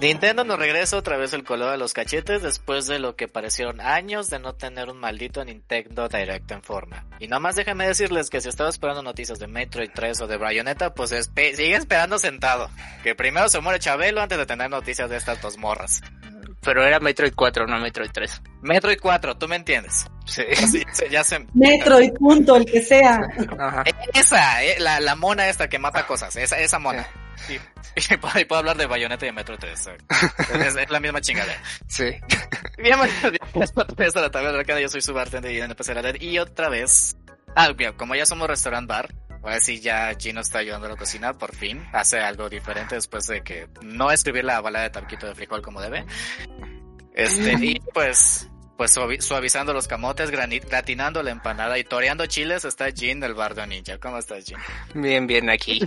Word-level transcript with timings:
Nintendo 0.00 0.44
nos 0.44 0.60
regresa 0.60 0.96
otra 0.96 1.16
vez 1.16 1.32
el 1.32 1.42
color 1.42 1.70
a 1.70 1.76
los 1.76 1.92
cachetes 1.92 2.40
después 2.40 2.86
de 2.86 3.00
lo 3.00 3.16
que 3.16 3.26
parecieron 3.26 3.80
años 3.80 4.30
de 4.30 4.38
no 4.38 4.54
tener 4.54 4.90
un 4.90 4.98
maldito 4.98 5.44
Nintendo 5.44 6.08
Direct 6.08 6.52
en 6.52 6.62
forma. 6.62 7.04
Y 7.18 7.26
nomás 7.26 7.56
déjenme 7.56 7.88
decirles 7.88 8.30
que 8.30 8.40
si 8.40 8.48
estaba 8.48 8.70
esperando 8.70 9.02
noticias 9.02 9.40
de 9.40 9.48
Metroid 9.48 9.90
3 9.92 10.20
o 10.20 10.26
de 10.28 10.36
Bayonetta, 10.36 10.94
pues 10.94 11.10
sigue 11.10 11.74
esperando 11.74 12.20
sentado. 12.20 12.70
Que 13.02 13.16
primero 13.16 13.48
se 13.48 13.60
muere 13.60 13.80
Chabelo 13.80 14.20
antes 14.20 14.38
de 14.38 14.46
tener 14.46 14.70
noticias 14.70 15.10
de 15.10 15.16
estas 15.16 15.42
dos 15.42 15.58
morras. 15.58 16.00
Pero 16.62 16.84
era 16.84 17.00
Metroid 17.00 17.32
4, 17.34 17.66
no 17.66 17.78
Metroid 17.78 18.10
3. 18.12 18.42
Metroid 18.62 18.98
4, 19.00 19.36
tú 19.36 19.48
me 19.48 19.56
entiendes. 19.56 20.06
Sí. 20.28 20.44
ya 21.10 21.24
se... 21.24 21.46
Metroid, 21.54 22.12
punto, 22.12 22.56
el 22.56 22.66
que 22.66 22.82
sea. 22.82 23.18
Ajá. 23.58 23.82
Esa, 24.12 24.62
eh, 24.62 24.76
la, 24.78 25.00
la 25.00 25.16
mona 25.16 25.48
esta 25.48 25.68
que 25.68 25.78
mata 25.78 26.06
cosas, 26.06 26.36
esa, 26.36 26.58
esa 26.58 26.78
mona. 26.78 27.08
Sí. 27.46 27.58
Y 27.96 28.44
puedo 28.44 28.58
hablar 28.58 28.76
de 28.76 28.86
Bayonetta 28.86 29.24
y 29.24 29.28
de 29.28 29.32
Metro 29.32 29.56
3. 29.58 29.90
Es, 30.66 30.76
es, 30.76 30.90
la 30.90 31.00
misma 31.00 31.20
chingada. 31.20 31.52
Sí. 31.86 32.10
Bienvenidos 32.76 34.16
a 34.16 34.20
la 34.20 34.30
tabla 34.30 34.52
de 34.52 34.82
Yo 34.82 34.88
soy 34.88 35.00
su 35.00 35.14
bartender 35.14 35.52
y 35.52 35.60
empecé 35.60 35.92
a 35.92 36.02
leer. 36.02 36.22
Y 36.22 36.38
otra 36.38 36.68
vez. 36.68 37.16
Ah, 37.54 37.72
bien, 37.72 37.92
como 37.94 38.14
ya 38.14 38.26
somos 38.26 38.48
restaurant 38.48 38.88
bar, 38.88 39.08
ahora 39.42 39.60
sí 39.60 39.80
ya 39.80 40.14
Gino 40.18 40.40
está 40.40 40.58
ayudando 40.58 40.86
a 40.86 40.90
la 40.90 40.96
cocina, 40.96 41.34
por 41.34 41.54
fin. 41.54 41.84
Hace 41.92 42.20
algo 42.20 42.48
diferente 42.48 42.94
después 42.94 43.26
de 43.26 43.42
que 43.42 43.68
no 43.82 44.10
escribir 44.10 44.44
la 44.44 44.60
balada 44.60 44.84
de 44.84 44.90
taquito 44.90 45.26
de 45.26 45.34
frijol 45.34 45.62
como 45.62 45.80
debe. 45.80 46.04
Este, 47.14 47.52
y 47.54 47.80
pues 47.92 48.48
pues 48.78 48.96
suavizando 49.18 49.74
los 49.74 49.88
camotes, 49.88 50.30
gratinando 50.30 51.22
la 51.24 51.32
empanada 51.32 51.78
y 51.78 51.84
toreando 51.84 52.24
chiles 52.26 52.64
está 52.64 52.92
Jin 52.92 53.18
del 53.18 53.34
Bardo 53.34 53.66
Ninja. 53.66 53.98
¿Cómo 53.98 54.18
estás, 54.18 54.44
Jin? 54.44 54.56
Bien, 54.94 55.26
bien, 55.26 55.50
aquí. 55.50 55.80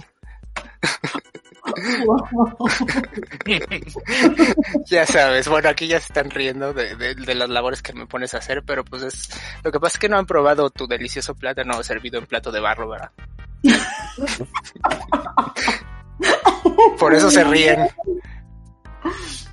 ya 4.88 5.06
sabes, 5.06 5.48
bueno, 5.48 5.70
aquí 5.70 5.88
ya 5.88 6.02
se 6.02 6.08
están 6.08 6.30
riendo 6.30 6.74
de, 6.74 6.98
de, 6.98 7.16
de, 7.16 7.36
las 7.36 7.50
labores 7.50 7.82
que 7.82 7.94
me 7.94 8.08
pones 8.08 8.34
a 8.34 8.40
hacer, 8.40 8.64
pero 8.64 8.84
pues 8.84 9.04
es... 9.04 9.30
Lo 9.64 9.72
que 9.72 9.80
pasa 9.80 9.96
es 9.96 10.00
que 10.00 10.10
no 10.10 10.18
han 10.18 10.26
probado 10.26 10.70
tu 10.70 10.86
delicioso 10.86 11.34
plátano 11.34 11.82
servido 11.84 12.20
en 12.20 12.26
plato 12.26 12.52
de 12.52 12.60
barro, 12.60 12.90
¿verdad? 12.90 13.12
Por 17.00 17.14
eso 17.14 17.32
se 17.32 17.44
ríen. 17.44 17.88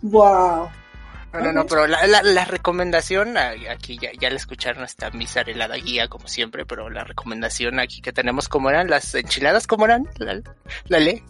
Wow. 0.02 0.68
No, 1.32 1.40
no, 1.40 1.52
no, 1.52 1.66
pero 1.66 1.86
la, 1.86 2.06
la, 2.06 2.22
la 2.22 2.44
recomendación, 2.46 3.36
aquí 3.36 3.98
ya, 3.98 4.08
ya 4.18 4.30
la 4.30 4.36
escucharon 4.36 4.82
esta 4.84 5.10
misarelada 5.10 5.76
guía 5.76 6.08
como 6.08 6.26
siempre, 6.26 6.64
pero 6.64 6.88
la 6.88 7.04
recomendación 7.04 7.78
aquí 7.80 8.00
que 8.00 8.12
tenemos, 8.12 8.48
¿cómo 8.48 8.70
eran? 8.70 8.88
¿Las 8.88 9.14
enchiladas 9.14 9.66
cómo 9.66 9.84
eran? 9.84 10.08
¿La, 10.16 10.40
la 10.86 10.98
ley? 10.98 11.22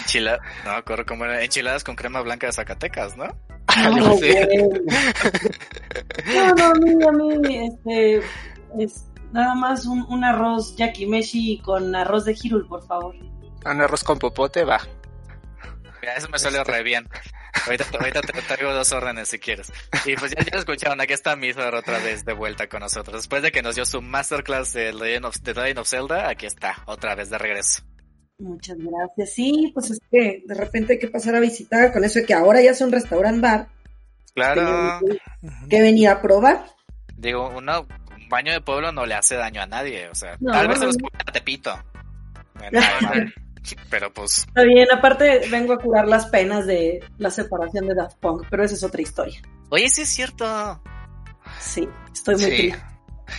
Enchilada, 0.00 0.40
no, 0.64 0.84
corro 0.84 1.06
como 1.06 1.24
eran 1.24 1.40
enchiladas 1.40 1.84
con 1.84 1.94
crema 1.94 2.20
blanca 2.20 2.48
de 2.48 2.52
Zacatecas, 2.52 3.16
¿no? 3.16 3.28
No, 3.76 3.90
no, 3.90 4.16
no, 6.34 6.54
no, 6.54 6.64
a 6.64 6.74
mí, 6.74 7.04
a 7.04 7.12
mí, 7.12 7.68
este, 7.68 8.22
es 8.78 9.04
nada 9.32 9.54
más 9.54 9.86
un, 9.86 10.04
un 10.08 10.24
arroz 10.24 10.76
yakimeshi 10.76 11.58
con 11.58 11.94
arroz 11.94 12.24
de 12.24 12.36
hirul, 12.40 12.66
por 12.66 12.86
favor. 12.86 13.14
Un 13.64 13.80
arroz 13.80 14.04
con 14.04 14.18
popote, 14.18 14.64
va. 14.64 14.80
Mira, 16.00 16.14
eso 16.16 16.28
me 16.28 16.38
salió 16.38 16.62
re 16.64 16.82
bien. 16.82 17.08
Ahorita, 17.64 17.84
ahorita 17.98 18.20
te 18.20 18.42
traigo 18.42 18.72
dos 18.72 18.92
órdenes 18.92 19.28
si 19.28 19.38
quieres. 19.38 19.72
Y 20.04 20.14
pues 20.16 20.32
ya, 20.32 20.44
ya 20.44 20.58
escucharon, 20.58 21.00
aquí 21.00 21.12
está 21.12 21.36
Mizor 21.36 21.74
otra 21.74 21.98
vez 21.98 22.24
de 22.24 22.32
vuelta 22.32 22.68
con 22.68 22.80
nosotros. 22.80 23.16
Después 23.16 23.42
de 23.42 23.50
que 23.50 23.62
nos 23.62 23.74
dio 23.74 23.84
su 23.84 24.02
masterclass 24.02 24.72
de 24.72 24.92
Legend 24.92 25.26
of, 25.26 25.36
de 25.40 25.54
Legend 25.54 25.78
of 25.78 25.88
Zelda, 25.88 26.28
aquí 26.28 26.46
está, 26.46 26.82
otra 26.86 27.14
vez 27.14 27.30
de 27.30 27.38
regreso. 27.38 27.82
Muchas 28.38 28.76
gracias. 28.78 29.34
Sí, 29.34 29.70
pues 29.72 29.90
es 29.90 30.00
que 30.10 30.42
de 30.46 30.54
repente 30.54 30.94
hay 30.94 30.98
que 30.98 31.08
pasar 31.08 31.34
a 31.34 31.40
visitar 31.40 31.92
con 31.92 32.04
eso 32.04 32.20
de 32.20 32.26
que 32.26 32.34
ahora 32.34 32.60
ya 32.60 32.72
es 32.72 32.80
un 32.80 32.92
restaurant 32.92 33.40
bar. 33.40 33.68
Claro. 34.34 35.00
Que, 35.00 35.18
que 35.70 35.82
venía 35.82 36.12
a 36.12 36.22
probar. 36.22 36.66
Digo, 37.16 37.48
uno, 37.48 37.86
un 38.26 38.30
baño 38.30 38.52
de 38.52 38.60
pueblo 38.60 38.90
no 38.90 39.06
le 39.06 39.14
hace 39.14 39.36
daño 39.36 39.62
a 39.62 39.66
nadie, 39.66 40.08
o 40.08 40.14
sea, 40.14 40.36
No, 40.40 40.52
tal 40.52 40.66
vez 40.68 40.80
se 40.80 40.86
los 40.86 40.96
a 41.26 41.32
Tepito. 41.32 41.78
Bueno, 42.58 42.80
pero 43.90 44.12
pues, 44.14 44.38
Está 44.48 44.62
bien, 44.62 44.86
aparte 44.90 45.42
vengo 45.50 45.74
a 45.74 45.78
curar 45.78 46.08
las 46.08 46.26
penas 46.26 46.66
de 46.66 47.04
la 47.18 47.30
separación 47.30 47.86
de 47.86 47.94
Daft 47.94 48.16
Punk, 48.18 48.46
pero 48.48 48.64
esa 48.64 48.74
es 48.74 48.82
otra 48.82 49.02
historia. 49.02 49.40
oye, 49.68 49.88
sí 49.90 50.02
es 50.02 50.08
cierto. 50.08 50.80
Sí, 51.60 51.86
estoy 52.12 52.36
muy 52.36 52.44
Sí. 52.44 52.50
triste. 52.50 52.82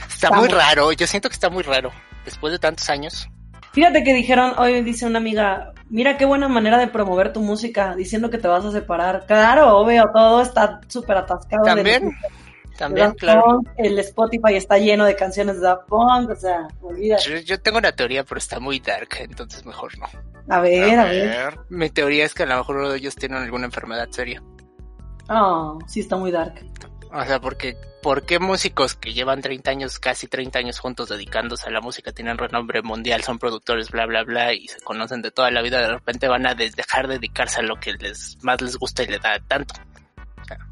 Está 0.08 0.32
muy 0.32 0.48
raro, 0.50 0.92
yo 0.92 1.08
siento 1.08 1.30
que 1.30 1.34
está 1.34 1.50
muy 1.50 1.64
raro. 1.64 1.92
Después 2.26 2.52
de 2.52 2.60
tantos 2.60 2.90
años. 2.90 3.28
Fíjate 3.72 4.04
que 4.04 4.14
dijeron, 4.14 4.54
hoy 4.58 4.82
dice 4.82 5.06
una 5.06 5.18
amiga, 5.20 5.72
mira 5.90 6.18
qué 6.18 6.26
buena 6.26 6.48
manera 6.48 6.78
de 6.78 6.88
promover 6.88 7.32
tu 7.34 7.42
música, 7.42 7.96
diciendo 7.96 8.30
que 8.30 8.38
te 8.38 8.48
vas 8.48 8.66
a 8.66 8.72
separar. 8.72 9.26
Claro, 9.26 9.78
obvio, 9.78 10.10
todo 10.14 10.42
está 10.42 10.82
súper 10.88 11.18
atascado. 11.18 11.64
También, 11.64 12.10
de 12.10 12.16
también, 12.78 13.08
Daft 13.08 13.20
claro. 13.20 13.42
Punk, 13.44 13.70
el 13.78 14.00
Spotify 14.00 14.56
está 14.56 14.78
lleno 14.78 15.06
de 15.06 15.16
canciones 15.16 15.56
de 15.56 15.62
Daft 15.64 15.88
Punk, 15.88 16.30
o 16.30 16.36
sea, 16.36 16.68
olvídate. 16.82 17.30
Yo, 17.30 17.38
yo 17.40 17.60
tengo 17.60 17.78
una 17.80 17.92
teoría, 17.92 18.24
pero 18.24 18.38
está 18.38 18.60
muy 18.60 18.80
dark, 18.80 19.10
entonces 19.20 19.66
mejor 19.66 19.98
no. 20.00 20.08
A 20.50 20.62
ver, 20.62 21.00
a 21.00 21.06
ver. 21.06 21.60
Mi 21.70 21.90
teoría 21.90 22.26
es 22.26 22.34
que 22.34 22.44
a 22.44 22.46
lo 22.46 22.58
mejor 22.58 22.78
uno 22.78 22.90
de 22.90 22.98
ellos 22.98 23.16
tiene 23.16 23.38
alguna 23.38 23.66
enfermedad 23.66 24.08
seria. 24.12 24.42
Oh, 25.30 25.78
sí 25.88 26.00
está 26.00 26.16
muy 26.16 26.32
dark. 26.32 26.66
O 27.12 27.26
sea, 27.26 27.40
porque 27.40 27.78
¿por 28.02 28.26
qué 28.26 28.40
músicos 28.40 28.96
que 28.96 29.14
llevan 29.14 29.42
30 29.42 29.70
años, 29.72 30.00
casi 30.00 30.28
30 30.28 30.60
años 30.60 30.80
juntos 30.80 31.10
dedicándose 31.10 31.68
a 31.68 31.72
la 31.72 31.82
música, 31.82 32.12
tienen 32.12 32.38
renombre 32.38 32.82
mundial, 32.82 33.24
son 33.24 33.40
productores, 33.40 33.90
bla, 33.92 34.06
bla, 34.06 34.24
bla, 34.24 34.54
y 34.54 34.68
se 34.68 34.80
conocen 34.82 35.22
de 35.22 35.32
toda 35.32 35.52
la 35.52 35.62
vida, 35.62 35.82
de 35.82 35.90
repente 35.90 36.28
van 36.28 36.48
a 36.48 36.56
dejar 36.56 37.08
de 37.08 37.16
dedicarse 37.16 37.60
a 37.60 37.64
lo 37.64 37.80
que 37.80 37.94
les 37.94 38.38
más 38.44 38.62
les 38.62 38.78
gusta 38.78 39.04
y 39.04 39.08
les 39.08 39.22
da 39.22 39.40
tanto? 39.40 39.76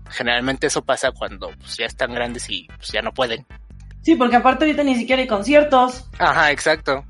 Generalmente 0.10 0.68
eso 0.68 0.84
pasa 0.84 1.12
cuando 1.12 1.50
pues, 1.60 1.78
ya 1.78 1.86
están 1.86 2.14
grandes 2.14 2.50
y 2.50 2.68
pues, 2.68 2.90
ya 2.92 3.02
no 3.02 3.14
pueden. 3.14 3.46
Sí, 4.02 4.16
porque 4.16 4.36
aparte 4.36 4.66
ahorita 4.66 4.84
ni 4.84 4.96
siquiera 4.96 5.22
hay 5.22 5.28
conciertos. 5.28 6.08
Ajá, 6.20 6.52
exacto. 6.52 7.04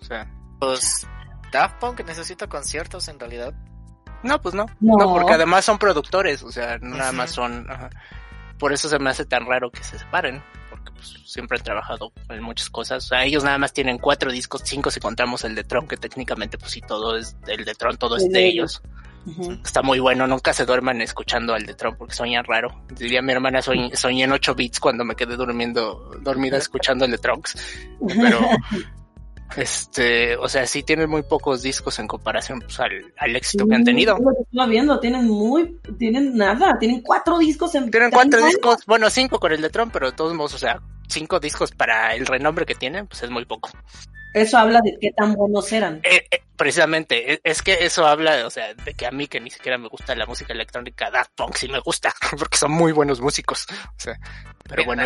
O 0.00 0.04
sea, 0.04 0.30
Pues, 0.60 1.06
Daft 1.50 1.78
Punk 1.80 2.04
necesita 2.04 2.46
conciertos 2.46 3.08
en 3.08 3.18
realidad. 3.18 3.54
no, 4.22 4.40
pues 4.40 4.54
no. 4.54 4.66
No. 4.80 4.96
No, 4.98 5.12
porque 5.12 5.32
además 5.32 5.64
son 5.64 5.78
productores, 5.78 6.42
o 6.42 6.52
sea, 6.52 6.78
no 6.78 6.96
nada 6.96 7.12
más 7.12 7.30
son... 7.30 7.70
ajá. 7.70 7.90
Por 8.58 8.72
eso 8.72 8.88
se 8.88 8.98
me 9.00 9.10
hace 9.10 9.24
tan 9.24 9.44
raro 9.46 9.72
que 9.72 9.82
se 9.82 9.98
separen, 9.98 10.40
porque 10.70 10.92
pues, 10.92 11.16
siempre 11.26 11.58
han 11.58 11.64
trabajado 11.64 12.12
en 12.28 12.42
muchas 12.42 12.70
cosas. 12.70 13.06
O 13.06 13.08
sea, 13.08 13.24
ellos 13.24 13.42
nada 13.42 13.58
más 13.58 13.72
tienen 13.72 13.98
cuatro 13.98 14.30
discos, 14.30 14.62
cinco 14.64 14.90
si 14.90 15.00
contamos 15.00 15.42
el 15.44 15.56
de 15.56 15.64
Tron, 15.64 15.88
que 15.88 15.96
técnicamente 15.96 16.58
pues 16.58 16.70
sí, 16.70 16.80
todo 16.80 17.16
es 17.16 17.36
el 17.48 17.64
de 17.64 17.74
Tron, 17.74 17.96
todo 17.96 18.16
es 18.16 18.22
Es 18.24 18.30
de 18.30 18.38
de 18.38 18.46
ellos. 18.46 18.80
Está 19.64 19.82
muy 19.82 20.00
bueno, 20.00 20.26
nunca 20.26 20.52
se 20.52 20.64
duerman 20.64 21.00
escuchando 21.00 21.54
al 21.54 21.64
de 21.66 21.74
Tron 21.74 21.96
porque 21.96 22.14
sueñan 22.14 22.44
raro. 22.44 22.82
Diría 22.88 23.22
mi 23.22 23.32
hermana, 23.32 23.60
soñ- 23.60 23.94
soñé 23.94 24.24
en 24.24 24.32
8 24.32 24.54
bits 24.54 24.80
cuando 24.80 25.04
me 25.04 25.14
quedé 25.14 25.36
durmiendo, 25.36 26.10
dormida 26.20 26.56
escuchando 26.58 27.04
el 27.04 27.12
de 27.12 27.18
Trunks. 27.18 27.56
Pero, 28.08 28.40
este, 29.56 30.36
o 30.36 30.48
sea, 30.48 30.66
sí 30.66 30.82
tienen 30.82 31.10
muy 31.10 31.22
pocos 31.22 31.62
discos 31.62 31.98
en 31.98 32.06
comparación 32.08 32.60
pues, 32.60 32.80
al, 32.80 33.12
al 33.18 33.36
éxito 33.36 33.66
que 33.68 33.74
han 33.74 33.84
tenido. 33.84 34.18
Lo 34.52 34.66
viendo, 34.66 34.98
tienen 34.98 35.28
muy, 35.28 35.78
tienen 35.98 36.36
nada, 36.36 36.78
tienen 36.78 37.02
cuatro 37.02 37.38
discos 37.38 37.74
en 37.74 37.90
Tienen 37.90 38.10
30 38.10 38.16
cuatro 38.16 38.38
años. 38.40 38.50
discos, 38.50 38.86
bueno, 38.86 39.10
cinco 39.10 39.38
con 39.38 39.52
el 39.52 39.60
de 39.60 39.70
Tron, 39.70 39.90
pero 39.90 40.10
de 40.10 40.16
todos 40.16 40.34
modos, 40.34 40.54
o 40.54 40.58
sea, 40.58 40.80
cinco 41.08 41.38
discos 41.38 41.70
para 41.72 42.14
el 42.14 42.26
renombre 42.26 42.64
que 42.64 42.74
tienen, 42.74 43.06
pues 43.06 43.22
es 43.22 43.30
muy 43.30 43.44
poco. 43.44 43.70
Eso 44.34 44.58
habla 44.58 44.80
de 44.82 44.96
qué 45.00 45.10
tan 45.12 45.34
buenos 45.34 45.70
eran. 45.72 46.00
Eh, 46.04 46.24
eh, 46.30 46.42
precisamente, 46.56 47.34
eh, 47.34 47.40
es 47.44 47.62
que 47.62 47.84
eso 47.84 48.06
habla, 48.06 48.46
o 48.46 48.50
sea, 48.50 48.72
de 48.74 48.94
que 48.94 49.06
a 49.06 49.10
mí 49.10 49.26
que 49.26 49.40
ni 49.40 49.50
siquiera 49.50 49.78
me 49.78 49.88
gusta 49.88 50.14
la 50.14 50.26
música 50.26 50.52
electrónica, 50.52 51.10
Daft 51.10 51.32
Punk 51.34 51.56
sí 51.56 51.68
me 51.68 51.80
gusta, 51.80 52.14
porque 52.38 52.56
son 52.56 52.72
muy 52.72 52.92
buenos 52.92 53.20
músicos. 53.20 53.66
O 53.70 54.00
sea, 54.00 54.18
pero 54.68 54.84
bueno, 54.84 55.02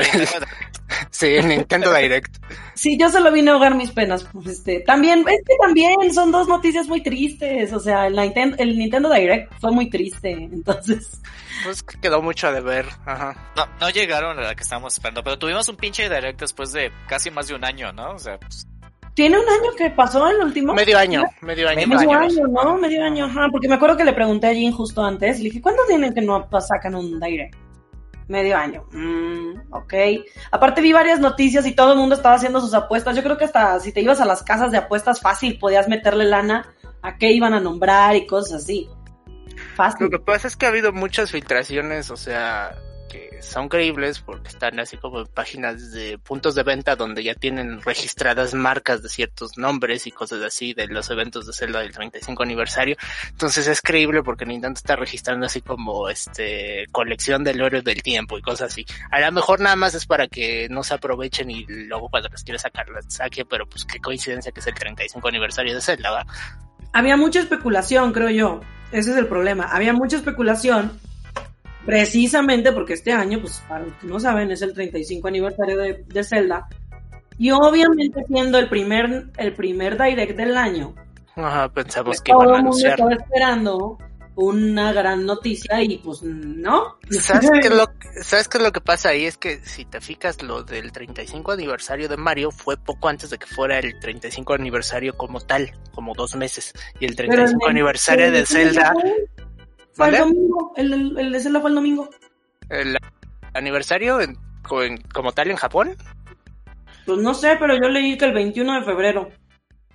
sí, 1.10 1.36
en 1.36 1.48
Nintendo 1.48 1.92
Direct. 1.92 2.36
Sí, 2.74 2.96
yo 2.98 3.10
solo 3.10 3.32
vine 3.32 3.50
a 3.50 3.54
ahogar 3.54 3.74
mis 3.74 3.90
penas. 3.90 4.24
pues, 4.32 4.46
Este, 4.46 4.80
también, 4.80 5.20
es 5.20 5.42
que 5.46 5.54
también 5.60 6.12
son 6.12 6.30
dos 6.30 6.46
noticias 6.46 6.86
muy 6.86 7.02
tristes. 7.02 7.72
O 7.72 7.80
sea, 7.80 8.06
el 8.06 8.14
Nintendo, 8.14 8.56
el 8.58 8.78
Nintendo 8.78 9.10
Direct 9.12 9.52
fue 9.60 9.72
muy 9.72 9.90
triste. 9.90 10.30
Entonces, 10.30 11.20
Pues 11.64 11.82
que 11.82 11.98
quedó 12.00 12.22
mucho 12.22 12.52
de 12.52 12.60
ver, 12.60 12.86
ajá. 13.06 13.52
No, 13.56 13.66
no 13.80 13.90
llegaron 13.90 14.38
a 14.38 14.42
la 14.42 14.54
que 14.54 14.62
estábamos 14.62 14.92
esperando, 14.92 15.24
pero 15.24 15.38
tuvimos 15.38 15.68
un 15.68 15.76
pinche 15.76 16.08
direct 16.08 16.40
después 16.40 16.72
de 16.72 16.92
casi 17.08 17.30
más 17.30 17.48
de 17.48 17.54
un 17.54 17.64
año, 17.64 17.92
¿no? 17.92 18.12
O 18.12 18.18
sea, 18.18 18.38
pues, 18.38 18.66
tiene 19.16 19.38
un 19.38 19.48
año 19.48 19.70
que 19.74 19.88
pasó 19.88 20.28
el 20.28 20.36
último. 20.42 20.74
Medio 20.74 20.98
año, 20.98 21.24
medio 21.40 21.70
año. 21.70 21.86
Medio 21.86 22.12
año, 22.12 22.46
¿no? 22.48 22.76
Medio 22.76 23.02
año, 23.02 23.24
ajá. 23.24 23.48
Porque 23.50 23.66
me 23.66 23.76
acuerdo 23.76 23.96
que 23.96 24.04
le 24.04 24.12
pregunté 24.12 24.46
a 24.46 24.52
Jin 24.52 24.72
justo 24.72 25.02
antes. 25.02 25.38
Le 25.38 25.44
dije, 25.44 25.62
¿cuándo 25.62 25.82
tienen 25.88 26.12
que 26.12 26.20
no 26.20 26.46
sacan 26.60 26.94
un 26.94 27.18
direct? 27.18 27.56
Medio 28.28 28.58
año. 28.58 28.84
Mm, 28.92 29.72
ok. 29.72 29.94
Aparte 30.50 30.82
vi 30.82 30.92
varias 30.92 31.18
noticias 31.18 31.66
y 31.66 31.74
todo 31.74 31.92
el 31.92 31.98
mundo 31.98 32.14
estaba 32.14 32.34
haciendo 32.34 32.60
sus 32.60 32.74
apuestas. 32.74 33.16
Yo 33.16 33.22
creo 33.22 33.38
que 33.38 33.46
hasta 33.46 33.80
si 33.80 33.90
te 33.90 34.02
ibas 34.02 34.20
a 34.20 34.26
las 34.26 34.42
casas 34.42 34.70
de 34.70 34.76
apuestas 34.76 35.22
fácil 35.22 35.58
podías 35.58 35.88
meterle 35.88 36.26
lana 36.26 36.74
a 37.00 37.16
qué 37.16 37.32
iban 37.32 37.54
a 37.54 37.60
nombrar 37.60 38.16
y 38.16 38.26
cosas 38.26 38.64
así. 38.64 38.86
Fácil. 39.76 40.04
Lo 40.04 40.10
que 40.10 40.18
pasa 40.18 40.46
es 40.46 40.56
que 40.56 40.66
ha 40.66 40.68
habido 40.68 40.92
muchas 40.92 41.30
filtraciones, 41.30 42.10
o 42.10 42.18
sea, 42.18 42.76
que 43.08 43.40
son 43.42 43.68
creíbles 43.68 44.20
porque 44.20 44.48
están 44.48 44.78
así 44.80 44.96
como 44.96 45.20
en 45.20 45.26
páginas 45.26 45.92
de 45.92 46.18
puntos 46.18 46.54
de 46.54 46.62
venta 46.62 46.96
donde 46.96 47.22
ya 47.22 47.34
tienen 47.34 47.80
registradas 47.82 48.54
marcas 48.54 49.02
de 49.02 49.08
ciertos 49.08 49.56
nombres 49.56 50.06
y 50.06 50.10
cosas 50.10 50.42
así 50.42 50.74
de 50.74 50.86
los 50.88 51.10
eventos 51.10 51.46
de 51.46 51.52
Zelda 51.52 51.80
del 51.80 51.92
35 51.92 52.42
aniversario. 52.42 52.96
Entonces 53.30 53.66
es 53.68 53.80
creíble 53.80 54.22
porque 54.22 54.46
Nintendo 54.46 54.76
está 54.76 54.96
registrando 54.96 55.46
así 55.46 55.60
como 55.60 56.08
este 56.08 56.86
colección 56.92 57.44
del 57.44 57.62
oro 57.62 57.82
del 57.82 58.02
tiempo 58.02 58.38
y 58.38 58.42
cosas 58.42 58.72
así. 58.72 58.84
A 59.10 59.20
lo 59.20 59.32
mejor 59.32 59.60
nada 59.60 59.76
más 59.76 59.94
es 59.94 60.06
para 60.06 60.26
que 60.26 60.68
no 60.70 60.82
se 60.82 60.94
aprovechen 60.94 61.50
y 61.50 61.64
luego 61.66 62.08
cuando 62.08 62.28
las 62.28 62.42
quiere 62.42 62.58
sacar 62.58 62.88
las 62.88 63.06
saque, 63.08 63.44
pero 63.44 63.66
pues 63.66 63.84
qué 63.84 64.00
coincidencia 64.00 64.52
que 64.52 64.60
es 64.60 64.66
el 64.66 64.74
35 64.74 65.28
aniversario 65.28 65.74
de 65.74 65.80
Zelda. 65.80 66.26
Había 66.92 67.16
mucha 67.16 67.40
especulación, 67.40 68.12
creo 68.12 68.30
yo. 68.30 68.60
Ese 68.92 69.10
es 69.10 69.16
el 69.16 69.26
problema. 69.26 69.64
Había 69.64 69.92
mucha 69.92 70.16
especulación 70.16 70.98
precisamente 71.86 72.72
porque 72.72 72.92
este 72.94 73.12
año, 73.12 73.40
pues 73.40 73.62
para 73.68 73.84
los 73.84 73.94
que 73.94 74.06
no 74.06 74.20
saben, 74.20 74.50
es 74.50 74.60
el 74.62 74.74
35 74.74 75.28
aniversario 75.28 75.78
de, 75.78 76.04
de 76.06 76.24
Zelda. 76.24 76.68
Y 77.38 77.50
obviamente 77.52 78.24
siendo 78.28 78.58
el 78.58 78.68
primer, 78.68 79.26
el 79.38 79.54
primer 79.54 79.96
direct 80.02 80.36
del 80.36 80.56
año, 80.56 80.94
Ajá, 81.36 81.68
pensamos 81.70 82.20
que 82.20 82.32
iban 82.32 82.44
todo 82.46 82.54
a 82.54 82.58
el 82.58 82.62
mundo 82.64 82.76
anunciar. 82.76 82.92
estaba 82.92 83.12
esperando 83.14 83.98
una 84.36 84.92
gran 84.92 85.24
noticia 85.24 85.82
y 85.82 85.96
pues 85.98 86.22
no. 86.22 86.96
¿Sabes 87.10 87.50
qué, 87.62 87.68
es 87.68 87.74
lo, 87.74 87.86
¿Sabes 88.22 88.48
qué 88.48 88.58
es 88.58 88.64
lo 88.64 88.72
que 88.72 88.80
pasa 88.82 89.10
ahí? 89.10 89.24
Es 89.24 89.36
que 89.38 89.60
si 89.64 89.84
te 89.86 90.00
fijas, 90.00 90.42
lo 90.42 90.62
del 90.62 90.92
35 90.92 91.52
aniversario 91.52 92.08
de 92.08 92.16
Mario 92.18 92.50
fue 92.50 92.76
poco 92.76 93.08
antes 93.08 93.30
de 93.30 93.38
que 93.38 93.46
fuera 93.46 93.78
el 93.78 93.98
35 94.00 94.54
aniversario 94.54 95.16
como 95.16 95.40
tal, 95.40 95.70
como 95.94 96.14
dos 96.14 96.36
meses. 96.36 96.72
Y 97.00 97.04
el 97.06 97.16
Pero 97.16 97.28
35 97.32 97.64
el- 97.66 97.70
aniversario 97.70 98.30
de 98.30 98.44
Zelda, 98.46 98.92
Fue 99.96 100.08
el 100.08 100.18
domingo, 100.18 100.72
el, 100.76 100.92
el- 100.92 101.18
el 101.18 101.32
de 101.32 101.40
Zelda 101.40 101.60
fue 101.60 101.70
el 101.70 101.76
domingo. 101.76 102.08
el 102.68 102.96
aniversario 103.54 104.20
en- 104.20 104.36
co- 104.62 104.82
en- 104.82 104.98
como 105.14 105.32
tal 105.32 105.50
en 105.50 105.56
Japón, 105.56 105.96
Pues 107.06 107.18
no 107.18 107.34
sé, 107.34 107.56
pero 107.58 107.74
yo 107.74 107.88
leí 107.88 108.18
que 108.18 108.24
el 108.26 108.34
21 108.34 108.74
de 108.80 108.84
febrero. 108.84 109.30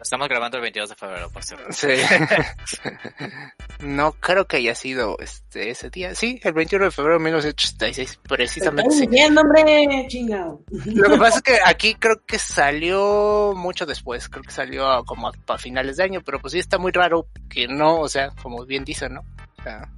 Estamos 0.01 0.27
grabando 0.29 0.57
el 0.57 0.61
22 0.63 0.89
de 0.89 0.95
febrero, 0.95 1.29
por 1.29 1.43
cierto. 1.43 1.65
Sí. 1.71 1.89
no 3.81 4.13
creo 4.13 4.45
que 4.47 4.57
haya 4.57 4.75
sido 4.75 5.17
este 5.19 5.69
ese 5.71 5.89
día. 5.89 6.15
Sí, 6.15 6.39
el 6.43 6.53
21 6.53 6.85
de 6.85 6.91
febrero 6.91 7.17
de 7.19 7.23
1986, 7.25 8.19
Te 8.21 8.27
precisamente. 8.29 8.89
estoy 8.93 9.05
sí. 9.05 9.07
diciendo, 9.11 9.41
hombre, 9.41 10.05
chingado. 10.07 10.61
Lo 10.85 11.09
que 11.11 11.17
pasa 11.17 11.37
es 11.37 11.41
que 11.43 11.57
aquí 11.65 11.95
creo 11.95 12.23
que 12.25 12.39
salió 12.39 13.53
mucho 13.55 13.85
después, 13.85 14.27
creo 14.29 14.43
que 14.43 14.51
salió 14.51 14.87
a- 14.89 15.03
como 15.05 15.27
a, 15.27 15.31
para 15.45 15.59
finales 15.59 15.97
de 15.97 16.03
año, 16.03 16.21
pero 16.25 16.39
pues 16.39 16.53
sí 16.53 16.59
está 16.59 16.77
muy 16.77 16.91
raro 16.91 17.27
que 17.49 17.67
no, 17.67 17.99
o 17.99 18.09
sea, 18.09 18.31
como 18.41 18.65
bien 18.65 18.83
dicen, 18.85 19.13
¿no? 19.13 19.21
O 19.61 19.63
sea, 19.63 19.89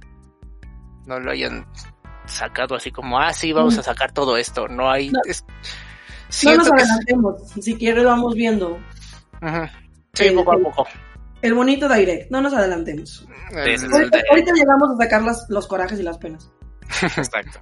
no 1.06 1.18
lo 1.20 1.30
hayan 1.32 1.66
sacado 2.26 2.74
así 2.76 2.90
como, 2.90 3.18
ah, 3.18 3.32
sí, 3.32 3.52
vamos 3.52 3.76
a 3.78 3.82
sacar 3.82 4.12
todo 4.12 4.36
esto, 4.36 4.68
no 4.68 4.90
hay... 4.90 5.10
No. 5.10 5.20
es- 5.26 5.44
No 6.44 6.56
nos 6.56 6.70
que... 6.70 6.74
adelantemos. 6.82 7.42
Si 7.60 7.76
quieres, 7.76 8.04
vamos 8.04 8.34
viendo. 8.34 8.78
Sí, 10.14 10.24
El- 10.26 10.34
poco 10.36 10.52
a 10.52 10.58
poco. 10.58 10.86
El 11.42 11.52
bonito 11.54 11.86
direct. 11.88 12.30
No 12.30 12.40
nos 12.40 12.54
adelantemos. 12.54 13.26
Sí. 13.50 13.56
Ahorita, 13.92 14.18
ahorita 14.30 14.52
llegamos 14.54 14.90
a 14.94 15.02
sacar 15.02 15.22
las- 15.22 15.46
los 15.50 15.66
corajes 15.66 16.00
y 16.00 16.02
las 16.02 16.16
penas. 16.18 16.50
Exacto. 17.02 17.60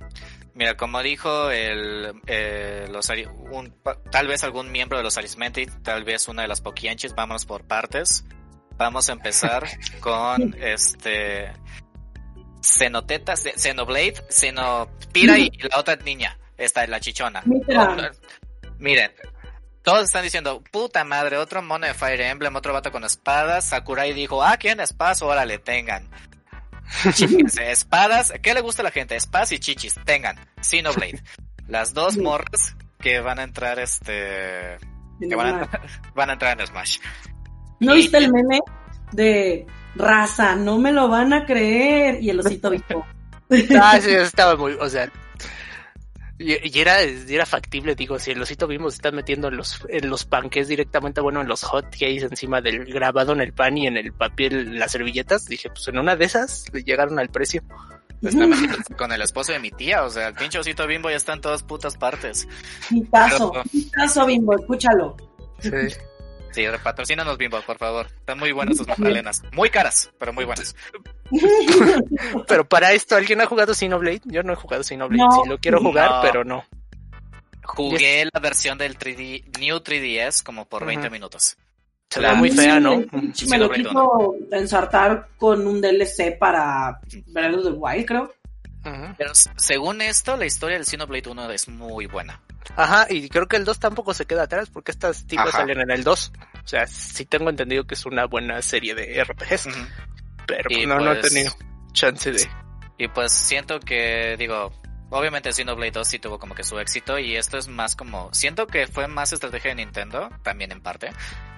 Mira, 0.55 0.76
como 0.76 1.02
dijo 1.02 1.50
el, 1.50 2.12
eh, 2.26 2.87
los, 2.90 3.08
un- 3.50 3.75
tal 4.10 4.28
vez 4.28 4.44
algún 4.44 4.70
miembro 4.70 4.98
de 4.98 5.05
los 5.05 5.16
Arismendi, 5.19 5.66
tal 5.82 6.05
vez 6.05 6.28
una 6.28 6.43
de 6.43 6.48
las 6.48 6.60
Poquianchis, 6.60 7.14
vámonos 7.14 7.44
por 7.46 7.64
partes. 7.66 8.25
Vamos 8.78 9.08
a 9.08 9.12
empezar 9.14 9.64
con 10.00 10.55
este 10.60 11.52
Cenoteta, 12.62 13.37
Ce- 13.37 13.55
Xenoblade, 13.59 14.14
Xenopira 14.29 15.38
y 15.38 15.50
la 15.70 15.79
otra 15.79 15.97
niña, 15.97 16.38
esta 16.56 16.85
es 16.85 16.88
la 16.88 17.00
chichona. 17.00 17.43
Mitra. 17.44 18.12
Miren, 18.79 19.12
todos 19.82 20.05
están 20.05 20.23
diciendo, 20.23 20.62
puta 20.70 21.05
madre, 21.05 21.37
otro 21.38 21.61
mono 21.62 21.87
de 21.87 21.94
Fire 21.94 22.20
Emblem, 22.20 22.55
otro 22.56 22.73
vato 22.73 22.91
con 22.93 23.05
espadas. 23.05 23.64
Sakurai 23.69 24.12
dijo, 24.12 24.43
ah, 24.43 24.56
¿quieren 24.56 24.81
espadas? 24.81 25.23
Órale, 25.23 25.59
tengan. 25.59 26.09
Espadas, 27.61 28.32
¿qué 28.43 28.55
le 28.55 28.61
gusta 28.61 28.82
a 28.82 28.85
la 28.85 28.91
gente? 28.91 29.17
Espadas 29.17 29.53
y 29.53 29.58
chichis, 29.58 29.94
tengan. 30.05 30.37
Xenoblade. 30.61 31.23
Las 31.69 31.94
dos 31.94 32.17
morras 32.17 32.76
que 32.99 33.20
van 33.20 33.38
a 33.38 33.44
entrar, 33.44 33.79
este, 33.79 34.79
que 35.20 35.35
van 35.35 35.47
a, 35.47 35.62
entrar- 35.65 35.82
van 36.15 36.31
a 36.31 36.32
entrar 36.35 36.61
en 36.61 36.67
Smash. 36.67 36.99
¿No 37.81 37.94
Y- 37.94 37.99
viste 37.99 38.19
el 38.19 38.31
meme 38.32 38.61
de 39.12 39.67
raza? 39.97 40.55
No 40.56 40.79
me 40.79 40.93
lo 40.93 41.09
van 41.09 41.33
a 41.33 41.44
creer. 41.47 42.23
Y 42.23 42.31
el 42.31 42.41
osito 42.41 42.71
visto. 42.71 43.05
Ah, 43.79 43.99
sí, 44.00 44.09
estaba 44.11 44.56
muy, 44.56 44.73
o 44.81 44.89
sea, 44.89 45.12
y, 46.39 46.81
era, 46.81 47.05
y 47.05 47.35
era 47.35 47.44
factible, 47.47 47.94
digo, 47.94 48.19
si 48.19 48.31
el 48.31 48.41
osito 48.43 48.67
vimos 48.67 48.94
está 48.94 49.12
metiendo 49.12 49.49
en 49.49 49.56
los, 49.59 49.85
en 49.89 50.09
los 50.09 50.25
panques 50.25 50.69
directamente, 50.69 51.21
bueno, 51.21 51.43
en 51.43 51.49
los 51.49 51.62
hot 51.65 51.85
cakes 51.91 52.23
encima 52.23 52.61
del 52.62 52.85
grabado 52.87 53.33
en 53.33 53.43
el 53.43 53.53
pan 53.53 53.77
y 53.77 53.87
en 53.87 53.97
el 53.99 54.12
papel, 54.12 54.79
las 54.79 54.93
servilletas, 54.93 55.44
dije, 55.44 55.69
pues 55.69 55.87
en 55.89 55.99
una 55.99 56.17
de 56.17 56.25
esas 56.25 56.65
le 56.73 56.83
llegaron 56.83 57.19
al 57.19 57.29
precio. 57.29 57.62
Está 58.23 58.47
metido 58.47 58.77
con 58.97 59.12
el 59.12 59.21
esposo 59.21 59.53
de 59.53 59.59
mi 59.59 59.71
tía, 59.71 60.03
o 60.05 60.11
sea, 60.11 60.29
el 60.29 60.35
pinche 60.35 60.59
osito 60.59 60.87
bimbo 60.87 61.11
ya 61.11 61.17
está 61.17 61.35
en 61.35 61.41
todas 61.43 61.62
putas 61.62 61.97
partes. 61.97 62.49
Pitazo, 62.89 63.50
Pero- 63.53 63.65
pitazo, 63.71 64.27
bimbo, 64.27 64.56
escúchalo. 64.56 65.17
Sí. 65.61 65.71
Sí, 66.52 66.64
patrocínanos 66.82 67.38
bimbo, 67.38 67.60
por 67.62 67.78
favor. 67.78 68.06
Están 68.06 68.38
muy 68.38 68.52
buenas 68.52 68.76
sus 68.76 68.87
magdalenas. 68.87 69.43
Muy 69.52 69.70
caras, 69.70 70.10
pero 70.19 70.32
muy 70.32 70.44
buenas. 70.44 70.76
Pero 72.46 72.69
para 72.69 72.93
esto, 72.93 73.16
¿alguien 73.16 73.40
ha 73.40 73.46
jugado 73.46 73.75
Xenoblade? 73.75 74.20
Yo 74.25 74.43
no 74.43 74.52
he 74.52 74.56
jugado 74.56 74.84
Xenoblade, 74.84 75.22
No. 75.28 75.43
sí 75.43 75.49
lo 75.49 75.58
quiero 75.58 75.81
jugar, 75.81 76.10
No. 76.10 76.20
pero 76.22 76.44
no. 76.44 76.64
Jugué 77.64 78.26
la 78.32 78.40
versión 78.40 78.76
del 78.76 78.99
3D, 78.99 79.58
New 79.58 79.76
3DS 79.81 80.43
como 80.43 80.66
por 80.66 80.84
20 80.84 81.06
Ujú. 81.06 81.12
minutos. 81.12 81.56
Se 82.10 82.20
La- 82.20 82.32
ve 82.32 82.37
muy 82.37 82.50
fea, 82.50 82.78
¿no? 82.81 82.98
Me, 82.98 83.06
me 83.28 83.34
Sí, 83.34 83.46
lo 83.48 83.69
lo 83.69 83.70
quiso 83.70 84.34
ensartar 84.50 85.28
con 85.38 85.66
un 85.66 85.81
DLC 85.81 86.37
para 86.38 87.00
Breath 87.28 87.55
of 87.56 87.64
the 87.64 87.70
Wild, 87.70 88.05
creo. 88.06 88.34
Pero 88.82 89.32
según 89.56 90.02
esto, 90.02 90.37
la 90.37 90.46
historia 90.46 90.76
del 90.76 90.87
Xenoblade 90.87 91.31
1 91.31 91.50
es 91.50 91.69
muy 91.69 92.06
buena. 92.06 92.40
Ajá, 92.76 93.06
y 93.11 93.29
creo 93.29 93.46
que 93.46 93.56
el 93.56 93.64
2 93.64 93.79
tampoco 93.79 94.14
se 94.14 94.26
queda 94.26 94.44
atrás 94.44 94.70
porque 94.70 94.90
estas 94.93 95.26
tipas 95.26 95.49
Ajá. 95.49 95.58
salen 95.58 95.81
en 95.81 95.90
el 95.90 96.05
2. 96.05 96.32
O 96.64 96.69
sea, 96.69 96.87
sí 96.87 97.25
tengo 97.26 97.50
entendido 97.50 97.84
que 97.84 97.94
es 97.94 98.06
una 98.06 98.26
buena 98.26 98.61
serie 98.62 98.94
de 98.94 99.23
RPGs, 99.23 99.69
pero 100.46 100.69
Y 100.70 100.75
pues 100.75 100.87
no, 100.88 101.00
no 101.00 101.12
he 101.12 101.17
pues- 101.17 101.32
tenido 101.32 101.52
chance 101.93 102.32
de... 102.32 102.49
Y 102.99 103.08
pues 103.08 103.32
siento 103.32 103.81
que, 103.81 104.37
digo, 104.38 104.70
obviamente 105.11 105.52
Xenoblade 105.52 105.90
2 105.90 106.06
sí 106.08 106.19
tuvo 106.20 106.38
como 106.38 106.55
que 106.55 106.62
su 106.62 106.79
éxito 106.79 107.19
y 107.19 107.37
esto 107.37 107.58
es 107.58 107.67
más 107.69 107.96
como, 107.96 108.32
siento 108.32 108.67
que 108.67 108.87
fue 108.87 109.08
más 109.08 109.32
estrategia 109.32 109.70
de 109.70 109.76
Nintendo, 109.76 110.31
también 110.43 110.70
en 110.73 110.81
parte, 110.81 111.11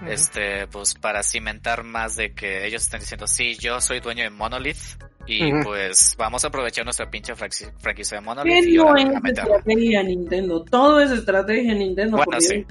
este, 0.06 0.66
pues 0.68 0.94
para 0.94 1.22
cimentar 1.22 1.82
más 1.84 2.16
de 2.16 2.34
que 2.34 2.66
ellos 2.66 2.82
están 2.82 3.00
diciendo, 3.00 3.26
sí, 3.26 3.56
yo 3.58 3.80
soy 3.80 4.00
dueño 4.00 4.24
de 4.24 4.30
Monolith 4.30 4.78
y 5.26 5.52
Ujú. 5.52 5.62
pues 5.64 6.14
vamos 6.18 6.44
a 6.44 6.48
aprovechar 6.48 6.84
nuestra 6.84 7.10
pinche 7.10 7.34
franqui- 7.34 7.72
franquicia 7.78 8.18
de 8.18 8.24
Monolith 8.24 8.52
¿Qué 8.64 8.70
y 8.70 8.76
no 8.76 8.96
es 8.96 9.04
estrategia 9.24 10.02
Nintendo? 10.02 10.62
Todo 10.64 11.00
es 11.00 11.10
estrategia 11.10 11.74
Nintendo. 11.74 12.16
Bueno, 12.18 12.40
sí. 12.40 12.64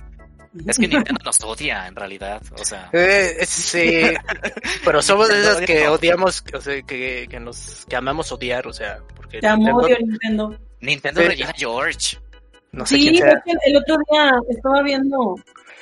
Es 0.67 0.77
que 0.77 0.88
Nintendo 0.88 1.19
nos 1.25 1.43
odia 1.43 1.88
en 1.88 1.95
realidad, 1.95 2.39
o 2.60 2.63
sea, 2.63 2.88
Eh, 2.93 3.38
sí, 3.43 4.01
pero 4.86 5.01
somos 5.01 5.27
de 5.29 5.39
esas 5.39 5.62
que 5.62 5.88
odiamos, 5.88 6.43
o 6.53 6.62
sea, 6.62 6.79
que, 6.83 7.25
que 7.27 7.39
nos, 7.39 7.86
que 7.89 7.95
amamos 7.95 8.31
odiar, 8.31 8.67
o 8.67 8.74
sea, 8.74 9.00
porque 9.15 9.39
Te 9.39 9.48
amo, 9.48 9.63
Nintendo- 9.63 9.86
odio 9.86 9.98
Nintendo. 10.00 10.60
Nintendo 10.79 11.22
Sí. 11.22 11.27
Regina 11.27 11.53
George. 11.57 12.17
no 12.72 12.86
sé 12.86 12.95
Sí, 12.98 13.01
quién 13.01 13.15
es 13.15 13.22
sea. 13.22 13.41
que 13.43 13.51
el 13.72 13.77
otro 13.77 13.95
día 14.12 14.31
estaba 14.50 14.83
viendo, 14.83 15.36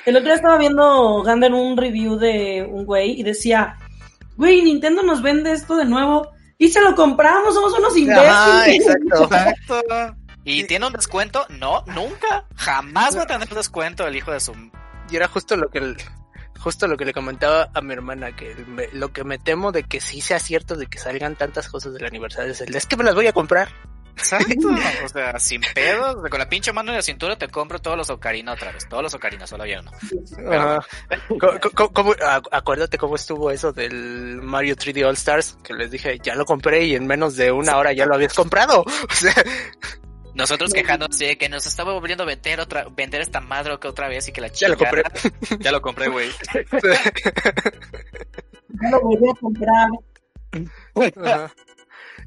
el 0.06 0.16
otro 0.16 0.26
día 0.26 0.34
estaba 0.36 0.56
viendo 0.58 1.22
Gander 1.22 1.52
un 1.52 1.76
review 1.76 2.16
de 2.16 2.62
un 2.66 2.86
güey 2.86 3.20
y 3.20 3.22
decía, 3.24 3.76
güey, 4.38 4.62
Nintendo 4.62 5.02
nos 5.02 5.20
vende 5.20 5.52
esto 5.52 5.76
de 5.76 5.84
nuevo 5.84 6.30
y 6.64 6.68
se 6.68 6.80
lo 6.80 6.94
compramos, 6.94 7.54
somos 7.54 7.72
unos 7.78 7.92
Ajá, 7.92 8.68
imbéciles. 8.68 8.86
exacto. 9.08 9.24
Exacto. 9.24 10.16
¿Y 10.44 10.64
tiene 10.64 10.86
un 10.86 10.92
descuento? 10.92 11.46
No, 11.50 11.84
nunca. 11.86 12.44
Jamás 12.56 13.16
va 13.16 13.22
a 13.22 13.26
tener 13.26 13.48
descuento 13.48 14.06
el 14.06 14.16
hijo 14.16 14.32
de 14.32 14.40
su... 14.40 14.52
Y 15.10 15.16
era 15.16 15.28
justo 15.28 15.56
lo 15.56 15.68
que 15.70 15.78
el- 15.78 15.96
justo 16.58 16.86
lo 16.88 16.96
que 16.96 17.04
le 17.04 17.12
comentaba 17.12 17.70
a 17.74 17.80
mi 17.80 17.92
hermana, 17.92 18.34
que 18.34 18.54
me- 18.66 18.88
lo 18.92 19.12
que 19.12 19.24
me 19.24 19.38
temo 19.38 19.72
de 19.72 19.82
que 19.84 20.00
sí 20.00 20.20
sea 20.20 20.38
cierto 20.40 20.74
de 20.76 20.86
que 20.86 20.98
salgan 20.98 21.36
tantas 21.36 21.68
cosas 21.68 21.92
del 21.94 22.04
aniversario 22.06 22.52
es 22.52 22.60
el 22.60 22.74
es 22.74 22.86
que 22.86 22.96
me 22.96 23.04
las 23.04 23.14
voy 23.14 23.26
a 23.26 23.32
comprar. 23.32 23.68
Exacto. 24.16 24.68
O 25.04 25.08
sea, 25.08 25.38
sin 25.38 25.60
pedo, 25.74 26.22
con 26.28 26.38
la 26.38 26.48
pinche 26.48 26.72
mano 26.72 26.90
en 26.90 26.96
la 26.96 27.02
cintura 27.02 27.36
te 27.36 27.48
compro 27.48 27.78
todos 27.80 27.96
los 27.96 28.10
Ocarina 28.10 28.52
otra 28.52 28.70
vez. 28.72 28.86
Todos 28.88 29.02
los 29.02 29.14
Ocarina, 29.14 29.46
solo 29.46 29.62
había 29.64 29.80
uno. 29.80 29.90
Cómo- 31.92 32.14
a- 32.24 32.42
acuérdate 32.50 32.98
cómo 32.98 33.16
estuvo 33.16 33.50
eso 33.50 33.72
del 33.72 34.40
Mario 34.42 34.76
3D 34.76 35.04
All 35.04 35.14
Stars, 35.14 35.56
que 35.62 35.74
les 35.74 35.90
dije, 35.90 36.18
ya 36.22 36.34
lo 36.34 36.44
compré 36.44 36.84
y 36.84 36.94
en 36.94 37.06
menos 37.06 37.36
de 37.36 37.50
una 37.52 37.76
hora 37.76 37.92
ya 37.92 38.06
lo 38.06 38.14
habías 38.14 38.34
comprado. 38.34 38.84
O 39.10 39.14
sea, 39.14 39.34
Nosotros 40.34 40.72
quejándonos 40.72 41.18
de 41.18 41.36
que 41.36 41.48
nos 41.50 41.66
estaba 41.66 41.92
volviendo 41.92 42.24
a 42.24 42.26
vender 42.26 42.58
otra, 42.60 42.86
vender 42.90 43.20
esta 43.20 43.40
madre 43.40 43.78
que 43.78 43.88
otra 43.88 44.08
vez 44.08 44.26
y 44.28 44.32
que 44.32 44.40
la 44.40 44.48
Ya 44.48 44.68
lo 44.68 44.76
compré. 44.78 45.02
ya 45.60 45.72
lo 45.72 45.82
compré, 45.82 46.08
güey. 46.08 46.30
Ya 48.80 48.88
lo 48.90 49.00
volví 49.02 49.28
a 49.28 49.34
comprar. 49.38 49.88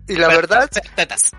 Y 0.07 0.15
la 0.15 0.27
verdad, 0.27 0.69
Tetas. 0.95 1.31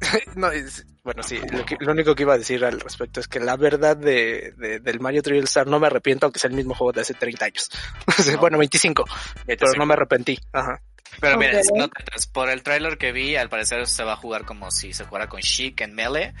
no, 0.36 0.50
es- 0.50 0.86
bueno, 1.02 1.22
sí, 1.22 1.38
lo, 1.50 1.64
que- 1.64 1.76
lo 1.80 1.92
único 1.92 2.14
que 2.14 2.22
iba 2.24 2.34
a 2.34 2.38
decir 2.38 2.64
al 2.64 2.80
respecto 2.80 3.20
es 3.20 3.28
que 3.28 3.40
la 3.40 3.56
verdad 3.56 3.96
de, 3.96 4.52
de- 4.56 4.80
del 4.80 5.00
Mario 5.00 5.22
3D 5.22 5.38
All 5.38 5.44
Star 5.44 5.66
no 5.66 5.80
me 5.80 5.86
arrepiento, 5.86 6.26
aunque 6.26 6.38
sea 6.38 6.50
el 6.50 6.56
mismo 6.56 6.74
juego 6.74 6.92
de 6.92 7.00
hace 7.02 7.14
30 7.14 7.44
años. 7.44 7.70
No. 8.32 8.38
Bueno, 8.38 8.58
25, 8.58 9.04
pero 9.46 9.72
no 9.76 9.86
me 9.86 9.94
arrepentí. 9.94 10.38
Ajá. 10.52 10.80
Pero 11.20 11.38
miren, 11.38 11.56
Ok. 11.56 11.62
si 11.64 11.72
no 11.78 11.88
te 11.88 12.04
por 12.32 12.48
el 12.50 12.62
tráiler 12.62 12.98
que 12.98 13.12
vi, 13.12 13.36
al 13.36 13.48
parecer 13.48 13.86
se 13.86 14.04
va 14.04 14.12
a 14.12 14.16
jugar 14.16 14.44
como 14.44 14.70
si 14.70 14.92
se 14.92 15.04
jugara 15.04 15.28
con 15.28 15.40
Sheik 15.40 15.80
en 15.82 15.94
Melee. 15.94 16.34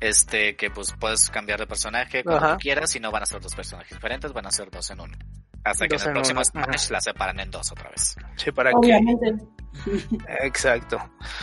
Este, 0.00 0.56
que 0.56 0.70
pues 0.70 0.94
puedes 0.98 1.28
cambiar 1.28 1.60
de 1.60 1.66
personaje 1.66 2.24
cuando 2.24 2.44
Ajá. 2.46 2.56
quieras 2.56 2.94
y 2.96 3.00
no 3.00 3.10
van 3.10 3.22
a 3.22 3.26
ser 3.26 3.40
dos 3.42 3.54
personajes 3.54 3.92
diferentes, 3.98 4.32
van 4.32 4.46
a 4.46 4.50
ser 4.50 4.70
dos 4.70 4.90
en 4.90 5.00
uno. 5.00 5.14
Hasta 5.62 5.86
que 5.86 5.96
en 5.96 6.00
el 6.02 6.12
próximo 6.12 6.40
uno, 6.40 6.62
ajá. 6.62 6.72
Smash 6.78 6.90
la 6.90 7.00
separan 7.02 7.38
en 7.38 7.50
dos 7.50 7.70
otra 7.70 7.90
vez. 7.90 8.16
Sí, 8.36 8.50
para 8.50 8.70
que... 8.80 8.98
Exacto. 10.42 10.98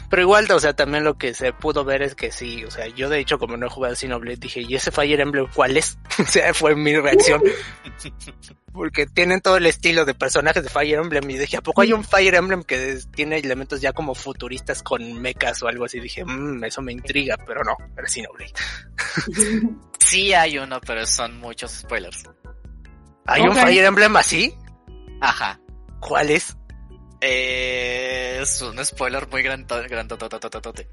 Pero 0.10 0.22
igual, 0.22 0.50
o 0.51 0.60
sea, 0.60 0.74
también 0.74 1.03
lo 1.03 1.17
que 1.17 1.34
se 1.34 1.53
pudo 1.53 1.84
ver 1.84 2.01
es 2.01 2.15
que 2.15 2.31
sí, 2.31 2.63
o 2.65 2.72
sea, 2.72 2.88
yo 2.88 3.10
de 3.10 3.19
hecho 3.19 3.39
como 3.39 3.57
no 3.57 3.67
he 3.67 3.69
jugado 3.69 3.96
Xenoblade 3.96 4.38
dije, 4.38 4.62
¿y 4.62 4.75
ese 4.75 4.91
Fire 4.91 5.19
Emblem 5.19 5.48
cuál 5.53 5.77
es? 5.77 5.98
o 6.19 6.25
sea, 6.25 6.53
fue 6.53 6.75
mi 6.75 6.96
reacción. 6.96 7.41
Porque 8.74 9.07
tienen 9.07 9.41
todo 9.41 9.57
el 9.57 9.65
estilo 9.65 10.05
de 10.05 10.13
personajes 10.13 10.63
de 10.63 10.69
Fire 10.69 11.00
Emblem 11.00 11.27
y 11.31 11.38
dije, 11.38 11.57
¿a 11.57 11.62
poco 11.62 11.81
hay 11.81 11.93
un 11.93 12.03
Fire 12.03 12.36
Emblem 12.36 12.63
que 12.63 13.00
tiene 13.12 13.39
elementos 13.39 13.81
ya 13.81 13.91
como 13.91 14.13
futuristas 14.13 14.84
con 14.84 15.19
mechas 15.19 15.63
o 15.63 15.67
algo 15.67 15.86
así? 15.86 16.00
Dije, 16.00 16.24
mmm, 16.24 16.63
eso 16.63 16.84
me 16.84 16.91
intriga, 16.91 17.38
pero 17.48 17.63
no, 17.63 17.75
era 17.98 18.07
Xenoblade. 18.07 18.53
Sí 20.00 20.31
hay 20.34 20.60
uno, 20.60 20.79
pero 20.79 21.05
son 21.07 21.39
muchos 21.39 21.72
spoilers. 21.72 22.24
¿Hay 23.25 23.41
un. 23.41 23.55
Fire 23.55 23.86
Emblem 23.86 24.15
así? 24.15 24.53
Ajá. 25.22 25.60
¿Cuál 26.00 26.29
es? 26.29 26.55
Eh, 27.21 28.39
es 28.41 28.62
un 28.62 28.83
spoiler 28.86 29.27
muy 29.27 29.41
grandote. 29.41 29.88
grandototototote. 29.88 30.88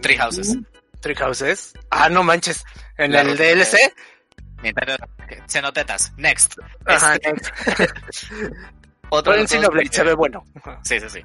Three 0.00 0.16
Houses. 0.16 0.56
Three 1.00 1.14
Houses. 1.14 1.72
Ah, 1.90 2.08
no 2.08 2.22
manches. 2.24 2.64
¿En 2.96 3.10
Claro 3.12 3.30
el 3.30 3.36
DLC? 3.38 3.76
Nintendo- 4.62 4.96
Xenotetas. 5.48 6.12
Next. 6.16 6.54
Ajá. 6.86 7.14
Este, 7.16 7.30
otro 9.10 9.32
Pero 9.32 9.36
de 9.36 9.38
en 9.38 9.42
los 9.42 9.50
juegos 9.50 9.50
Xenoblade 9.50 9.88
que- 9.90 9.96
se 9.96 10.02
ve 10.04 10.14
bueno. 10.14 10.44
Sí, 10.82 11.00
sí, 11.00 11.08
sí. 11.10 11.20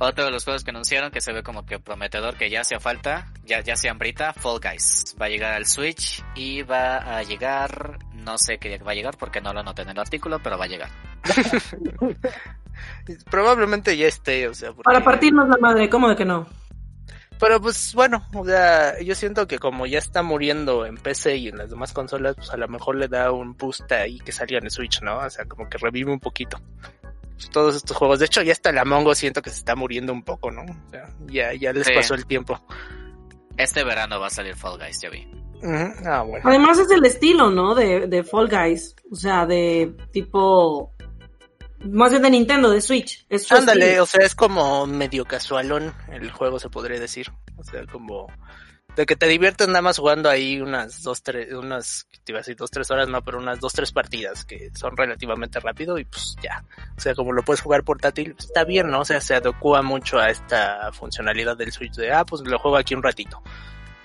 Otro 0.00 0.24
de 0.26 0.30
los 0.30 0.44
juegos 0.44 0.62
que 0.62 0.70
anunciaron 0.70 1.10
que 1.10 1.20
se 1.20 1.32
ve 1.32 1.42
como 1.42 1.66
que 1.66 1.80
prometedor, 1.80 2.36
que 2.36 2.48
ya 2.50 2.60
hacía 2.60 2.78
falta, 2.78 3.32
ya, 3.42 3.60
ya 3.62 3.74
se 3.74 3.88
hambrita, 3.88 4.32
Fall 4.32 4.60
Guys. 4.60 5.16
Va 5.20 5.26
a 5.26 5.28
llegar 5.28 5.54
al 5.54 5.66
Switch 5.66 6.22
y 6.36 6.62
va 6.62 6.98
a 6.98 7.22
llegar, 7.24 7.98
no 8.14 8.38
sé 8.38 8.58
qué 8.58 8.78
va 8.78 8.92
a 8.92 8.94
llegar 8.94 9.16
porque 9.16 9.40
no 9.40 9.52
lo 9.52 9.58
anoté 9.60 9.82
en 9.82 9.88
el 9.88 9.98
artículo, 9.98 10.40
pero 10.40 10.56
va 10.56 10.66
a 10.66 10.68
llegar. 10.68 10.90
Probablemente 13.30 13.96
ya 13.96 14.06
esté, 14.06 14.48
o 14.48 14.54
sea, 14.54 14.68
porque- 14.72 14.82
Para 14.84 15.02
partirnos 15.04 15.48
la 15.48 15.56
madre, 15.58 15.88
¿cómo 15.88 16.08
de 16.08 16.16
que 16.16 16.24
no? 16.24 16.46
Pero 17.40 17.60
pues 17.60 17.94
bueno, 17.94 18.26
o 18.34 18.44
sea, 18.44 19.00
yo 19.00 19.14
siento 19.14 19.46
que 19.46 19.60
como 19.60 19.86
ya 19.86 19.98
está 19.98 20.22
muriendo 20.24 20.84
en 20.86 20.96
PC 20.96 21.36
y 21.36 21.48
en 21.48 21.58
las 21.58 21.70
demás 21.70 21.92
consolas, 21.92 22.34
pues 22.34 22.50
a 22.50 22.56
lo 22.56 22.66
mejor 22.66 22.96
le 22.96 23.06
da 23.06 23.30
un 23.30 23.56
boost 23.56 23.90
ahí 23.92 24.18
que 24.18 24.32
salga 24.32 24.58
en 24.58 24.64
el 24.64 24.70
Switch, 24.72 25.00
¿no? 25.02 25.18
O 25.18 25.30
sea, 25.30 25.44
como 25.44 25.68
que 25.68 25.78
revive 25.78 26.10
un 26.12 26.18
poquito. 26.18 26.58
Pues, 27.36 27.48
todos 27.50 27.76
estos 27.76 27.96
juegos. 27.96 28.18
De 28.18 28.26
hecho, 28.26 28.42
ya 28.42 28.50
hasta 28.50 28.70
el 28.70 28.78
Among 28.78 29.06
Us 29.06 29.18
siento 29.18 29.40
que 29.40 29.50
se 29.50 29.58
está 29.58 29.76
muriendo 29.76 30.12
un 30.12 30.24
poco, 30.24 30.50
¿no? 30.50 30.62
O 30.62 30.90
sea, 30.90 31.06
ya, 31.28 31.54
ya 31.54 31.72
les 31.72 31.86
Sí. 31.86 31.92
pasó 31.94 32.14
el 32.14 32.26
tiempo. 32.26 32.58
Este 33.56 33.84
verano 33.84 34.18
va 34.18 34.26
a 34.26 34.30
salir 34.30 34.56
Fall 34.56 34.76
Guys, 34.78 35.00
ya 35.00 35.08
vi. 35.10 35.30
Ah, 36.04 36.22
bueno. 36.22 36.44
Además 36.48 36.78
es 36.80 36.90
el 36.90 37.04
estilo, 37.04 37.50
¿no? 37.50 37.76
De, 37.76 38.08
de 38.08 38.24
Fall 38.24 38.48
Guys. 38.48 38.96
O 39.12 39.14
sea, 39.14 39.46
de 39.46 39.94
tipo... 40.12 40.92
Más 41.80 42.10
bien 42.10 42.22
de 42.22 42.30
Nintendo, 42.30 42.70
de 42.70 42.80
Switch. 42.80 43.24
Es 43.28 43.50
Ándale, 43.52 43.84
estilo. 43.86 44.02
o 44.02 44.06
sea, 44.06 44.26
es 44.26 44.34
como 44.34 44.86
medio 44.86 45.24
casualón 45.24 45.94
el 46.12 46.30
juego, 46.30 46.58
se 46.58 46.70
podría 46.70 46.98
decir. 46.98 47.30
O 47.56 47.64
sea, 47.64 47.86
como 47.86 48.28
de 48.98 49.06
que 49.06 49.14
te 49.14 49.28
diviertes 49.28 49.68
nada 49.68 49.80
más 49.80 49.98
jugando 49.98 50.28
ahí 50.28 50.60
unas 50.60 51.04
dos, 51.04 51.22
tres, 51.22 51.52
unas, 51.52 52.08
te 52.24 52.32
iba 52.32 52.38
a 52.38 52.42
decir 52.42 52.56
dos, 52.56 52.70
tres 52.70 52.90
horas, 52.90 53.08
no, 53.08 53.22
pero 53.22 53.38
unas 53.38 53.60
dos, 53.60 53.72
tres 53.72 53.92
partidas 53.92 54.44
que 54.44 54.72
son 54.74 54.96
relativamente 54.96 55.60
rápido 55.60 55.98
y 55.98 56.04
pues 56.04 56.34
ya. 56.42 56.64
O 56.96 57.00
sea, 57.00 57.14
como 57.14 57.32
lo 57.32 57.44
puedes 57.44 57.60
jugar 57.60 57.84
portátil, 57.84 58.34
pues, 58.34 58.46
está 58.46 58.64
bien, 58.64 58.90
¿no? 58.90 59.00
O 59.00 59.04
sea, 59.04 59.20
se 59.20 59.36
adecua 59.36 59.82
mucho 59.82 60.18
a 60.18 60.30
esta 60.30 60.90
funcionalidad 60.92 61.56
del 61.56 61.70
Switch 61.70 61.94
de, 61.94 62.10
ah, 62.10 62.24
pues 62.24 62.42
lo 62.42 62.58
juego 62.58 62.76
aquí 62.76 62.96
un 62.96 63.04
ratito. 63.04 63.40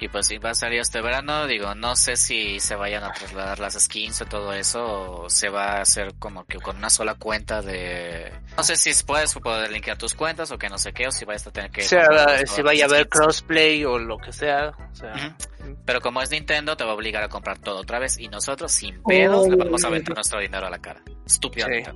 Y 0.04 0.10
pues 0.10 0.28
si 0.28 0.38
va 0.38 0.50
a 0.50 0.54
salir 0.54 0.82
este 0.82 1.00
verano, 1.00 1.48
digo, 1.48 1.76
no 1.76 1.96
sé 1.96 2.18
si 2.18 2.60
se 2.60 2.76
vayan 2.76 3.06
a 3.06 3.14
trasladar 3.14 3.60
las 3.60 3.82
skins 3.82 4.22
o 4.22 4.26
todo 4.26 4.52
eso, 4.52 4.84
o 4.84 5.30
se 5.30 5.48
va 5.48 5.78
a 5.78 5.82
hacer 5.82 6.16
como 6.20 6.44
que 6.44 6.60
con 6.60 6.76
una 6.76 6.90
sola 6.90 7.16
cuenta 7.16 7.62
de... 7.62 8.30
No 8.58 8.64
sé 8.64 8.76
si 8.76 8.92
puedes 9.06 9.34
poder 9.36 9.72
linkear 9.72 9.98
tus 9.98 10.14
cuentas 10.14 10.52
o 10.52 10.58
que 10.58 10.68
no 10.68 10.78
sé 10.78 10.92
qué, 10.92 11.08
o 11.08 11.12
si 11.12 11.24
vas 11.24 11.48
a 11.48 11.52
tener 11.52 11.72
que... 11.72 11.84
O 11.84 11.86
sea, 11.86 12.02
comprar 12.02 12.26
todas 12.26 12.50
si 12.52 12.62
vaya 12.62 12.84
a 12.84 12.88
haber 12.90 13.08
crossplay 13.08 13.86
o 13.86 13.98
lo 13.98 14.18
que 14.18 14.34
sea. 14.34 14.74
O 14.92 14.94
sea, 14.94 15.14
Ujú. 15.14 15.78
Pero 15.86 16.02
como 16.02 16.22
es 16.22 16.30
Nintendo, 16.32 16.76
te 16.76 16.84
va 16.84 16.92
a 16.92 16.96
obligar 16.96 17.24
a 17.24 17.30
comprar 17.30 17.60
todo 17.60 17.80
otra 17.80 18.00
vez 18.00 18.20
y 18.20 18.28
nosotros, 18.28 18.74
sin 18.74 19.02
pedos, 19.04 19.48
le 19.48 19.56
vamos 19.56 19.86
a 19.86 19.88
aventar 19.88 20.16
nuestro 20.16 20.42
dinero 20.42 20.68
a 20.68 20.70
la 20.70 20.80
cara. 20.80 21.02
Estúpido 21.26 21.66
Sí. 21.68 21.90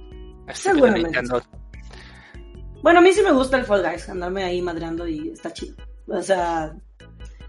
Estúpido. 0.48 0.92
Nintendo. 0.92 1.44
Bueno, 2.82 3.00
a 3.00 3.02
mí 3.02 3.12
sí 3.12 3.22
me 3.22 3.34
gusta 3.34 3.58
el 3.58 3.66
Fall 3.66 3.84
Guys, 3.84 4.08
andarme 4.08 4.46
ahí 4.46 4.62
madreando 4.62 5.06
y 5.06 5.28
está 5.32 5.52
chido. 5.52 5.76
O 6.08 6.22
sea, 6.22 6.74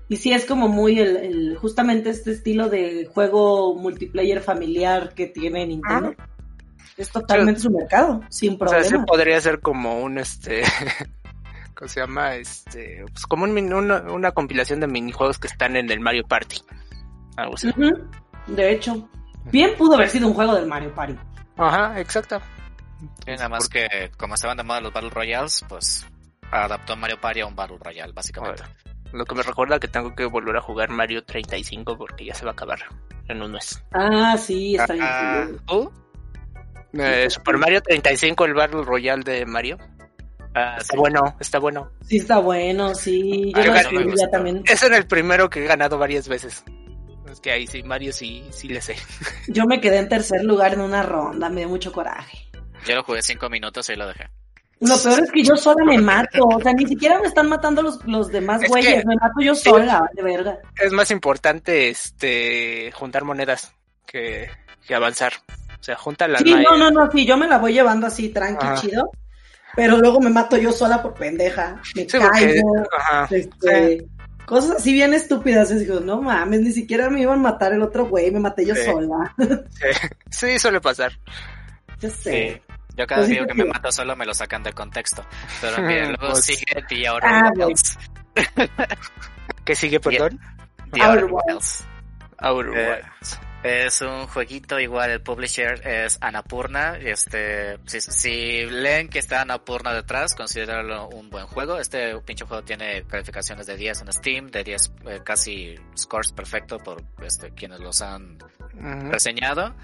y 0.08 0.16
sí 0.16 0.32
es 0.32 0.44
como 0.46 0.68
muy 0.68 0.98
el, 0.98 1.16
el- 1.16 1.56
justamente 1.56 2.10
este 2.10 2.32
estilo 2.32 2.68
de 2.68 3.06
juego 3.12 3.74
multiplayer 3.74 4.40
familiar 4.40 5.12
que 5.14 5.26
tiene 5.26 5.66
Nintendo. 5.66 6.14
Es 6.96 7.10
totalmente 7.10 7.60
su 7.60 7.70
mercado, 7.70 8.20
sin 8.28 8.54
O 8.54 8.56
sea, 8.56 8.66
problema. 8.66 8.88
sí 8.88 8.96
podría 9.06 9.40
ser 9.40 9.60
como 9.60 10.00
un 10.00 10.18
este. 10.18 10.62
¿Cómo 11.74 11.88
se 11.88 12.00
llama? 12.00 12.34
Este. 12.34 13.04
Pues 13.12 13.24
como 13.26 13.44
un 13.44 13.72
una, 13.72 14.00
una 14.10 14.32
compilación 14.32 14.80
de 14.80 14.88
minijuegos 14.88 15.38
que 15.38 15.46
están 15.46 15.76
en 15.76 15.90
el 15.92 16.00
Mario 16.00 16.24
Party. 16.26 16.56
Algo 17.36 17.54
así. 17.54 17.70
De 18.48 18.72
hecho, 18.72 19.08
bien 19.52 19.76
pudo 19.78 19.94
haber 19.94 20.08
sido 20.10 20.26
un 20.26 20.34
juego 20.34 20.54
del 20.56 20.66
Mario 20.66 20.92
Party. 20.92 21.14
Ajá, 21.56 22.00
exacto. 22.00 22.40
Sí, 23.24 23.30
nada 23.30 23.48
más 23.48 23.68
que 23.68 24.10
como 24.16 24.34
estaban 24.34 24.56
de 24.56 24.64
moda 24.64 24.80
los 24.80 24.92
Battle 24.92 25.10
Royales, 25.10 25.64
pues 25.68 26.04
adaptó 26.50 26.96
Mario 26.96 27.20
Party 27.20 27.40
a 27.42 27.46
un 27.46 27.54
Battle 27.54 27.78
Royale, 27.80 28.12
básicamente. 28.12 28.64
Lo 29.12 29.24
que 29.24 29.34
me 29.34 29.42
recuerda 29.42 29.78
que 29.80 29.88
tengo 29.88 30.14
que 30.14 30.24
volver 30.26 30.56
a 30.56 30.60
jugar 30.60 30.90
Mario 30.90 31.24
35 31.24 31.96
porque 31.96 32.26
ya 32.26 32.34
se 32.34 32.44
va 32.44 32.50
a 32.50 32.52
acabar 32.52 32.78
en 33.28 33.42
un 33.42 33.52
mes. 33.52 33.82
Ah, 33.92 34.36
sí, 34.38 34.76
está 34.76 34.92
bien. 34.92 35.04
Ah. 35.06 35.46
Eh, 36.92 37.30
Super 37.30 37.56
Mario 37.58 37.80
35, 37.82 38.44
el 38.44 38.54
Battle 38.54 38.82
Royale 38.82 39.22
de 39.22 39.46
Mario. 39.46 39.78
Ah, 40.54 40.76
Está 40.78 40.92
sí. 40.92 40.96
bueno, 40.98 41.36
está 41.38 41.58
bueno. 41.58 41.90
Sí, 42.02 42.16
está 42.16 42.38
bueno, 42.38 42.94
sí. 42.94 43.52
Yo 43.54 43.72
Ah, 43.72 43.90
me 43.92 44.16
ya 44.16 44.28
también. 44.30 44.62
Es 44.66 44.82
en 44.82 44.94
el 44.94 45.06
primero 45.06 45.48
que 45.50 45.64
he 45.64 45.66
ganado 45.68 45.98
varias 45.98 46.28
veces. 46.28 46.64
Es 47.30 47.40
que 47.40 47.50
ahí 47.52 47.66
sí, 47.66 47.82
Mario 47.82 48.12
sí, 48.12 48.44
sí 48.50 48.68
le 48.68 48.80
sé. 48.80 48.96
Yo 49.48 49.66
me 49.66 49.80
quedé 49.80 49.98
en 49.98 50.08
tercer 50.08 50.42
lugar 50.44 50.72
en 50.74 50.80
una 50.80 51.02
ronda, 51.02 51.48
me 51.50 51.60
dio 51.60 51.68
mucho 51.68 51.92
coraje. 51.92 52.48
Yo 52.86 52.94
lo 52.94 53.02
jugué 53.04 53.20
cinco 53.22 53.50
minutos 53.50 53.88
y 53.90 53.96
lo 53.96 54.06
dejé. 54.06 54.30
Lo 54.80 54.96
peor 55.02 55.24
es 55.24 55.32
que 55.32 55.42
yo 55.42 55.56
sola 55.56 55.84
me 55.84 55.98
mato, 55.98 56.44
o 56.46 56.60
sea, 56.60 56.72
ni 56.72 56.86
siquiera 56.86 57.18
me 57.20 57.26
están 57.26 57.48
matando 57.48 57.82
los, 57.82 58.04
los 58.06 58.28
demás 58.28 58.62
Es 58.62 58.68
güeyes, 58.68 59.04
me 59.04 59.16
mato 59.16 59.40
yo 59.40 59.54
sola, 59.54 60.08
de 60.14 60.22
verga. 60.22 60.58
Es 60.80 60.92
más 60.92 61.10
importante 61.10 61.88
este 61.88 62.92
juntar 62.92 63.24
monedas 63.24 63.72
que, 64.06 64.48
que 64.86 64.94
avanzar. 64.94 65.32
O 65.80 65.82
sea, 65.82 65.96
junta 65.96 66.28
la 66.28 66.38
Sí, 66.38 66.54
no, 66.54 66.76
no, 66.76 66.90
no, 66.90 67.10
sí, 67.10 67.26
yo 67.26 67.36
me 67.36 67.48
la 67.48 67.58
voy 67.58 67.72
llevando 67.72 68.06
así, 68.06 68.28
tranqui, 68.28 68.66
chido, 68.80 69.10
pero 69.74 69.96
luego 69.98 70.20
me 70.20 70.30
mato 70.30 70.56
yo 70.56 70.70
sola 70.72 71.02
por 71.02 71.14
pendeja, 71.14 71.80
me 71.96 72.02
Sí, 72.02 72.18
porque- 72.18 72.28
caigo, 72.30 72.72
Ajá. 72.98 73.28
este, 73.30 74.06
cosas 74.46 74.76
así 74.76 74.92
bien 74.92 75.12
estúpidas, 75.14 75.70
y 75.70 75.74
digo, 75.80 76.00
no 76.00 76.20
mames, 76.22 76.60
ni 76.60 76.72
siquiera 76.72 77.10
me 77.10 77.20
iban 77.22 77.38
a 77.40 77.42
matar 77.42 77.72
el 77.72 77.82
otro 77.82 78.06
güey, 78.06 78.30
me 78.30 78.40
maté 78.40 78.64
yo 78.66 78.74
Sí. 78.74 78.84
sola, 78.84 79.34
Sí, 80.30 80.56
suele 80.58 80.80
pasar. 80.80 81.12
yo 82.00 82.10
sé. 82.10 82.62
Yo 82.98 83.06
cada 83.06 83.20
Pues 83.22 83.28
sí, 83.30 83.38
vez 83.38 83.46
que 83.46 83.52
sí. 83.54 83.58
me 83.58 83.64
mato 83.72 83.90
solo 83.92 84.14
me 84.16 84.26
lo 84.26 84.34
sacan 84.34 84.62
de 84.62 84.72
contexto. 84.74 85.24
Pero 85.60 85.80
miren, 85.82 86.08
luego 86.18 86.32
Pues- 86.34 86.44
sigue 86.44 86.66
The 86.88 87.06
Ah, 87.08 87.12
Outer 87.12 87.30
güey. 87.54 87.66
Wilds. 87.68 87.98
¿Qué 89.64 89.74
sigue, 89.74 90.00
perdón? 90.00 90.38
The 90.92 91.02
Outer 91.02 91.24
Outer 91.24 91.24
Wilds. 91.54 91.84
Outer 92.38 92.76
Eh, 92.76 93.02
Wilds. 93.14 93.40
Es 93.64 94.00
un 94.02 94.28
jueguito 94.28 94.78
igual, 94.78 95.10
el 95.10 95.20
publisher 95.20 95.84
es 95.86 96.16
Annapurna. 96.20 96.96
Este, 96.96 97.76
si, 97.86 98.00
si 98.00 98.64
leen 98.66 99.08
que 99.08 99.18
está 99.18 99.40
Annapurna 99.40 99.92
detrás, 99.92 100.34
considéralo 100.36 101.08
un 101.08 101.28
buen 101.28 101.46
juego. 101.48 101.76
Este 101.78 102.16
pinche 102.20 102.44
juego 102.46 102.62
tiene 102.62 103.02
calificaciones 103.02 103.66
de 103.66 103.76
10 103.76 104.02
en 104.02 104.12
Steam, 104.12 104.50
de 104.52 104.62
10 104.62 104.92
eh, 105.06 105.20
casi 105.24 105.74
scores 105.96 106.30
perfecto 106.30 106.78
por 106.78 107.02
este, 107.20 107.50
quienes 107.50 107.80
los 107.80 108.00
han 108.00 108.38
reseñado. 109.10 109.74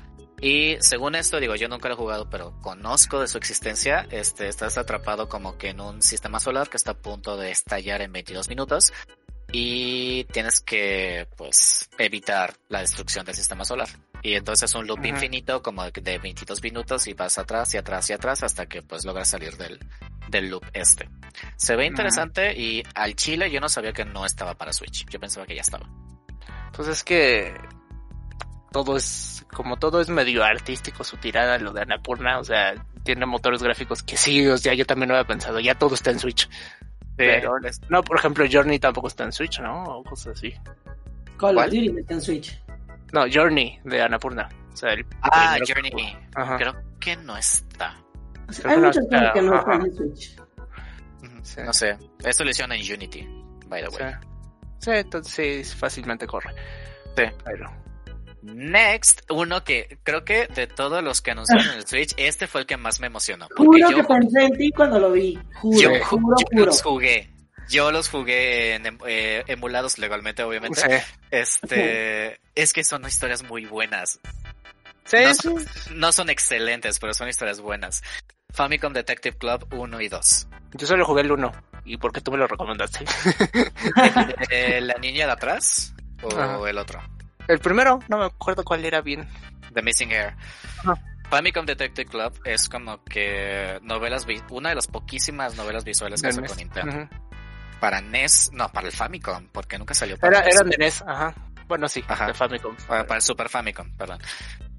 Y 0.41 0.77
según 0.81 1.15
esto, 1.15 1.41
digo, 1.41 1.55
yo 1.55 1.69
nunca 1.69 1.89
lo 1.89 1.95
he 1.95 1.97
jugado, 1.97 2.29
pero 2.29 2.59
conozco 2.61 3.21
de 3.21 3.29
su 3.29 3.39
existencia. 3.39 4.07
Este, 4.11 4.49
estás 4.49 4.77
atrapado 4.77 5.29
como 5.29 5.57
que 5.57 5.71
en 5.71 5.81
un 5.81 6.03
sistema 6.03 6.39
solar 6.41 6.69
que 6.69 6.77
está 6.77 6.91
a 6.93 6.95
punto 6.99 7.37
de 7.37 7.51
estallar 7.51 8.03
en 8.03 8.13
22 8.13 8.49
minutos. 8.49 8.93
Y 9.53 10.25
tienes 10.33 10.61
que, 10.61 11.29
pues, 11.37 11.89
evitar 11.99 12.55
la 12.69 12.81
destrucción 12.81 13.25
del 13.25 13.37
sistema 13.37 13.65
solar. 13.65 13.89
Y 14.23 14.35
entonces 14.35 14.69
es 14.71 14.75
un 14.75 14.87
loop 14.87 14.99
Ajá. 14.99 15.09
infinito 15.09 15.63
como 15.63 15.85
de- 15.85 15.93
de 16.01 16.19
22 16.19 16.63
minutos 16.63 17.07
y 17.07 17.13
vas 17.15 17.39
atrás 17.39 17.73
y 17.75 17.77
atrás 17.79 18.11
y 18.11 18.15
atrás 18.15 18.43
hasta 18.43 18.67
que, 18.67 18.83
pues, 18.83 19.05
logras 19.05 19.29
salir 19.29 19.57
del, 19.57 19.79
del 20.29 20.49
loop 20.51 20.65
este. 20.73 21.09
Se 21.57 21.77
ve 21.77 21.87
interesante 21.87 22.59
y 22.59 22.83
al 22.95 23.15
chile 23.15 23.51
yo 23.51 23.61
no 23.61 23.69
sabía 23.69 23.93
que 23.93 24.05
no 24.05 24.27
estaba 24.27 24.55
para 24.55 24.73
Switch. 24.73 25.07
Yo 25.09 25.21
pensaba 25.21 25.47
que 25.47 25.55
ya 25.55 25.61
estaba. 25.61 25.89
Pues 26.73 26.89
es 26.89 27.05
que 27.05 27.55
todo 28.73 28.97
es, 28.97 29.34
como 29.55 29.79
todo 29.79 30.01
es 30.01 30.11
medio 30.11 30.45
artístico 30.45 31.05
su 31.05 31.17
tirada, 31.17 31.59
lo 31.59 31.73
de 31.73 31.83
Annapurna, 31.83 32.39
o 32.39 32.45
sea, 32.45 32.75
tiene 33.03 33.25
motores 33.25 33.63
gráficos 33.63 34.03
que 34.03 34.17
sí, 34.17 34.47
o 34.47 34.59
sea, 34.59 34.75
yo 34.75 34.85
también 34.85 35.09
lo 35.09 35.15
había 35.15 35.27
pensado, 35.27 35.61
ya 35.61 35.75
todo 35.75 35.95
está 35.95 36.11
en 36.11 36.19
Switch. 36.19 36.49
Pero, 37.17 37.55
no, 37.89 38.03
por 38.03 38.19
ejemplo, 38.19 38.45
Journey 38.51 38.79
tampoco 38.79 39.07
está 39.09 39.25
en 39.25 39.33
Switch, 39.33 39.61
¿no? 39.61 39.85
O 39.85 40.05
cosas 40.05 40.37
así. 40.37 40.53
Call 41.39 41.57
of. 41.59 41.65
Duty 41.67 41.95
está 41.99 42.15
en 42.15 42.21
Switch. 42.21 42.61
No, 43.13 43.25
Journey 43.33 43.79
de 43.85 44.03
Annapurna. 44.03 44.49
O 44.73 44.77
sea, 44.77 44.93
el 44.93 45.07
Ah, 45.23 45.57
que 45.65 45.73
Journey. 45.73 46.17
Ajá. 46.35 46.57
Creo 46.57 46.75
que 46.99 47.17
no 47.17 47.37
está. 47.37 47.97
O 48.49 48.53
sea, 48.53 48.65
Creo 48.65 48.71
hay 48.71 48.75
que 48.75 48.81
no 48.81 48.87
muchas 48.89 49.05
está, 49.05 49.19
cosas 49.19 49.33
que 49.33 49.43
no 49.43 49.59
están 49.59 49.83
en 49.83 49.95
Switch. 49.95 50.37
Sí. 51.43 51.61
No 51.65 51.73
sé. 51.73 51.97
Esto 52.25 52.43
lo 52.43 52.51
hicieron 52.51 52.73
en 52.73 52.81
Unity, 52.81 53.29
by 53.69 53.83
the 53.83 53.89
way. 53.91 54.15
Sí, 54.79 54.91
entonces 54.91 55.69
sí, 55.69 55.77
fácilmente 55.77 56.27
corre. 56.27 56.51
Sí. 57.17 57.25
Pero, 57.45 57.71
Next, 58.45 59.23
uno 59.31 59.65
que 59.65 59.99
creo 60.03 60.25
que 60.25 60.47
de 60.49 60.67
todos 60.67 61.03
los 61.03 61.23
que 61.23 61.31
anunciaron 61.31 61.67
en 61.67 61.75
el 61.79 61.87
Switch, 61.87 62.13
este 62.19 62.47
fue 62.47 62.61
el 62.63 62.67
que 62.67 62.77
más 62.77 63.01
me 63.01 63.07
emocionó. 63.07 63.49
Juro 63.57 63.79
yo, 63.91 63.97
que 63.97 64.05
pensé 64.05 64.43
en 64.45 64.53
ti 64.59 64.71
cuando 64.71 64.99
lo 64.99 65.13
vi. 65.13 65.39
Juro, 65.55 65.79
yo, 65.81 66.05
juro, 66.05 66.37
yo 66.39 66.47
juro. 66.53 66.67
los 66.67 66.83
jugué. 66.83 67.31
Yo 67.71 67.91
los 67.91 68.11
jugué 68.11 68.75
en, 68.75 68.85
em- 68.87 68.99
eh, 69.07 69.43
emulados 69.47 69.99
legalmente, 69.99 70.43
obviamente. 70.43 70.79
sí. 70.81 70.89
Este, 71.31 72.39
es 72.55 72.73
que 72.75 72.85
son 72.85 73.07
historias 73.07 73.43
muy 73.43 73.65
buenas. 73.65 74.21
Sí, 75.07 75.17
No, 75.25 75.35
sí. 75.35 75.67
no 75.95 76.13
son 76.13 76.29
excelentes, 76.29 76.99
pero 76.99 77.15
son 77.15 77.29
historias 77.29 77.61
buenas. 77.61 78.03
Famicom 78.53 78.93
Detective 78.93 79.37
Club 79.39 79.67
1 79.73 80.01
y 80.03 80.09
2. 80.09 80.47
Yo 80.75 80.87
solo 80.87 81.05
jugué 81.07 81.23
el 81.23 81.33
1. 81.33 81.51
¿Y 81.87 81.97
por 81.97 82.13
qué 82.13 82.21
tú 82.21 82.31
me 82.31 82.39
lo 82.39 82.47
recomendaste? 82.47 83.05
¿El 83.97 84.49
de 84.49 84.81
¿La 84.83 84.95
niña 84.95 85.27
de 85.27 85.33
atrás? 85.33 85.95
¿O 86.23 86.29
Ajá. 86.39 86.69
el 86.69 86.79
otro? 86.79 87.01
El 87.49 87.59
primero, 87.59 87.99
no 88.09 88.19
me 88.19 88.25
acuerdo 88.27 88.65
cuál 88.65 88.85
era 88.85 89.01
bien. 89.01 89.27
The 89.73 89.83
Missing 89.83 90.11
Hair. 90.13 90.35
Ajá. 90.79 90.95
Famicom 91.31 91.65
Detective 91.67 92.09
Club 92.09 92.39
es 92.45 92.69
como 92.69 93.03
que 93.05 93.79
novelas, 93.83 94.27
vi- 94.27 94.43
una 94.51 94.69
de 94.69 94.75
las 94.77 94.87
poquísimas 94.87 95.57
novelas 95.57 95.83
visuales 95.85 96.21
que 96.23 96.33
sacó. 96.33 96.55
Nintendo. 96.55 96.97
Ujú. 96.97 97.09
Para 97.81 98.01
NES, 98.01 98.51
no, 98.53 98.69
para 98.71 98.87
el 98.87 98.93
Famicom, 98.93 99.49
porque 99.51 99.79
nunca 99.79 99.95
salió 99.95 100.17
para 100.19 100.39
Era, 100.39 100.47
NES. 100.47 100.55
eran 100.55 100.71
de 100.71 100.77
NES, 100.79 101.03
ajá. 101.07 101.35
Bueno, 101.67 101.89
sí, 101.89 102.05
Ajá. 102.07 102.27
de 102.29 102.35
Famicom. 102.35 102.77
para, 102.87 103.07
para 103.07 103.17
el 103.17 103.23
Super 103.23 103.49
Famicom, 103.49 103.91
perdón. 103.97 104.19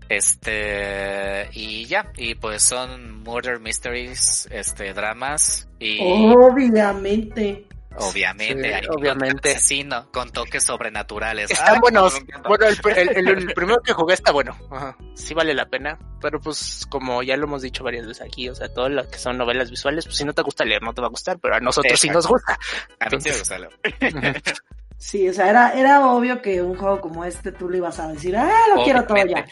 Este, 0.07 1.49
y 1.53 1.85
ya, 1.85 2.11
y 2.15 2.35
pues 2.35 2.61
son 2.61 3.23
murder 3.23 3.59
mysteries, 3.59 4.47
este, 4.51 4.93
dramas, 4.93 5.67
y 5.79 5.99
Obviamente. 6.01 7.67
Obviamente, 7.99 8.67
Sí, 8.67 8.73
hay 8.73 8.85
obviamente. 8.89 9.51
asesino 9.51 10.09
con 10.11 10.31
toques 10.31 10.63
sobrenaturales. 10.63 11.51
Están 11.51 11.79
buenos. 11.79 12.19
Bueno, 12.47 12.65
el, 12.67 13.27
el- 13.29 13.53
primero 13.53 13.81
que 13.81 13.93
jugué 13.93 14.13
está 14.13 14.31
bueno. 14.31 14.57
Ajá. 14.71 14.95
Sí 15.13 15.33
vale 15.33 15.53
la 15.53 15.65
pena. 15.67 15.97
Pero 16.21 16.39
pues, 16.39 16.85
como 16.89 17.21
ya 17.23 17.37
lo 17.37 17.45
hemos 17.45 17.61
dicho 17.61 17.83
varias 17.83 18.07
veces 18.07 18.25
aquí, 18.25 18.49
o 18.49 18.55
sea, 18.55 18.67
todo 18.73 18.89
lo 18.89 19.07
que 19.09 19.17
son 19.19 19.37
novelas 19.37 19.69
visuales, 19.69 20.05
pues 20.05 20.17
si 20.17 20.25
no 20.25 20.33
te 20.33 20.41
gusta 20.41 20.65
leer, 20.65 20.81
no 20.81 20.93
te 20.93 21.01
va 21.01 21.07
a 21.07 21.11
gustar, 21.11 21.37
pero 21.39 21.55
a 21.55 21.59
nosotros 21.59 21.99
sí 21.99 22.09
nos 22.09 22.25
gusta. 22.27 22.57
A 22.99 23.09
mí 23.09 23.21
sí 23.21 23.29
me 23.29 23.37
gusta. 23.37 23.59
lo- 23.59 23.69
Sí, 24.97 25.27
o 25.29 25.33
sea, 25.33 25.49
era, 25.49 25.73
era 25.73 26.07
obvio 26.07 26.41
que 26.41 26.61
un 26.61 26.75
juego 26.77 27.01
como 27.01 27.25
este 27.25 27.51
tú 27.51 27.69
le 27.69 27.77
ibas 27.77 27.99
a 27.99 28.07
decir, 28.07 28.35
ah, 28.37 28.49
lo 28.75 28.83
quiero 28.83 29.03
todo 29.05 29.17
ya. 29.25 29.45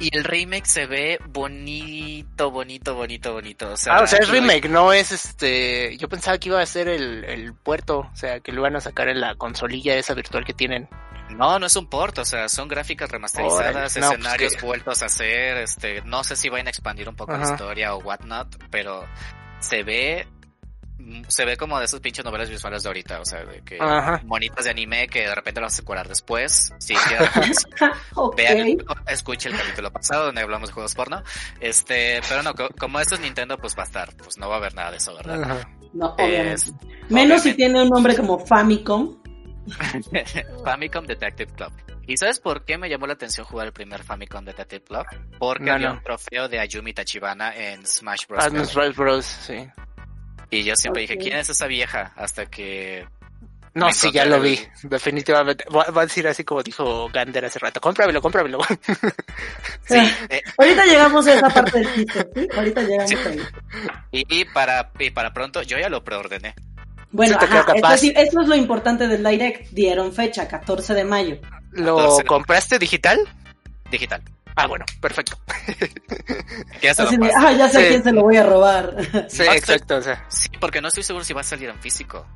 Y 0.00 0.14
el 0.16 0.24
remake 0.24 0.66
se 0.66 0.86
ve 0.86 1.18
bonito, 1.28 2.50
bonito, 2.50 2.94
bonito, 2.94 3.32
bonito. 3.34 3.72
O 3.72 3.76
sea, 3.76 3.96
Ah, 3.98 4.02
o 4.02 4.06
sea, 4.06 4.18
es 4.20 4.28
remake, 4.28 4.68
no 4.68 4.92
es 4.92 5.12
este. 5.12 5.96
Yo 5.98 6.08
pensaba 6.08 6.38
que 6.38 6.48
iba 6.48 6.60
a 6.60 6.66
ser 6.66 6.88
el, 6.88 7.24
el 7.24 7.54
puerto, 7.54 7.98
o 8.12 8.16
sea, 8.16 8.40
que 8.40 8.52
lo 8.52 8.60
iban 8.62 8.76
a 8.76 8.80
sacar 8.80 9.08
en 9.08 9.20
la 9.20 9.34
consolilla 9.36 9.94
esa 9.96 10.14
virtual 10.14 10.44
que 10.44 10.54
tienen. 10.54 10.88
No, 11.30 11.58
no 11.58 11.66
es 11.66 11.74
un 11.76 11.88
port, 11.88 12.18
o 12.18 12.24
sea, 12.24 12.48
son 12.48 12.68
gráficas 12.68 13.10
remasterizadas. 13.10 13.74
No, 13.74 13.80
pues 13.80 13.96
escenarios 13.96 14.54
que- 14.56 14.64
vueltos 14.66 15.02
a 15.02 15.06
hacer, 15.06 15.56
este, 15.58 16.00
no 16.02 16.22
sé 16.24 16.36
si 16.36 16.48
van 16.48 16.66
a 16.68 16.70
expandir 16.70 17.08
un 17.08 17.16
poco 17.16 17.32
la 17.32 17.44
historia 17.44 17.94
o 17.94 17.98
whatnot, 17.98 18.56
pero 18.70 19.04
se 19.58 19.82
ve, 19.82 20.26
se 21.28 21.44
ve 21.44 21.56
como 21.56 21.78
de 21.78 21.84
esas 21.84 22.00
pinches 22.00 22.24
novelas 22.24 22.48
visuales 22.48 22.82
de 22.82 22.88
ahorita, 22.88 23.20
o 23.20 23.24
sea, 23.24 23.44
de 23.44 23.60
que 23.62 23.78
Ajá. 23.80 24.20
monitas 24.24 24.64
de 24.64 24.70
anime 24.70 25.06
que 25.08 25.20
de 25.28 25.34
repente 25.34 25.60
lo 25.60 25.66
vas 25.66 25.78
a 25.78 25.82
curar 25.84 26.08
después, 26.08 26.72
si 26.78 26.94
quieres, 27.08 27.66
ok. 28.14 28.36
vean, 28.36 28.78
escuche 29.08 29.48
el 29.50 29.56
capítulo 29.56 29.92
pasado 29.92 30.26
donde 30.26 30.40
hablamos 30.40 30.70
de 30.70 30.72
juegos 30.74 30.94
porno, 30.94 31.22
este, 31.60 32.20
pero 32.28 32.42
no, 32.42 32.54
co- 32.54 32.70
como 32.78 32.98
esto 33.00 33.14
es 33.14 33.20
Nintendo, 33.20 33.58
pues 33.58 33.76
va 33.76 33.82
a 33.82 33.86
estar, 33.86 34.14
pues 34.16 34.38
no 34.38 34.48
va 34.48 34.54
a 34.54 34.58
haber 34.58 34.74
nada 34.74 34.90
de 34.90 34.96
eso, 34.96 35.14
¿verdad? 35.14 35.42
Ajá. 35.42 35.68
No, 35.92 36.14
Es- 36.18 36.68
obviamente. 36.68 36.72
Menos 37.08 37.42
si 37.42 37.54
tiene 37.54 37.82
un 37.82 37.88
nombre 37.90 38.16
como 38.16 38.38
Famicom. 38.44 39.16
Famicom 40.64 41.06
Detective 41.06 41.52
Club. 41.52 41.72
¿Y 42.08 42.16
sabes 42.16 42.38
por 42.38 42.64
qué 42.64 42.78
me 42.78 42.88
llamó 42.88 43.06
la 43.06 43.14
atención 43.14 43.44
jugar 43.46 43.66
el 43.66 43.72
primer 43.72 44.02
Famicom 44.04 44.44
Detective 44.44 44.84
Club? 44.84 45.04
Porque 45.38 45.64
No, 45.64 45.72
había 45.74 45.88
no. 45.88 45.94
un 45.94 46.02
trofeo 46.02 46.48
de 46.48 46.60
Ayumi 46.60 46.92
Tachibana 46.92 47.54
en 47.56 47.84
Smash 47.86 48.26
Bros. 48.28 48.44
Ah, 48.44 48.48
Smash 48.50 48.94
Bros, 48.94 49.24
sí. 49.26 49.66
Y 50.50 50.62
yo 50.64 50.74
siempre 50.76 51.02
dije. 51.02 51.16
¿quién 51.18 51.36
es 51.38 51.48
esa 51.48 51.66
vieja? 51.66 52.12
Hasta 52.16 52.46
que... 52.46 53.06
No, 53.74 53.92
sí, 53.92 54.10
ya 54.10 54.24
lo 54.24 54.40
vi, 54.40 54.58
definitivamente. 54.84 55.64
Va, 55.68 55.84
va 55.90 56.00
a 56.02 56.06
decir 56.06 56.26
así 56.26 56.44
como 56.44 56.62
dijo 56.62 57.10
Gander 57.10 57.44
hace 57.44 57.58
rato, 57.58 57.78
cómpramelo, 57.78 58.22
cómpramelo. 58.22 58.58
Sí, 59.84 59.98
eh, 60.30 60.42
Ahorita 60.58 60.84
llegamos 60.86 61.26
a 61.26 61.34
esa 61.34 61.48
parte 61.50 61.78
del 61.78 61.94
chiste, 61.94 62.26
¿sí? 62.34 62.48
Ahorita 62.56 62.82
llegamos 62.82 63.26
ahí. 63.26 63.40
y, 64.12 64.40
y 64.40 64.44
para, 64.46 64.90
y 64.98 65.10
para 65.10 65.32
pronto, 65.32 65.62
yo 65.62 65.78
ya 65.78 65.88
lo 65.90 66.02
preordené. 66.02 66.54
Bueno, 67.12 67.38
Sí 67.38 67.46
ajá, 67.46 67.64
capaz. 67.66 67.98
sí- 67.98 68.12
esto 68.16 68.40
es 68.40 68.48
lo 68.48 68.56
importante 68.56 69.06
del 69.08 69.22
Direct. 69.22 69.68
Dieron 69.70 70.12
fecha, 70.12 70.48
14 70.48 70.94
de 70.94 71.04
mayo. 71.04 71.38
¿Lo 71.72 72.18
compraste 72.26 72.78
digital? 72.78 73.18
Digital. 73.90 74.22
Ah, 74.56 74.66
bueno, 74.66 74.84
perfecto. 75.00 75.36
Ya 76.82 76.94
se 76.94 77.04
lo 77.04 77.10
de, 77.10 77.30
ah, 77.36 77.52
ya 77.52 77.68
sé 77.68 77.84
a 77.84 77.88
quién 77.88 78.02
se 78.02 78.12
lo 78.12 78.22
voy 78.22 78.36
a 78.36 78.42
robar. 78.42 78.94
Sí, 79.28 79.42
No, 79.44 79.52
exacto, 79.52 79.96
o 79.96 80.02
sea, 80.02 80.24
Sí, 80.28 80.48
porque 80.60 80.80
no 80.80 80.88
estoy 80.88 81.02
seguro 81.02 81.24
si 81.24 81.32
va 81.34 81.40
a 81.42 81.44
salir 81.44 81.68
en 81.68 81.78
físico. 81.80 82.26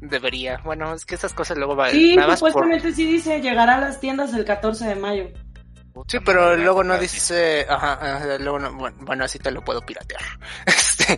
debería. 0.00 0.58
Bueno, 0.64 0.94
es 0.94 1.04
que 1.04 1.14
esas 1.14 1.32
cosas 1.32 1.56
luego 1.58 1.74
van 1.74 1.90
Sí, 1.90 2.14
nada 2.16 2.28
más 2.28 2.40
por... 2.40 2.50
supuestamente 2.52 2.92
sí 2.94 3.06
dice, 3.06 3.40
llegará 3.40 3.76
a 3.76 3.80
las 3.80 4.00
tiendas 4.00 4.32
el 4.34 4.44
14 4.44 4.86
de 4.88 4.94
mayo. 4.96 5.28
Sí, 6.06 6.18
pero 6.24 6.42
madre, 6.42 6.62
luego 6.62 6.84
no 6.84 6.96
dice, 6.98 7.66
ajá, 7.68 7.94
ajá, 7.94 8.38
luego 8.38 8.58
no, 8.60 8.72
bueno, 8.74 8.96
bueno, 9.00 9.24
así 9.24 9.38
te 9.40 9.50
lo 9.50 9.64
puedo 9.64 9.80
piratear. 9.84 10.20
Este, 10.66 11.16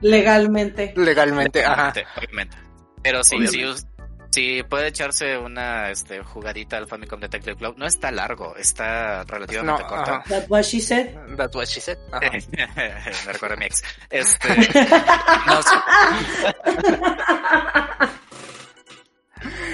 Legalmente. 0.00 0.94
legalmente, 0.96 1.64
ajá. 1.64 1.90
Obviamente, 1.90 2.06
obviamente. 2.16 2.56
Pero 3.02 3.24
sí, 3.24 3.36
Obviamente. 3.36 3.78
si, 3.80 3.86
si 4.30 4.62
puede 4.62 4.88
echarse 4.88 5.38
una 5.38 5.90
este, 5.90 6.22
jugadita 6.22 6.76
al 6.76 6.86
Famicom 6.86 7.18
Detective 7.20 7.56
Club, 7.56 7.74
no 7.78 7.86
está 7.86 8.10
largo, 8.10 8.54
está 8.56 9.24
relativamente 9.24 9.82
No, 9.82 9.88
corto. 9.88 10.10
ajá. 10.12 10.24
That's 10.28 10.50
what 10.50 10.62
she 10.62 10.80
said. 10.80 11.14
That's 11.36 11.54
what 11.56 11.66
she 11.66 11.80
said. 11.80 11.98
Ajá. 12.12 12.30
Me 13.26 13.32
recuerda 13.32 13.54
a 13.54 13.58
mi 13.58 13.66
ex. 13.66 13.82
Este, 14.10 14.48
no, 15.46 15.62
sí. 15.62 15.76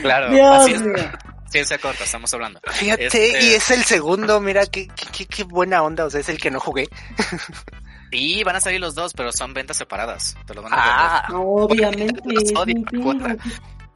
claro, 0.02 0.30
Dios 0.30 0.56
así 0.62 0.72
es, 0.72 0.82
ciencia 1.50 1.78
corta, 1.78 2.04
estamos 2.04 2.32
hablando. 2.34 2.60
Fíjate, 2.70 3.06
Este- 3.06 3.42
y 3.44 3.54
es 3.54 3.70
el 3.70 3.84
segundo, 3.84 4.40
mira, 4.40 4.66
qué, 4.66 4.88
qué, 4.88 5.26
qué, 5.26 5.44
buena 5.44 5.82
onda, 5.82 6.04
o 6.04 6.10
sea, 6.10 6.20
es 6.20 6.28
el 6.28 6.38
que 6.38 6.50
no 6.50 6.60
jugué. 6.60 6.88
Y 8.10 8.44
van 8.44 8.54
a 8.56 8.60
salir 8.60 8.80
los 8.80 8.94
dos, 8.94 9.12
pero 9.12 9.32
son 9.32 9.54
ventas 9.54 9.76
separadas. 9.76 10.36
Te 10.46 10.54
lo 10.54 10.62
van 10.62 10.72
a 10.72 10.76
vender. 10.76 10.94
Ah, 10.96 11.26
Obviamente. 11.32 12.20
Los 12.24 12.52
odio, 12.54 12.74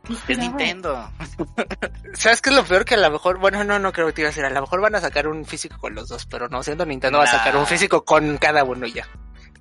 Nintendo. 0.09 0.93
cuota. 0.93 1.13
¿Qué- 1.17 1.27
qué 1.27 1.33
Es 1.33 1.59
esperabas? 1.59 1.69
Nintendo. 1.69 2.15
¿sabes 2.15 2.41
qué 2.43 2.51
es 2.51 2.57
lo 2.57 2.65
peor? 2.65 2.85
Que 2.85 2.95
a 2.95 2.99
lo 2.99 3.11
mejor, 3.11 3.39
bueno, 3.39 3.63
no, 3.65 3.79
no 3.79 3.93
creo 3.93 4.07
que 4.09 4.13
te 4.15 4.21
iba 4.23 4.29
a 4.29 4.31
decir, 4.31 4.45
a 4.45 4.51
lo 4.51 4.61
mejor 4.61 4.81
van 4.81 4.95
a 4.95 5.01
sacar 5.01 5.29
un 5.29 5.45
físico 5.45 5.79
con 5.79 5.95
los 5.95 6.09
dos, 6.09 6.27
pero 6.27 6.49
no, 6.49 6.63
siendo 6.63 6.85
Nintendo 6.87 7.19
va 7.19 7.25
a 7.25 7.29
sacar 7.29 7.57
un 7.57 7.67
físico 7.67 8.05
con 8.05 8.37
cada 8.39 8.65
uno 8.65 8.87
y 8.87 8.93
ya. 8.93 9.07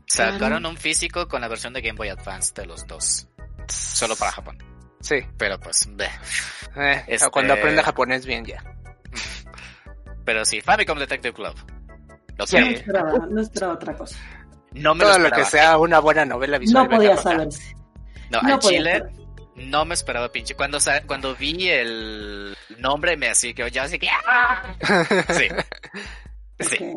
Sacaron 0.07 0.65
un 0.65 0.77
físico 0.77 1.27
con 1.27 1.41
la 1.41 1.47
versión 1.49 1.73
de 1.73 1.81
Game 1.81 1.97
Boy 1.97 2.09
Advance 2.09 2.53
de 2.55 2.65
los 2.65 2.87
dos. 2.87 3.27
Solo 3.67 4.15
para 4.15 4.31
Japón. 4.31 4.57
Sí, 5.01 5.17
Pero 5.37 5.59
pues, 5.59 5.87
eh, 6.77 7.03
Este- 7.07 7.29
cuando 7.29 7.53
aprenda 7.53 7.83
japonés 7.83 8.25
bien 8.25 8.45
ya. 8.45 8.63
Pero 10.25 10.43
sí, 10.45 10.61
Famicom 10.61 10.97
Detective 10.97 11.33
Club. 11.33 11.55
Lo 12.37 12.45
Sí. 12.47 12.57
No 12.59 12.65
sé. 12.65 12.71
esperaba, 12.73 13.11
no 13.29 13.41
esperaba 13.41 13.73
otra 13.73 13.95
cosa. 13.95 14.17
No 14.73 14.93
me 14.95 15.03
Todo 15.05 15.17
lo 15.19 15.29
lo 15.29 15.35
que 15.35 15.45
sea 15.45 15.77
una 15.77 15.99
buena 15.99 16.25
novela 16.25 16.57
visual. 16.57 16.83
No 16.83 16.89
podía 16.95 17.17
saberse. 17.17 17.73
No, 18.29 18.41
No 18.41 18.53
al 18.55 18.59
podía 18.59 18.77
Chile 18.79 18.99
saber. 18.99 19.26
No 19.57 19.85
me 19.85 19.93
esperaba 19.93 20.31
pinche. 20.31 20.55
Cuando 20.55 20.77
cuando 21.05 21.35
vi 21.35 21.69
el 21.69 22.55
nombre 22.77 23.17
me 23.17 23.27
así 23.29 23.53
que 23.53 23.69
yo 23.69 23.81
así 23.83 23.99
que 23.99 24.09
¡ah! 24.09 24.75
Sí. 25.33 25.47
Sí. 26.59 26.77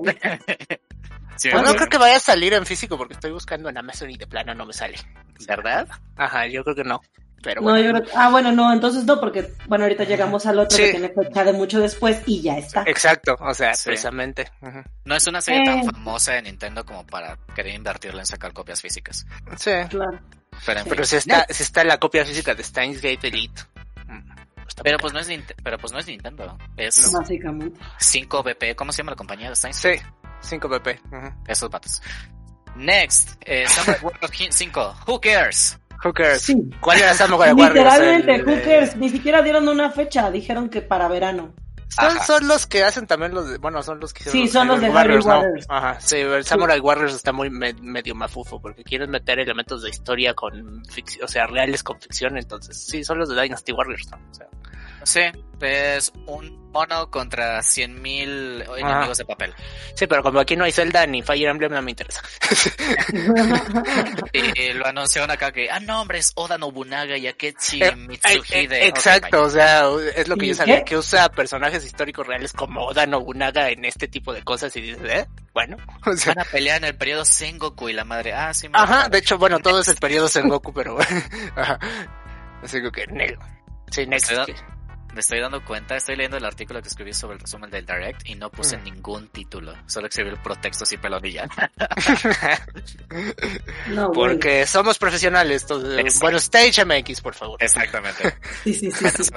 Sí, 1.36 1.48
Pues 1.50 1.62
no 1.62 1.74
creo 1.74 1.88
que 1.88 1.96
vaya 1.96 2.16
a 2.16 2.20
salir 2.20 2.52
en 2.52 2.66
físico 2.66 2.98
porque 2.98 3.14
estoy 3.14 3.30
buscando 3.32 3.70
en 3.70 3.78
Amazon 3.78 4.10
y 4.10 4.16
de 4.18 4.26
plano 4.26 4.54
no 4.54 4.66
me 4.66 4.74
sale. 4.74 4.98
¿Verdad? 5.48 5.88
Ajá, 6.16 6.46
yo 6.46 6.62
creo 6.64 6.76
que 6.76 6.84
no. 6.84 7.00
Pero 7.42 7.62
No, 7.62 7.78
yo 7.78 7.92
creo 7.92 8.02
que- 8.02 8.10
Ah, 8.14 8.28
bueno, 8.30 8.52
no, 8.52 8.70
entonces 8.70 9.04
no, 9.04 9.18
porque, 9.18 9.50
bueno, 9.66 9.84
ahorita 9.84 10.04
llegamos 10.04 10.44
al 10.44 10.58
otro 10.58 10.76
Sí. 10.76 10.82
que 10.84 10.90
tiene 10.90 11.08
fecha 11.08 11.42
de 11.44 11.54
mucho 11.54 11.80
después 11.80 12.20
y 12.26 12.42
ya 12.42 12.58
está. 12.58 12.82
Exacto, 12.86 13.38
o 13.40 13.54
sea, 13.54 13.72
Sí. 13.72 13.84
precisamente. 13.88 14.50
No 15.06 15.14
es 15.16 15.26
una 15.26 15.40
serie 15.40 15.62
Eh. 15.62 15.64
tan 15.64 15.82
famosa 15.84 16.32
de 16.34 16.42
Nintendo 16.42 16.84
como 16.84 17.06
para 17.06 17.38
querer 17.54 17.74
invertirle 17.74 18.20
en 18.20 18.26
sacar 18.26 18.52
copias 18.52 18.82
físicas. 18.82 19.24
Sí. 19.56 19.70
Claro. 19.88 20.20
Pero, 20.66 20.82
Pero 20.88 21.04
si 21.04 21.16
está, 21.16 21.46
si 21.48 21.62
está 21.62 21.84
la 21.84 21.98
copia 21.98 22.24
física 22.24 22.54
de 22.54 22.62
Steins 22.62 23.00
Gate 23.00 23.28
Elite. 23.28 23.62
Mm, 24.06 24.30
Pero 24.82 24.98
pues 24.98 25.12
no 25.12 25.20
es 25.20 25.28
pero 25.62 25.78
pues 25.78 25.92
no 25.92 25.98
es 25.98 26.06
Nintendo. 26.06 26.56
Es 26.76 27.12
Básicamente. 27.12 27.80
5BP. 27.98 28.74
¿Cómo 28.74 28.92
se 28.92 28.98
llama 28.98 29.12
la 29.12 29.16
compañía 29.16 29.48
de 29.48 29.56
Steins? 29.56 29.76
Sí, 29.76 29.94
5 30.42 30.68
pp. 30.68 31.00
ujú. 31.12 31.32
Esos 31.46 31.70
vatos. 31.70 32.02
Next, 32.76 33.36
eh, 33.44 33.66
Samurai 33.66 34.00
Warriors 34.02 34.54
5. 34.56 34.96
Who 35.06 35.20
cares? 35.20 35.78
Who 36.04 36.12
cares? 36.12 36.42
Sí. 36.42 36.54
¿Cuál 36.80 36.98
era 36.98 37.14
Samurai 37.14 37.52
Warriors? 37.52 37.74
Literalmente, 37.74 38.34
El, 38.34 38.44
who 38.46 38.52
eh, 38.52 38.62
cares? 38.62 38.96
Ni 38.96 39.08
siquiera 39.10 39.42
dieron 39.42 39.68
una 39.68 39.90
fecha, 39.90 40.30
dijeron 40.30 40.68
que 40.70 40.80
para 40.82 41.08
verano. 41.08 41.54
Son, 41.90 42.20
son 42.24 42.48
los 42.48 42.66
que 42.66 42.84
hacen 42.84 43.06
también 43.06 43.34
los 43.34 43.50
de, 43.50 43.58
bueno, 43.58 43.82
son 43.82 43.98
los 43.98 44.12
que 44.14 44.24
Sí, 44.24 44.46
son 44.46 44.68
los 44.68 44.80
de 44.80 44.88
¿no? 44.88 44.94
Warriors. 44.94 45.26
Ajá, 45.68 46.00
sí, 46.00 46.16
el 46.18 46.44
Samurai 46.44 46.78
Warriors 46.78 47.14
está 47.14 47.32
muy 47.32 47.50
me- 47.50 47.72
medio 47.74 48.14
mafufo 48.14 48.60
porque 48.60 48.84
quieren 48.84 49.10
meter 49.10 49.40
elementos 49.40 49.82
de 49.82 49.90
historia 49.90 50.32
con 50.34 50.84
ficción, 50.86 51.24
o 51.24 51.28
sea, 51.28 51.46
reales 51.48 51.82
con 51.82 52.00
ficción, 52.00 52.36
entonces 52.38 52.76
sí, 52.80 53.02
son 53.02 53.18
los 53.18 53.28
de 53.28 53.42
Dynasty 53.42 53.72
Warriors, 53.72 54.08
¿no? 54.10 54.18
O 54.30 54.34
sea, 54.34 54.46
Sí, 55.04 55.20
es 55.60 56.12
un 56.26 56.60
mono 56.70 57.10
contra 57.10 57.58
100.000 57.58 58.78
enemigos 58.78 59.18
de 59.18 59.24
papel. 59.24 59.52
sí, 59.94 60.06
pero 60.06 60.22
como 60.22 60.38
aquí 60.38 60.54
no 60.56 60.64
hay 60.64 60.70
Zelda 60.72 61.04
ni 61.06 61.20
Fire 61.22 61.48
Emblem, 61.48 61.72
no 61.72 61.82
me 61.82 61.90
interesa. 61.90 62.22
Y 64.32 64.72
lo 64.74 64.86
anunciaron 64.86 65.30
acá 65.30 65.50
que, 65.52 65.70
ah, 65.70 65.80
no, 65.80 66.02
hombre, 66.02 66.18
es 66.18 66.32
Oda 66.36 66.56
Nobunaga 66.58 67.16
y 67.16 67.26
Akechi 67.26 67.82
Eh, 67.82 67.96
Mitsuhide. 67.96 68.84
eh, 68.84 68.86
Exacto, 68.88 69.42
o 69.42 69.50
sea, 69.50 69.84
es 70.14 70.28
lo 70.28 70.36
que 70.36 70.46
¿Y 70.46 70.48
yo 70.50 70.54
sabía, 70.54 70.78
qué? 70.78 70.84
que 70.84 70.96
usa 70.96 71.28
personajes 71.30 71.84
históricos 71.84 72.26
reales 72.26 72.52
como 72.52 72.86
Oda 72.86 73.06
Nobunaga 73.06 73.68
en 73.70 73.84
este 73.84 74.06
tipo 74.08 74.32
de 74.32 74.42
cosas 74.42 74.74
y 74.76 74.80
dices, 74.80 75.02
eh, 75.08 75.26
bueno, 75.52 75.76
o 76.06 76.12
sea, 76.16 76.34
Van 76.34 76.46
a 76.46 76.50
pelear 76.50 76.78
en 76.78 76.84
el 76.84 76.96
periodo 76.96 77.24
Sengoku 77.24 77.88
y 77.88 77.92
la 77.92 78.04
madre, 78.04 78.32
ah, 78.32 78.54
sí, 78.54 78.68
me 78.68 78.78
Ajá, 78.78 79.08
de 79.08 79.18
hecho, 79.18 79.38
bueno, 79.38 79.58
todo 79.58 79.80
es 79.80 79.88
el 79.88 79.96
periodo 79.96 80.28
Sengoku, 80.28 80.72
pero 80.72 80.96
ajá. 81.56 81.78
Así 82.62 82.78
que 82.92 83.06
Nel. 83.08 83.38
Sí, 83.90 84.06
next. 84.06 84.30
Me 85.14 85.20
estoy 85.20 85.40
dando 85.40 85.64
cuenta, 85.64 85.96
estoy 85.96 86.14
leyendo 86.16 86.36
el 86.36 86.44
artículo 86.44 86.80
que 86.80 86.88
escribí 86.88 87.12
sobre 87.12 87.34
el 87.34 87.40
resumen 87.40 87.68
del 87.70 87.84
Direct 87.84 88.28
y 88.28 88.36
no 88.36 88.48
puse 88.50 88.76
Mm. 88.78 88.84
ningún 88.84 89.28
título, 89.28 89.74
solo 89.86 90.06
escribí 90.06 90.30
el 90.30 90.36
protexto 90.38 90.84
y 90.92 90.96
pelonilla. 90.98 91.48
No, 93.88 94.08
bueno. 94.08 94.12
Porque 94.12 94.66
somos 94.66 94.98
profesionales. 94.98 95.62
Entonces, 95.62 95.98
Exacto. 95.98 96.18
bueno, 96.20 96.38
Stage 96.38 96.84
MX, 96.84 97.20
por 97.20 97.34
favor. 97.34 97.62
Exactamente. 97.62 98.34
Sí, 98.64 98.74
sí, 98.74 98.90
sí. 98.90 99.04
sí. 99.24 99.30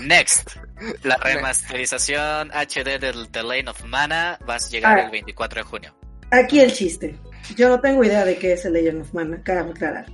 Next, 0.00 0.56
la 1.04 1.16
remasterización 1.16 2.50
HD 2.52 2.98
del 2.98 3.28
The 3.30 3.42
Lane 3.42 3.68
of 3.70 3.84
Mana 3.84 4.38
va 4.48 4.56
a 4.56 4.58
llegar 4.58 4.98
Ah. 4.98 5.02
el 5.04 5.10
24 5.10 5.60
de 5.62 5.68
junio. 5.68 5.94
Aquí 6.30 6.60
el 6.60 6.72
chiste. 6.72 7.16
Yo 7.56 7.68
no 7.68 7.80
tengo 7.80 8.04
idea 8.04 8.24
de 8.24 8.38
qué 8.38 8.52
es 8.52 8.64
el 8.64 8.74
Legend 8.74 9.02
of 9.02 9.12
Mana, 9.14 9.40
cabe 9.42 9.70
aclarar. 9.70 10.06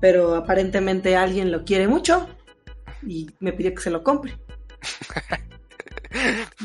Pero 0.00 0.34
aparentemente 0.34 1.16
alguien 1.16 1.50
lo 1.50 1.64
quiere 1.64 1.88
mucho 1.88 2.28
y 3.06 3.26
me 3.40 3.52
pidió 3.52 3.74
que 3.74 3.82
se 3.82 3.90
lo 3.90 4.02
compre. 4.02 4.36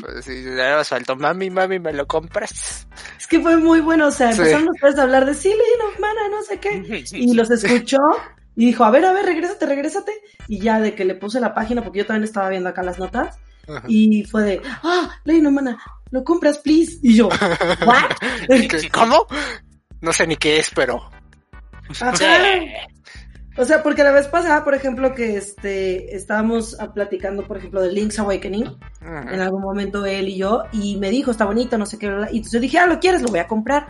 Pues 0.00 0.24
sí, 0.24 0.44
ya 0.44 0.76
nos 0.76 0.88
faltó, 0.88 1.16
mami, 1.16 1.50
mami, 1.50 1.80
¿me 1.80 1.92
lo 1.92 2.06
compras? 2.06 2.86
Es 3.18 3.26
que 3.26 3.40
fue 3.40 3.56
muy 3.56 3.80
bueno, 3.80 4.06
o 4.06 4.10
sea, 4.12 4.32
Sí. 4.32 4.38
empezaron 4.38 4.68
ustedes 4.68 4.96
a 4.98 5.02
hablar 5.02 5.26
de 5.26 5.34
sí, 5.34 5.52
of 5.52 5.98
Mana, 5.98 6.28
no 6.30 6.40
sé 6.42 6.58
qué. 6.60 7.04
Y 7.12 7.34
los 7.34 7.50
escuchó 7.50 7.98
y 8.54 8.66
dijo, 8.66 8.84
a 8.84 8.90
ver, 8.92 9.04
a 9.04 9.12
ver, 9.12 9.24
regrésate, 9.26 9.66
regrésate. 9.66 10.12
Y 10.46 10.60
ya 10.60 10.78
de 10.80 10.94
que 10.94 11.04
le 11.04 11.16
puse 11.16 11.40
la 11.40 11.52
página, 11.52 11.82
porque 11.82 11.98
yo 12.00 12.06
también 12.06 12.24
estaba 12.24 12.48
viendo 12.48 12.68
acá 12.68 12.82
las 12.84 13.00
notas, 13.00 13.38
Ajá. 13.66 13.82
y 13.88 14.22
fue 14.24 14.42
de, 14.44 14.62
ah, 14.84 15.18
Legend 15.24 15.46
of 15.48 15.52
Mana, 15.52 15.78
lo 16.12 16.22
compras, 16.22 16.58
please. 16.58 16.98
Y 17.02 17.16
yo, 17.16 17.28
¿what? 17.86 18.04
¿Qué- 18.48 18.88
¿Cómo? 18.92 19.26
No 20.00 20.12
sé 20.12 20.26
ni 20.28 20.36
qué 20.36 20.58
es, 20.60 20.70
pero... 20.72 21.10
Ajá. 21.98 22.12
O 23.60 23.64
sea, 23.66 23.82
porque 23.82 24.02
la 24.02 24.10
vez 24.10 24.26
pasada, 24.26 24.64
por 24.64 24.74
ejemplo, 24.74 25.14
que 25.14 25.36
este 25.36 26.16
estábamos 26.16 26.78
ah, 26.80 26.94
platicando, 26.94 27.46
por 27.46 27.58
ejemplo, 27.58 27.82
de 27.82 27.92
Link's 27.92 28.18
Awakening, 28.18 28.74
en 29.02 29.40
algún 29.40 29.60
momento 29.60 30.06
él 30.06 30.28
y 30.30 30.38
yo, 30.38 30.62
y 30.72 30.96
me 30.96 31.10
dijo, 31.10 31.30
está 31.30 31.44
bonito, 31.44 31.76
no 31.76 31.84
sé 31.84 31.98
qué, 31.98 32.06
y 32.06 32.38
entonces 32.38 32.52
yo 32.52 32.60
dije, 32.60 32.78
ah, 32.78 32.86
lo 32.86 32.98
quieres, 33.00 33.20
lo 33.20 33.28
voy 33.28 33.40
a 33.40 33.46
comprar. 33.46 33.86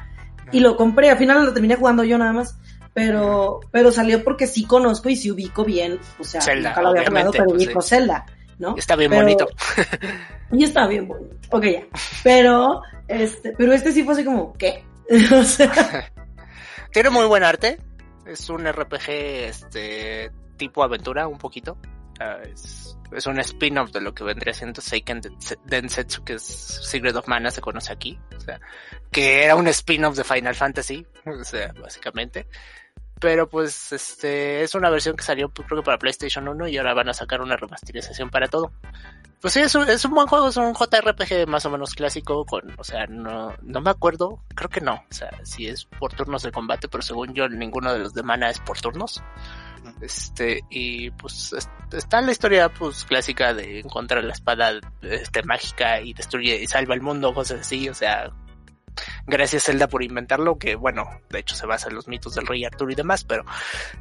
Y 0.50 0.59
lo 0.59 0.76
compré, 0.76 1.11
al 1.11 1.18
final 1.18 1.44
lo 1.44 1.52
terminé 1.52 1.76
jugando 1.76 2.02
yo 2.02 2.18
nada 2.18 2.33
más, 2.33 2.59
pero, 2.94 3.61
pero 3.70 3.92
salió 3.92 4.24
porque 4.24 4.48
sí 4.48 4.64
conozco 4.64 5.09
y 5.09 5.14
sí 5.14 5.30
ubico 5.30 5.64
bien, 5.64 6.00
o 6.18 6.24
sea, 6.24 6.40
Zelda, 6.40 6.70
nunca 6.70 6.83
lo 6.83 6.88
había 6.88 7.06
jugado, 7.06 7.30
pero 7.30 7.44
pues, 7.44 7.66
ubico 7.66 7.80
sí. 7.80 7.90
Zelda, 7.90 8.26
¿no? 8.59 8.74
Está 8.76 8.96
bien 8.96 9.11
Pero- 9.11 9.22
bonito. 9.22 9.48
Y 10.52 10.64
está 10.64 10.88
bien 10.88 11.06
bonito. 11.06 11.37
Ok, 11.50 11.64
ya. 11.64 11.83
Pero, 12.24 12.83
este, 13.06 13.52
pero 13.56 13.72
este 13.72 13.92
sí 13.92 14.02
fue 14.02 14.14
así 14.14 14.24
como, 14.24 14.52
¿qué? 14.54 14.83
o 15.33 15.44
sea, 15.44 16.11
Tiene 16.92 17.11
muy 17.11 17.26
buen 17.26 17.44
arte. 17.44 17.78
Es 18.30 18.48
un 18.48 18.64
RPG 18.64 19.08
este 19.08 20.30
tipo 20.56 20.82
aventura, 20.84 21.26
un 21.26 21.38
poquito. 21.38 21.76
Ah, 22.20 22.38
es, 22.44 22.96
un 23.26 23.40
spin-off 23.40 23.90
de 23.92 24.00
lo 24.00 24.14
que 24.14 24.22
vendría 24.24 24.52
siendo 24.54 24.80
Seiken 24.80 25.20
Dense- 25.22 25.58
Densetsu, 25.64 26.22
que 26.22 26.34
es 26.34 26.42
Secret 26.42 27.16
of 27.16 27.26
Mana, 27.26 27.50
se 27.50 27.60
conoce 27.60 27.92
aquí. 27.92 28.20
O 28.36 28.40
sea, 28.40 28.60
que 29.10 29.42
era 29.44 29.56
un 29.56 29.66
spin-off 29.68 30.16
de 30.16 30.22
Final 30.24 30.54
Fantasy, 30.54 31.04
o 31.26 31.42
sea, 31.44 31.72
básicamente. 31.80 32.46
Pero 33.20 33.48
pues 33.48 33.92
este 33.92 34.62
es 34.62 34.74
una 34.74 34.88
versión 34.90 35.14
que 35.14 35.22
salió 35.22 35.48
pues, 35.50 35.68
creo 35.68 35.80
que 35.83 35.85
para 35.85 35.98
PlayStation 35.98 36.48
1 36.48 36.68
y 36.68 36.78
ahora 36.78 36.94
van 36.94 37.11
a 37.11 37.14
sacar 37.14 37.40
una 37.42 37.56
remasterización 37.56 38.30
para 38.30 38.48
todo. 38.48 38.72
Pues 39.40 39.54
sí, 39.54 39.61
es 39.61 39.74
un, 39.74 39.88
es 39.88 40.04
un 40.04 40.12
buen 40.12 40.26
juego, 40.26 40.48
es 40.48 40.56
un 40.56 40.74
JRPG 40.74 41.46
más 41.46 41.64
o 41.66 41.70
menos 41.70 41.94
clásico, 41.94 42.44
con, 42.44 42.74
o 42.78 42.85
sea, 42.85 43.06
no, 43.06 43.54
no 43.62 43.80
me 43.80 43.90
acuerdo, 43.90 44.42
creo 44.54 44.68
que 44.68 44.83
no, 44.83 44.94
o 44.94 45.14
sea, 45.14 45.30
si 45.44 45.66
es 45.66 45.85
por 45.87 46.12
turnos 46.12 46.42
de 46.42 46.52
combate, 46.52 46.88
pero 46.88 47.02
según 47.02 47.33
yo 47.33 47.48
ninguno 47.48 47.92
de 47.92 48.00
los 48.00 48.12
de 48.14 48.22
mana 48.22 48.50
es 48.50 48.59
por 48.61 48.78
turnos. 48.80 49.22
Este, 50.02 50.62
y 50.68 51.11
pues 51.12 51.54
es- 51.54 51.70
está 51.92 52.20
la 52.20 52.33
historia 52.33 52.68
pues 52.68 53.04
clásica 53.04 53.54
de 53.54 53.80
encontrar 53.80 54.22
la 54.24 54.35
espada 54.35 54.72
este, 55.00 55.42
mágica 55.42 56.00
y 56.02 56.12
destruye 56.12 56.56
y 56.62 56.66
salva 56.66 56.94
el 56.94 57.00
mundo, 57.00 57.33
cosas 57.33 57.61
así, 57.61 57.88
o 57.88 57.94
sea, 57.94 58.30
gracias 59.26 59.64
Zelda 59.64 59.88
por 59.88 60.02
inventarlo, 60.02 60.58
que 60.58 60.74
bueno, 60.74 61.08
de 61.30 61.38
hecho 61.40 61.54
se 61.54 61.66
basa 61.66 61.88
en 61.88 61.94
los 61.94 62.08
mitos 62.08 62.34
del 62.34 62.46
rey 62.46 62.64
Arturo 62.64 62.90
y 62.90 62.94
demás, 62.94 63.24
pero 63.24 63.44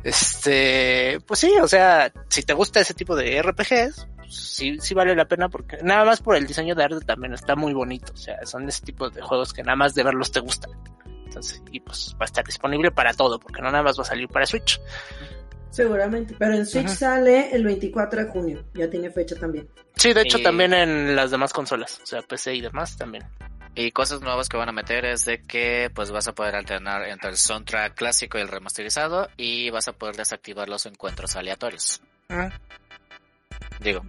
este, 0.03 1.19
pues 1.25 1.39
sí, 1.39 1.53
o 1.62 1.67
sea, 1.67 2.12
si 2.29 2.43
te 2.43 2.53
gusta 2.53 2.79
ese 2.79 2.93
tipo 2.93 3.15
de 3.15 3.41
RPGs, 3.41 4.07
sí, 4.29 4.77
sí 4.79 4.93
vale 4.93 5.15
la 5.15 5.25
pena 5.25 5.49
porque 5.49 5.77
nada 5.81 6.05
más 6.05 6.21
por 6.21 6.35
el 6.35 6.45
diseño 6.47 6.75
de 6.75 6.83
arte 6.83 6.99
también 7.05 7.33
está 7.33 7.55
muy 7.55 7.73
bonito, 7.73 8.13
o 8.13 8.17
sea, 8.17 8.45
son 8.45 8.67
ese 8.67 8.83
tipo 8.85 9.09
de 9.09 9.21
juegos 9.21 9.53
que 9.53 9.63
nada 9.63 9.75
más 9.75 9.95
de 9.95 10.03
verlos 10.03 10.31
te 10.31 10.39
gustan. 10.39 10.71
Entonces, 11.25 11.62
y 11.71 11.79
pues 11.79 12.15
va 12.19 12.23
a 12.23 12.25
estar 12.25 12.43
disponible 12.43 12.89
para 12.91 13.13
todo, 13.13 13.39
porque 13.39 13.62
no 13.62 13.69
nada 13.71 13.83
más 13.83 13.97
va 13.97 14.01
a 14.01 14.05
salir 14.05 14.27
para 14.27 14.45
Switch. 14.47 14.81
seguramente. 15.69 16.35
Pero 16.39 16.55
en 16.55 16.65
Switch 16.65 16.85
Ajá. 16.88 16.95
sale 16.95 17.51
el 17.55 17.63
24 17.63 18.25
de 18.25 18.31
junio. 18.31 18.65
Ya 18.73 18.89
tiene 18.89 19.12
fecha 19.12 19.35
también. 19.35 19.69
Sí, 19.95 20.12
de 20.13 20.23
hecho 20.23 20.39
Y- 20.39 20.43
también 20.43 20.73
en 20.73 21.15
las 21.15 21.29
demás 21.29 21.53
consolas, 21.53 21.99
o 22.01 22.05
sea, 22.07 22.23
PC 22.23 22.55
y 22.55 22.62
demás 22.62 22.97
también. 22.97 23.23
Y 23.79 23.93
cosas 23.93 24.19
nuevas 24.19 24.49
que 24.49 24.57
van 24.57 24.67
a 24.67 24.73
meter 24.73 25.05
es 25.05 25.23
de 25.23 25.41
que 25.45 25.89
pues 25.95 26.11
vas 26.11 26.27
a 26.27 26.35
poder 26.35 26.53
alternar 26.53 27.07
entre 27.07 27.29
el 27.29 27.37
soundtrack 27.37 27.95
clásico 27.95 28.37
y 28.37 28.41
el 28.41 28.49
remasterizado 28.49 29.29
y 29.37 29.69
vas 29.69 29.87
a 29.87 29.93
poder 29.93 30.17
desactivar 30.17 30.67
los 30.67 30.85
encuentros 30.85 31.37
aleatorios. 31.37 32.01
Digo. 33.79 34.05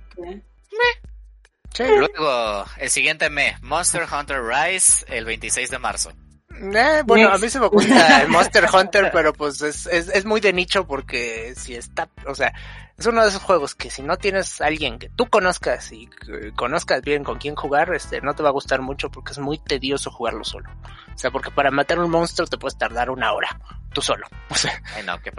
Sí. 1.73 1.85
Luego, 1.87 2.65
el 2.79 2.91
siguiente 2.91 3.31
mes, 3.31 3.63
Monster 3.63 4.09
Hunter 4.13 4.43
Rise, 4.43 5.07
el 5.07 5.25
26 5.25 5.71
de 5.71 5.79
marzo. 5.79 6.13
Eh, 6.61 7.03
bueno, 7.07 7.29
Next. 7.29 7.43
a 7.43 7.45
mí 7.45 7.51
se 7.51 7.61
me 7.61 7.69
gusta 7.69 8.23
el 8.23 8.29
Monster 8.31 8.67
Hunter, 8.73 9.11
pero 9.13 9.33
pues 9.33 9.63
es, 9.63 9.87
es, 9.87 10.09
es 10.09 10.25
muy 10.27 10.41
de 10.41 10.53
nicho 10.53 10.87
porque 10.87 11.55
si 11.57 11.75
está, 11.75 12.09
o 12.27 12.35
sea, 12.35 12.53
es 12.99 13.07
uno 13.07 13.23
de 13.23 13.29
esos 13.29 13.43
juegos 13.43 13.75
que 13.75 13.91
si 13.91 14.03
no 14.03 14.19
tienes 14.19 14.61
a 14.61 14.67
alguien 14.67 14.99
que 14.99 15.09
tú 15.09 15.27
conozcas 15.27 15.91
y 15.91 16.07
que 16.07 16.53
conozcas 16.53 17.01
bien 17.01 17.25
con 17.25 17.39
quién 17.39 17.55
jugar, 17.55 17.95
este, 17.95 18.21
no 18.21 18.35
te 18.35 18.43
va 18.43 18.51
a 18.51 18.53
gustar 18.53 18.83
mucho 18.83 19.11
porque 19.11 19.33
es 19.33 19.39
muy 19.39 19.57
tedioso 19.57 20.11
jugarlo 20.11 20.45
solo. 20.45 20.69
O 21.15 21.19
sea, 21.19 21.31
porque 21.31 21.51
para 21.51 21.71
matar 21.71 21.99
un 21.99 22.11
monstruo 22.11 22.47
te 22.47 22.59
puedes 22.59 22.77
tardar 22.77 23.09
una 23.09 23.33
hora, 23.33 23.59
tú 23.95 24.03
solo. 24.03 24.27
O 24.51 24.55
sea, 24.55 24.83
Ay 24.95 25.03
no, 25.05 25.19
qué. 25.23 25.33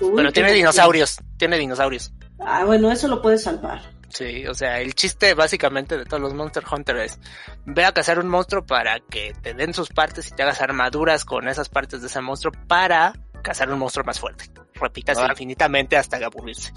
Uy, 0.00 0.12
Pero 0.16 0.32
tiene 0.32 0.52
dinosaurios, 0.52 1.18
tiene 1.38 1.56
dinosaurios. 1.56 2.12
Ah, 2.40 2.64
bueno, 2.64 2.92
eso 2.92 3.08
lo 3.08 3.22
puedes 3.22 3.42
salvar. 3.42 3.80
Sí, 4.14 4.46
o 4.46 4.54
sea, 4.54 4.80
el 4.80 4.94
chiste 4.94 5.34
básicamente 5.34 5.98
de 5.98 6.04
todos 6.04 6.20
los 6.22 6.34
Monster 6.34 6.62
Hunter 6.70 6.96
es 6.98 7.18
ve 7.66 7.84
a 7.84 7.92
cazar 7.92 8.20
un 8.20 8.28
monstruo 8.28 8.64
para 8.64 9.00
que 9.00 9.32
te 9.42 9.54
den 9.54 9.74
sus 9.74 9.88
partes 9.88 10.28
y 10.28 10.30
te 10.36 10.42
hagas 10.44 10.60
armaduras 10.62 11.24
con 11.24 11.48
esas 11.48 11.68
partes 11.68 12.00
de 12.00 12.06
ese 12.06 12.20
monstruo 12.20 12.52
para 12.68 13.12
cazar 13.42 13.68
un 13.72 13.78
monstruo 13.80 14.04
más 14.04 14.20
fuerte. 14.20 14.44
Repitas 14.74 15.18
Ah. 15.18 15.26
infinitamente 15.30 15.96
hasta 15.96 16.16
aburrirse. 16.24 16.72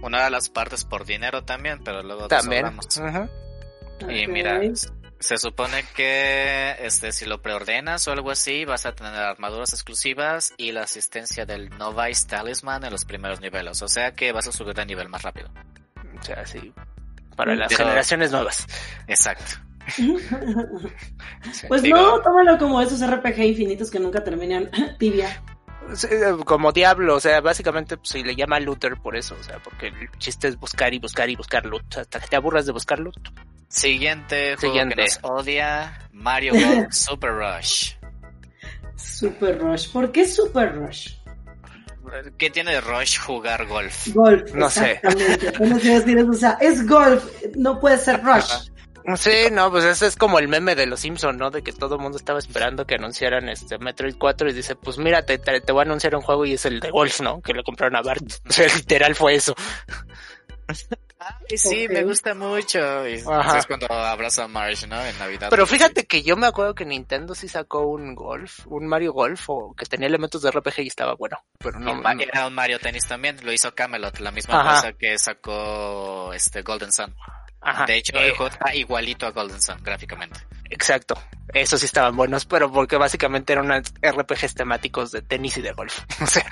Una 0.00 0.24
de 0.24 0.30
las 0.30 0.48
partes 0.48 0.84
por 0.84 1.04
dinero 1.04 1.44
también, 1.44 1.84
pero 1.84 2.02
luego 2.02 2.26
También. 2.26 2.64
hablamos. 2.64 2.96
Ujú. 2.96 4.10
Y 4.10 4.26
mira, 4.26 4.58
se 5.20 5.36
supone 5.38 5.84
que 5.94 6.74
este 6.80 7.12
si 7.12 7.26
lo 7.26 7.40
preordenas 7.42 8.08
o 8.08 8.12
algo 8.12 8.30
así, 8.30 8.64
vas 8.64 8.86
a 8.86 8.94
tener 8.94 9.14
armaduras 9.14 9.72
exclusivas 9.74 10.54
y 10.56 10.72
la 10.72 10.82
asistencia 10.82 11.44
del 11.46 11.68
Novice 11.78 12.26
Talisman 12.26 12.82
en 12.84 12.90
los 12.90 13.04
primeros 13.04 13.40
niveles. 13.40 13.80
O 13.82 13.88
sea 13.88 14.12
que 14.14 14.32
vas 14.32 14.48
a 14.48 14.52
subir 14.52 14.74
de 14.74 14.86
nivel 14.86 15.08
más 15.10 15.22
rápido. 15.22 15.50
O 16.22 16.24
sea, 16.24 16.46
sí. 16.46 16.72
Para 17.36 17.54
las 17.54 17.68
Pero- 17.68 17.84
generaciones 17.84 18.30
nuevas. 18.32 18.66
Exacto. 19.06 19.44
Pues 21.68 21.82
Digo- 21.82 21.96
no, 21.96 22.20
tómalo 22.20 22.56
como 22.58 22.80
esos 22.80 23.04
RPG 23.04 23.40
infinitos 23.44 23.90
que 23.90 23.98
nunca 23.98 24.22
terminan 24.22 24.70
tibia. 24.98 25.42
Sí, 25.94 26.06
como 26.44 26.70
Diablo, 26.70 27.16
o 27.16 27.20
sea, 27.20 27.40
básicamente 27.40 27.96
pues, 27.96 28.10
se 28.10 28.22
le 28.22 28.36
llama 28.36 28.60
looter 28.60 28.96
por 28.96 29.16
eso, 29.16 29.36
o 29.38 29.42
sea, 29.42 29.58
porque 29.58 29.88
el 29.88 30.10
chiste 30.18 30.46
es 30.46 30.56
buscar 30.56 30.94
y 30.94 31.00
buscar 31.00 31.28
y 31.28 31.34
buscar 31.34 31.66
loot, 31.66 31.96
hasta 31.98 32.20
que 32.20 32.28
te 32.28 32.36
aburras 32.36 32.64
de 32.66 32.72
buscar 32.72 33.00
loot. 33.00 33.16
Siguiente 33.68 34.54
juego 34.56 34.72
Siguiente. 34.74 34.94
que 34.94 35.02
nos 35.02 35.18
odia, 35.22 36.08
Mario 36.12 36.52
Super 36.92 37.32
Rush. 37.32 37.94
Super 38.94 39.58
Rush. 39.58 39.90
¿Por 39.90 40.12
qué 40.12 40.26
Super 40.28 40.76
Rush? 40.76 41.14
¿Qué 42.36 42.50
tiene 42.50 42.72
de 42.72 42.80
Rush 42.80 43.18
jugar 43.18 43.66
golf? 43.66 44.08
Golf. 44.14 44.52
No 44.54 44.68
sé. 44.68 45.00
iba 45.02 45.96
a 45.96 45.98
decir 45.98 46.18
eso, 46.18 46.30
o 46.30 46.34
sea, 46.34 46.58
es 46.60 46.86
golf, 46.86 47.24
no 47.56 47.78
puede 47.80 47.98
ser 47.98 48.22
Rush. 48.22 48.70
Sí, 49.16 49.48
no, 49.50 49.70
pues 49.70 49.84
ese 49.84 50.06
es 50.06 50.16
como 50.16 50.38
el 50.38 50.46
meme 50.48 50.74
de 50.74 50.86
los 50.86 51.00
Simpson, 51.00 51.36
¿no? 51.36 51.50
De 51.50 51.62
que 51.62 51.72
todo 51.72 51.96
el 51.96 52.00
mundo 52.00 52.18
estaba 52.18 52.38
esperando 52.38 52.86
que 52.86 52.94
anunciaran 52.94 53.48
este 53.48 53.78
Metroid 53.78 54.14
4 54.16 54.50
y 54.50 54.52
dice, 54.52 54.76
pues 54.76 54.98
mira, 54.98 55.22
te, 55.22 55.38
te, 55.38 55.60
te 55.60 55.72
voy 55.72 55.80
a 55.80 55.84
anunciar 55.84 56.14
un 56.14 56.22
juego 56.22 56.44
y 56.44 56.54
es 56.54 56.64
el 56.66 56.78
de 56.78 56.90
golf, 56.90 57.20
¿no? 57.20 57.40
Que 57.40 57.52
le 57.52 57.64
compraron 57.64 57.96
a 57.96 58.02
Bart. 58.02 58.22
O 58.48 58.52
sea, 58.52 58.66
literal 58.74 59.14
fue 59.14 59.34
eso. 59.34 59.54
Sí, 61.56 61.86
me 61.88 62.02
gusta 62.04 62.34
mucho. 62.34 63.06
Y 63.08 63.22
Ajá. 63.26 63.58
es 63.58 63.66
cuando 63.66 63.86
abraza 63.92 64.44
a 64.44 64.48
Marge, 64.48 64.86
¿no? 64.86 65.00
En 65.04 65.18
Navidad. 65.18 65.48
Pero 65.50 65.66
fíjate 65.66 66.06
que 66.06 66.22
yo 66.22 66.36
me 66.36 66.46
acuerdo 66.46 66.74
que 66.74 66.84
Nintendo 66.84 67.34
sí 67.34 67.48
sacó 67.48 67.86
un 67.86 68.14
golf, 68.14 68.66
un 68.66 68.86
Mario 68.86 69.12
Golf, 69.12 69.44
o 69.48 69.74
que 69.74 69.86
tenía 69.86 70.06
elementos 70.08 70.42
de 70.42 70.50
RPG 70.50 70.80
y 70.80 70.86
estaba 70.88 71.14
bueno. 71.14 71.38
Pero 71.58 71.78
no, 71.78 71.94
no- 72.00 72.10
Era 72.20 72.46
un 72.46 72.54
Mario 72.54 72.78
Tennis 72.78 73.06
también, 73.06 73.36
lo 73.44 73.52
hizo 73.52 73.74
Camelot, 73.74 74.18
la 74.20 74.30
misma 74.30 74.60
Ajá. 74.60 74.88
empresa 74.88 74.98
que 74.98 75.18
sacó 75.18 76.32
este 76.32 76.62
Golden 76.62 76.92
Sun. 76.92 77.14
Ajá. 77.60 77.84
De 77.86 77.96
hecho, 77.96 78.16
Eh, 78.16 78.26
el 78.28 78.30
juego 78.36 78.50
está 78.52 78.74
igualito 78.74 79.26
a 79.26 79.30
Golden 79.30 79.60
Sun 79.62 79.78
gráficamente. 79.82 80.40
Exacto. 80.70 81.14
Esos 81.54 81.80
sí 81.80 81.86
estaban 81.86 82.16
buenos, 82.16 82.44
pero 82.44 82.72
porque 82.72 82.96
básicamente 82.96 83.52
eran 83.52 83.66
unos 83.66 83.92
RPGs 84.02 84.54
temáticos 84.54 85.12
de 85.12 85.22
tenis 85.22 85.56
y 85.58 85.62
de 85.62 85.72
golf. 85.72 86.00
O 86.22 86.26
sea, 86.26 86.44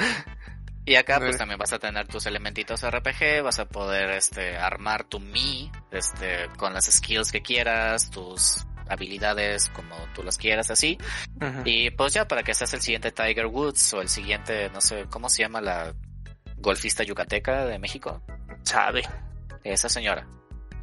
Y 0.91 0.97
acá 0.97 1.21
pues 1.21 1.39
también 1.39 1.57
vas 1.57 1.73
a 1.73 1.79
tener 1.79 2.09
tus 2.09 2.27
elementitos 2.27 2.83
RPG, 2.83 3.45
vas 3.45 3.61
a 3.61 3.65
poder 3.67 4.11
este 4.11 4.57
armar 4.57 5.05
tu 5.05 5.21
Mi, 5.21 5.71
este 5.93 6.49
con 6.57 6.75
las 6.75 6.87
skills 6.87 7.31
que 7.31 7.43
quieras, 7.43 8.11
tus 8.11 8.67
habilidades 8.89 9.69
como 9.69 9.95
tú 10.17 10.25
las 10.25 10.37
quieras 10.37 10.69
así. 10.69 10.99
Y 11.65 11.93
pues 11.93 12.15
ya 12.15 12.27
para 12.27 12.43
que 12.43 12.55
seas 12.55 12.75
el 12.75 12.81
siguiente 12.81 13.13
Tiger 13.13 13.47
Woods 13.47 13.95
o 13.95 14.03
el 14.03 14.09
siguiente, 14.09 14.69
no 14.71 14.81
sé, 14.81 15.05
¿cómo 15.09 15.29
se 15.29 15.45
llama 15.45 15.61
la 15.61 15.95
golfista 16.57 17.05
yucateca 17.05 17.67
de 17.67 17.79
México? 17.79 18.21
sabe. 18.65 19.03
Esa 19.63 19.89
señora. 19.89 20.27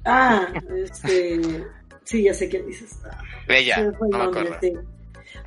Ah, 0.05 0.47
este. 0.85 1.67
Sí, 2.05 2.23
ya 2.23 2.33
sé 2.33 2.47
qué 2.47 2.61
dices. 2.61 2.97
Ah, 3.11 3.21
Ella, 3.49 3.75
se 3.75 3.81
me 3.81 3.91
fue 3.97 4.07
el 4.07 4.11
no 4.11 4.17
me 4.19 4.23
acuerdo. 4.23 4.57
sí. 4.61 4.73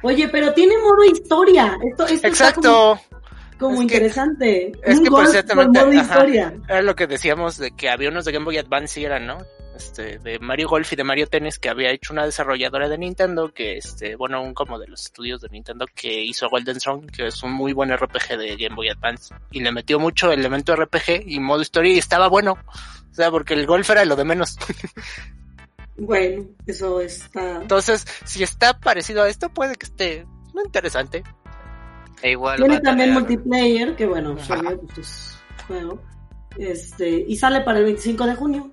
Oye, 0.02 0.28
pero 0.28 0.52
tiene 0.52 0.76
modo 0.76 1.02
historia. 1.04 1.78
Esto, 1.82 2.06
esto 2.06 2.26
está 2.28 2.52
como, 2.52 2.68
Exacto. 2.68 3.19
Como 3.60 3.74
Es 3.74 3.78
que- 3.78 3.84
interesante. 3.84 4.72
es 4.82 4.98
Un 4.98 5.04
que 5.04 5.10
golf 5.10 5.30
precisamente, 5.30 5.78
con 5.78 5.88
modo 5.90 6.00
ajá. 6.00 6.12
historia. 6.14 6.54
Era 6.68 6.82
lo 6.82 6.96
que 6.96 7.06
decíamos 7.06 7.58
de 7.58 7.70
que 7.70 7.88
había 7.88 8.08
unos 8.08 8.24
de 8.24 8.32
Game 8.32 8.44
Boy 8.44 8.58
Advance 8.58 8.94
sí 8.94 9.04
eran, 9.04 9.26
¿no? 9.26 9.38
Este, 9.76 10.18
de 10.18 10.38
Mario 10.40 10.68
Golf 10.68 10.92
y 10.92 10.96
de 10.96 11.04
Mario 11.04 11.26
Tennis 11.26 11.58
que 11.58 11.70
había 11.70 11.90
hecho 11.90 12.12
una 12.12 12.26
desarrolladora 12.26 12.86
de 12.88 12.98
Nintendo 12.98 13.50
que, 13.54 13.78
este, 13.78 14.14
bueno, 14.16 14.42
un 14.42 14.52
como 14.52 14.78
de 14.78 14.86
los 14.88 15.04
estudios 15.06 15.40
de 15.40 15.48
Nintendo 15.48 15.86
que 15.94 16.22
hizo 16.22 16.50
Golden 16.50 16.78
Sun, 16.80 17.06
que 17.06 17.28
es 17.28 17.42
un 17.42 17.52
muy 17.52 17.72
buen 17.72 17.90
RPG 17.90 18.36
de 18.36 18.56
Game 18.56 18.74
Boy 18.76 18.90
Advance. 18.90 19.34
Y 19.52 19.60
le 19.60 19.72
metió 19.72 19.98
mucho 19.98 20.32
elemento 20.32 20.74
RPG 20.76 21.22
y 21.26 21.40
modo 21.40 21.62
historia 21.62 21.94
y 21.94 21.98
estaba 21.98 22.28
bueno. 22.28 22.58
O 23.10 23.14
sea, 23.14 23.30
porque 23.30 23.54
el 23.54 23.66
golf 23.66 23.88
era 23.88 24.04
lo 24.04 24.16
de 24.16 24.24
menos. 24.24 24.58
Bueno, 25.96 26.46
eso 26.66 27.00
está. 27.02 27.56
Entonces, 27.60 28.06
si 28.24 28.42
está 28.42 28.78
parecido 28.78 29.22
a 29.22 29.28
esto, 29.28 29.50
puede 29.50 29.74
que 29.76 29.84
esté 29.84 30.24
muy 30.54 30.64
interesante. 30.64 31.22
E 32.22 32.32
igual 32.32 32.56
Tiene 32.56 32.80
también 32.80 33.10
tener- 33.10 33.22
multiplayer, 33.22 33.96
que 33.96 34.06
bueno, 34.06 34.32
obvio, 34.32 34.80
pues 34.94 34.98
es 34.98 35.38
juego. 35.66 36.00
Este, 36.58 37.08
y 37.26 37.36
sale 37.36 37.60
para 37.62 37.78
el 37.78 37.84
25 37.84 38.26
de 38.26 38.34
junio. 38.34 38.70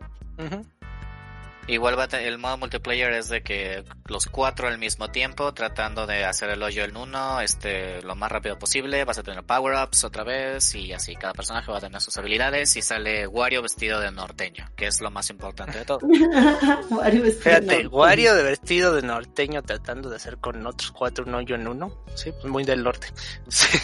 Igual 1.67 1.99
va 1.99 2.07
a 2.11 2.21
el 2.21 2.37
modo 2.37 2.57
multiplayer 2.57 3.11
es 3.13 3.27
de 3.29 3.43
que 3.43 3.83
los 4.07 4.25
cuatro 4.27 4.67
al 4.69 4.77
mismo 4.77 5.09
tiempo 5.09 5.53
tratando 5.53 6.07
de 6.07 6.23
hacer 6.23 6.49
el 6.49 6.63
hoyo 6.63 6.83
en 6.85 6.95
uno, 6.95 7.41
este, 7.41 8.01
lo 8.03 8.15
más 8.15 8.31
rápido 8.31 8.57
posible, 8.57 9.03
vas 9.03 9.17
a 9.17 9.23
tener 9.23 9.43
power-ups 9.43 10.05
otra 10.05 10.23
vez 10.23 10.73
y 10.75 10.93
así, 10.93 11.15
cada 11.15 11.33
personaje 11.33 11.69
va 11.71 11.77
a 11.79 11.81
tener 11.81 11.99
sus 12.01 12.17
habilidades 12.17 12.75
y 12.77 12.81
sale 12.81 13.27
Wario 13.27 13.61
vestido 13.61 13.99
de 13.99 14.11
norteño, 14.11 14.69
que 14.77 14.87
es 14.87 15.01
lo 15.01 15.11
más 15.11 15.29
importante 15.29 15.79
de 15.79 15.85
todo. 15.85 15.99
Wario 16.89 17.23
vestido 17.23 17.43
Fíjate, 17.43 17.65
norteño. 17.65 17.89
Wario 17.89 18.35
de 18.35 18.43
vestido 18.43 18.95
de 18.95 19.01
norteño 19.01 19.61
tratando 19.63 20.09
de 20.09 20.15
hacer 20.15 20.37
con 20.37 20.65
otros 20.65 20.91
cuatro 20.91 21.25
un 21.25 21.35
hoyo 21.35 21.55
en 21.55 21.67
uno. 21.67 22.03
Sí, 22.15 22.31
pues 22.31 22.45
muy 22.45 22.63
del 22.63 22.83
norte. 22.83 23.07
Sí, 23.49 23.77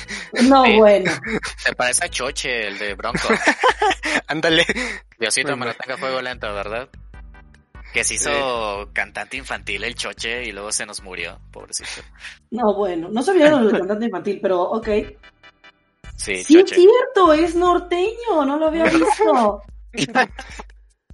No, 0.49 0.63
Sí. 0.63 0.77
bueno. 0.77 1.11
Te 1.65 1.75
parece 1.75 2.05
a 2.05 2.09
Choche, 2.09 2.67
el 2.67 2.77
de 2.79 2.93
Bronco. 2.95 3.27
ándale. 4.27 4.65
Diosito 5.19 5.55
me 5.57 5.65
lo 5.65 5.73
tenga 5.73 5.97
fuego 5.97 6.21
lento, 6.21 6.53
¿verdad? 6.53 6.87
Que 7.93 8.03
se 8.03 8.15
hizo 8.15 8.89
cantante 8.91 9.37
infantil 9.37 9.83
el 9.83 9.93
Choche 9.93 10.43
y 10.43 10.51
luego 10.51 10.71
se 10.71 10.85
nos 10.85 11.03
murió, 11.03 11.39
pobrecito. 11.51 12.01
No, 12.49 12.73
bueno. 12.75 13.09
No 13.09 13.21
sabía 13.21 13.51
lo 13.51 13.59
del 13.59 13.77
cantante 13.77 14.05
infantil, 14.05 14.39
pero 14.41 14.61
ok. 14.61 14.87
Sí, 16.15 16.43
Sí, 16.43 16.59
es 16.59 16.69
cierto, 16.69 17.33
es 17.33 17.55
norteño, 17.55 18.45
no 18.45 18.57
lo 18.57 18.67
había 18.67 18.85
visto. 18.85 19.61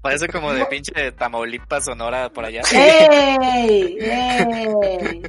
Parece 0.01 0.29
como 0.29 0.53
de 0.53 0.65
pinche 0.67 1.11
Tamaulipas, 1.11 1.85
Sonora, 1.85 2.29
por 2.29 2.45
allá. 2.45 2.61
¡Ey! 2.71 3.97
¡Ey! 3.99 5.21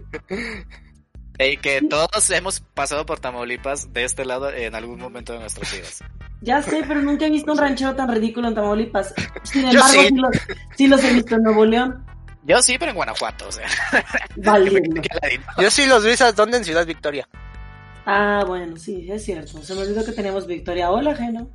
Y 1.43 1.57
que 1.57 1.81
todos 1.83 2.29
hemos 2.31 2.61
pasado 2.61 3.07
por 3.07 3.19
Tamaulipas 3.19 3.93
de 3.95 4.05
este 4.05 4.25
lado 4.27 4.53
en 4.53 4.75
algún 4.75 4.99
momento 5.01 5.33
de 5.33 5.39
nuestras 5.41 5.73
vidas. 5.73 6.05
Ya 6.43 6.63
sé, 6.63 6.83
pero 6.87 7.01
nunca 7.03 7.27
he 7.27 7.31
visto 7.31 7.51
un 7.53 7.59
ranchero 7.59 7.95
tan 7.95 8.11
ridículo 8.13 8.49
en 8.49 8.55
Tamaulipas. 8.55 9.15
Sin 9.45 9.65
embargo, 9.69 9.89
sí. 9.89 10.07
sí. 10.09 10.15
los, 10.17 10.31
sí 10.77 10.87
los 10.87 11.03
he 11.05 11.13
visto 11.15 11.35
en 11.37 11.43
Nuevo 11.43 11.65
León. 11.65 12.05
Yo 12.45 12.61
sí, 12.63 12.77
pero 12.79 12.91
en 12.91 12.97
Guanajuato, 12.97 13.49
o 13.49 13.53
sea. 13.53 13.69
Valiendo. 14.37 15.01
Yo 15.59 15.71
sí 15.71 15.87
los 15.87 16.05
vi, 16.05 16.17
¿sabes 16.17 16.37
dónde? 16.37 16.59
En 16.59 16.65
Ciudad 16.65 16.87
Victoria. 16.87 17.29
Ah, 18.07 18.45
bueno, 18.47 18.77
sí, 18.77 19.07
es 19.11 19.25
cierto. 19.25 19.63
Se 19.63 19.75
me 19.75 19.83
olvidó 19.83 20.05
que 20.05 20.13
teníamos 20.13 20.47
Victoria. 20.47 20.91
Hola, 20.91 21.15
Geno. 21.15 21.49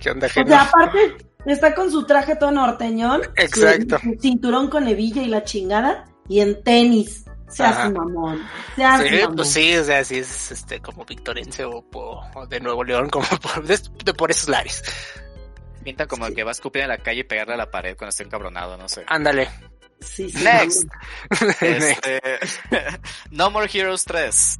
¿Qué 0.00 0.10
onda, 0.10 0.26
O 0.26 0.30
genio? 0.30 0.48
sea, 0.52 0.62
aparte, 0.62 0.98
está 1.46 1.74
con 1.74 1.90
su 1.90 2.04
traje 2.06 2.36
todo 2.36 2.50
norteñón. 2.50 3.22
su- 3.24 3.30
Exacto. 3.42 3.98
su 3.98 4.14
cinturón 4.20 4.68
con 4.68 4.86
hebilla 4.86 5.22
y 5.22 5.28
la 5.28 5.44
chingada. 5.44 6.04
Y 6.28 6.40
en 6.40 6.62
tenis. 6.62 7.24
Se 7.48 7.62
hace 7.62 7.80
Ajá. 7.82 7.90
mamón. 7.90 8.44
Se 8.74 8.84
hace 8.84 9.08
Sí, 9.08 9.16
mamón. 9.22 9.36
pues 9.36 9.52
sí, 9.52 9.76
o 9.76 9.84
sea, 9.84 10.04
sí 10.04 10.18
es 10.18 10.50
este 10.52 10.80
como 10.80 11.04
victorense 11.04 11.64
o, 11.64 11.82
po- 11.82 12.22
o 12.34 12.46
de 12.46 12.60
Nuevo 12.60 12.82
León, 12.84 13.08
como 13.08 13.26
por, 13.42 13.64
de, 13.64 13.78
de 14.04 14.14
por 14.14 14.30
esos 14.30 14.48
lares. 14.48 14.82
Pinta 15.84 16.06
como 16.06 16.26
que 16.30 16.42
va 16.42 16.50
a 16.50 16.52
escupir 16.52 16.82
en 16.82 16.88
la 16.88 16.98
calle 16.98 17.20
y 17.20 17.24
pegarle 17.24 17.54
a 17.54 17.58
la 17.58 17.70
pared 17.70 17.96
cuando 17.96 18.10
esté 18.10 18.24
encabronado, 18.24 18.76
no 18.76 18.88
sé. 18.88 19.04
Ándale. 19.06 19.48
Sí, 20.00 20.28
sí. 20.28 20.42
Next. 20.44 20.88
Este, 21.60 22.20
no 23.30 23.50
More 23.50 23.70
Heroes 23.72 24.04
3. 24.04 24.58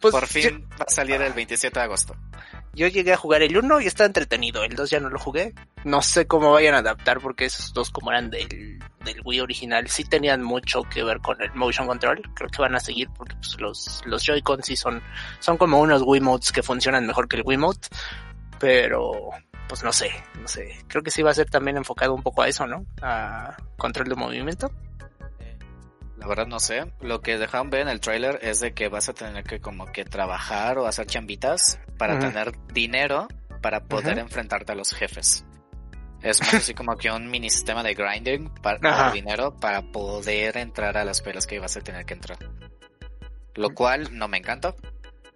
Pues 0.00 0.12
Por 0.12 0.22
yo- 0.22 0.26
fin 0.28 0.68
va 0.80 0.84
a 0.86 0.90
salir 0.90 1.20
el 1.22 1.32
27 1.32 1.78
de 1.78 1.84
agosto. 1.84 2.14
Yo 2.74 2.86
llegué 2.86 3.12
a 3.12 3.16
jugar 3.16 3.42
el 3.42 3.56
1 3.56 3.80
y 3.80 3.86
está 3.86 4.04
entretenido. 4.04 4.62
El 4.62 4.76
2 4.76 4.90
ya 4.90 5.00
no 5.00 5.10
lo 5.10 5.18
jugué. 5.18 5.54
No 5.84 6.02
sé 6.02 6.26
cómo 6.26 6.52
vayan 6.52 6.74
a 6.74 6.78
adaptar 6.78 7.20
porque 7.20 7.46
esos 7.46 7.72
dos 7.72 7.90
como 7.90 8.10
eran 8.10 8.30
del, 8.30 8.78
del 9.04 9.20
Wii 9.24 9.40
original 9.40 9.88
sí 9.88 10.04
tenían 10.04 10.42
mucho 10.42 10.82
que 10.82 11.02
ver 11.02 11.18
con 11.20 11.40
el 11.42 11.52
motion 11.54 11.86
control. 11.86 12.22
Creo 12.34 12.48
que 12.48 12.62
van 12.62 12.74
a 12.74 12.80
seguir 12.80 13.08
porque 13.16 13.34
pues, 13.36 13.60
los, 13.60 14.02
los 14.06 14.24
Joy-Con 14.24 14.62
sí 14.62 14.76
son, 14.76 15.02
son 15.40 15.56
como 15.56 15.80
unos 15.80 16.02
Wiimotes 16.04 16.52
que 16.52 16.62
funcionan 16.62 17.06
mejor 17.06 17.28
que 17.28 17.36
el 17.36 17.42
Wiimote. 17.44 17.88
Pero 18.60 19.30
pues 19.68 19.84
no 19.84 19.92
sé, 19.92 20.10
no 20.40 20.48
sé. 20.48 20.78
Creo 20.88 21.02
que 21.02 21.10
sí 21.10 21.22
va 21.22 21.30
a 21.30 21.34
ser 21.34 21.50
también 21.50 21.76
enfocado 21.76 22.14
un 22.14 22.22
poco 22.22 22.42
a 22.42 22.48
eso, 22.48 22.66
¿no? 22.66 22.86
A 23.02 23.56
control 23.76 24.08
de 24.08 24.14
movimiento. 24.14 24.72
Verdad 26.28 26.46
no 26.46 26.60
sé. 26.60 26.92
Lo 27.00 27.22
que 27.22 27.38
dejaron 27.38 27.70
ver 27.70 27.80
en 27.80 27.88
el 27.88 28.00
tráiler 28.00 28.38
es 28.42 28.60
de 28.60 28.74
que 28.74 28.88
vas 28.88 29.08
a 29.08 29.14
tener 29.14 29.44
que 29.44 29.60
como 29.60 29.86
que 29.86 30.04
trabajar 30.04 30.78
o 30.78 30.86
hacer 30.86 31.06
chambitas 31.06 31.80
para 31.96 32.18
tener 32.18 32.52
dinero 32.72 33.28
para 33.62 33.80
poder 33.84 34.18
enfrentarte 34.18 34.72
a 34.72 34.74
los 34.74 34.92
jefes. 34.92 35.44
Es 36.22 36.40
más 36.40 36.54
así 36.54 36.74
como 36.74 36.96
que 36.96 37.10
un 37.10 37.30
mini 37.30 37.48
sistema 37.48 37.82
de 37.82 37.94
grinding 37.94 38.52
para 38.62 39.10
dinero 39.12 39.56
para 39.56 39.82
poder 39.82 40.56
entrar 40.56 40.96
a 40.98 41.04
las 41.04 41.22
peleas 41.22 41.46
que 41.46 41.58
vas 41.58 41.76
a 41.76 41.80
tener 41.80 42.04
que 42.04 42.14
entrar. 42.14 42.38
Lo 43.54 43.70
cual 43.70 44.16
no 44.16 44.28
me 44.28 44.38
encanta. 44.38 44.74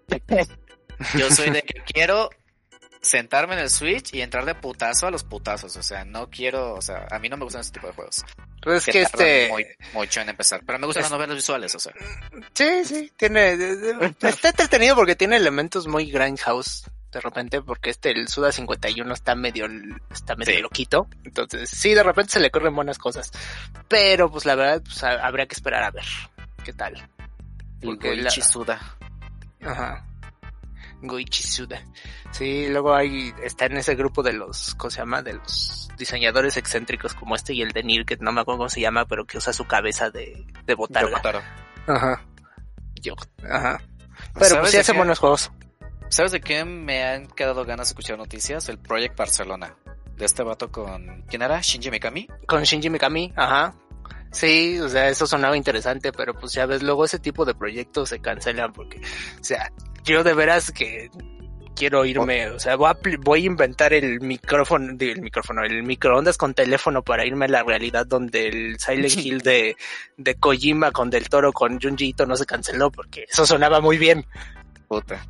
Yo 1.18 1.30
soy 1.30 1.50
de 1.50 1.62
que 1.62 1.80
quiero 1.82 2.30
sentarme 3.02 3.54
en 3.54 3.60
el 3.60 3.70
Switch 3.70 4.14
y 4.14 4.22
entrar 4.22 4.44
de 4.44 4.54
putazo 4.54 5.08
a 5.08 5.10
los 5.10 5.24
putazos. 5.24 5.76
O 5.76 5.82
sea, 5.82 6.04
no 6.04 6.30
quiero, 6.30 6.74
o 6.74 6.80
sea, 6.82 7.06
a 7.10 7.18
mí 7.18 7.28
no 7.28 7.36
me 7.36 7.44
gustan 7.44 7.60
ese 7.62 7.72
tipo 7.72 7.88
de 7.88 7.92
juegos. 7.92 8.24
Pues 8.62 8.78
es 8.78 8.84
que 8.86 8.92
que 8.92 9.02
este... 9.02 9.48
muy, 9.50 9.66
mucho 9.92 10.20
en 10.20 10.28
empezar. 10.28 10.62
Pero 10.64 10.78
me 10.78 10.86
gustan 10.86 11.00
Es- 11.02 11.10
las 11.10 11.18
novelas 11.18 11.36
visuales, 11.36 11.74
o 11.74 11.80
sea. 11.80 11.92
Sí, 12.54 12.84
sí, 12.84 13.12
tiene, 13.16 13.52
está 14.22 14.48
entretenido 14.50 14.94
porque 14.94 15.16
tiene 15.16 15.36
elementos 15.36 15.86
muy 15.88 16.10
Grindhouse 16.10 16.84
de 17.10 17.20
repente, 17.20 17.60
porque 17.60 17.90
este, 17.90 18.10
el 18.12 18.26
Suda 18.28 18.52
51 18.52 19.12
está 19.12 19.34
medio, 19.34 19.66
está 20.10 20.34
medio 20.34 20.54
Sí. 20.54 20.62
loquito, 20.62 21.08
entonces 21.24 21.68
sí, 21.68 21.92
de 21.92 22.02
repente 22.02 22.32
se 22.32 22.40
le 22.40 22.50
corren 22.50 22.74
buenas 22.74 22.96
cosas, 22.96 23.30
pero 23.86 24.30
pues 24.30 24.46
la 24.46 24.54
verdad, 24.54 24.80
pues 24.82 25.04
ha- 25.04 25.26
habría 25.26 25.44
que 25.44 25.52
esperar 25.54 25.82
a 25.82 25.90
ver 25.90 26.04
qué 26.64 26.72
tal. 26.72 26.94
El 27.82 27.88
Porque 27.88 28.14
la- 28.16 28.22
Goichi 28.22 28.40
Suda. 28.40 28.80
Ajá. 29.62 30.06
Goichi 31.02 31.42
Suda. 31.42 31.82
Sí, 32.30 32.68
luego 32.68 32.94
hay, 32.94 33.34
está 33.42 33.66
en 33.66 33.76
ese 33.76 33.94
grupo 33.94 34.22
de 34.22 34.32
los, 34.32 34.74
¿cómo 34.76 34.90
se 34.90 34.98
llama? 34.98 35.22
De 35.22 35.34
los 35.34 35.88
diseñadores 35.98 36.56
excéntricos 36.56 37.14
como 37.14 37.34
este 37.34 37.52
y 37.54 37.62
el 37.62 37.72
de 37.72 37.82
Neil, 37.82 38.06
que 38.06 38.16
no 38.16 38.32
me 38.32 38.40
acuerdo 38.40 38.58
cómo 38.58 38.68
se 38.70 38.80
llama, 38.80 39.04
pero 39.04 39.26
que 39.26 39.38
usa 39.38 39.52
su 39.52 39.66
cabeza 39.66 40.10
de, 40.10 40.46
de 40.64 40.74
botarga. 40.74 41.10
Yokotaro. 41.10 41.42
Ajá. 41.86 42.24
Yo, 43.00 43.14
ajá. 43.50 43.80
Pero 44.34 44.60
pues 44.60 44.70
sí 44.70 44.76
de 44.76 44.80
hace 44.80 44.92
qué? 44.92 44.98
buenos 44.98 45.18
juegos. 45.18 45.50
¿Sabes 46.08 46.32
de 46.32 46.40
qué 46.40 46.64
me 46.64 47.04
han 47.04 47.26
quedado 47.26 47.64
ganas 47.64 47.88
de 47.88 47.92
escuchar 47.92 48.18
noticias? 48.18 48.68
El 48.68 48.78
Project 48.78 49.16
Barcelona. 49.16 49.76
De 50.16 50.26
este 50.26 50.42
vato 50.42 50.70
con... 50.70 51.22
¿Quién 51.22 51.42
era? 51.42 51.60
¿Shinji 51.60 51.90
Mikami? 51.90 52.28
Con 52.46 52.62
Shinji 52.62 52.90
Mikami, 52.90 53.32
ajá. 53.34 53.74
Sí, 54.32 54.80
o 54.80 54.88
sea, 54.88 55.08
eso 55.08 55.26
sonaba 55.26 55.56
interesante, 55.56 56.10
pero 56.12 56.34
pues 56.34 56.52
ya 56.52 56.66
ves, 56.66 56.82
luego 56.82 57.04
ese 57.04 57.18
tipo 57.18 57.44
de 57.44 57.54
proyectos 57.54 58.08
se 58.08 58.20
cancelan 58.20 58.72
porque, 58.72 58.98
o 58.98 59.44
sea, 59.44 59.70
yo 60.04 60.24
de 60.24 60.34
veras 60.34 60.72
que 60.72 61.10
quiero 61.74 62.04
irme, 62.04 62.48
o 62.48 62.58
sea, 62.58 62.76
voy 62.76 62.90
a, 62.90 62.96
voy 63.20 63.42
a 63.42 63.46
inventar 63.46 63.92
el 63.92 64.20
micrófono, 64.20 64.94
el 64.98 65.20
micrófono, 65.20 65.62
el 65.62 65.82
microondas 65.82 66.36
con 66.36 66.54
teléfono 66.54 67.02
para 67.02 67.26
irme 67.26 67.44
a 67.44 67.48
la 67.48 67.62
realidad 67.62 68.06
donde 68.06 68.48
el 68.48 68.78
Silent 68.78 69.16
Hill 69.16 69.40
de, 69.40 69.76
de 70.16 70.34
Kojima 70.36 70.92
con 70.92 71.10
Del 71.10 71.28
Toro 71.28 71.52
con 71.52 71.80
Junji 71.80 72.08
Ito 72.08 72.26
no 72.26 72.36
se 72.36 72.46
canceló 72.46 72.90
porque 72.90 73.26
eso 73.28 73.46
sonaba 73.46 73.80
muy 73.80 73.98
bien. 73.98 74.24
Puta. 74.88 75.24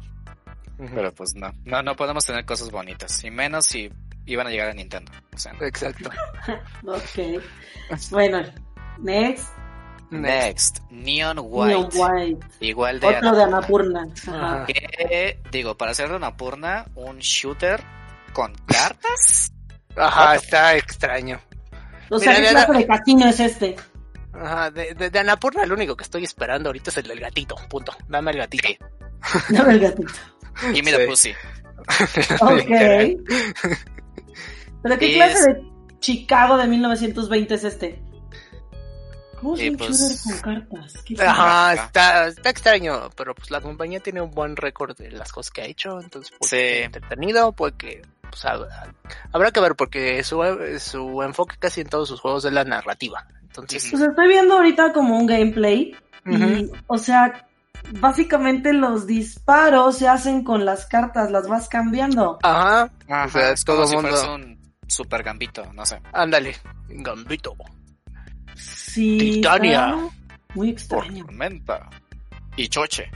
Pero 0.76 1.12
pues 1.14 1.34
no. 1.34 1.52
No, 1.64 1.82
no 1.82 1.94
podemos 1.94 2.24
tener 2.24 2.44
cosas 2.44 2.70
bonitas. 2.70 3.22
Y 3.22 3.30
menos 3.30 3.66
si 3.66 3.88
iban 4.26 4.46
a 4.46 4.50
llegar 4.50 4.70
a 4.70 4.74
Nintendo. 4.74 5.12
O 5.32 5.38
sea, 5.38 5.52
no. 5.52 5.64
Exacto. 5.64 6.10
Ok. 6.84 7.40
Bueno, 8.10 8.42
next. 9.02 9.48
Next. 10.10 10.80
Neon 10.90 11.38
White. 11.40 11.74
Neon 11.74 11.90
White. 11.94 12.46
Igual 12.60 13.00
de... 13.00 13.06
Otro 13.06 13.34
de 13.34 13.42
Anapurna. 13.44 14.06
Ajá. 14.28 14.54
Ajá. 14.56 14.66
que, 14.66 15.40
digo, 15.50 15.76
para 15.76 15.92
hacer 15.92 16.10
de 16.10 16.16
una 16.16 16.36
purna, 16.36 16.84
un 16.94 17.18
shooter 17.18 17.82
con 18.34 18.54
cartas. 18.66 19.52
Ajá, 19.96 20.34
está 20.36 20.76
extraño. 20.76 21.40
O 22.10 22.18
sea, 22.18 22.32
Mira, 22.32 22.44
¿qué 22.48 22.50
clase 22.54 22.72
de 22.74 22.86
casino 22.86 23.26
es 23.28 23.40
este? 23.40 23.76
Ajá, 24.34 24.70
de, 24.70 24.92
de, 24.94 25.08
de 25.10 25.18
Annapurna 25.18 25.64
lo 25.66 25.74
único 25.74 25.96
que 25.96 26.04
estoy 26.04 26.24
esperando 26.24 26.68
ahorita 26.68 26.90
es 26.90 26.96
el 26.98 27.04
del 27.08 27.20
gatito, 27.20 27.54
punto. 27.70 27.92
Dame 28.08 28.32
el 28.32 28.38
gatito. 28.38 28.68
Dame 29.48 29.72
el 29.74 29.80
gatito. 29.80 30.12
Y 30.74 30.82
mira, 30.82 30.98
Sí. 30.98 31.06
Pussy. 31.06 31.34
Ok. 32.42 32.68
¿Pero 34.82 34.98
qué 34.98 35.06
Y 35.06 35.14
clase 35.14 35.38
es- 35.38 35.46
de 35.46 35.62
Chicago 36.00 36.56
de 36.58 36.66
1920 36.66 37.54
es 37.54 37.64
este? 37.64 38.02
¿Cómo 39.42 39.56
pues- 39.76 40.22
con 40.22 40.38
cartas? 40.40 40.94
¿Qué 41.04 41.16
Ajá, 41.20 41.74
está, 41.74 42.28
está 42.28 42.48
extraño, 42.50 43.10
pero 43.16 43.34
pues 43.34 43.50
la 43.50 43.60
compañía 43.60 44.00
tiene 44.00 44.20
un 44.22 44.30
buen 44.30 44.56
récord 44.56 44.96
de 44.96 45.10
las 45.10 45.32
cosas 45.32 45.50
que 45.50 45.62
ha 45.62 45.66
hecho, 45.66 46.00
entonces 46.00 46.32
puede 46.38 46.78
Sí. 46.78 46.78
sea 46.78 46.84
entretenido, 46.84 47.52
puede 47.52 47.72
que 47.74 48.02
pues, 48.30 48.44
habrá, 48.46 49.50
que 49.50 49.60
ver 49.60 49.74
porque 49.74 50.22
su, 50.24 50.40
su 50.78 51.22
enfoque 51.22 51.56
casi 51.58 51.82
en 51.82 51.88
todos 51.88 52.08
sus 52.08 52.20
juegos 52.20 52.44
es 52.46 52.52
la 52.52 52.64
narrativa. 52.64 53.26
Entonces, 53.42 53.88
Pues 53.90 54.02
estoy 54.02 54.28
viendo 54.28 54.54
ahorita 54.54 54.92
como 54.94 55.18
un 55.18 55.26
gameplay. 55.26 55.94
y, 56.24 56.70
o 56.86 56.96
sea, 56.96 57.46
básicamente 58.00 58.72
los 58.72 59.06
disparos 59.06 59.98
se 59.98 60.08
hacen 60.08 60.44
con 60.44 60.64
las 60.64 60.86
cartas, 60.86 61.30
las 61.30 61.48
vas 61.48 61.68
cambiando. 61.68 62.38
ajá, 62.42 62.90
Ajá, 63.08 63.24
o 63.26 63.28
sea, 63.28 63.50
es 63.50 63.64
todo 63.64 63.76
como 63.78 63.88
si 63.88 63.94
mundo, 63.96 64.10
fuese 64.10 64.30
un 64.30 64.58
super 64.86 65.22
gambito, 65.22 65.70
no 65.74 65.84
sé. 65.84 66.00
ándale, 66.12 66.56
gambito. 66.88 67.54
Sí. 68.92 69.18
Titania. 69.18 69.96
Muy 70.54 70.70
extraño. 70.70 71.24
Tormenta. 71.24 71.88
Y 72.56 72.68
choche. 72.68 73.10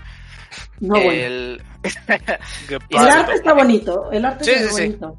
No, 0.80 0.94
bueno. 0.94 1.10
el... 1.10 1.62
Qué 2.68 2.78
El 2.90 3.08
arte 3.08 3.32
está 3.34 3.52
bonito. 3.52 4.10
El 4.10 4.24
arte 4.24 4.44
Sí, 4.44 4.50
está 4.52 4.68
sí, 4.68 4.74
sí. 4.74 4.82
bonito. 4.82 5.18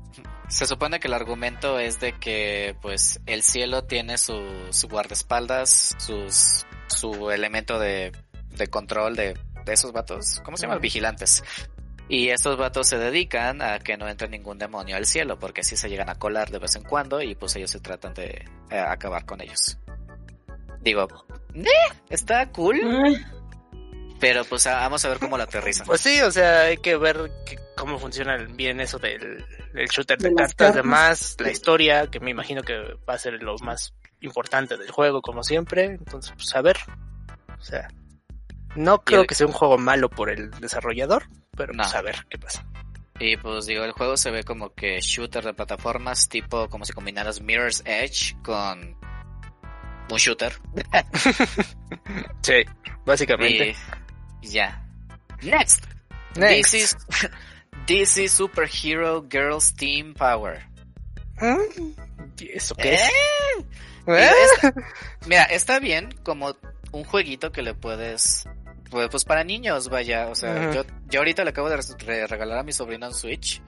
Se 0.49 0.65
supone 0.65 0.99
que 0.99 1.07
el 1.07 1.13
argumento 1.13 1.77
es 1.77 1.99
de 1.99 2.13
que 2.13 2.75
pues 2.81 3.19
el 3.25 3.43
cielo 3.43 3.83
tiene 3.83 4.17
su, 4.17 4.39
su 4.71 4.87
guardaespaldas, 4.87 5.95
sus, 5.99 6.65
su 6.87 7.29
elemento 7.31 7.79
de, 7.79 8.13
de 8.55 8.67
control 8.67 9.15
de, 9.15 9.37
de 9.65 9.73
esos 9.73 9.91
vatos, 9.91 10.41
¿cómo 10.43 10.55
se 10.57 10.63
llaman? 10.63 10.79
Vigilantes. 10.79 11.43
Y 12.09 12.29
estos 12.29 12.57
vatos 12.57 12.87
se 12.87 12.97
dedican 12.97 13.61
a 13.61 13.79
que 13.79 13.97
no 13.97 14.07
entre 14.07 14.29
ningún 14.29 14.57
demonio 14.57 14.95
al 14.95 15.05
cielo, 15.05 15.37
porque 15.37 15.61
así 15.61 15.75
se 15.75 15.89
llegan 15.89 16.09
a 16.09 16.15
colar 16.15 16.49
de 16.49 16.59
vez 16.59 16.75
en 16.77 16.83
cuando 16.83 17.21
y 17.21 17.35
pues 17.35 17.55
ellos 17.57 17.69
se 17.69 17.81
tratan 17.81 18.13
de 18.13 18.45
eh, 18.71 18.79
acabar 18.79 19.25
con 19.25 19.41
ellos. 19.41 19.77
Digo, 20.87 21.07
"Eh, 21.53 21.65
está 22.09 22.49
cool, 22.51 22.79
pero 24.19 24.43
pues 24.45 24.65
vamos 24.65 25.03
a 25.05 25.09
ver 25.09 25.19
cómo 25.19 25.37
lo 25.37 25.43
aterrizan. 25.43 25.85
Pues 25.85 26.01
sí, 26.01 26.21
o 26.21 26.31
sea, 26.31 26.61
hay 26.61 26.77
que 26.77 26.97
ver 26.97 27.31
que- 27.45 27.59
cómo 27.75 27.99
funciona 27.99 28.37
bien 28.37 28.79
eso 28.79 28.97
del, 28.97 29.45
del 29.73 29.87
shooter 29.87 30.17
de, 30.17 30.29
cartas, 30.33 30.55
cartas. 30.55 30.75
demás, 30.75 31.35
la 31.39 31.51
historia, 31.51 32.07
que 32.07 32.19
me 32.19 32.31
imagino 32.31 32.63
que 32.63 32.75
va 33.07 33.13
a 33.13 33.19
ser 33.19 33.33
lo 33.43 33.55
más 33.59 33.93
importante 34.21 34.77
del 34.77 34.89
juego, 34.89 35.21
como 35.21 35.43
siempre. 35.43 35.85
Entonces, 35.85 36.33
pues 36.35 36.55
a 36.55 36.61
ver. 36.61 36.77
O 37.59 37.63
sea, 37.63 37.87
no 38.75 39.03
creo 39.03 39.21
el- 39.21 39.27
que 39.27 39.35
sea 39.35 39.45
un 39.47 39.53
juego 39.53 39.77
malo 39.77 40.09
por 40.09 40.29
el 40.31 40.49
desarrollador, 40.51 41.25
pero 41.55 41.73
No. 41.73 41.83
pues 41.83 41.93
a 41.95 42.01
ver 42.01 42.25
qué 42.29 42.39
pasa. 42.39 42.65
Y 43.19 43.37
pues 43.37 43.65
digo, 43.67 43.83
el 43.83 43.91
juego 43.93 44.15
se 44.17 44.29
ve 44.31 44.43
como 44.43 44.73
que 44.73 44.99
shooter 45.01 45.43
de 45.43 45.53
plataformas, 45.53 46.27
tipo 46.29 46.69
como 46.69 46.85
si 46.85 46.93
combinaras 46.93 47.41
Mirror's 47.41 47.81
Edge 47.85 48.35
con 48.43 48.96
un 50.09 50.17
shooter. 50.17 50.53
Sí, 52.41 52.53
básicamente. 53.05 53.75
Y 54.41 54.47
ya. 54.47 54.83
Next. 55.41 55.85
Next. 56.35 56.71
This 56.71 56.73
is 56.73 56.97
DC 57.87 58.29
Superhero 58.29 59.25
Girls 59.29 59.73
Team 59.73 60.13
Power. 60.13 60.65
¿Y 62.39 62.49
¿Eso 62.51 62.75
qué 62.75 62.95
es? 62.95 63.01
¿Eh? 63.01 63.11
¿Eh? 64.07 64.71
Mira, 65.27 65.43
está 65.43 65.79
bien 65.79 66.09
como 66.23 66.55
un 66.91 67.03
jueguito 67.03 67.51
que 67.51 67.61
le 67.61 67.73
puedes 67.73 68.47
pues, 68.89 69.09
pues 69.09 69.25
para 69.25 69.43
niños, 69.43 69.89
vaya, 69.89 70.27
o 70.29 70.35
sea, 70.35 70.71
yo, 70.73 70.85
yo 71.09 71.19
ahorita 71.19 71.43
le 71.43 71.49
acabo 71.49 71.69
de 71.69 71.77
re- 71.77 72.25
regalar 72.27 72.59
a 72.59 72.63
mi 72.63 72.71
sobrina 72.71 73.07
un 73.09 73.13
Switch 73.13 73.61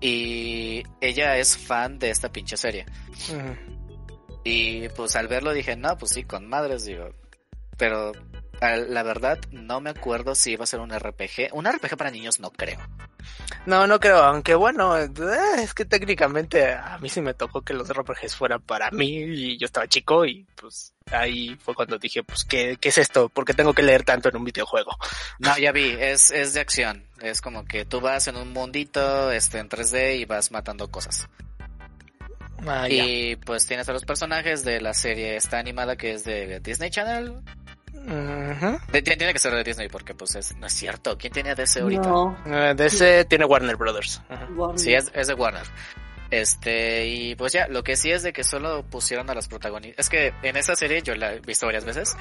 y 0.00 0.84
ella 1.00 1.36
es 1.36 1.56
fan 1.58 1.98
de 1.98 2.10
esta 2.10 2.30
pinche 2.30 2.56
serie. 2.56 2.86
Y 4.44 4.88
pues 4.90 5.16
al 5.16 5.28
verlo 5.28 5.52
dije, 5.52 5.76
no, 5.76 5.96
pues 5.98 6.12
sí, 6.12 6.24
con 6.24 6.48
madres, 6.48 6.84
digo. 6.84 7.10
Pero 7.76 8.12
la 8.60 9.02
verdad 9.02 9.38
no 9.52 9.80
me 9.80 9.90
acuerdo 9.90 10.34
si 10.34 10.52
iba 10.52 10.64
a 10.64 10.66
ser 10.66 10.80
un 10.80 10.90
RPG. 10.90 11.52
Un 11.52 11.70
RPG 11.70 11.96
para 11.96 12.10
niños 12.10 12.40
no 12.40 12.50
creo. 12.50 12.80
No, 13.66 13.86
no 13.86 14.00
creo, 14.00 14.18
aunque 14.18 14.54
bueno, 14.54 14.96
eh, 14.96 15.10
es 15.58 15.74
que 15.74 15.84
técnicamente 15.84 16.72
a 16.72 16.98
mí 16.98 17.08
sí 17.08 17.20
me 17.20 17.34
tocó 17.34 17.62
que 17.62 17.74
los 17.74 17.88
RPGs 17.88 18.34
fueran 18.34 18.62
para 18.62 18.90
mí 18.90 19.18
y 19.18 19.58
yo 19.58 19.66
estaba 19.66 19.86
chico 19.86 20.24
y 20.24 20.46
pues 20.54 20.94
ahí 21.12 21.54
fue 21.56 21.74
cuando 21.74 21.98
dije, 21.98 22.22
pues, 22.22 22.44
¿qué, 22.44 22.78
qué 22.80 22.88
es 22.88 22.98
esto? 22.98 23.28
¿Por 23.28 23.44
qué 23.44 23.54
tengo 23.54 23.74
que 23.74 23.82
leer 23.82 24.04
tanto 24.04 24.28
en 24.28 24.36
un 24.36 24.44
videojuego? 24.44 24.96
No, 25.38 25.56
ya 25.58 25.72
vi, 25.72 25.90
es, 25.98 26.30
es 26.30 26.54
de 26.54 26.60
acción. 26.60 27.04
Es 27.20 27.40
como 27.40 27.64
que 27.64 27.84
tú 27.84 28.00
vas 28.00 28.26
en 28.28 28.36
un 28.36 28.52
mundito 28.52 29.30
este, 29.30 29.58
en 29.58 29.68
3D 29.68 30.18
y 30.18 30.24
vas 30.24 30.50
matando 30.50 30.90
cosas. 30.90 31.28
Ah, 32.66 32.88
ya. 32.88 33.04
y 33.04 33.36
pues 33.36 33.66
tienes 33.66 33.88
a 33.88 33.92
los 33.92 34.04
personajes 34.04 34.64
de 34.64 34.80
la 34.80 34.92
serie 34.94 35.36
esta 35.36 35.58
animada 35.58 35.96
que 35.96 36.12
es 36.14 36.24
de 36.24 36.60
Disney 36.60 36.90
Channel. 36.90 37.40
De- 38.92 39.02
tiene, 39.02 39.32
que 39.32 39.38
ser 39.38 39.52
de 39.52 39.64
Disney 39.64 39.88
porque 39.88 40.14
pues 40.14 40.34
es, 40.34 40.56
no 40.56 40.66
es 40.66 40.72
cierto. 40.72 41.18
¿Quién 41.18 41.32
tiene 41.32 41.54
DC 41.54 41.80
ahorita? 41.80 42.08
No. 42.08 42.36
Eh, 42.46 42.74
DC 42.74 43.26
tiene 43.26 43.44
Warner 43.44 43.76
Brothers. 43.76 44.22
Warner. 44.56 44.78
Sí, 44.78 44.94
es, 44.94 45.10
es 45.14 45.26
de 45.26 45.34
Warner. 45.34 45.66
Este, 46.30 47.06
y 47.06 47.34
pues 47.36 47.52
ya, 47.52 47.68
lo 47.68 47.82
que 47.82 47.96
sí 47.96 48.10
es 48.10 48.22
de 48.22 48.32
que 48.32 48.44
solo 48.44 48.84
pusieron 48.84 49.28
a 49.30 49.34
las 49.34 49.48
protagonistas. 49.48 50.06
Es 50.06 50.10
que 50.10 50.32
en 50.42 50.56
esa 50.56 50.74
serie 50.76 51.02
yo 51.02 51.14
la 51.14 51.34
he 51.34 51.40
visto 51.40 51.66
varias 51.66 51.84
veces. 51.84 52.16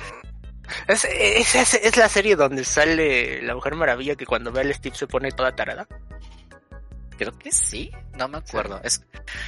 Es, 0.88 1.06
es, 1.06 1.56
es, 1.56 1.74
es 1.76 1.98
la 1.98 2.10
serie 2.10 2.36
donde 2.36 2.66
sale 2.66 3.42
la 3.42 3.56
Mujer 3.56 3.76
Maravilla 3.76 4.16
que 4.16 4.26
cuando 4.26 4.52
ve 4.52 4.62
al 4.62 4.74
Steve 4.74 4.96
se 4.96 5.08
pone 5.08 5.32
toda 5.32 5.56
tarada. 5.56 5.88
Creo 7.18 7.38
que 7.38 7.52
sí, 7.52 7.92
no 8.18 8.28
me 8.28 8.38
acuerdo. 8.38 8.80
Es, 8.84 9.04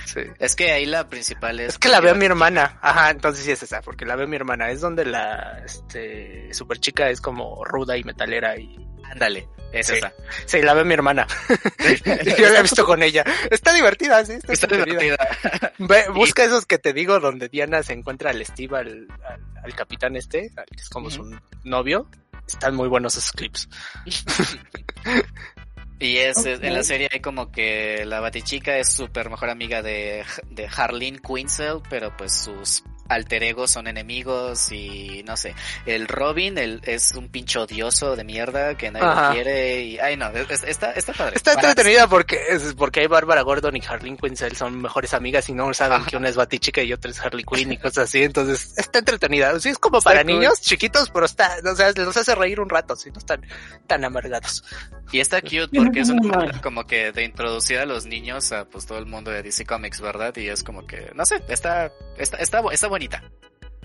Sí. 0.05 0.21
es 0.39 0.55
que 0.55 0.71
ahí 0.71 0.85
la 0.85 1.07
principal 1.07 1.59
es. 1.59 1.69
Es 1.69 1.77
que 1.79 1.89
la 1.89 1.99
veo 2.01 2.15
mi 2.15 2.25
hermana. 2.25 2.79
Ajá, 2.81 3.11
entonces 3.11 3.45
sí 3.45 3.51
es 3.51 3.61
esa, 3.63 3.81
porque 3.81 4.05
la 4.05 4.15
veo 4.15 4.27
mi 4.27 4.35
hermana. 4.35 4.69
Es 4.71 4.81
donde 4.81 5.05
la 5.05 5.61
este 5.65 6.53
super 6.53 6.79
chica 6.79 7.09
es 7.09 7.21
como 7.21 7.63
ruda 7.65 7.95
y 7.97 8.03
metalera 8.03 8.57
y 8.57 8.75
Ándale, 9.11 9.47
es 9.71 9.87
Sí. 9.87 9.95
esa. 9.95 10.13
sí, 10.45 10.61
la 10.61 10.75
veo 10.75 10.85
mi 10.85 10.93
hermana. 10.93 11.25
Yo 12.37 12.49
la 12.49 12.59
he 12.59 12.61
visto 12.61 12.85
con 12.85 13.01
ella. 13.01 13.23
Está 13.49 13.73
divertida, 13.73 14.23
sí, 14.23 14.33
está, 14.33 14.53
Está 14.53 14.67
divertida. 14.67 14.99
divertida. 14.99 15.73
Ve, 15.79 16.05
busca 16.13 16.43
esos 16.43 16.67
que 16.67 16.77
te 16.77 16.93
digo 16.93 17.19
donde 17.19 17.49
Diana 17.49 17.81
se 17.81 17.93
encuentra 17.93 18.29
al 18.29 18.45
Steve, 18.45 18.77
al, 18.77 19.07
al, 19.27 19.41
al 19.63 19.75
capitán 19.75 20.15
este, 20.15 20.51
al 20.57 20.65
que 20.65 20.81
es 20.81 20.89
como 20.89 21.09
su 21.09 21.23
novio. 21.63 22.07
Están 22.47 22.75
muy 22.75 22.87
buenos 22.87 23.15
esos 23.17 23.31
clips. 23.31 23.67
Y 25.99 26.17
es, 26.17 26.45
en 26.45 26.73
la 26.73 26.83
serie 26.83 27.09
hay 27.11 27.19
como 27.19 27.51
que 27.51 28.05
la 28.05 28.21
batichica 28.21 28.77
es 28.77 28.89
súper 28.89 29.29
mejor 29.29 29.49
amiga 29.49 29.81
de, 29.81 30.23
de 30.49 30.67
Harleen 30.67 31.19
Quinzel, 31.19 31.81
pero 31.89 32.15
pues 32.15 32.33
sus 32.33 32.83
alter 33.09 33.43
ego 33.43 33.67
son 33.67 33.87
enemigos 33.87 34.71
y 34.71 35.23
no 35.25 35.35
sé. 35.35 35.55
El 35.85 36.07
Robin 36.07 36.57
el, 36.57 36.81
es 36.85 37.11
un 37.13 37.29
pinche 37.29 37.59
odioso 37.59 38.15
de 38.15 38.23
mierda 38.23 38.77
que 38.77 38.91
nadie 38.91 39.05
Ajá. 39.07 39.27
lo 39.29 39.33
quiere 39.33 39.81
y... 39.83 39.99
Ay, 39.99 40.15
no, 40.17 40.29
es- 40.29 40.63
está, 40.63 40.91
está 40.93 41.13
padre. 41.13 41.35
Está 41.35 41.53
entretenida 41.53 42.07
porque 42.07 42.39
es 42.49 42.73
porque 42.75 43.01
hay 43.01 43.07
Bárbara 43.07 43.41
Gordon 43.41 43.75
y 43.75 43.81
Harley 43.87 44.15
Quinn 44.15 44.35
son 44.55 44.81
mejores 44.81 45.13
amigas 45.13 45.49
y 45.49 45.53
no 45.53 45.73
saben 45.73 46.05
que 46.05 46.15
una 46.17 46.29
es 46.29 46.35
Batichica 46.35 46.81
y 46.81 46.93
otra 46.93 47.11
es 47.11 47.19
Harley 47.19 47.43
Quinn 47.43 47.71
y 47.73 47.77
cosas 47.77 48.05
así, 48.05 48.23
entonces 48.23 48.73
está 48.77 48.99
entretenida. 48.99 49.59
Sí, 49.59 49.69
es 49.69 49.77
como 49.79 49.97
Está 49.97 50.11
para 50.11 50.23
cool. 50.23 50.33
niños 50.33 50.61
chiquitos, 50.61 51.09
pero 51.09 51.25
está, 51.25 51.57
o 51.65 51.75
sea, 51.75 51.91
los 51.95 52.15
hace 52.15 52.35
reír 52.35 52.59
un 52.59 52.69
rato, 52.69 52.95
si 52.95 53.09
no 53.11 53.17
están 53.19 53.41
tan 53.87 54.03
amargados. 54.05 54.63
Y 55.11 55.19
está 55.19 55.41
cute 55.41 55.69
porque 55.75 56.01
es 56.01 56.09
una 56.09 56.21
manera 56.37 56.61
como 56.61 56.85
que 56.85 57.11
de 57.11 57.23
introducir 57.23 57.79
a 57.79 57.85
los 57.85 58.05
niños 58.05 58.51
a 58.51 58.65
pues 58.65 58.85
todo 58.85 58.99
el 58.99 59.07
mundo 59.07 59.31
de 59.31 59.41
DC 59.41 59.65
Comics, 59.65 59.99
¿verdad? 60.01 60.35
Y 60.37 60.47
es 60.49 60.63
como 60.63 60.85
que, 60.85 61.11
no 61.15 61.25
sé, 61.25 61.41
está, 61.47 61.91
está, 62.17 62.37
está, 62.37 62.61
bu- 62.61 62.71
está 62.71 62.87
bonita. 62.99 63.23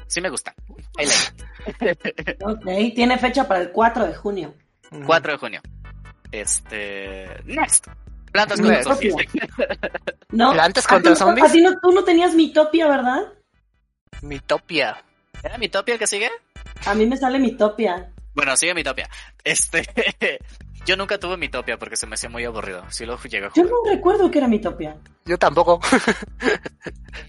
Sí 0.08 0.20
me 0.20 0.28
gusta. 0.28 0.54
I 0.98 1.06
like 1.06 2.26
it. 2.26 2.42
Ok, 2.42 2.64
tiene 2.94 3.16
fecha 3.18 3.46
para 3.46 3.60
el 3.60 3.70
4 3.70 4.06
de 4.08 4.14
junio. 4.14 4.54
4 5.06 5.32
de 5.32 5.38
junio. 5.38 5.60
Este. 6.32 7.26
Next. 7.44 7.86
Plantas 8.32 8.60
contra 8.60 8.82
zombies. 8.82 9.14
¿No? 10.30 10.52
¿Plantas 10.52 10.84
¿A 10.84 10.88
ti 10.88 10.94
contra 10.94 11.10
no- 11.10 11.16
zombies? 11.16 11.48
A 11.48 11.52
ti 11.52 11.62
no, 11.62 11.78
tú 11.80 11.92
no 11.92 12.02
tenías 12.02 12.34
Mitopia, 12.34 12.88
¿verdad? 12.88 13.32
Mitopia. 14.22 15.02
¿Era 15.42 15.58
mi 15.58 15.68
topia 15.68 15.94
el 15.94 15.98
que 16.00 16.06
sigue? 16.08 16.30
A 16.86 16.94
mí 16.94 17.06
me 17.06 17.16
sale 17.16 17.38
Mitopia. 17.38 18.10
Bueno, 18.34 18.56
sigue 18.56 18.74
mi 18.74 18.82
topia. 18.82 19.08
Este. 19.44 19.84
Yo 20.86 20.96
nunca 20.96 21.18
tuve 21.18 21.36
mi 21.36 21.48
topia 21.48 21.78
porque 21.78 21.96
se 21.96 22.06
me 22.06 22.14
hacía 22.14 22.28
muy 22.28 22.44
aburrido. 22.44 22.84
Sí 22.90 23.06
lo 23.06 23.18
llegué 23.22 23.46
a 23.46 23.48
Yo 23.54 23.62
jugar. 23.62 23.70
no 23.70 23.90
recuerdo 23.92 24.30
que 24.30 24.38
era 24.38 24.48
Mitopia. 24.48 24.96
Yo 25.24 25.38
tampoco. 25.38 25.80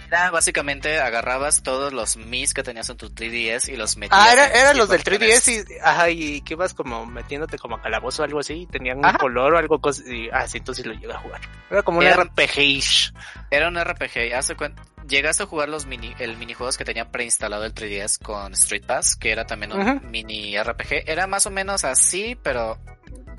Era 0.07 0.29
básicamente 0.31 0.99
agarrabas 0.99 1.63
todos 1.63 1.91
los 1.93 2.17
Mis 2.17 2.53
que 2.53 2.63
tenías 2.63 2.89
en 2.89 2.97
tu 2.97 3.09
3DS 3.09 3.69
y 3.71 3.75
los 3.75 3.97
metías. 3.97 4.19
Ah, 4.21 4.31
era, 4.33 4.47
eran 4.47 4.77
los 4.77 4.89
del 4.89 4.99
situaciones. 5.01 5.47
3DS 5.47 5.65
y, 5.69 5.79
ajá, 5.83 6.09
y 6.09 6.41
que 6.41 6.53
ibas 6.53 6.73
como 6.73 7.05
metiéndote 7.05 7.57
como 7.57 7.75
a 7.75 7.81
calabozo 7.81 8.21
o 8.21 8.25
algo 8.25 8.39
así, 8.39 8.53
y 8.61 8.65
tenían 8.65 8.97
un 9.03 9.13
color 9.13 9.53
o 9.53 9.57
algo, 9.57 9.79
y, 10.07 10.29
ah, 10.31 10.47
sí, 10.47 10.59
entonces 10.59 10.85
lo 10.85 10.93
llegué 10.93 11.11
a 11.13 11.17
jugar. 11.19 11.41
Era 11.69 11.83
como 11.83 11.99
un 11.99 12.05
Era- 12.05 12.17
RPG-ish. 12.23 13.13
Era 13.51 13.67
un 13.67 13.77
RPG. 13.79 14.33
Hace 14.35 14.55
cuen- 14.55 14.75
Llegaste 15.07 15.43
a 15.43 15.45
jugar 15.45 15.69
los 15.69 15.85
mini, 15.85 16.15
el 16.19 16.35
minijuegos 16.37 16.77
que 16.77 16.85
tenía 16.85 17.11
preinstalado 17.11 17.63
el 17.65 17.73
3DS 17.75 18.17
con 18.23 18.53
Street 18.53 18.85
Pass, 18.87 19.15
que 19.15 19.31
era 19.31 19.45
también 19.45 19.71
un 19.73 20.09
mini 20.09 20.57
RPG. 20.57 21.03
Era 21.07 21.27
más 21.27 21.45
o 21.45 21.51
menos 21.51 21.83
así, 21.83 22.35
pero 22.41 22.79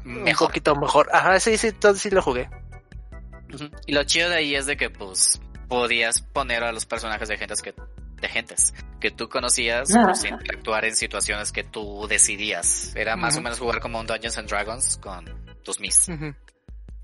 Un 0.07 0.23
mejor. 0.25 0.49
poquito 0.49 0.75
mejor. 0.77 1.09
Ajá, 1.13 1.39
sí, 1.41 1.59
sí, 1.59 1.69
entonces 1.69 2.03
sí 2.03 2.11
lo 2.11 2.23
jugué. 2.23 2.49
Y 3.87 3.93
lo 3.93 4.05
chido 4.05 4.29
de 4.31 4.37
ahí 4.37 4.55
es 4.55 4.67
de 4.67 4.77
que 4.77 4.89
pues 4.91 5.41
podías 5.69 6.21
poner 6.23 6.63
a 6.65 6.73
los 6.73 6.87
personajes 6.87 7.29
de 7.29 7.37
gentes 7.37 7.61
que 7.63 7.75
de 8.21 8.29
gentes 8.29 8.73
que 9.01 9.11
tú 9.11 9.29
conocías 9.29 9.95
Ah. 9.95 10.05
pues, 10.07 10.25
interactuar 10.25 10.85
en 10.87 10.97
situaciones 10.97 11.53
que 11.53 11.65
tú 11.65 12.07
decidías. 12.09 12.95
Era 12.97 13.15
más 13.17 13.37
o 13.37 13.43
menos 13.43 13.59
jugar 13.59 13.81
como 13.81 14.01
un 14.01 14.07
Dungeons 14.07 14.39
and 14.39 14.49
Dragons 14.49 14.97
con 14.99 15.27
tus 15.63 15.81
mis. 15.81 16.07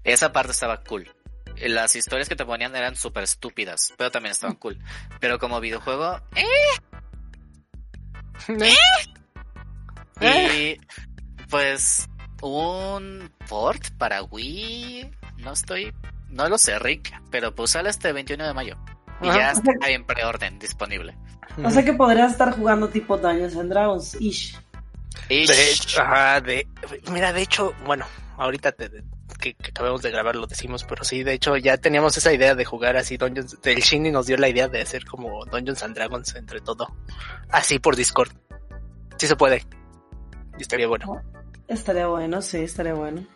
Esa 0.05 0.33
parte 0.33 0.53
estaba 0.53 0.83
cool. 0.85 1.15
Las 1.57 1.95
historias 1.97 2.29
que 2.31 2.35
te 2.37 2.45
ponían 2.47 2.75
eran 2.75 2.97
súper 2.97 3.25
estúpidas, 3.25 3.93
pero 3.99 4.11
también 4.11 4.33
estaban 4.33 4.57
cool. 4.57 4.79
Pero 5.21 5.39
como 5.39 5.61
videojuego, 5.61 6.19
eh, 6.35 6.47
¿Eh? 10.21 10.79
Y 10.81 11.47
pues 11.51 12.09
un 12.43 13.31
port 13.49 13.83
para 13.99 14.23
Wii, 14.23 15.11
no 15.39 15.53
estoy, 15.53 15.95
no 16.29 16.49
lo 16.49 16.59
sé, 16.59 16.79
Rick, 16.79 17.13
pero 17.31 17.55
pues 17.55 17.71
sale 17.71 17.89
este 17.91 18.13
21 18.13 18.47
de 18.47 18.53
mayo. 18.55 18.77
Y 19.23 19.29
Ajá. 19.29 19.39
ya 19.39 19.51
está 19.53 19.73
en 19.89 20.05
preorden 20.05 20.59
disponible. 20.59 21.17
O 21.65 21.71
sea 21.71 21.85
que 21.85 21.93
podrías 21.93 22.33
estar 22.33 22.53
jugando 22.57 22.89
tipo 22.89 23.17
Dungeons 23.17 23.57
and 23.57 23.71
Dragons. 23.71 24.17
Ish. 24.21 24.59
De 25.29 25.71
hecho, 25.71 26.01
ajá, 26.03 26.41
de, 26.41 26.67
mira, 27.11 27.33
de 27.33 27.43
hecho, 27.43 27.75
bueno, 27.85 28.05
ahorita 28.39 28.73
te- 28.73 28.91
que, 29.39 29.55
que 29.55 29.71
acabamos 29.71 30.03
de 30.03 30.11
grabar 30.11 30.35
lo 30.37 30.47
decimos, 30.47 30.85
pero 30.85 31.05
sí, 31.05 31.23
de 31.23 31.35
hecho 31.35 31.57
ya 31.57 31.77
teníamos 31.77 32.17
esa 32.17 32.33
idea 32.33 32.55
de 32.55 32.65
jugar 32.65 32.97
así 32.97 33.17
Dungeons, 33.17 33.59
el 33.65 33.81
Shinny 33.81 34.11
nos 34.11 34.27
dio 34.27 34.37
la 34.37 34.49
idea 34.49 34.69
de 34.69 34.81
hacer 34.83 35.05
como 35.05 35.45
Dungeons 35.47 35.83
and 35.83 35.95
Dragons 35.95 36.35
entre 36.35 36.61
todo, 36.61 36.95
así 37.51 37.79
por 37.79 37.95
Discord. 37.97 38.31
Sí 39.19 39.27
se 39.27 39.37
puede. 39.37 39.65
Y 40.59 40.63
estaría 40.63 40.87
bueno. 40.89 41.23
Estaría 41.69 42.07
bueno, 42.07 42.43
sí, 42.43 42.59
estaría 42.59 42.95
bueno. 42.95 43.27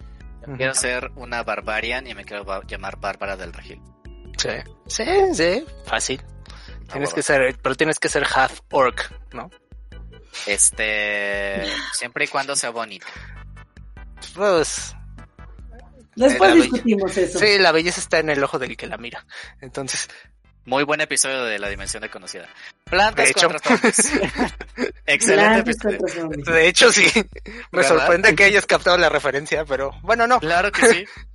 quiero 0.57 0.74
ser 0.74 1.11
una 1.16 1.43
barbarian 1.43 2.07
y 2.07 2.14
me 2.14 2.24
quiero 2.24 2.45
ba- 2.45 2.62
llamar 2.66 2.99
Bárbara 3.01 3.37
del 3.37 3.53
Regil. 3.53 3.81
Sí, 4.37 4.51
sí, 4.87 5.05
sí, 5.33 5.64
fácil. 5.85 6.22
Tienes 6.93 7.12
que 7.14 7.22
ser, 7.22 7.57
pero 7.62 7.74
tienes 7.74 7.99
que 7.99 8.09
ser 8.09 8.24
half 8.35 8.61
orc, 8.70 9.11
¿no? 9.33 9.51
Este, 10.47 11.64
siempre 11.93 12.27
y 12.27 12.29
cuando 12.29 12.55
sea 12.55 12.70
bonito. 12.70 13.07
Pues, 14.35 14.95
Después 16.14 16.55
discutimos 16.55 17.16
eso. 17.16 17.39
sí, 17.39 17.59
la 17.59 17.72
belleza 17.72 18.01
está 18.01 18.18
en 18.18 18.31
el 18.31 18.43
ojo 18.43 18.59
del 18.59 18.77
que 18.77 18.87
la 18.87 18.99
mira. 18.99 19.27
Entonces, 19.61 20.09
Muy 20.67 20.83
buen 20.85 21.01
episodio 21.01 21.45
de 21.45 21.59
la 21.59 21.69
dimensión 21.69 22.01
desconocida. 22.03 22.49
Plantas 22.85 23.27
De 23.27 23.31
hecho. 23.31 23.49
contra 23.49 23.77
zombies. 23.77 24.12
Excelente 25.07 25.62
Plantas 25.62 25.75
episodio. 25.77 25.99
contra 25.99 26.14
zombies. 26.23 26.45
de 26.47 26.69
hecho 26.69 26.93
sí, 26.93 27.07
me 27.71 27.83
¿Verdad? 27.83 27.89
sorprende 27.89 28.35
que 28.35 28.45
hayas 28.45 28.67
captado 28.67 28.99
la 28.99 29.09
referencia, 29.09 29.64
pero 29.64 29.93
bueno, 30.03 30.27
no. 30.27 30.41
Claro 30.41 30.71
que 30.73 30.87
sí. 30.87 31.05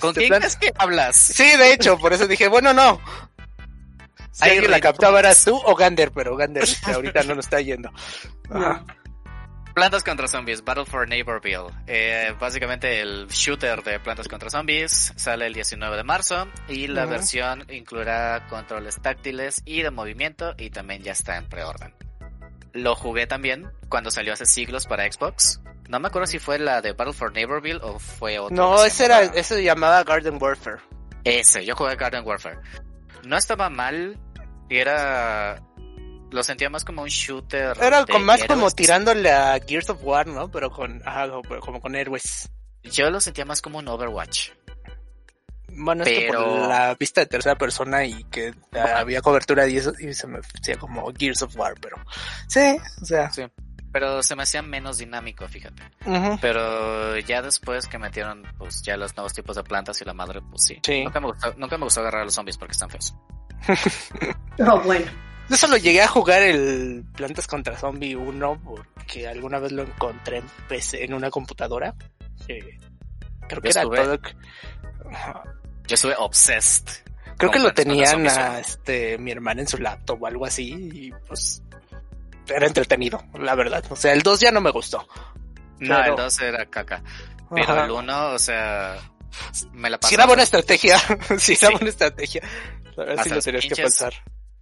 ¿Con 0.00 0.10
Este, 0.10 0.12
quién 0.14 0.28
plan- 0.28 0.40
crees 0.40 0.56
que 0.56 0.72
hablas? 0.76 1.16
Sí, 1.16 1.56
de 1.56 1.72
hecho, 1.72 1.96
por 1.98 2.12
eso 2.12 2.26
dije, 2.26 2.48
bueno, 2.48 2.72
no. 2.72 3.00
Si 4.32 4.44
alguien 4.48 4.70
la 4.70 4.80
captaba 4.80 5.18
eras 5.20 5.44
tú 5.44 5.56
o 5.64 5.74
Gander, 5.76 6.10
pero 6.10 6.36
Gander 6.36 6.64
ahorita 6.84 7.22
no 7.24 7.34
nos 7.36 7.46
está 7.46 7.60
yendo. 7.60 7.90
Ajá. 8.50 8.84
Plantas 9.74 10.04
contra 10.04 10.28
Zombies, 10.28 10.62
Battle 10.64 10.84
for 10.84 11.08
Neighborville. 11.08 11.72
Eh, 11.86 12.34
básicamente 12.38 13.00
el 13.00 13.26
shooter 13.28 13.82
de 13.82 13.98
Plantas 14.00 14.28
contra 14.28 14.50
Zombies 14.50 15.12
sale 15.16 15.46
el 15.46 15.54
19 15.54 15.96
de 15.96 16.04
marzo 16.04 16.46
y 16.68 16.88
la 16.88 17.06
versión 17.06 17.64
incluirá 17.70 18.46
controles 18.48 19.00
táctiles 19.00 19.62
y 19.64 19.82
de 19.82 19.90
movimiento 19.90 20.54
y 20.58 20.70
también 20.70 21.02
ya 21.02 21.12
está 21.12 21.38
en 21.38 21.48
preorden. 21.48 21.94
Lo 22.72 22.94
jugué 22.94 23.26
también 23.26 23.70
cuando 23.88 24.10
salió 24.10 24.34
hace 24.34 24.46
siglos 24.46 24.86
para 24.86 25.10
Xbox. 25.10 25.60
No 25.88 26.00
me 26.00 26.08
acuerdo 26.08 26.26
si 26.26 26.38
fue 26.38 26.58
la 26.58 26.80
de 26.82 26.92
Battle 26.92 27.14
for 27.14 27.32
Neighborville 27.32 27.80
o 27.82 27.98
fue 27.98 28.38
otra. 28.38 28.56
No, 28.56 28.84
ese 28.84 29.06
era, 29.06 29.22
ese 29.22 29.56
se 29.56 29.64
llamaba 29.64 30.04
Garden 30.04 30.38
Warfare. 30.40 30.80
Ese, 31.24 31.64
yo 31.64 31.74
jugué 31.76 31.96
Garden 31.96 32.26
Warfare. 32.26 32.58
No 33.24 33.36
estaba 33.36 33.68
mal, 33.70 34.18
y 34.68 34.78
era... 34.78 35.62
Lo 36.32 36.42
sentía 36.42 36.68
más 36.70 36.84
como 36.84 37.02
un 37.02 37.08
shooter. 37.08 37.76
Era 37.80 38.04
con- 38.06 38.24
más 38.24 38.42
como 38.44 38.70
tirándole 38.70 39.30
a 39.30 39.58
Gears 39.64 39.90
of 39.90 39.98
War, 40.02 40.26
¿no? 40.26 40.50
Pero 40.50 40.70
con, 40.70 41.00
ajá, 41.06 41.28
como, 41.30 41.60
como 41.60 41.80
con 41.80 41.94
héroes. 41.94 42.50
Yo 42.82 43.10
lo 43.10 43.20
sentía 43.20 43.44
más 43.44 43.62
como 43.62 43.78
un 43.78 43.86
Overwatch. 43.88 44.50
Bueno, 45.74 46.04
es 46.04 46.08
que 46.08 46.26
por 46.28 46.36
Pero- 46.36 46.68
la 46.68 46.94
vista 46.94 47.20
de 47.22 47.26
tercera 47.26 47.56
persona 47.56 48.04
y 48.04 48.24
que 48.24 48.52
había 48.94 49.22
cobertura 49.22 49.66
y 49.68 49.78
eso, 49.78 49.92
y 49.98 50.12
se 50.12 50.26
me 50.26 50.38
hacía 50.58 50.76
como 50.76 51.10
Gears 51.16 51.42
of 51.42 51.56
War, 51.56 51.74
pero 51.80 51.96
sí, 52.48 52.76
o 53.00 53.04
sea, 53.04 53.30
Sí. 53.30 53.42
Pero 53.92 54.22
se 54.22 54.34
me 54.34 54.42
hacía 54.44 54.62
menos 54.62 54.96
dinámico, 54.96 55.46
fíjate. 55.48 55.82
Pero 56.40 57.18
ya 57.18 57.42
después 57.42 57.86
que 57.86 57.98
metieron 57.98 58.42
pues 58.56 58.80
ya 58.82 58.96
los 58.96 59.14
nuevos 59.16 59.34
tipos 59.34 59.54
de 59.56 59.62
plantas 59.64 60.00
y 60.00 60.04
la 60.06 60.14
madre, 60.14 60.40
pues 60.50 60.64
sí. 60.64 60.78
Sí. 60.82 61.04
Nunca 61.04 61.20
me 61.20 61.26
gustó, 61.26 61.54
nunca 61.58 61.76
me 61.76 61.84
gustó 61.84 62.00
agarrar 62.00 62.22
a 62.22 62.24
los 62.24 62.34
zombies 62.34 62.56
porque 62.56 62.72
están 62.72 62.88
feos. 62.88 63.14
Oh, 64.58 64.80
bueno. 64.80 65.10
Yo 65.48 65.56
solo 65.56 65.76
llegué 65.76 66.02
a 66.02 66.08
jugar 66.08 66.42
el 66.42 67.04
Plantas 67.14 67.46
contra 67.46 67.76
Zombie 67.76 68.16
1 68.16 68.60
porque 68.64 69.28
alguna 69.28 69.58
vez 69.58 69.72
lo 69.72 69.82
encontré 69.82 70.38
en 70.38 70.44
PC, 70.68 71.04
en 71.04 71.14
una 71.14 71.30
computadora. 71.30 71.94
Eh, 72.48 72.78
creo 73.48 73.60
que 73.60 73.70
Yo 73.72 73.80
era 73.80 73.82
estuve- 73.82 74.18
todo. 74.18 74.18
Yo 75.86 75.94
estuve 75.94 76.14
obsessed. 76.18 76.88
Creo 77.36 77.50
que 77.50 77.58
lo 77.58 77.72
tenían 77.74 78.26
a 78.28 78.60
este 78.60 79.18
mi 79.18 79.30
hermana 79.32 79.62
en 79.62 79.68
su 79.68 79.76
laptop 79.78 80.22
o 80.22 80.26
algo 80.26 80.46
así 80.46 80.72
y 80.92 81.10
pues 81.26 81.62
era 82.48 82.66
entretenido, 82.66 83.22
la 83.34 83.54
verdad. 83.54 83.84
O 83.90 83.96
sea, 83.96 84.12
el 84.12 84.22
2 84.22 84.40
ya 84.40 84.52
no 84.52 84.60
me 84.60 84.70
gustó. 84.70 85.06
No, 85.80 85.96
Pero- 85.96 86.04
el 86.12 86.16
2 86.16 86.40
era 86.40 86.66
caca. 86.66 87.02
Pero 87.54 87.72
Ajá. 87.72 87.84
el 87.84 87.90
1, 87.90 88.30
o 88.30 88.38
sea, 88.38 88.96
me 89.72 89.90
la 89.90 89.98
pasaba. 89.98 90.08
Si 90.08 90.14
era 90.14 90.26
buena 90.26 90.42
estrategia, 90.44 90.98
si 91.38 91.52
era 91.52 91.68
Sí. 91.68 91.72
buena 91.72 91.88
estrategia. 91.90 92.42
Verdad 92.96 93.14
sí 93.14 93.20
Hasta 93.20 93.34
lo 93.34 93.40
tenías 93.42 93.64
que 93.66 93.76
pensar. 93.76 94.12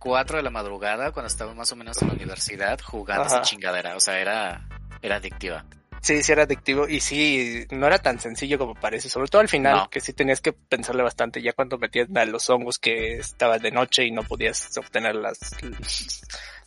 4 0.00 0.38
de 0.38 0.42
la 0.42 0.50
madrugada 0.50 1.12
cuando 1.12 1.28
estaba 1.28 1.54
más 1.54 1.70
o 1.70 1.76
menos 1.76 2.02
en 2.02 2.08
la 2.08 2.14
universidad 2.14 2.80
jugando 2.80 3.24
esa 3.26 3.42
chingadera. 3.42 3.94
O 3.94 4.00
sea, 4.00 4.18
era, 4.18 4.66
era 5.00 5.16
adictiva. 5.16 5.64
Sí, 6.02 6.22
sí 6.22 6.32
era 6.32 6.44
adictivo 6.44 6.88
y 6.88 7.00
sí, 7.00 7.66
no 7.70 7.86
era 7.86 7.98
tan 7.98 8.18
sencillo 8.18 8.58
como 8.58 8.74
parece, 8.74 9.10
sobre 9.10 9.28
todo 9.28 9.42
al 9.42 9.48
final, 9.50 9.76
No. 9.76 9.90
que 9.90 10.00
sí 10.00 10.14
tenías 10.14 10.40
que 10.40 10.54
pensarle 10.54 11.02
bastante, 11.02 11.42
ya 11.42 11.52
cuando 11.52 11.76
metías 11.76 12.08
a 12.16 12.24
los 12.24 12.48
hongos 12.48 12.78
que 12.78 13.18
estaban 13.18 13.60
de 13.60 13.70
noche 13.70 14.06
y 14.06 14.10
no 14.10 14.22
podías 14.22 14.74
obtener 14.78 15.14
las 15.14 15.38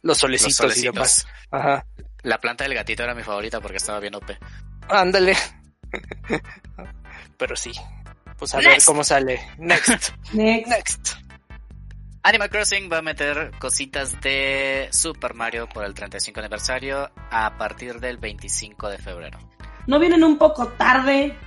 los 0.04 0.18
solecitos, 0.20 0.68
Los 0.68 0.78
y 0.78 0.82
demás. 0.84 1.28
Ajá. 1.50 1.84
La 2.22 2.38
planta 2.38 2.64
del 2.64 2.76
gatito 2.76 3.02
era 3.04 3.16
mi 3.16 3.24
favorita 3.24 3.60
porque 3.60 3.78
estaba 3.78 4.00
bien 4.00 4.14
OP. 4.16 4.38
Ándale. 4.88 5.36
Pero 7.38 7.56
sí. 7.56 7.72
Pues 8.38 8.54
a 8.54 8.58
ver 8.60 8.78
cómo 8.86 9.04
sale. 9.04 9.40
Next. 9.58 10.12
Next. 10.34 10.68
Next. 10.68 11.23
Animal 12.26 12.50
Crossing 12.50 12.90
va 12.90 13.00
a 13.00 13.02
meter 13.02 13.52
cositas 13.60 14.22
de 14.22 14.88
Super 14.92 15.34
Mario 15.34 15.68
por 15.68 15.84
el 15.84 15.94
35 15.94 16.40
aniversario 16.40 17.12
a 17.30 17.58
partir 17.58 18.00
del 18.00 18.18
25 18.18 18.90
de 18.90 18.98
febrero. 18.98 19.40
¿No 19.88 20.00
vienen 20.00 20.24
un 20.24 20.38
poco 20.38 20.70
tarde? 20.70 21.38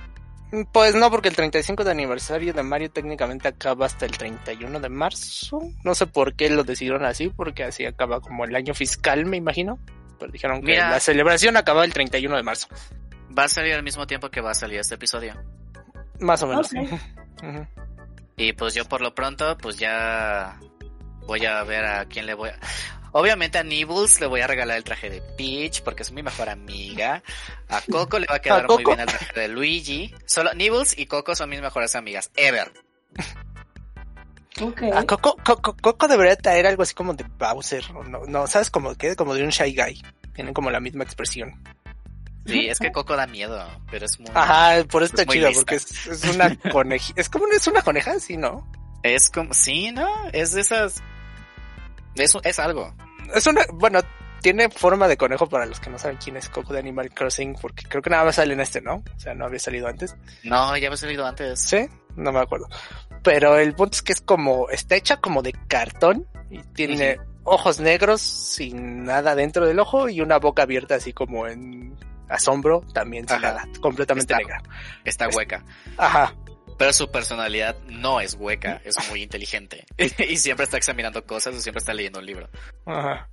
Pues 0.71 0.93
no, 0.93 1.09
porque 1.09 1.29
el 1.29 1.35
35 1.35 1.83
de 1.83 1.91
aniversario 1.91 2.53
de 2.53 2.61
Mario 2.61 2.91
técnicamente 2.91 3.47
acaba 3.47 3.87
hasta 3.87 4.05
el 4.05 4.15
31 4.15 4.79
de 4.79 4.89
marzo. 4.89 5.59
No 5.83 5.95
sé 5.95 6.05
por 6.05 6.35
qué 6.35 6.51
lo 6.51 6.63
decidieron 6.63 7.05
así, 7.05 7.29
porque 7.29 7.63
así 7.63 7.83
acaba 7.83 8.21
como 8.21 8.45
el 8.45 8.55
año 8.55 8.75
fiscal, 8.75 9.25
me 9.25 9.37
imagino. 9.37 9.79
Pero 10.19 10.31
dijeron 10.31 10.61
que 10.61 10.73
Mira. 10.73 10.91
la 10.91 10.99
celebración 10.99 11.57
acaba 11.57 11.85
el 11.85 11.93
31 11.93 12.37
de 12.37 12.43
marzo. 12.43 12.67
Va 13.37 13.45
a 13.45 13.47
salir 13.47 13.73
al 13.73 13.83
mismo 13.83 14.05
tiempo 14.05 14.29
que 14.29 14.41
va 14.41 14.51
a 14.51 14.55
salir 14.55 14.79
este 14.79 14.93
episodio. 14.93 15.33
Más 16.19 16.43
o 16.43 16.47
menos. 16.47 16.69
Y 18.39 18.53
pues 18.53 18.75
yo 18.75 18.85
por 18.85 19.01
lo 19.01 19.15
pronto, 19.15 19.57
pues 19.57 19.79
ya 19.79 20.59
voy 21.27 21.45
a 21.45 21.63
ver 21.63 21.85
a 21.85 22.05
quién 22.05 22.25
le 22.25 22.33
voy 22.33 22.49
a... 22.49 22.59
Obviamente 23.11 23.57
a 23.57 23.63
Nibbles 23.63 24.19
le 24.19 24.27
voy 24.27 24.41
a 24.41 24.47
regalar 24.47 24.77
el 24.77 24.83
traje 24.83 25.09
de 25.09 25.21
Peach 25.21 25.81
porque 25.81 26.03
es 26.03 26.11
mi 26.11 26.23
mejor 26.23 26.49
amiga. 26.49 27.23
A 27.69 27.81
Coco 27.81 28.19
le 28.19 28.27
va 28.27 28.35
a 28.35 28.39
quedar 28.39 28.65
¿A 28.65 28.67
muy 28.67 28.83
bien 28.83 28.99
el 28.99 29.07
traje 29.07 29.39
de 29.39 29.47
Luigi. 29.47 30.13
Solo 30.25 30.53
Nibbles 30.53 30.97
y 30.97 31.05
Coco 31.05 31.35
son 31.35 31.49
mis 31.49 31.61
mejores 31.61 31.95
amigas. 31.95 32.31
Ever. 32.35 32.71
A 34.93 35.03
Coco, 35.03 35.37
Coco, 35.43 35.75
Coco 35.79 36.07
debería 36.07 36.35
traer 36.35 36.65
algo 36.65 36.83
así 36.83 36.93
como 36.93 37.13
de 37.13 37.23
Bowser. 37.37 37.91
No, 37.91 38.25
no, 38.25 38.47
¿sabes? 38.47 38.69
Como 38.69 38.95
que 38.95 39.15
como 39.15 39.35
de 39.35 39.43
un 39.43 39.49
Shy 39.49 39.75
Guy. 39.75 40.01
Tienen 40.33 40.53
como 40.53 40.71
la 40.71 40.79
misma 40.79 41.03
expresión. 41.03 41.61
Sí, 42.45 42.67
es 42.67 42.79
que 42.79 42.91
Coco 42.91 43.15
da 43.15 43.27
miedo, 43.27 43.65
pero 43.91 44.05
es 44.05 44.19
muy... 44.19 44.29
Ajá, 44.33 44.83
por 44.85 45.03
eso 45.03 45.15
Es 45.17 45.27
chido, 45.27 45.49
lista. 45.49 45.61
porque 45.61 45.75
es, 45.75 46.07
es 46.07 46.23
una 46.23 46.55
coneja. 46.71 47.13
Es 47.17 47.29
como 47.29 47.45
es 47.47 47.67
una 47.67 47.81
coneja, 47.81 48.19
sí, 48.19 48.37
¿no? 48.37 48.65
Es 49.03 49.29
como... 49.29 49.53
Sí, 49.53 49.91
¿no? 49.91 50.07
Es 50.31 50.53
de 50.53 50.61
esas... 50.61 51.03
Es, 52.17 52.35
es 52.43 52.59
algo. 52.59 52.93
Es 53.33 53.45
una, 53.47 53.61
bueno, 53.73 53.99
tiene 54.41 54.69
forma 54.69 55.07
de 55.07 55.17
conejo 55.17 55.47
para 55.47 55.65
los 55.65 55.79
que 55.79 55.89
no 55.89 55.97
saben 55.99 56.17
quién 56.17 56.37
es 56.37 56.49
Coco 56.49 56.73
de 56.73 56.79
Animal 56.79 57.09
Crossing, 57.13 57.55
porque 57.61 57.85
creo 57.87 58.01
que 58.01 58.09
nada 58.09 58.25
más 58.25 58.35
sale 58.35 58.53
en 58.53 58.59
este, 58.59 58.81
¿no? 58.81 58.95
O 58.95 59.19
sea, 59.19 59.33
no 59.33 59.45
había 59.45 59.59
salido 59.59 59.87
antes. 59.87 60.15
No, 60.43 60.75
ya 60.77 60.89
he 60.89 60.97
salido 60.97 61.25
antes. 61.25 61.59
¿Sí? 61.59 61.87
No 62.15 62.31
me 62.31 62.39
acuerdo. 62.39 62.67
Pero 63.23 63.57
el 63.57 63.73
punto 63.73 63.95
es 63.95 64.01
que 64.01 64.13
es 64.13 64.21
como, 64.21 64.69
está 64.69 64.95
hecha 64.95 65.17
como 65.17 65.41
de 65.41 65.53
cartón 65.67 66.27
y 66.49 66.59
tiene 66.59 67.19
ojos 67.43 67.79
negros 67.79 68.21
sin 68.21 69.05
nada 69.05 69.35
dentro 69.35 69.65
del 69.65 69.79
ojo 69.79 70.09
y 70.09 70.21
una 70.21 70.37
boca 70.37 70.63
abierta 70.63 70.95
así 70.95 71.13
como 71.13 71.47
en 71.47 71.95
asombro, 72.29 72.81
también 72.93 73.27
sin 73.27 73.41
nada, 73.41 73.67
completamente 73.81 74.33
Está- 74.33 74.37
negra. 74.43 74.61
Está 75.03 75.29
hueca. 75.29 75.63
Ajá. 75.97 76.33
Pero 76.77 76.93
su 76.93 77.09
personalidad 77.09 77.75
no 77.87 78.21
es 78.21 78.35
hueca, 78.35 78.81
es 78.85 78.95
muy 79.09 79.23
inteligente. 79.23 79.85
y 79.97 80.37
siempre 80.37 80.65
está 80.65 80.77
examinando 80.77 81.23
cosas 81.25 81.55
o 81.55 81.59
siempre 81.59 81.79
está 81.79 81.93
leyendo 81.93 82.19
un 82.19 82.25
libro. 82.25 82.49
Ajá. 82.85 83.27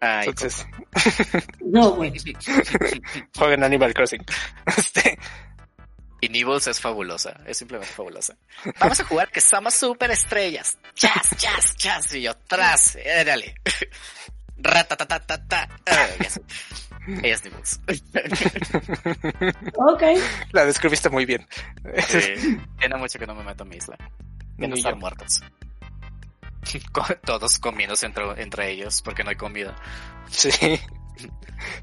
Ay, 0.00 0.28
Entonces, 0.28 0.66
No, 1.60 1.92
güey. 1.92 2.12
jueguen 3.36 3.62
Animal 3.62 3.94
Crossing. 3.94 4.24
Este, 4.66 5.16
Y 6.20 6.28
Nibbles 6.28 6.66
es 6.66 6.80
fabulosa, 6.80 7.40
es 7.46 7.58
simplemente 7.58 7.94
fabulosa. 7.94 8.36
Vamos 8.80 8.98
a 8.98 9.04
jugar 9.04 9.30
que 9.30 9.40
somos 9.40 9.74
super 9.74 10.10
estrellas. 10.10 10.76
Chas, 10.94 11.36
chas, 11.36 11.76
chas. 11.76 12.14
Y 12.14 12.22
yo, 12.22 12.36
tras, 12.48 12.96
eh, 12.96 13.22
dale. 13.24 13.54
Ratatatatata. 14.56 15.68
Ella 17.06 17.34
es 17.34 17.44
Nibbles. 17.44 17.80
Ok. 19.76 20.02
la 20.52 20.64
describiste 20.66 21.08
muy 21.10 21.24
bien. 21.24 21.46
Sí, 22.08 22.58
Tiene 22.78 22.96
mucho 22.96 23.18
que 23.18 23.26
no 23.26 23.34
me 23.34 23.44
meto 23.44 23.64
a 23.64 23.66
mi 23.66 23.76
isla. 23.76 23.96
Que 24.58 24.68
no 24.68 24.74
están 24.76 24.98
muertos. 24.98 25.42
Todos 27.24 27.58
comiéndose 27.58 28.06
entre, 28.06 28.24
entre 28.40 28.70
ellos 28.70 29.02
porque 29.02 29.24
no 29.24 29.30
hay 29.30 29.36
comida. 29.36 29.74
Sí. 30.30 30.50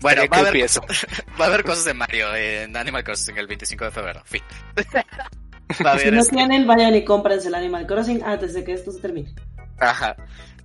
Bueno, 0.02 0.24
va 0.32 0.38
a, 0.38 0.40
haber, 0.42 0.66
va 1.40 1.46
a 1.46 1.48
haber 1.48 1.64
cosas 1.64 1.86
de 1.86 1.94
Mario 1.94 2.34
en 2.36 2.76
Animal 2.76 3.04
Crossing 3.04 3.38
el 3.38 3.48
25 3.48 3.86
de 3.86 3.92
febrero. 3.92 4.22
Fin. 4.26 4.42
Va 5.86 5.92
a 5.92 5.98
Si 5.98 6.02
haber 6.04 6.14
no 6.14 6.22
este- 6.22 6.36
tienen, 6.36 6.66
vayan 6.66 6.96
y 6.96 7.06
cómprense 7.06 7.48
el 7.50 7.56
Animal 7.56 7.86
Crossing 7.86 8.24
antes 8.24 8.54
de 8.54 8.64
que 8.64 8.74
esto 8.74 8.92
se 8.92 9.00
termine. 9.02 9.34
Ajá. 9.80 10.16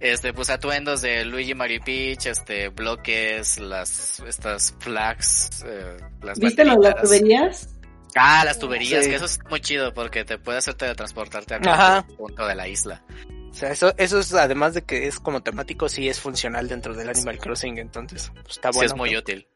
Este, 0.01 0.33
pues 0.33 0.51
atuendos 0.51 1.01
de 1.03 1.25
Luigi, 1.25 1.55
Mario 1.55 1.81
Peach, 1.85 2.27
este, 2.27 2.69
bloques, 2.69 3.59
las, 3.59 4.21
estas 4.21 4.75
flags, 4.81 5.65
eh, 5.67 5.97
las 6.23 6.39
¿Viste 6.39 6.65
lo 6.65 6.77
las 6.81 7.01
tuberías? 7.03 7.69
Ah, 8.17 8.45
las 8.45 8.59
tuberías, 8.59 9.05
Sí. 9.05 9.11
que 9.11 9.17
eso 9.17 9.25
es 9.25 9.39
muy 9.51 9.61
chido 9.61 9.93
porque 9.95 10.25
te 10.25 10.39
puede 10.39 10.59
hacer 10.59 10.75
teletransportarte 10.75 11.55
a 11.55 11.61
cualquier 11.61 12.17
punto 12.17 12.47
de 12.47 12.55
la 12.55 12.69
isla. 12.69 13.03
O 13.51 13.55
sea, 13.55 13.71
eso, 13.71 13.95
eso 13.97 14.19
es, 14.19 14.35
además 14.35 14.75
de 14.75 14.83
que 14.83 15.07
es 15.07 15.19
como 15.21 15.43
temático, 15.43 15.89
sí 15.89 16.09
es 16.09 16.21
funcional 16.21 16.69
dentro 16.69 16.95
del 16.95 17.09
Animal 17.09 17.39
Crossing, 17.39 17.79
entonces 17.79 18.31
pues, 18.43 18.57
está 18.57 18.73
Sí, 18.73 18.79
bueno. 18.79 18.87
es 18.93 18.97
muy 18.97 19.17
útil. 19.17 19.49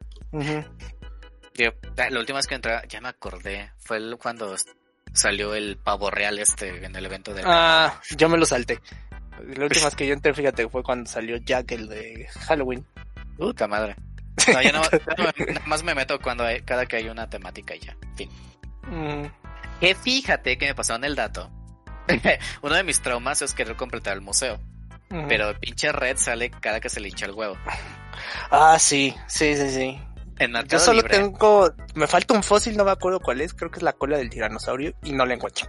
Yo, 1.54 1.70
ah, 1.96 2.10
la 2.10 2.20
última 2.20 2.38
vez 2.38 2.46
que 2.46 2.54
entré, 2.54 2.80
ya 2.88 3.00
me 3.00 3.08
acordé, 3.08 3.72
fue 3.78 3.98
cuando 4.18 4.54
salió 5.12 5.54
el 5.54 5.76
pavo 5.78 6.10
real 6.10 6.38
este 6.38 6.84
en 6.84 6.94
el 6.94 7.04
evento 7.06 7.34
de... 7.34 7.42
Ah, 7.44 8.00
yo 8.16 8.28
me 8.28 8.38
lo 8.38 8.46
salté. 8.46 8.80
La 9.56 9.64
última 9.64 9.84
vez 9.86 9.96
que 9.96 10.06
yo 10.06 10.14
entré, 10.14 10.34
fíjate, 10.34 10.68
fue 10.68 10.82
cuando 10.82 11.08
salió 11.10 11.36
Jack, 11.38 11.72
el 11.72 11.88
de 11.88 12.28
Halloween. 12.46 12.84
Puta 13.36 13.66
madre. 13.68 13.96
No, 14.52 14.62
yo 14.62 14.72
no, 14.72 14.82
nada 14.82 15.62
más 15.66 15.82
me 15.82 15.94
meto 15.94 16.18
cuando 16.20 16.44
hay, 16.44 16.60
cada 16.62 16.86
que 16.86 16.96
hay 16.96 17.08
una 17.08 17.28
temática 17.28 17.74
y 17.74 17.80
ya. 17.80 17.96
Fin. 18.16 18.28
Mm, 18.82 19.26
Que 19.80 19.94
fíjate 19.94 20.56
que 20.58 20.66
me 20.66 20.74
pasaron 20.74 21.04
el 21.04 21.14
dato. 21.16 21.50
Uno 22.62 22.74
de 22.74 22.84
mis 22.84 23.00
traumas 23.02 23.42
es 23.42 23.52
querer 23.54 23.76
completar 23.76 24.14
el 24.14 24.20
museo. 24.22 24.58
ujú. 25.10 25.26
Pero 25.28 25.58
pinche 25.60 25.92
red 25.92 26.16
sale 26.16 26.50
cada 26.50 26.80
que 26.80 26.88
se 26.88 27.00
le 27.00 27.08
hincha 27.08 27.26
el 27.26 27.32
huevo. 27.32 27.56
Ah, 28.50 28.78
sí, 28.78 29.14
sí, 29.26 29.56
sí, 29.56 29.70
sí. 29.70 30.00
En 30.38 30.54
Yo 30.68 30.78
solo 30.78 31.00
Libre, 31.02 31.16
tengo, 31.18 31.72
me 31.94 32.06
falta 32.06 32.32
un 32.34 32.42
fósil, 32.44 32.76
no 32.76 32.84
me 32.84 32.92
acuerdo 32.92 33.18
cuál 33.20 33.40
es, 33.40 33.52
creo 33.54 33.70
que 33.72 33.78
es 33.78 33.82
la 33.82 33.92
cola 33.92 34.18
del 34.18 34.30
tiranosaurio 34.30 34.94
y 35.02 35.12
no 35.12 35.26
la 35.26 35.34
encuentro. 35.34 35.68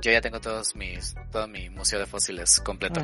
Yo 0.00 0.12
ya 0.12 0.20
tengo 0.20 0.40
todos 0.40 0.74
mis, 0.76 1.14
todo 1.30 1.48
mi 1.48 1.70
museo 1.70 1.98
de 1.98 2.06
fósiles 2.06 2.60
completo. 2.60 3.00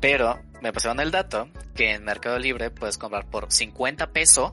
Pero 0.00 0.42
me 0.60 0.72
pasaron 0.72 1.00
el 1.00 1.10
dato 1.10 1.48
que 1.74 1.92
en 1.92 2.04
Mercado 2.04 2.38
Libre 2.38 2.70
puedes 2.70 2.98
comprar 2.98 3.26
por 3.26 3.50
50 3.50 4.12
pesos. 4.12 4.52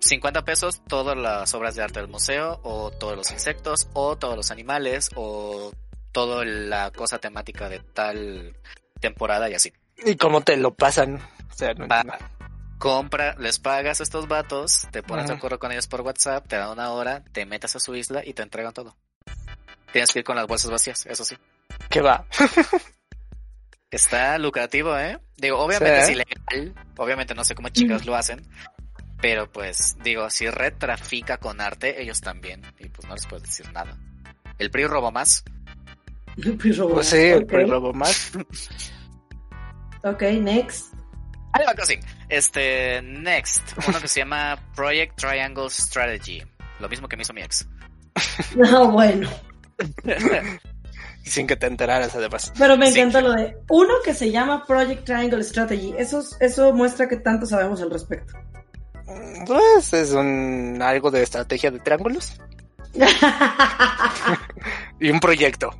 50 0.00 0.44
pesos 0.44 0.82
todas 0.84 1.16
las 1.16 1.52
obras 1.54 1.74
de 1.74 1.82
arte 1.82 2.00
del 2.00 2.08
museo, 2.08 2.60
o 2.62 2.90
todos 2.90 3.16
los 3.16 3.30
insectos, 3.32 3.88
o 3.94 4.16
todos 4.16 4.36
los 4.36 4.50
animales, 4.50 5.10
o 5.16 5.72
toda 6.12 6.44
la 6.44 6.90
cosa 6.92 7.18
temática 7.18 7.68
de 7.68 7.80
tal 7.80 8.56
temporada 9.00 9.50
y 9.50 9.54
así. 9.54 9.72
Y 10.04 10.16
cómo 10.16 10.40
te 10.42 10.56
lo 10.56 10.74
pasan. 10.74 11.16
O 11.50 11.54
sea, 11.54 11.74
no 11.74 11.88
Va. 11.88 12.04
compra, 12.78 13.34
les 13.38 13.58
pagas 13.58 14.00
a 14.00 14.04
estos 14.04 14.28
vatos, 14.28 14.86
te 14.92 15.02
pones 15.02 15.26
de 15.26 15.34
acuerdo 15.34 15.58
con 15.58 15.72
ellos 15.72 15.88
por 15.88 16.02
WhatsApp, 16.02 16.46
te 16.46 16.56
dan 16.56 16.70
una 16.70 16.92
hora, 16.92 17.24
te 17.32 17.44
metes 17.44 17.74
a 17.74 17.80
su 17.80 17.96
isla 17.96 18.22
y 18.24 18.34
te 18.34 18.42
entregan 18.42 18.72
todo. 18.72 18.96
Tienes 19.92 20.12
que 20.12 20.18
ir 20.20 20.24
con 20.24 20.36
las 20.36 20.46
bolsas 20.46 20.70
vacías, 20.70 21.06
eso 21.06 21.24
sí. 21.24 21.36
¿Qué 21.88 22.00
va? 22.00 22.26
Está 23.90 24.36
lucrativo, 24.38 24.96
¿eh? 24.98 25.18
Digo, 25.36 25.58
obviamente 25.58 25.96
Sí. 26.04 26.12
es 26.12 26.16
ilegal, 26.16 26.74
obviamente 26.98 27.34
no 27.34 27.42
sé 27.44 27.54
cómo 27.54 27.70
chicas 27.70 28.04
lo 28.04 28.14
hacen, 28.14 28.46
pero 29.20 29.50
pues, 29.50 29.96
digo, 30.02 30.28
si 30.28 30.48
Red 30.50 30.74
trafica 30.78 31.38
con 31.38 31.60
arte, 31.60 32.02
ellos 32.02 32.20
también, 32.20 32.62
y 32.78 32.88
pues 32.88 33.08
no 33.08 33.14
les 33.14 33.26
puedes 33.26 33.44
decir 33.44 33.72
nada. 33.72 33.96
El 34.58 34.70
PRI 34.70 34.86
robó 34.86 35.10
más. 35.10 35.42
Pues 36.60 37.08
sí, 37.08 37.16
el 37.16 37.42
Ok. 37.44 37.48
pre-robo 37.48 37.92
más. 37.92 38.32
Ok, 40.04 40.22
next. 40.22 40.94
Animal 41.54 41.74
Crossing. 41.74 42.00
Este, 42.28 43.02
next, 43.02 43.72
uno 43.88 44.00
que 44.00 44.06
se 44.06 44.20
llama 44.20 44.56
Project 44.76 45.16
Triangle 45.16 45.68
Strategy. 45.70 46.40
Lo 46.78 46.88
mismo 46.88 47.08
que 47.08 47.16
me 47.16 47.22
hizo 47.22 47.32
mi 47.32 47.42
ex. 47.42 47.66
No, 48.54 48.88
bueno. 48.92 49.28
Sin 51.24 51.46
que 51.46 51.56
te 51.56 51.66
enteraras, 51.66 52.14
además. 52.14 52.52
Pero 52.58 52.76
me 52.78 52.90
Sí. 52.90 53.00
encanta 53.00 53.20
lo 53.20 53.32
de 53.32 53.56
uno 53.68 53.94
que 54.04 54.14
se 54.14 54.30
llama 54.30 54.64
Project 54.66 55.04
Triangle 55.04 55.44
Strategy. 55.44 55.94
Eso, 55.98 56.22
eso 56.40 56.72
muestra 56.72 57.06
que 57.08 57.16
tanto 57.16 57.44
sabemos 57.46 57.82
al 57.82 57.90
respecto. 57.90 58.32
Pues 59.46 59.92
es 59.92 60.12
un 60.12 60.78
algo 60.82 61.10
de 61.10 61.22
estrategia 61.22 61.70
de 61.70 61.80
triángulos 61.80 62.40
y 65.00 65.10
un 65.10 65.20
proyecto. 65.20 65.70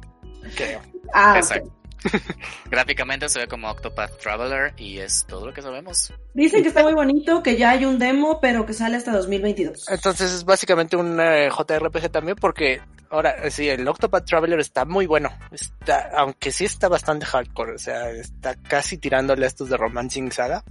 creo. 0.56 0.80
ah. 1.14 1.34
Exacto. 1.38 1.72
Gráficamente 2.70 3.28
se 3.28 3.38
ve 3.40 3.48
como 3.48 3.70
Octopath 3.70 4.18
Traveler 4.18 4.72
y 4.76 4.98
es 4.98 5.24
todo 5.26 5.46
lo 5.46 5.52
que 5.52 5.62
sabemos. 5.62 6.12
Dicen 6.34 6.62
que 6.62 6.68
está 6.68 6.82
muy 6.82 6.94
bonito, 6.94 7.42
que 7.42 7.56
ya 7.56 7.70
hay 7.70 7.84
un 7.84 7.98
demo, 7.98 8.40
pero 8.40 8.66
que 8.66 8.72
sale 8.72 8.96
hasta 8.96 9.12
2022. 9.12 9.88
Entonces 9.88 10.32
es 10.32 10.44
básicamente 10.44 10.96
un 10.96 11.18
eh, 11.20 11.48
JRPG 11.50 12.10
también 12.10 12.36
porque 12.36 12.80
ahora 13.10 13.30
eh, 13.42 13.50
sí, 13.50 13.68
el 13.68 13.86
Octopath 13.86 14.24
Traveler 14.26 14.60
está 14.60 14.84
muy 14.84 15.06
bueno. 15.06 15.30
Está, 15.50 16.10
aunque 16.16 16.50
sí 16.52 16.64
está 16.64 16.88
bastante 16.88 17.26
hardcore, 17.26 17.74
o 17.74 17.78
sea, 17.78 18.10
está 18.10 18.54
casi 18.54 18.98
tirándole 18.98 19.44
a 19.44 19.48
estos 19.48 19.68
de 19.70 19.76
Romancing 19.76 20.30
Saga. 20.32 20.62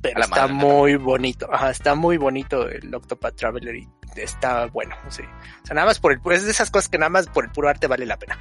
Pero 0.00 0.20
está 0.20 0.46
madre, 0.46 0.54
muy 0.54 0.94
bonito, 0.94 1.48
ajá, 1.52 1.70
está 1.70 1.96
muy 1.96 2.18
bonito 2.18 2.68
el 2.68 2.94
Octopath 2.94 3.34
Traveler 3.34 3.74
y 3.74 3.88
está 4.14 4.66
bueno, 4.66 4.94
sí. 5.08 5.22
O 5.24 5.66
sea, 5.66 5.74
nada 5.74 5.88
más 5.88 5.98
por 5.98 6.12
el, 6.12 6.20
es 6.32 6.44
de 6.44 6.52
esas 6.52 6.70
cosas 6.70 6.88
que 6.88 6.98
nada 6.98 7.10
más 7.10 7.26
por 7.26 7.44
el 7.44 7.50
puro 7.50 7.68
arte 7.68 7.88
vale 7.88 8.06
la 8.06 8.16
pena. 8.16 8.38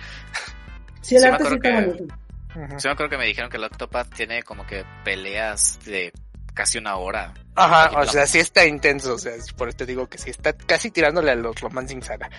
Sí, 1.01 1.15
el 1.15 1.21
Sí, 1.21 1.27
arte 1.27 1.45
sí 1.45 1.55
está 1.55 1.69
que- 1.79 1.85
bonito. 1.87 2.15
Ujú. 2.57 2.79
Sí, 2.79 2.87
me 2.87 2.93
acuerdo 2.93 3.11
que 3.11 3.17
me 3.17 3.25
dijeron 3.25 3.49
que 3.51 3.57
el 3.57 3.63
Octopath 3.65 4.13
tiene 4.15 4.41
como 4.43 4.65
que 4.65 4.83
peleas 5.03 5.79
de 5.85 6.11
casi 6.53 6.79
una 6.79 6.95
hora. 6.97 7.33
Ajá, 7.55 7.91
o 7.99 8.05
sea, 8.05 8.25
sí 8.25 8.39
está 8.39 8.65
intenso, 8.65 9.13
o 9.13 9.17
sea, 9.19 9.35
es 9.35 9.53
por 9.53 9.69
eso 9.69 9.77
te 9.77 9.85
digo 9.85 10.07
que 10.07 10.17
sí 10.17 10.31
está 10.31 10.53
casi 10.53 10.89
tirándole 10.89 11.31
a 11.31 11.35
los 11.35 11.59
Romancing 11.61 12.01
Saga. 12.01 12.29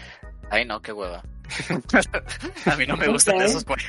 Ay, 0.51 0.65
no, 0.65 0.81
qué 0.83 0.93
hueva. 0.93 1.23
a 2.67 2.77
mí 2.77 2.87
no 2.87 2.97
me 2.97 3.07
gustan 3.09 3.41
esos 3.41 3.65
juegos. 3.65 3.85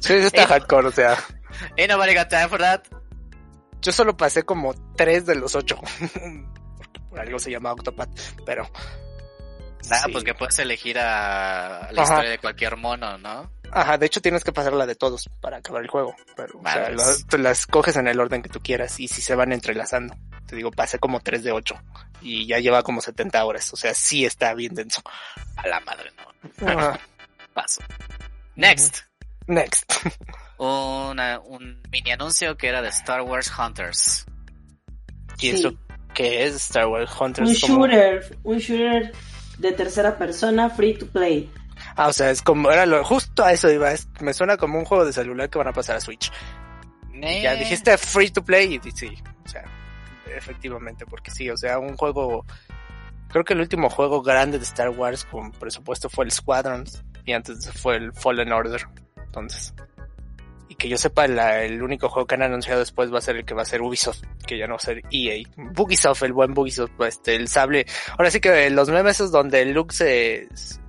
Sí, 0.00 0.14
está 0.14 0.46
hardcore, 0.46 0.88
o 0.88 0.92
sea, 0.92 1.16
Ain't 1.76 1.90
nobody 1.90 2.14
got 2.14 2.28
time 2.28 2.48
for 2.48 2.60
that. 2.60 2.82
yo 3.80 3.90
solo 3.92 4.16
pasé 4.16 4.44
como 4.44 4.74
tres 4.96 5.26
de 5.26 5.34
los 5.34 5.54
ocho. 5.56 5.76
Porque 6.76 7.00
por 7.10 7.20
algo 7.20 7.38
se 7.38 7.50
llama 7.50 7.72
Octopath, 7.72 8.10
pero... 8.46 8.70
Nada, 9.88 10.04
sí. 10.04 10.12
pues 10.12 10.24
que 10.24 10.34
puedes 10.34 10.58
elegir 10.58 10.98
a 10.98 11.88
la 11.92 12.02
Ajá. 12.02 12.14
historia 12.14 12.30
de 12.30 12.38
cualquier 12.38 12.76
mono, 12.76 13.16
¿no? 13.18 13.50
Ajá, 13.72 13.98
de 13.98 14.06
hecho 14.06 14.20
tienes 14.22 14.44
que 14.44 14.52
pasar 14.52 14.72
la 14.72 14.86
de 14.86 14.94
todos 14.94 15.28
para 15.40 15.58
acabar 15.58 15.82
el 15.82 15.88
juego, 15.90 16.14
pero 16.36 16.58
o 16.58 16.62
sea, 16.62 16.90
las, 16.90 17.26
te 17.26 17.38
las 17.38 17.66
coges 17.66 17.96
en 17.96 18.08
el 18.08 18.18
orden 18.18 18.42
que 18.42 18.48
tú 18.48 18.60
quieras 18.60 18.98
y 18.98 19.08
si 19.08 19.20
se 19.20 19.34
van 19.34 19.52
entrelazando. 19.52 20.14
Te 20.46 20.56
digo, 20.56 20.70
pasé 20.70 20.98
como 20.98 21.20
3 21.20 21.44
de 21.44 21.52
8 21.52 21.74
y 22.22 22.46
ya 22.46 22.58
lleva 22.58 22.82
como 22.82 23.00
70 23.02 23.44
horas, 23.44 23.72
o 23.72 23.76
sea, 23.76 23.92
sí 23.94 24.24
está 24.24 24.54
bien 24.54 24.74
denso. 24.74 25.02
A 25.56 25.66
la 25.68 25.80
madre, 25.80 26.10
no. 26.16 26.68
Ajá. 26.68 26.98
Paso. 27.54 27.82
Next. 28.56 29.00
Next. 29.46 29.92
Una, 30.58 31.38
un 31.40 31.80
mini 31.90 32.10
anuncio 32.12 32.56
que 32.56 32.68
era 32.68 32.82
de 32.82 32.88
Star 32.88 33.20
Wars 33.22 33.52
Hunters. 33.56 34.26
¿Y 35.38 35.40
Sí. 35.40 35.48
eso 35.50 35.74
qué 36.14 36.44
es 36.46 36.54
Star 36.56 36.86
Wars 36.86 37.10
Hunters? 37.20 37.48
Un 37.48 37.56
Como- 37.60 37.86
shooter, 37.86 38.38
un 38.42 38.58
shooter 38.58 39.12
de 39.58 39.72
tercera 39.72 40.16
persona 40.18 40.68
free 40.70 40.94
to 40.94 41.06
play. 41.06 41.50
Ah, 41.98 42.06
o 42.08 42.12
sea, 42.12 42.30
es 42.30 42.40
como, 42.42 42.70
era 42.70 42.86
lo, 42.86 43.02
justo 43.04 43.44
a 43.44 43.52
eso 43.52 43.70
iba, 43.70 43.90
es- 43.92 44.08
me 44.20 44.32
suena 44.32 44.56
como 44.56 44.78
un 44.78 44.84
juego 44.84 45.04
de 45.04 45.12
celular 45.12 45.50
que 45.50 45.58
van 45.58 45.66
a 45.68 45.72
pasar 45.72 45.96
a 45.96 46.00
Switch. 46.00 46.30
Ya 47.12 47.54
Eh, 47.54 47.58
dijiste 47.58 47.98
free 47.98 48.30
to 48.30 48.44
play 48.44 48.80
y 48.82 48.90
sí, 48.92 49.12
o 49.44 49.48
sea, 49.48 49.64
efectivamente, 50.36 51.04
porque 51.06 51.30
sí, 51.32 51.50
o 51.50 51.56
sea, 51.56 51.78
un 51.80 51.96
juego, 51.96 52.46
creo 53.28 53.42
que 53.44 53.54
el 53.54 53.60
último 53.60 53.90
juego 53.90 54.22
grande 54.22 54.58
de 54.58 54.64
Star 54.64 54.90
Wars 54.90 55.24
con 55.24 55.50
presupuesto 55.50 56.08
fue 56.08 56.24
el 56.24 56.30
Squadrons 56.30 57.02
y 57.24 57.32
antes 57.32 57.68
fue 57.72 57.96
el 57.96 58.12
Fallen 58.12 58.52
Order, 58.52 58.86
entonces. 59.16 59.74
Y 60.68 60.76
que 60.76 60.88
yo 60.88 60.96
sepa, 60.98 61.26
la- 61.26 61.62
el 61.64 61.82
único 61.82 62.08
juego 62.08 62.26
que 62.28 62.36
han 62.36 62.42
anunciado 62.42 62.78
después 62.78 63.12
va 63.12 63.18
a 63.18 63.22
ser 63.22 63.36
el 63.36 63.44
que 63.44 63.54
va 63.54 63.62
a 63.62 63.64
ser 63.64 63.82
Ubisoft, 63.82 64.22
que 64.46 64.56
ya 64.56 64.66
no 64.68 64.74
va 64.74 64.76
a 64.76 64.80
ser 64.80 65.02
EA. 65.10 65.42
Bugisoft, 65.56 66.22
el 66.22 66.32
buen 66.34 66.54
Bugisoft, 66.54 66.92
este, 67.00 67.34
el 67.34 67.48
sable. 67.48 67.86
Ahora 68.16 68.30
sí 68.30 68.38
que 68.38 68.70
los 68.70 68.88
memes 68.90 69.16
esos 69.16 69.32
donde 69.32 69.64
Luke 69.64 69.92
se 69.94 70.46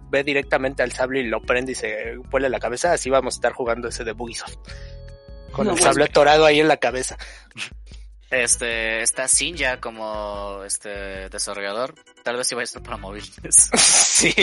ve 0.10 0.24
directamente 0.24 0.84
al 0.84 0.91
sable 0.91 1.22
y 1.22 1.28
lo 1.28 1.41
prende 1.41 1.72
y 1.74 1.76
se 1.76 2.16
vuela 2.30 2.49
la 2.49 2.60
cabeza, 2.60 2.93
así 2.93 3.10
vamos 3.10 3.36
a 3.36 3.38
estar 3.38 3.53
jugando 3.53 3.88
ese 3.88 4.03
de 4.03 4.12
Bugisoft. 4.14 4.57
Con 5.51 5.66
No, 5.66 5.72
el 5.74 5.78
pues, 5.78 5.84
sable 5.86 6.03
atorado 6.05 6.45
ahí 6.45 6.60
en 6.60 6.68
la 6.68 6.78
cabeza. 6.78 7.18
Este, 8.32 9.01
está 9.01 9.28
Sinja 9.28 9.80
como 9.80 10.64
este 10.64 11.30
desarrollador. 11.30 11.95
Tal 12.24 12.38
vez 12.38 12.51
iba 12.51 12.62
a 12.62 12.64
estar 12.64 12.84
para 12.84 12.97
móviles. 12.97 13.70
sí. 13.76 14.34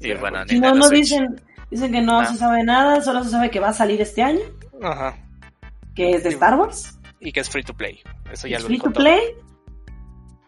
Y 0.00 0.14
bueno, 0.14 0.44
Si 0.46 0.60
no, 0.60 0.74
no 0.74 0.84
Switch. 0.88 1.00
dicen, 1.10 1.40
dicen 1.70 1.92
que 1.92 2.02
no 2.02 2.20
Ah. 2.20 2.26
se 2.26 2.36
sabe 2.36 2.62
nada, 2.64 3.00
solo 3.00 3.24
se 3.24 3.30
sabe 3.30 3.50
que 3.50 3.60
va 3.60 3.68
a 3.68 3.72
salir 3.72 4.00
este 4.02 4.22
año, 4.22 4.42
Ajá. 4.82 5.16
que 5.94 6.10
es 6.10 6.24
de 6.24 6.30
Star 6.30 6.56
Wars. 6.58 6.98
Y 7.20 7.32
que 7.32 7.40
es 7.40 7.48
free 7.48 7.62
to 7.62 7.72
play. 7.74 8.02
Eso 8.30 8.46
ya 8.48 8.58
lo 8.58 8.66
free 8.66 8.76
to 8.78 8.84
todo. 8.90 8.94
play. 8.94 9.20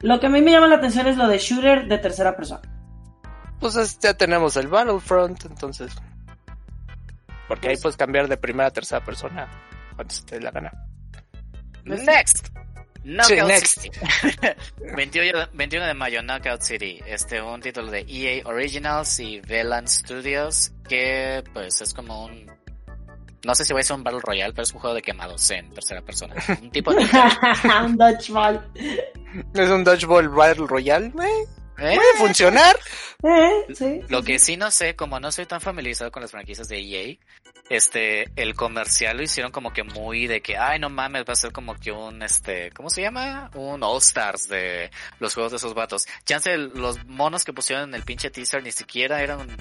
Lo 0.01 0.21
que 0.21 0.27
a 0.27 0.29
mí 0.29 0.43
me 0.43 0.51
llama 0.51 0.67
la 0.67 0.77
atención 0.77 1.07
es 1.07 1.17
lo 1.17 1.27
de 1.29 1.39
shooter 1.39 1.89
de 1.89 1.97
tercera 1.97 2.37
persona. 2.37 2.61
Pues 3.61 3.77
es- 3.77 3.99
ya 3.99 4.15
tenemos 4.15 4.57
el 4.57 4.69
Battlefront, 4.69 5.45
entonces. 5.47 5.93
Porque 7.49 7.69
ahí 7.69 7.75
Pues- 7.75 7.83
puedes 7.83 7.97
cambiar 7.97 8.29
de 8.29 8.37
primera 8.37 8.69
a 8.69 8.73
tercera 8.73 9.05
persona 9.05 9.49
cuando 9.95 10.13
se 10.13 10.23
te 10.25 10.37
dé 10.37 10.43
la 10.43 10.51
gana. 10.51 10.73
Next. 11.85 12.49
Knockout 13.05 13.29
Sí, 13.29 13.47
next. 13.47 13.81
City. 13.81 14.01
21, 14.97 15.47
21 15.53 15.87
de 15.87 15.95
mayo, 15.95 16.23
Knockout 16.23 16.61
City. 16.63 17.01
Este, 17.07 17.41
un 17.41 17.61
título 17.61 17.89
de 17.91 18.05
EA 18.09 18.43
Originals 18.49 19.21
y 19.21 19.41
Velan 19.41 19.87
Studios. 19.87 20.73
Que, 20.89 21.45
pues, 21.55 21.81
es 21.81 21.95
como 21.95 22.25
un. 22.25 22.51
No 23.45 23.55
sé 23.55 23.65
si 23.65 23.73
va 23.73 23.79
a 23.79 23.83
ser 23.85 23.95
un 23.95 24.03
Battle 24.03 24.21
Royale, 24.25 24.53
pero 24.53 24.65
es 24.65 24.73
un 24.73 24.81
juego 24.81 24.95
de 24.97 25.03
quemados 25.03 25.49
en 25.53 25.73
tercera 25.73 26.03
persona. 26.03 26.35
Un 26.61 26.71
tipo 26.73 26.93
de. 26.93 26.99
un 27.85 27.97
dodgeball. 27.97 28.69
Es 29.55 29.71
un 29.71 29.85
Dodgeball 29.85 30.29
Battle 30.29 30.67
Royale, 30.67 31.07
eh, 31.07 31.47
¿Eh? 31.79 31.97
puede 31.97 32.17
funcionar. 32.19 32.77
Eh, 33.23 33.75
sí. 33.75 34.01
Lo 34.09 34.23
que 34.23 34.39
sí. 34.39 34.53
sí 34.53 34.57
no 34.57 34.71
sé, 34.71 34.97
como 34.97 35.21
no 35.21 35.31
soy 35.33 35.47
tan 35.47 35.61
familiarizado 35.61 36.11
con 36.11 36.23
las 36.23 36.31
franquicias 36.31 36.69
de 36.69 36.79
EA, 36.79 37.19
este, 37.69 38.31
el 38.37 38.55
comercial 38.55 39.17
lo 39.17 39.23
hicieron 39.23 39.51
como 39.51 39.73
que 39.73 39.83
muy 39.83 40.27
de 40.27 40.41
que, 40.41 40.57
ay, 40.57 40.79
no 40.79 40.89
mames, 40.89 41.25
va 41.29 41.33
a 41.33 41.37
ser 41.37 41.53
como 41.53 41.75
que 41.75 41.91
un, 41.91 42.23
este, 42.23 42.71
¿cómo 42.71 42.91
se 42.91 43.03
llama? 43.03 43.51
Un 43.55 43.83
All 43.83 43.99
Stars 43.99 44.49
de 44.49 44.91
los 45.19 45.35
juegos 45.35 45.53
de 45.53 45.57
esos 45.57 45.75
vatos. 45.75 46.07
Chance, 46.25 46.57
los 46.57 47.05
monos 47.07 47.45
que 47.45 47.53
pusieron 47.53 47.89
en 47.89 47.95
el 47.95 48.03
pinche 48.03 48.31
teaser 48.31 48.63
ni 48.63 48.73
siquiera 48.73 49.21
eran, 49.23 49.57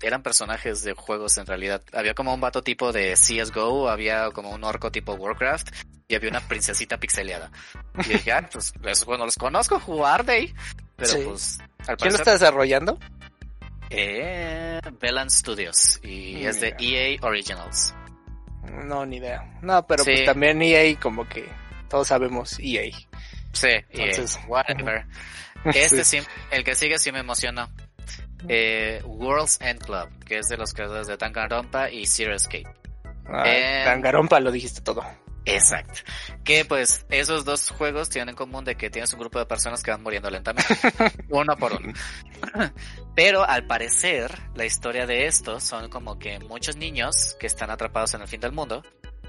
eran 0.00 0.22
personajes 0.22 0.82
de 0.82 0.94
juegos 0.94 1.36
en 1.38 1.46
realidad. 1.46 1.82
Había 1.92 2.14
como 2.14 2.32
un 2.32 2.40
vato 2.40 2.62
tipo 2.62 2.92
de 2.92 3.14
CSGO, 3.14 3.88
había 3.88 4.30
como 4.30 4.50
un 4.50 4.64
orco 4.64 4.90
tipo 4.90 5.12
Warcraft, 5.14 5.68
y 6.08 6.14
había 6.14 6.30
una 6.30 6.40
princesita 6.40 6.98
pixeleada. 6.98 7.50
Y 8.04 8.10
dije, 8.10 8.32
ah, 8.32 8.48
pues, 8.50 8.72
esos 8.84 9.04
juegos 9.04 9.18
no 9.18 9.24
los 9.26 9.36
conozco, 9.36 9.80
jugar 9.80 10.24
de 10.24 10.32
ahí. 10.32 10.54
Pero 11.02 11.12
Sí. 11.12 11.24
pues, 11.26 11.58
al 11.88 11.96
¿Quién 11.96 12.12
lo 12.12 12.18
está 12.18 12.32
desarrollando? 12.32 12.98
eh, 13.90 14.80
Velan 15.00 15.30
Studios 15.30 16.00
y 16.02 16.44
es 16.46 16.60
de 16.60 16.74
EA 16.78 17.18
Originals. 17.22 17.94
No, 18.84 19.04
ni 19.04 19.16
idea. 19.16 19.44
No, 19.60 19.86
pero 19.86 20.04
Sí. 20.04 20.12
pues 20.12 20.24
también 20.24 20.62
EA, 20.62 20.98
como 20.98 21.28
que 21.28 21.44
todos 21.88 22.08
sabemos 22.08 22.58
E 22.58 22.86
EA. 22.88 22.92
Sí, 23.52 23.68
Entonces, 23.90 24.36
EA, 24.36 24.46
whatever. 24.46 25.06
Este 25.64 26.04
sí, 26.04 26.18
el 26.50 26.64
que 26.64 26.74
sigue 26.74 26.98
sí 26.98 27.12
me 27.12 27.20
emocionó. 27.20 27.68
Eh, 28.48 29.00
World's 29.04 29.60
End 29.60 29.80
Club, 29.84 30.08
que 30.24 30.38
es 30.38 30.48
de 30.48 30.56
los 30.56 30.72
creadores 30.74 31.06
de 31.06 31.16
Danganronpa 31.16 31.90
y 31.90 32.06
Zero 32.06 32.34
Escape. 32.34 32.66
Ah, 33.28 33.44
Eh. 33.46 33.84
Lo 34.40 34.50
dijiste 34.50 34.80
todo. 34.80 35.04
Exacto. 35.44 36.00
Que 36.44 36.64
pues 36.64 37.04
esos 37.10 37.44
dos 37.44 37.70
juegos 37.70 38.08
tienen 38.08 38.30
en 38.30 38.36
común 38.36 38.64
de 38.64 38.76
que 38.76 38.90
tienes 38.90 39.12
un 39.12 39.20
grupo 39.20 39.38
de 39.38 39.46
personas 39.46 39.82
que 39.82 39.90
van 39.90 40.02
muriendo 40.02 40.30
lentamente. 40.30 40.74
uno 41.28 41.56
por 41.56 41.72
uno. 41.72 41.92
Pero 43.14 43.44
al 43.44 43.66
parecer, 43.66 44.32
la 44.54 44.64
historia 44.64 45.06
de 45.06 45.26
estos 45.26 45.64
son 45.64 45.88
como 45.90 46.18
que 46.18 46.38
muchos 46.40 46.76
niños 46.76 47.36
que 47.38 47.46
están 47.46 47.70
atrapados 47.70 48.14
en 48.14 48.22
el 48.22 48.28
fin 48.28 48.40
del 48.40 48.52
mundo. 48.52 48.84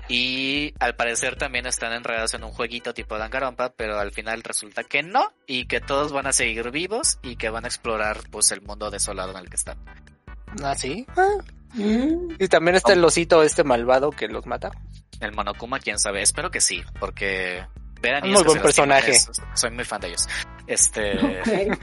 Y 0.09 0.73
al 0.79 0.95
parecer 0.95 1.37
también 1.37 1.65
están 1.65 1.93
enredados 1.93 2.33
en 2.33 2.43
un 2.43 2.51
jueguito 2.51 2.93
tipo 2.93 3.17
Dangarompa, 3.17 3.73
pero 3.73 3.97
al 3.99 4.11
final 4.11 4.43
resulta 4.43 4.83
que 4.83 5.01
no, 5.01 5.31
y 5.47 5.65
que 5.65 5.79
todos 5.79 6.11
van 6.11 6.27
a 6.27 6.33
seguir 6.33 6.71
vivos 6.71 7.19
y 7.23 7.37
que 7.37 7.49
van 7.49 7.63
a 7.63 7.67
explorar 7.67 8.19
pues 8.29 8.51
el 8.51 8.61
mundo 8.61 8.91
desolado 8.91 9.31
en 9.31 9.37
el 9.37 9.49
que 9.49 9.55
están. 9.55 9.77
Ah, 10.61 10.75
sí. 10.75 11.05
Ah, 11.15 11.37
Mm, 11.73 12.35
Y 12.39 12.47
también 12.47 12.75
está 12.75 12.93
el 12.93 13.03
osito 13.03 13.43
este 13.43 13.63
malvado 13.63 14.11
que 14.11 14.27
los 14.27 14.45
mata. 14.45 14.71
El 15.23 15.33
Monokuma, 15.33 15.79
quién 15.79 15.99
sabe, 15.99 16.21
espero 16.21 16.51
que 16.51 16.61
sí, 16.61 16.83
porque 16.99 17.65
vean 18.01 18.29
Muy 18.29 18.43
buen 18.43 18.61
personaje. 18.61 19.13
soy 19.53 19.71
muy 19.71 19.85
fan 19.85 20.01
de 20.01 20.07
ellos. 20.09 20.27
Este, 20.67 21.17
ok. 21.69 21.79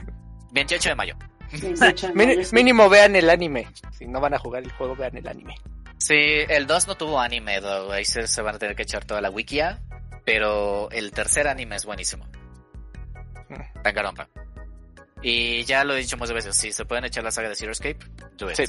28 0.51 0.89
de 0.89 0.95
mayo. 0.95 1.15
28 1.51 2.07
de 2.07 2.13
mayo, 2.13 2.43
sí. 2.43 2.55
mínimo 2.55 2.89
vean 2.89 3.15
el 3.15 3.29
anime. 3.29 3.67
Si 3.91 4.07
no 4.07 4.19
van 4.19 4.33
a 4.33 4.39
jugar 4.39 4.63
el 4.63 4.71
juego, 4.71 4.95
vean 4.95 5.17
el 5.17 5.27
anime. 5.27 5.55
Sí, 5.97 6.15
el 6.15 6.65
2 6.65 6.87
no 6.87 6.95
tuvo 6.95 7.19
anime, 7.19 7.61
though. 7.61 7.91
ahí 7.91 8.05
se, 8.05 8.25
se 8.27 8.41
van 8.41 8.55
a 8.55 8.59
tener 8.59 8.75
que 8.75 8.83
echar 8.83 9.05
toda 9.05 9.21
la 9.21 9.29
wikia, 9.29 9.81
pero 10.25 10.89
el 10.91 11.11
tercer 11.11 11.47
anime 11.47 11.75
es 11.75 11.85
buenísimo. 11.85 12.25
Mm. 13.49 13.81
Danganronpa. 13.83 14.27
Y 15.21 15.63
ya 15.65 15.83
lo 15.83 15.93
he 15.93 15.99
dicho 15.99 16.17
muchas 16.17 16.33
veces, 16.33 16.55
si 16.57 16.71
se 16.71 16.85
pueden 16.85 17.05
echar 17.05 17.23
la 17.23 17.31
saga 17.31 17.49
de 17.49 17.55
Zero 17.55 17.71
Escape, 17.71 17.99
do 18.37 18.49
it. 18.49 18.55
Sí. 18.57 18.65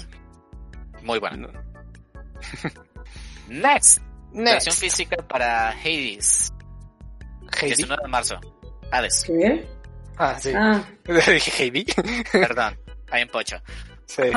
Muy 1.02 1.18
bueno. 1.18 1.48
Next, 3.48 4.00
versión 4.34 4.74
física 4.74 5.16
para 5.28 5.70
Hades, 5.70 6.52
Heidi. 7.60 7.74
19 7.74 8.02
de 8.02 8.08
marzo. 8.08 8.40
Hades, 8.90 9.24
¿Qué? 9.26 9.66
Ah, 10.16 10.36
sí. 10.38 10.52
Ah, 10.54 10.84
Dije 11.04 11.62
Heidi. 11.64 11.86
perdón, 12.32 12.78
hay 13.10 13.22
en 13.22 13.28
pocho. 13.28 13.56
sí. 14.06 14.22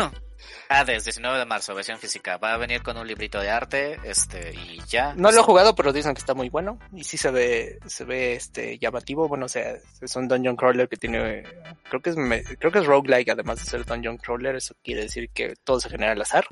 Hades, 0.67 1.05
19 1.05 1.37
de 1.39 1.45
marzo, 1.45 1.75
versión 1.75 1.99
física. 1.99 2.37
Va 2.37 2.53
a 2.53 2.57
venir 2.57 2.81
con 2.81 2.97
un 2.97 3.05
librito 3.07 3.39
de 3.39 3.49
arte, 3.51 3.99
este, 4.03 4.51
y 4.55 4.79
ya. 4.87 5.13
No 5.15 5.31
lo 5.31 5.39
he 5.39 5.43
jugado, 5.43 5.75
pero 5.75 5.93
dicen 5.93 6.13
que 6.15 6.19
está 6.19 6.33
muy 6.33 6.49
bueno. 6.49 6.79
Y 6.91 7.03
sí 7.03 7.17
se 7.17 7.29
ve, 7.29 7.77
se 7.85 8.03
ve 8.03 8.33
este 8.33 8.79
llamativo. 8.79 9.27
Bueno, 9.27 9.45
o 9.45 9.49
sea, 9.49 9.75
es 10.01 10.15
un 10.15 10.27
dungeon 10.27 10.55
crawler 10.55 10.87
que 10.89 10.97
tiene, 10.97 11.43
creo 11.87 12.01
que 12.01 12.09
es, 12.11 12.15
me- 12.15 12.43
creo 12.43 12.71
que 12.71 12.79
es 12.79 12.85
roguelike, 12.87 13.29
además 13.29 13.59
de 13.59 13.65
ser 13.65 13.85
dungeon 13.85 14.17
crawler. 14.17 14.55
Eso 14.55 14.75
quiere 14.83 15.01
decir 15.03 15.29
que 15.31 15.53
todo 15.63 15.79
se 15.79 15.89
genera 15.89 16.13
al 16.13 16.21
azar. 16.21 16.45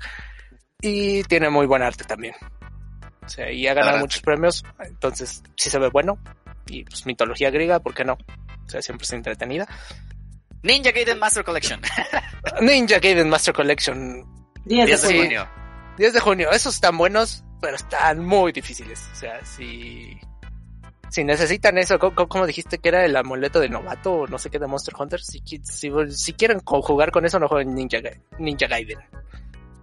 Y 0.82 1.24
tiene 1.24 1.50
muy 1.50 1.66
buen 1.66 1.82
arte 1.82 2.04
también. 2.04 2.36
O 3.26 3.30
sea, 3.30 3.52
y 3.52 3.68
ha 3.68 3.74
ganado 3.74 3.98
muchos 4.00 4.22
premios. 4.22 4.64
Entonces, 4.80 5.44
sí 5.56 5.70
se 5.70 5.80
ve 5.80 5.90
bueno. 5.90 6.18
Y 6.68 6.84
pues 6.84 7.06
mitología 7.06 7.50
griega, 7.52 7.80
¿por 7.80 7.94
qué 7.94 8.04
no? 8.06 8.14
O 8.14 8.70
sea, 8.70 8.82
siempre 8.82 9.04
está 9.04 9.16
entretenida. 9.16 9.68
Ninja 10.62 10.92
Gaiden 10.92 11.20
Master 11.20 11.44
Collection. 11.44 11.82
Ninja 12.62 13.00
Gaiden 13.00 13.30
Master 13.30 13.54
Collection. 13.54 14.24
10 14.66 14.80
de 14.80 14.86
10 14.86 15.02
de 15.02 15.08
junio. 15.08 15.24
junio. 15.24 15.50
10 15.98 16.14
de 16.14 16.20
junio, 16.22 16.52
esos 16.52 16.76
están 16.76 16.98
buenos, 16.98 17.44
pero 17.62 17.76
están 17.76 18.24
muy 18.24 18.52
difíciles. 18.54 19.08
O 19.12 19.16
sea, 19.16 19.44
si, 19.46 20.18
si 21.10 21.24
necesitan 21.26 21.78
eso, 21.78 22.00
¿cómo, 22.00 22.28
cómo 22.30 22.48
dijiste 22.48 22.78
que 22.78 22.90
era 22.90 23.04
el 23.06 23.16
amuleto 23.16 23.60
de 23.60 23.68
novato 23.70 24.14
o 24.14 24.28
no 24.28 24.38
sé 24.40 24.50
qué 24.50 24.58
de 24.58 24.68
Monster 24.68 24.94
Hunter? 24.98 25.22
Si, 25.22 25.42
qui- 25.42 25.64
si, 25.66 25.92
si 26.16 26.34
quieren 26.34 26.60
jugar 26.64 27.12
con 27.12 27.26
eso, 27.26 27.38
no 27.40 27.48
jueguen 27.50 27.76
Ninja, 27.76 27.98
Ninja 28.40 28.68
Gaiden. 28.68 29.00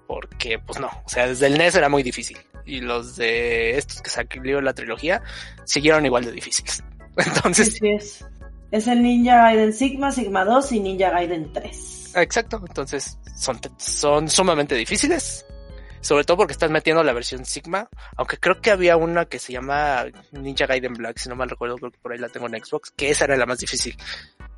Porque, 0.07 0.59
pues 0.59 0.80
no, 0.80 0.88
o 0.88 1.09
sea, 1.09 1.26
desde 1.28 1.47
el 1.47 1.57
NES 1.59 1.76
era 1.76 1.88
muy 1.88 2.03
difícil. 2.03 2.38
Y 2.71 2.81
los 2.81 3.16
de 3.16 3.77
estos 3.79 4.01
que 4.03 4.11
salió 4.11 4.61
la 4.61 4.73
trilogía 4.75 5.23
siguieron 5.64 6.05
igual 6.07 6.25
de 6.25 6.33
difíciles. 6.33 6.77
Sí, 6.77 6.83
Entonces, 7.27 7.75
sí 7.75 7.89
es. 7.89 8.25
Es 8.71 8.87
el 8.87 9.03
Ninja 9.03 9.37
Gaiden 9.43 9.73
Sigma, 9.73 10.12
Sigma 10.12 10.45
2 10.45 10.73
y 10.73 10.81
Ninja 10.81 11.11
Gaiden 11.11 11.53
3. 11.53 12.12
Exacto, 12.14 12.62
entonces 12.66 13.18
son, 13.37 13.59
son 13.79 14.29
sumamente 14.29 14.75
difíciles. 14.77 15.45
Sobre 16.03 16.25
todo 16.25 16.39
porque 16.39 16.53
estás 16.53 16.71
metiendo 16.71 17.03
la 17.03 17.12
versión 17.12 17.45
Sigma. 17.45 17.89
Aunque 18.16 18.39
creo 18.39 18.61
que 18.61 18.71
había 18.71 18.97
una 18.97 19.27
que 19.27 19.39
se 19.39 19.53
llama 19.53 20.07
Ninja 20.33 20.66
Gaiden 20.66 20.95
Black, 20.95 21.18
si 21.18 21.29
no 21.29 21.35
mal 21.37 21.51
recuerdo, 21.51 21.77
creo 21.77 21.91
que 21.91 21.99
por 21.99 22.12
ahí 22.12 22.18
la 22.18 22.29
tengo 22.31 22.47
en 22.47 22.64
Xbox, 22.64 22.91
que 22.97 23.11
esa 23.11 23.25
era 23.27 23.37
la 23.37 23.45
más 23.45 23.59
difícil. 23.59 23.97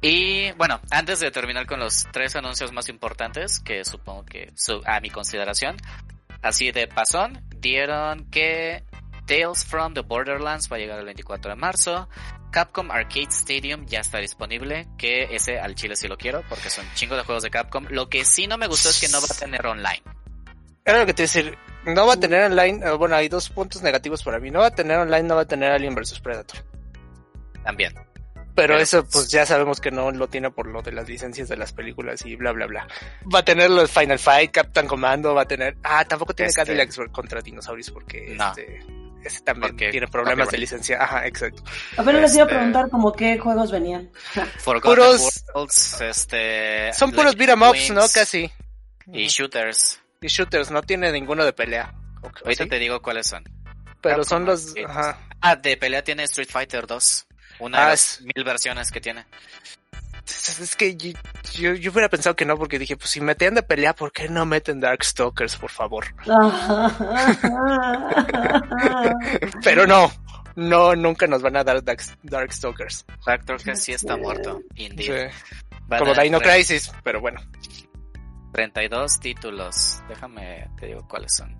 Y 0.01 0.53
bueno, 0.53 0.81
antes 0.91 1.19
de 1.21 1.31
terminar 1.31 1.67
con 1.67 1.81
los 1.81 2.07
tres 2.13 2.37
anuncios 2.37 2.71
más 2.73 2.89
importantes, 2.89 3.59
que 3.61 3.85
supongo 3.85 4.25
que 4.25 4.53
su- 4.55 4.83
a 4.85 5.01
mi 5.01 5.11
consideración, 5.11 5.77
así 6.43 6.73
de 6.73 6.87
pasón, 6.89 7.43
dieron 7.59 8.29
que 8.31 8.85
Tales 9.27 9.65
from 9.65 9.95
the 9.95 10.01
Borderlands 10.01 10.71
va 10.71 10.77
a 10.77 10.79
llegar 10.79 10.99
el 10.99 11.05
24 11.07 11.51
de 11.51 11.57
marzo. 11.57 12.09
Capcom 12.51 12.91
Arcade 12.91 13.31
Stadium 13.31 13.87
ya 13.87 14.01
está 14.01 14.19
disponible, 14.19 14.87
que 14.99 15.35
ese 15.35 15.59
al 15.59 15.75
chile 15.75 15.97
sí 15.97 16.07
lo 16.07 16.19
quiero, 16.19 16.43
porque 16.49 16.69
son 16.69 16.85
chingo 16.95 17.17
de 17.17 17.23
juegos 17.23 17.43
de 17.43 17.51
Capcom. 17.51 17.87
Lo 17.89 18.11
que 18.11 18.25
sí 18.25 18.47
no 18.47 18.59
me 18.59 18.67
gustó 18.67 18.91
es 18.91 19.01
que 19.01 19.09
no 19.09 19.21
va 19.21 19.27
a 19.31 19.39
tener 19.39 19.67
online. 19.67 20.03
Era 20.85 20.99
lo 20.99 21.07
que 21.07 21.15
te 21.15 21.23
iba 21.23 21.31
a 21.31 21.33
decir, 21.33 21.59
no 21.87 22.07
va 22.07 22.15
a 22.15 22.21
tener 22.21 22.45
online, 22.45 22.87
eh, 22.87 22.93
bueno, 22.93 23.17
hay 23.17 23.29
dos 23.29 23.49
puntos 23.49 23.83
negativos 23.83 24.23
para 24.23 24.39
mí. 24.39 24.51
No 24.51 24.61
va 24.61 24.67
a 24.67 24.75
tener 24.75 24.99
online, 24.99 25.23
no 25.23 25.37
va 25.37 25.43
a 25.43 25.47
tener 25.47 25.71
Alien 25.71 25.95
vs 25.95 26.21
Predator. 26.21 26.59
También. 27.65 27.95
Pero 28.55 28.75
Pero, 28.75 28.79
eso, 28.79 29.05
pues- 29.05 29.31
ya 29.31 29.47
sabemos 29.47 29.81
que 29.81 29.91
no 29.91 30.11
lo 30.11 30.29
tiene 30.29 30.51
por 30.51 30.67
lo 30.67 30.83
de 30.83 30.93
las 30.93 31.09
licencias 31.09 31.49
de 31.49 31.57
las 31.57 31.73
películas 31.73 32.25
y 32.27 32.37
bla, 32.37 32.53
bla, 32.53 32.67
bla. 32.67 32.87
Va 33.35 33.39
a 33.39 33.45
tener 33.45 33.71
los 33.71 33.91
Final 33.91 34.19
Fight, 34.19 34.51
Captain 34.53 34.87
Commando, 34.87 35.35
va 35.35 35.43
a 35.43 35.49
tener. 35.49 35.77
Ah, 35.83 36.05
tampoco 36.05 36.35
tiene 36.35 36.51
Este- 36.51 36.61
Cadillacs 36.63 37.01
contra 37.13 37.41
dinosaurios 37.41 37.91
porque 37.91 38.35
No. 38.37 38.49
este. 38.51 38.81
Ese 39.25 39.41
también 39.43 39.71
Porque 39.71 39.91
tiene 39.91 40.09
problemas 40.09 40.49
de 40.49 40.59
licencia. 40.59 41.01
Ajá, 41.01 41.25
exacto. 41.29 41.63
Apenas 41.97 42.23
les 42.23 42.35
iba 42.35 42.43
a 42.43 42.47
Este- 42.47 42.57
preguntar 42.57 42.91
como 42.91 43.13
qué 43.13 43.39
juegos 43.39 43.71
venían. 43.71 44.11
Forgotten 44.59 44.91
Puros- 44.91 45.45
Worlds, 45.55 46.01
este... 46.01 46.93
Son 46.93 47.11
puros 47.13 47.37
Legend 47.37 47.61
beat'em 47.61 47.71
ups, 47.71 47.91
¿no? 47.93 48.01
Casi. 48.13 48.51
Y 49.13 49.29
shooters. 49.29 50.01
Y 50.21 50.27
shooters, 50.27 50.73
no 50.73 50.83
tiene 50.83 51.13
ninguno 51.13 51.45
de 51.45 51.53
pelea. 51.53 51.95
Ahorita 52.45 52.65
¿sí? 52.65 52.71
te 52.71 52.79
digo 52.81 53.01
cuáles 53.01 53.29
son. 53.29 53.45
Pero 54.01 54.17
Capcom 54.17 54.25
son 54.25 54.45
los. 54.45 54.75
Ajá. 54.89 55.19
Ah, 55.41 55.55
de 55.57 55.77
pelea 55.77 56.03
tiene 56.03 56.25
Street 56.25 56.49
Fighter 56.51 56.87
2. 56.89 57.27
Una 57.63 57.79
Ah, 57.79 57.85
de 57.85 57.91
las 57.91 58.19
es- 58.19 58.23
mil 58.23 58.45
versiones 58.45 58.91
que 58.91 59.01
tiene. 59.01 59.25
Es 60.25 60.77
que 60.77 60.97
yo, 60.97 61.11
yo, 61.55 61.75
yo 61.75 61.91
hubiera 61.91 62.09
pensado 62.09 62.37
que 62.37 62.45
no, 62.45 62.57
porque 62.57 62.79
dije, 62.79 62.97
pues 62.97 63.11
si 63.11 63.21
metían 63.21 63.55
de 63.55 63.63
pelea, 63.63 63.95
¿por 63.95 64.13
qué 64.13 64.29
no 64.29 64.47
meten 64.47 64.81
Darkstalkers, 64.81 65.57
por 65.57 65.71
favor? 65.71 66.05
Pero 69.65 69.87
no, 69.87 70.11
no, 70.57 70.95
nunca 70.97 71.27
nos 71.27 71.43
van 71.43 71.57
a 71.57 71.65
dar 71.65 71.83
Dark- 71.83 72.19
Darkstalkers. 72.23 73.05
Que 73.65 73.77
sí 73.77 73.93
está 73.93 74.17
muerto. 74.17 74.61
Indeed. 74.77 75.31
Sí, 75.31 75.37
Como 75.99 76.15
Dino 76.15 76.41
Crisis, 76.41 76.93
pero 77.03 77.21
bueno. 77.21 77.41
32 78.53 79.19
títulos. 79.21 80.03
Déjame, 80.09 80.69
te 80.79 80.87
digo 80.87 81.07
cuáles 81.09 81.35
son. 81.35 81.57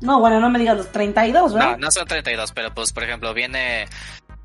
No, 0.00 0.20
bueno, 0.20 0.38
no 0.40 0.50
me 0.50 0.58
digas 0.58 0.76
los 0.76 0.92
32, 0.92 1.52
No, 1.52 1.58
¿verdad? 1.58 1.78
no 1.78 1.90
son 1.90 2.06
32, 2.06 2.52
pero 2.52 2.74
pues 2.74 2.92
por 2.92 3.02
ejemplo 3.02 3.32
viene 3.32 3.86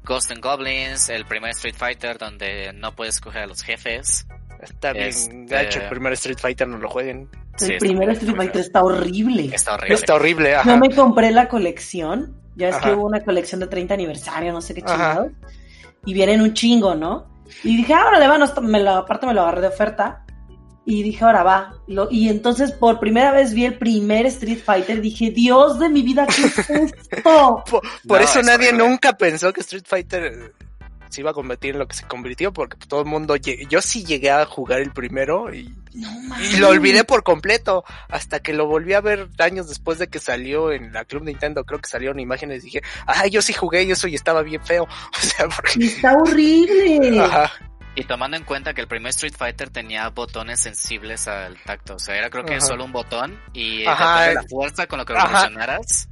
Ghost 0.04 0.32
and 0.32 0.42
Goblins, 0.42 1.10
el 1.10 1.26
primer 1.26 1.52
Street 1.52 1.76
Fighter 1.76 2.18
donde 2.18 2.74
no 2.74 2.96
puedes 2.96 3.16
escoger 3.16 3.44
a 3.44 3.48
los 3.48 3.62
jefes. 3.62 4.26
Está 4.62 4.94
bien 4.94 5.08
Este- 5.08 5.46
gacho, 5.48 5.82
el 5.82 5.90
primer 5.90 6.14
Street 6.14 6.38
Fighter 6.40 6.68
no 6.68 6.78
lo 6.78 6.90
jueguen. 6.90 7.30
Sí, 7.58 7.74
el 7.74 7.78
primer 7.78 8.10
Street. 8.12 8.36
Fighter 8.36 8.62
está 8.62 8.84
horrible. 8.84 9.50
Está 9.54 9.74
horrible. 9.74 9.96
Está 9.96 10.16
horrible, 10.16 10.56
ajá. 10.56 10.72
Yo 10.72 10.78
me 10.78 10.94
compré 10.94 11.32
la 11.32 11.48
colección. 11.48 12.38
Ya 12.56 12.70
es 12.70 12.78
que 12.78 12.92
hubo 12.92 13.06
una 13.06 13.22
colección 13.24 13.62
de 13.62 13.68
30 13.68 13.94
aniversario, 13.94 14.52
no 14.52 14.62
sé 14.62 14.74
qué 14.74 14.82
chingados. 14.82 15.32
Y 16.06 16.14
vienen 16.14 16.42
un 16.42 16.54
chingo, 16.54 16.96
¿no? 16.96 17.28
Y 17.64 17.78
dije, 17.78 17.94
ahora 17.94 18.20
le 18.20 18.28
van, 18.28 18.44
me 18.64 18.80
lo, 18.80 18.92
aparte 18.92 19.26
me 19.26 19.34
lo 19.34 19.42
agarré 19.42 19.62
de 19.62 19.68
oferta. 19.68 20.21
Y 20.86 21.04
dije, 21.04 21.24
ahora 21.24 21.44
va. 21.44 21.74
Lo- 21.88 22.08
y 22.10 22.30
entonces 22.30 22.72
por 22.72 23.00
primera 23.00 23.32
vez 23.32 23.54
vi 23.54 23.66
el 23.66 23.78
primer 23.78 24.26
Street 24.26 24.60
Fighter. 24.64 25.00
Dije, 25.02 25.30
Dios 25.32 25.78
de 25.80 25.90
mi 25.90 26.02
vida, 26.02 26.26
¿qué 26.28 26.42
es 26.44 26.58
esto? 26.70 27.64
Por, 27.70 27.82
por 27.82 27.84
No, 28.06 28.18
eso 28.18 28.40
es 28.40 28.46
nadie 28.46 28.70
horrible. 28.70 28.88
nunca 28.90 29.14
pensó 29.14 29.54
que 29.54 29.62
Street 29.62 29.84
Fighter 29.86 30.24
eh, 30.26 30.52
se 31.10 31.22
iba 31.22 31.32
a 31.32 31.34
convertir 31.36 31.74
en 31.74 31.80
lo 31.80 31.88
que 31.88 31.96
se 31.96 32.08
convirtió, 32.08 32.52
porque 32.52 32.78
todo 32.88 33.02
el 33.02 33.06
mundo, 33.06 33.36
yo 33.36 33.82
sí 33.82 34.04
llegué 34.06 34.32
a 34.32 34.46
jugar 34.46 34.80
el 34.80 34.92
primero 34.92 35.54
y, 35.54 35.72
No 35.94 36.10
y 36.42 36.56
lo 36.58 36.70
olvidé 36.70 37.04
por 37.04 37.22
completo, 37.24 37.84
hasta 38.10 38.40
que 38.40 38.54
lo 38.54 38.66
volví 38.66 38.94
a 38.94 39.02
ver 39.02 39.28
años 39.40 39.68
después 39.68 40.00
de 40.00 40.08
que 40.08 40.20
salió 40.20 40.72
en 40.72 40.94
la 40.94 41.04
Club 41.06 41.26
Nintendo, 41.26 41.64
creo 41.66 41.80
que 41.82 41.90
salieron 41.90 42.20
imágenes 42.22 42.64
y 42.64 42.68
dije, 42.68 42.82
ah, 43.08 43.28
yo 43.28 43.42
sí 43.42 43.52
jugué 43.54 43.84
y 43.84 43.92
eso 43.92 44.08
y 44.08 44.16
estaba 44.16 44.42
bien 44.42 44.64
feo, 44.66 44.84
o 45.14 45.20
sea, 45.22 45.48
porque... 45.50 45.84
Está 45.86 46.14
horrible. 46.16 47.20
Ajá, 47.20 47.52
Y 47.96 48.06
tomando 48.06 48.38
en 48.38 48.44
cuenta 48.46 48.74
que 48.74 48.82
el 48.82 48.88
primer 48.88 49.10
Street 49.10 49.34
Fighter 49.38 49.70
tenía 49.70 50.08
botones 50.10 50.62
sensibles 50.62 51.28
al 51.28 51.58
tacto, 51.64 51.96
o 51.96 52.00
sea, 52.00 52.16
era 52.16 52.30
creo 52.30 52.46
que 52.46 52.54
Ajá. 52.56 52.66
solo 52.66 52.86
un 52.86 52.92
botón 52.94 53.38
y 53.54 53.86
Ajá, 53.86 54.32
eh. 54.32 54.34
la 54.36 54.44
fuerza 54.44 54.88
con 54.88 55.00
lo 55.00 55.06
que 55.06 55.14
revolucionaras, 55.14 56.08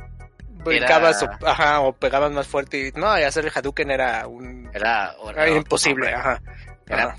brincabas 0.50 1.22
Era- 1.22 1.38
o, 1.42 1.48
ajá, 1.48 1.80
o 1.82 1.94
pegabas 1.96 2.32
más 2.32 2.48
fuerte 2.48 2.88
y 2.88 3.00
no, 3.00 3.18
y 3.18 3.24
hacer 3.24 3.46
el 3.46 3.52
Hadouken 3.56 3.92
era 3.92 4.28
un... 4.28 4.70
era, 4.74 5.16
Era 5.34 5.50
imposible, 5.50 6.14
ajá. 6.14 6.42
Era 6.88 7.16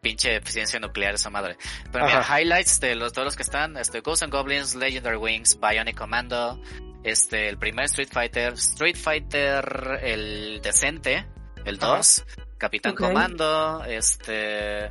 pinche 0.00 0.36
eficiencia 0.36 0.78
nuclear 0.78 1.14
esa 1.14 1.30
madre. 1.30 1.56
Pero 1.90 2.04
mira, 2.06 2.24
highlights 2.38 2.78
de 2.78 2.94
los 2.94 3.12
todos 3.12 3.24
los 3.24 3.36
que 3.36 3.42
están, 3.42 3.76
este 3.78 4.00
Ghosts 4.00 4.22
and 4.24 4.32
Goblins, 4.32 4.74
Legendary 4.74 5.16
Wings, 5.16 5.58
Bionic 5.58 5.96
Commando, 5.96 6.60
este 7.02 7.48
el 7.48 7.58
primer 7.58 7.86
Street 7.86 8.10
Fighter, 8.12 8.52
Street 8.52 8.96
Fighter 8.96 9.98
el 10.02 10.60
decente, 10.62 11.26
el 11.64 11.78
Ajá. 11.82 11.96
2, 11.96 12.26
Capitán 12.58 12.92
Ok. 12.92 12.98
Comando, 13.00 13.84
este 13.84 14.90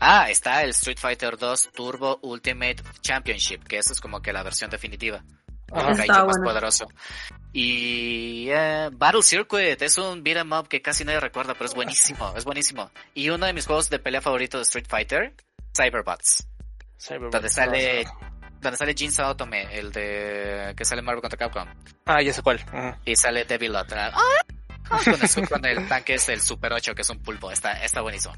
Ah, 0.00 0.28
está 0.28 0.62
el 0.62 0.70
Street 0.70 0.98
Fighter 0.98 1.36
2 1.38 1.70
Turbo 1.74 2.18
Ultimate 2.22 2.76
Championship, 3.00 3.64
que 3.64 3.78
eso 3.78 3.92
es 3.92 4.00
como 4.00 4.20
que 4.20 4.32
la 4.32 4.42
versión 4.42 4.68
definitiva. 4.70 5.24
Ajá. 5.72 5.90
El 5.92 6.08
más 6.08 6.24
bueno. 6.26 6.44
poderoso. 6.44 6.86
Y 7.52 8.48
eh, 8.50 8.90
Battle 8.92 9.22
Circuit 9.22 9.80
es 9.80 9.96
un 9.98 10.22
beat'em 10.22 10.52
up 10.52 10.68
que 10.68 10.82
casi 10.82 11.04
nadie 11.04 11.20
recuerda, 11.20 11.54
pero 11.54 11.66
es 11.66 11.74
buenísimo, 11.74 12.34
es 12.36 12.44
buenísimo. 12.44 12.90
Y 13.14 13.30
uno 13.30 13.46
de 13.46 13.52
mis 13.52 13.66
juegos 13.66 13.88
de 13.90 13.98
pelea 13.98 14.20
favorito 14.20 14.58
de 14.58 14.64
Street 14.64 14.86
Fighter, 14.88 15.34
Cyberbots, 15.76 16.46
Cyberbots, 16.98 17.32
donde 17.32 17.48
sale, 17.48 18.04
donde 18.60 18.76
sale 18.76 18.94
Jin 18.94 19.12
Saotome, 19.12 19.62
el 19.78 19.92
de 19.92 20.74
que 20.76 20.84
sale 20.84 20.98
en 21.00 21.06
Marvel 21.06 21.22
contra 21.22 21.38
Capcom, 21.38 21.68
Ah, 22.06 22.20
ya 22.22 22.32
sé 22.32 22.42
cuál. 22.42 22.60
Y 23.04 23.16
sale 23.16 23.44
Devil 23.44 23.72
Lot. 23.72 23.92
¡Ah! 23.92 24.12
Con 25.04 25.14
el, 25.22 25.28
su- 25.28 25.42
con 25.48 25.64
el 25.64 25.88
tanque 25.88 26.14
es 26.14 26.28
el 26.28 26.40
Super 26.40 26.72
8, 26.72 26.94
que 26.94 27.02
es 27.02 27.10
un 27.10 27.18
pulpo, 27.20 27.50
está, 27.50 27.72
está 27.84 28.00
buenísimo. 28.00 28.34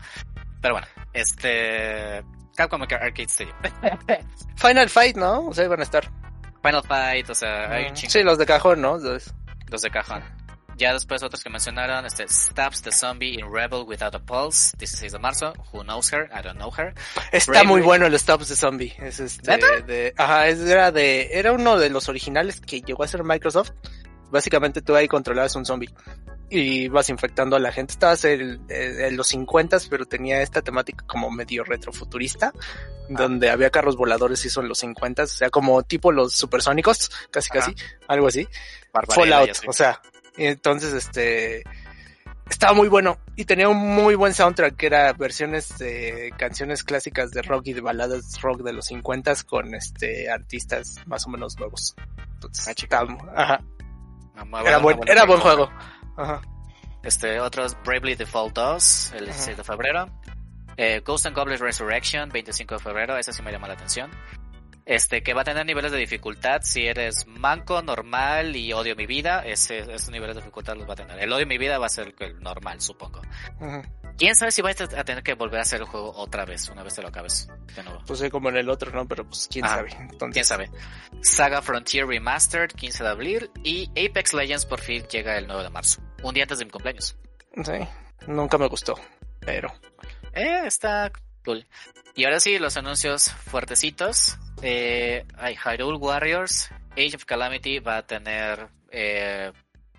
Pero 0.60 0.74
bueno, 0.74 0.86
este 1.12 2.22
Capcom 2.56 2.82
Arcade 2.82 3.22
Stadium. 3.24 3.56
Final 4.56 4.88
Fight, 4.88 5.16
¿no? 5.16 5.46
O 5.48 5.54
sea, 5.54 5.64
iban 5.64 5.80
a 5.80 5.82
estar. 5.82 6.10
Final 6.62 6.82
Fight, 6.82 7.30
o 7.30 7.34
sea, 7.34 7.70
hay 7.70 7.86
un 7.86 7.94
chingo. 7.94 8.10
Sí, 8.10 8.22
los 8.22 8.38
de 8.38 8.46
cajón, 8.46 8.80
¿no? 8.80 8.96
Los- 8.98 9.32
Los 9.68 9.82
de 9.82 9.90
cajón. 9.90 10.22
Ya 10.78 10.92
después 10.92 11.22
otros 11.22 11.42
que 11.42 11.48
mencionaron, 11.48 12.04
este, 12.04 12.28
Stabs 12.28 12.82
the 12.82 12.92
Zombie 12.92 13.38
in 13.40 13.50
Rebel 13.50 13.84
Without 13.86 14.14
a 14.14 14.18
Pulse, 14.18 14.76
16 14.76 15.12
de 15.12 15.18
marzo, 15.18 15.54
Who 15.72 15.82
Knows 15.84 16.12
Her, 16.12 16.28
I 16.38 16.42
Don't 16.42 16.56
Know 16.58 16.70
Her. 16.76 16.92
Está 17.32 17.52
Bravery. 17.52 17.68
muy 17.68 17.80
bueno 17.80 18.04
el 18.06 18.18
Stops 18.18 18.48
de 18.50 18.56
Zombie. 18.56 18.94
Es 18.98 19.18
este, 19.20 19.56
de, 19.86 20.12
ajá, 20.18 20.48
es- 20.48 20.60
era 20.60 20.92
de, 20.92 21.30
era 21.32 21.52
uno 21.52 21.78
de 21.78 21.88
los 21.88 22.10
originales 22.10 22.60
que 22.60 22.82
llegó 22.82 23.04
a 23.04 23.08
ser 23.08 23.24
Microsoft. 23.24 23.70
Básicamente 24.30 24.82
tú 24.82 24.94
ahí 24.94 25.08
controlabas 25.08 25.54
un 25.56 25.64
zombie 25.64 25.88
y 26.48 26.88
vas 26.88 27.08
infectando 27.10 27.56
a 27.56 27.58
la 27.58 27.72
gente. 27.72 27.92
Estabas 27.92 28.24
en, 28.24 28.64
en 28.68 29.16
los 29.16 29.28
50 29.28 29.78
pero 29.90 30.06
tenía 30.06 30.42
esta 30.42 30.62
temática 30.62 31.04
como 31.06 31.30
medio 31.30 31.64
retrofuturista, 31.64 32.52
donde 33.08 33.50
había 33.50 33.70
carros 33.70 33.96
voladores 33.96 34.44
y 34.44 34.50
son 34.50 34.68
los 34.68 34.78
50 34.78 35.24
o 35.24 35.26
sea, 35.26 35.50
como 35.50 35.82
tipo 35.82 36.12
los 36.12 36.34
supersónicos, 36.34 37.10
casi 37.30 37.50
Ajá. 37.50 37.60
casi, 37.72 37.74
algo 38.08 38.28
así. 38.28 38.46
Barbarella 38.92 39.38
Fallout, 39.38 39.68
o 39.68 39.72
sea, 39.72 40.00
entonces 40.36 40.92
este 40.92 41.64
estaba 42.48 42.74
muy 42.74 42.86
bueno 42.86 43.18
y 43.34 43.44
tenía 43.44 43.68
un 43.68 43.76
muy 43.78 44.14
buen 44.14 44.32
soundtrack 44.32 44.76
que 44.76 44.86
era 44.86 45.12
versiones 45.14 45.76
de 45.78 46.32
canciones 46.38 46.84
clásicas 46.84 47.32
de 47.32 47.42
rock 47.42 47.66
y 47.66 47.72
de 47.72 47.80
baladas 47.80 48.40
rock 48.40 48.62
de 48.62 48.72
los 48.72 48.86
50 48.86 49.34
con 49.46 49.74
este 49.74 50.30
artistas 50.30 50.96
más 51.06 51.26
o 51.26 51.30
menos 51.30 51.58
nuevos. 51.58 51.96
Entonces, 52.34 52.68
Ah, 52.68 52.70
estaba- 52.76 53.18
ajá, 53.34 53.60
Ah, 54.38 54.44
muy 54.44 54.60
era 54.66 54.78
buen, 54.78 54.98
era 55.08 55.24
buen 55.24 55.40
juego. 55.40 55.70
Ajá. 56.16 56.40
Este, 57.02 57.40
otros, 57.40 57.76
Bravely 57.84 58.14
Default 58.16 58.54
2, 58.54 59.12
el 59.12 59.24
Ajá. 59.24 59.24
16 59.26 59.56
de 59.56 59.64
febrero. 59.64 60.10
Eh, 60.76 61.00
Ghost 61.04 61.26
and 61.26 61.36
Goblins 61.36 61.60
Resurrection, 61.60 62.28
25 62.28 62.74
de 62.74 62.80
febrero, 62.82 63.16
ese 63.16 63.32
sí 63.32 63.42
me 63.42 63.52
llama 63.52 63.68
la 63.68 63.74
atención. 63.74 64.10
Este, 64.84 65.22
que 65.22 65.34
va 65.34 65.40
a 65.40 65.44
tener 65.44 65.66
niveles 65.66 65.90
de 65.90 65.98
dificultad. 65.98 66.60
Si 66.62 66.86
eres 66.86 67.26
manco, 67.26 67.82
normal 67.82 68.54
y 68.54 68.72
odio 68.72 68.94
mi 68.94 69.06
vida, 69.06 69.40
ese, 69.44 69.78
esos 69.78 70.10
niveles 70.10 70.36
de 70.36 70.42
dificultad 70.42 70.76
los 70.76 70.88
va 70.88 70.92
a 70.92 70.96
tener. 70.96 71.18
El 71.18 71.32
odio 71.32 71.44
mi 71.44 71.58
vida 71.58 71.78
va 71.78 71.86
a 71.86 71.88
ser 71.88 72.14
el 72.20 72.40
normal, 72.40 72.80
supongo. 72.80 73.20
Ujú. 73.60 73.82
¿Quién 74.16 74.34
sabe 74.36 74.52
si 74.52 74.62
vas 74.62 74.80
a 74.80 75.04
tener 75.04 75.22
que 75.24 75.34
volver 75.34 75.58
a 75.58 75.62
hacer 75.62 75.80
el 75.80 75.86
juego 75.86 76.12
otra 76.14 76.44
vez, 76.44 76.68
una 76.68 76.82
vez 76.84 76.94
te 76.94 77.02
lo 77.02 77.08
acabes? 77.08 77.48
De 77.74 77.82
nuevo. 77.82 78.00
Pues 78.06 78.20
sí, 78.20 78.30
como 78.30 78.48
en 78.48 78.56
el 78.58 78.70
otro, 78.70 78.92
¿no? 78.92 79.06
Pero 79.08 79.24
pues 79.28 79.48
quién 79.50 79.64
Ajá. 79.64 79.76
sabe. 79.76 79.90
Entonces, 79.98 80.32
¿Quién 80.32 80.44
sabe? 80.44 80.70
Saga 81.20 81.60
Frontier 81.62 82.06
Remastered, 82.06 82.70
15 82.70 83.02
de 83.02 83.10
abril. 83.10 83.50
Y 83.64 83.90
Apex 83.90 84.34
Legends 84.34 84.66
por 84.66 84.80
fin 84.80 85.02
llega 85.08 85.36
el 85.36 85.46
9 85.48 85.64
de 85.64 85.70
marzo. 85.70 86.00
Un 86.22 86.34
día 86.34 86.44
antes 86.44 86.58
de 86.58 86.64
mi 86.64 86.70
cumpleaños. 86.70 87.16
Sí, 87.64 87.72
nunca 88.26 88.58
me 88.58 88.68
gustó. 88.68 88.94
Pero. 89.40 89.72
Eh, 90.32 90.62
está 90.66 91.10
cool. 91.44 91.66
Y 92.14 92.24
ahora 92.24 92.40
sí, 92.40 92.58
los 92.58 92.76
anuncios 92.76 93.30
fuertecitos. 93.30 94.38
Eh, 94.62 95.24
hay 95.36 95.56
Hyrule 95.56 95.98
Warriors. 95.98 96.70
Age 96.92 97.16
of 97.16 97.24
Calamity 97.24 97.78
va 97.78 97.98
a 97.98 98.06
tener 98.06 98.68
eh, 98.90 99.52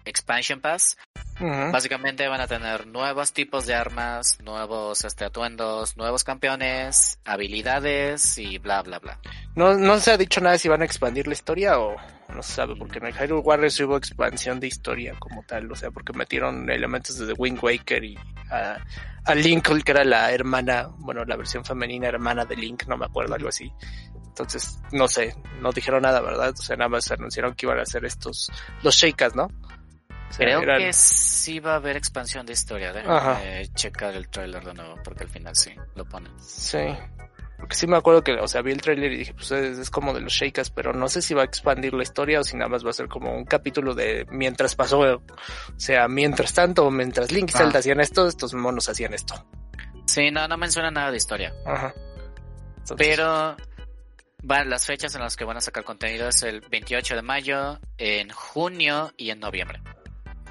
Expansion 0.07 0.61
Pass. 0.61 0.97
Básicamente 1.39 2.27
van 2.27 2.41
a 2.41 2.47
tener 2.47 2.87
nuevos 2.87 3.31
tipos 3.31 3.67
de 3.67 3.75
armas, 3.75 4.39
nuevos 4.41 5.05
este, 5.05 5.25
atuendos, 5.25 5.95
nuevos 5.95 6.23
campeones, 6.23 7.19
habilidades 7.25 8.39
y 8.39 8.57
bla 8.57 8.81
bla 8.81 8.97
bla. 8.97 9.19
No, 9.55 9.75
no 9.75 9.99
se 9.99 10.11
ha 10.11 10.17
dicho 10.17 10.41
nada 10.41 10.57
si 10.57 10.67
van 10.67 10.81
a 10.81 10.85
expandir 10.85 11.27
la 11.27 11.33
historia 11.33 11.79
o 11.79 11.95
no 12.33 12.43
se 12.43 12.53
sabe, 12.53 12.75
porque 12.75 12.99
en 12.99 13.05
el 13.05 13.13
Hyrule 13.13 13.41
Warriors 13.41 13.79
hubo 13.79 13.97
expansión 13.97 14.59
de 14.59 14.67
historia 14.67 15.15
como 15.19 15.43
tal, 15.43 15.71
o 15.71 15.75
sea, 15.75 15.91
porque 15.91 16.13
metieron 16.13 16.69
elementos 16.69 17.17
de 17.17 17.27
The 17.27 17.33
Wind 17.37 17.59
Waker 17.61 18.03
y 18.03 18.17
a, 18.51 18.77
a 19.25 19.35
Link, 19.35 19.67
que 19.83 19.91
era 19.91 20.03
la 20.03 20.31
hermana, 20.31 20.89
bueno, 20.97 21.23
la 21.23 21.35
versión 21.35 21.63
femenina 21.63 22.07
hermana 22.07 22.45
de 22.45 22.55
Link, 22.55 22.85
no 22.87 22.97
me 22.97 23.05
acuerdo, 23.05 23.35
algo 23.35 23.49
así. 23.49 23.71
Entonces, 24.27 24.79
no 24.91 25.07
sé, 25.07 25.35
no 25.61 25.71
dijeron 25.71 26.03
nada, 26.03 26.21
¿verdad? 26.21 26.53
O 26.57 26.61
sea, 26.61 26.75
nada 26.75 26.89
más 26.89 27.09
anunciaron 27.11 27.55
que 27.55 27.65
iban 27.65 27.79
a 27.79 27.83
hacer 27.83 28.05
estos, 28.05 28.51
los 28.83 28.95
Sheikas, 28.95 29.35
¿no? 29.35 29.49
O 30.29 30.33
sea, 30.33 30.45
Creo 30.45 30.61
eran- 30.61 30.79
que 30.79 30.93
sí 30.93 31.59
va 31.59 31.73
a 31.73 31.75
haber 31.77 31.95
expansión 31.97 32.45
de 32.45 32.53
historia. 32.53 32.91
Déjame 32.93 33.67
checar 33.73 34.13
el 34.15 34.27
trailer 34.29 34.63
de 34.65 34.73
nuevo 34.73 34.95
porque 35.03 35.23
al 35.23 35.29
final 35.29 35.55
sí 35.55 35.71
lo 35.95 36.05
ponen. 36.05 36.31
Sí. 36.39 36.79
Porque 37.57 37.75
sí 37.75 37.87
me 37.87 37.97
acuerdo 37.97 38.23
que, 38.23 38.33
o 38.33 38.47
sea, 38.47 38.61
vi 38.61 38.71
el 38.71 38.81
trailer 38.81 39.11
y 39.13 39.17
dije, 39.17 39.33
pues 39.33 39.49
es, 39.51 39.79
es 39.79 39.89
como 39.89 40.13
de 40.13 40.21
los 40.21 40.31
Sheikas, 40.31 40.69
pero 40.69 40.93
no 40.93 41.07
sé 41.09 41.23
si 41.23 41.33
va 41.33 41.41
a 41.41 41.45
expandir 41.45 41.91
la 41.93 42.03
historia 42.03 42.39
o 42.39 42.43
si 42.43 42.55
nada 42.55 42.69
más 42.69 42.85
va 42.85 42.91
a 42.91 42.93
ser 42.93 43.07
como 43.07 43.33
un 43.35 43.45
capítulo 43.45 43.95
de 43.95 44.27
mientras 44.29 44.75
pasó, 44.75 44.99
o 44.99 45.21
sea, 45.75 46.07
mientras 46.07 46.53
tanto, 46.53 46.91
mientras 46.91 47.31
Link 47.31 47.49
y 47.49 47.53
Ah. 47.55 47.57
Zelda 47.57 47.79
hacían 47.79 47.99
esto, 47.99 48.27
estos 48.27 48.53
monos 48.53 48.89
hacían 48.89 49.15
esto. 49.15 49.43
Sí, 50.05 50.29
no, 50.29 50.47
no 50.47 50.55
menciona 50.57 50.91
nada 50.91 51.09
de 51.09 51.17
historia. 51.17 51.51
Ajá. 51.65 51.95
Entonces, 52.77 52.95
Pero 53.07 53.57
van 54.43 54.69
las 54.69 54.85
fechas 54.85 55.15
en 55.15 55.21
las 55.21 55.35
que 55.35 55.43
van 55.43 55.57
a 55.57 55.61
sacar 55.61 55.83
contenido 55.83 56.27
es 56.29 56.43
el 56.43 56.61
28 56.61 57.15
de 57.15 57.21
mayo, 57.23 57.79
en 57.97 58.29
junio 58.29 59.11
y 59.17 59.31
en 59.31 59.39
noviembre. 59.39 59.81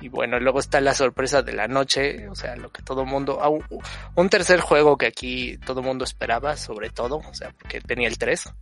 Y 0.06 0.08
bueno, 0.08 0.38
luego 0.38 0.60
está 0.60 0.80
la 0.80 0.94
sorpresa 0.94 1.42
de 1.42 1.52
la 1.52 1.66
noche, 1.66 2.28
o 2.28 2.36
sea, 2.36 2.54
lo 2.54 2.70
que 2.70 2.80
todo 2.80 3.04
mundo, 3.04 3.40
un- 4.14 4.28
tercer 4.28 4.60
juego 4.60 4.96
que 4.96 5.06
aquí 5.06 5.58
todo 5.66 5.82
mundo 5.82 6.04
esperaba, 6.04 6.56
sobre 6.56 6.90
todo, 6.90 7.16
o 7.16 7.34
sea, 7.34 7.50
porque 7.50 7.80
tenía 7.80 8.06
el 8.06 8.16
3. 8.16 8.52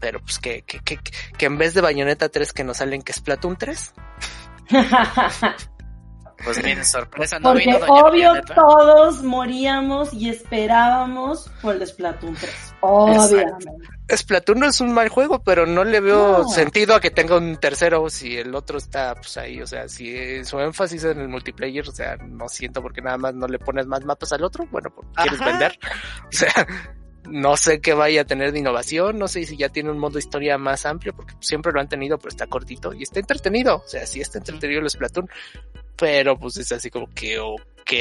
Pero 0.00 0.18
pues 0.20 0.38
que, 0.38 0.62
que, 0.62 0.78
que, 0.80 0.98
que 1.36 1.44
en 1.46 1.58
vez 1.58 1.74
de 1.74 1.82
Bayonetta 1.82 2.30
3 2.30 2.54
que 2.54 2.64
nos 2.64 2.78
salen 2.78 3.02
que 3.02 3.12
es 3.12 3.18
Splatoon 3.18 3.56
3. 3.56 3.92
Pues 6.44 6.58
miren, 6.58 6.84
sorpresa, 6.84 7.38
no 7.38 7.50
Porque 7.50 7.66
vino 7.66 7.78
Doña 7.78 7.92
obvio 7.92 8.32
todos 8.54 9.22
moríamos 9.22 10.12
y 10.12 10.28
esperábamos 10.28 11.50
por 11.60 11.76
el 11.76 11.86
Splatoon 11.86 12.34
3. 12.34 12.74
Obviamente. 12.80 13.70
Splatoon 14.14 14.58
no 14.58 14.66
es 14.66 14.80
un 14.80 14.92
mal 14.92 15.08
juego, 15.08 15.42
pero 15.42 15.66
no 15.66 15.84
le 15.84 16.00
veo 16.00 16.38
No. 16.38 16.48
sentido 16.48 16.94
a 16.94 17.00
que 17.00 17.10
tenga 17.10 17.36
un 17.36 17.56
tercero 17.56 18.10
si 18.10 18.36
el 18.36 18.54
otro 18.54 18.78
está 18.78 19.14
pues 19.14 19.36
ahí, 19.36 19.60
o 19.62 19.66
sea, 19.66 19.88
si 19.88 20.44
su 20.44 20.58
énfasis 20.58 21.04
en 21.04 21.20
el 21.20 21.28
multiplayer, 21.28 21.88
o 21.88 21.92
sea, 21.92 22.16
no 22.16 22.48
siento 22.48 22.82
porque 22.82 23.00
nada 23.00 23.16
más 23.16 23.34
no 23.34 23.46
le 23.46 23.58
pones 23.58 23.86
más 23.86 24.04
mapas 24.04 24.32
al 24.32 24.44
otro, 24.44 24.66
bueno, 24.70 24.90
porque 24.94 25.12
quieres 25.14 25.40
Ajá. 25.40 25.50
vender. 25.50 25.78
O 26.28 26.32
sea, 26.32 26.66
no 27.28 27.56
sé 27.56 27.80
qué 27.80 27.94
vaya 27.94 28.22
a 28.22 28.24
tener 28.24 28.52
de 28.52 28.58
innovación, 28.58 29.18
no 29.18 29.28
sé 29.28 29.44
si 29.44 29.56
ya 29.56 29.68
tiene 29.68 29.90
un 29.90 29.98
modo 29.98 30.18
historia 30.18 30.58
más 30.58 30.84
amplio, 30.84 31.14
porque 31.14 31.34
siempre 31.40 31.72
lo 31.72 31.80
han 31.80 31.88
tenido, 31.88 32.18
pero 32.18 32.30
está 32.30 32.46
cortito 32.48 32.92
y 32.92 33.04
está 33.04 33.20
entretenido, 33.20 33.76
o 33.76 33.86
sea, 33.88 34.04
sí 34.06 34.20
está 34.20 34.38
entretenido 34.38 34.80
el 34.80 34.90
Splatoon, 34.90 35.30
pero 35.96 36.38
pues 36.38 36.56
es 36.56 36.72
así 36.72 36.90
como 36.90 37.12
que, 37.14 37.38
ok, 37.38 37.92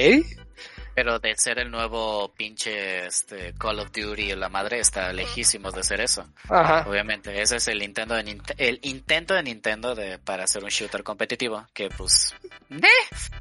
Pero 0.93 1.19
de 1.19 1.33
ser 1.37 1.57
el 1.59 1.71
nuevo 1.71 2.33
pinche 2.35 3.05
este, 3.05 3.53
Call 3.57 3.79
of 3.79 3.91
Duty 3.91 4.35
la 4.35 4.49
madre 4.49 4.79
está 4.79 5.13
lejísimos 5.13 5.73
de 5.73 5.83
ser 5.83 6.01
eso. 6.01 6.27
ajá, 6.49 6.85
Obviamente, 6.87 7.41
ese 7.41 7.55
es 7.57 7.67
el 7.69 7.79
Nintendo 7.79 8.13
de 8.15 8.25
Nint- 8.25 8.53
el 8.57 8.79
intento 8.83 9.33
de 9.33 9.43
Nintendo 9.43 9.95
de 9.95 10.19
para 10.19 10.43
hacer 10.43 10.63
un 10.63 10.69
shooter 10.69 11.03
competitivo 11.03 11.65
que 11.73 11.89
pues 11.89 12.35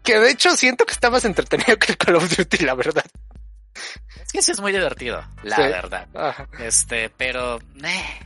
que 0.04 0.18
de 0.20 0.30
hecho 0.30 0.56
siento 0.56 0.84
que 0.86 0.92
está 0.92 1.10
más 1.10 1.24
entretenido 1.24 1.76
que 1.78 1.92
el 1.92 1.98
Call 1.98 2.16
of 2.16 2.36
Duty, 2.36 2.64
la 2.64 2.74
verdad. 2.74 3.04
es 4.24 4.32
que 4.32 4.42
sí 4.42 4.52
es 4.52 4.60
muy 4.60 4.72
divertido, 4.72 5.20
la 5.42 5.56
Sí. 5.56 5.62
verdad. 5.62 6.06
Ajá. 6.14 6.48
Este, 6.60 7.10
pero 7.10 7.58
eh, 7.82 8.20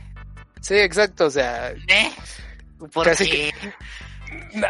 Sí, 0.61 0.75
exacto, 0.75 1.25
o 1.25 1.29
sea, 1.31 1.71
eh, 1.71 2.11
¿por 2.91 3.05
Casi 3.05 3.29
qué? 3.29 3.53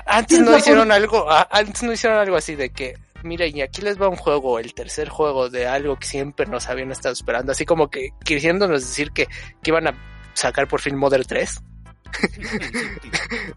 Antes 0.05 0.39
no 0.39 0.57
hicieron 0.57 0.91
algo, 0.91 1.27
antes 1.51 1.83
no 1.83 1.91
hicieron 1.91 2.17
algo 2.19 2.35
así 2.35 2.55
de 2.55 2.71
que, 2.71 2.95
mira, 3.23 3.45
y 3.45 3.61
aquí 3.61 3.81
les 3.81 4.01
va 4.01 4.09
un 4.09 4.15
juego, 4.15 4.59
el 4.59 4.73
tercer 4.73 5.09
juego 5.09 5.49
de 5.49 5.67
algo 5.67 5.97
que 5.97 6.07
siempre 6.07 6.45
nos 6.45 6.67
habían 6.67 6.91
estado 6.91 7.13
esperando, 7.13 7.51
así 7.51 7.65
como 7.65 7.89
que 7.89 8.09
queriéndonos 8.23 8.81
decir 8.81 9.11
que, 9.11 9.27
que 9.61 9.71
iban 9.71 9.87
a 9.87 9.93
sacar 10.33 10.67
por 10.67 10.81
fin 10.81 10.95
Modern 10.95 11.23
3 11.23 11.61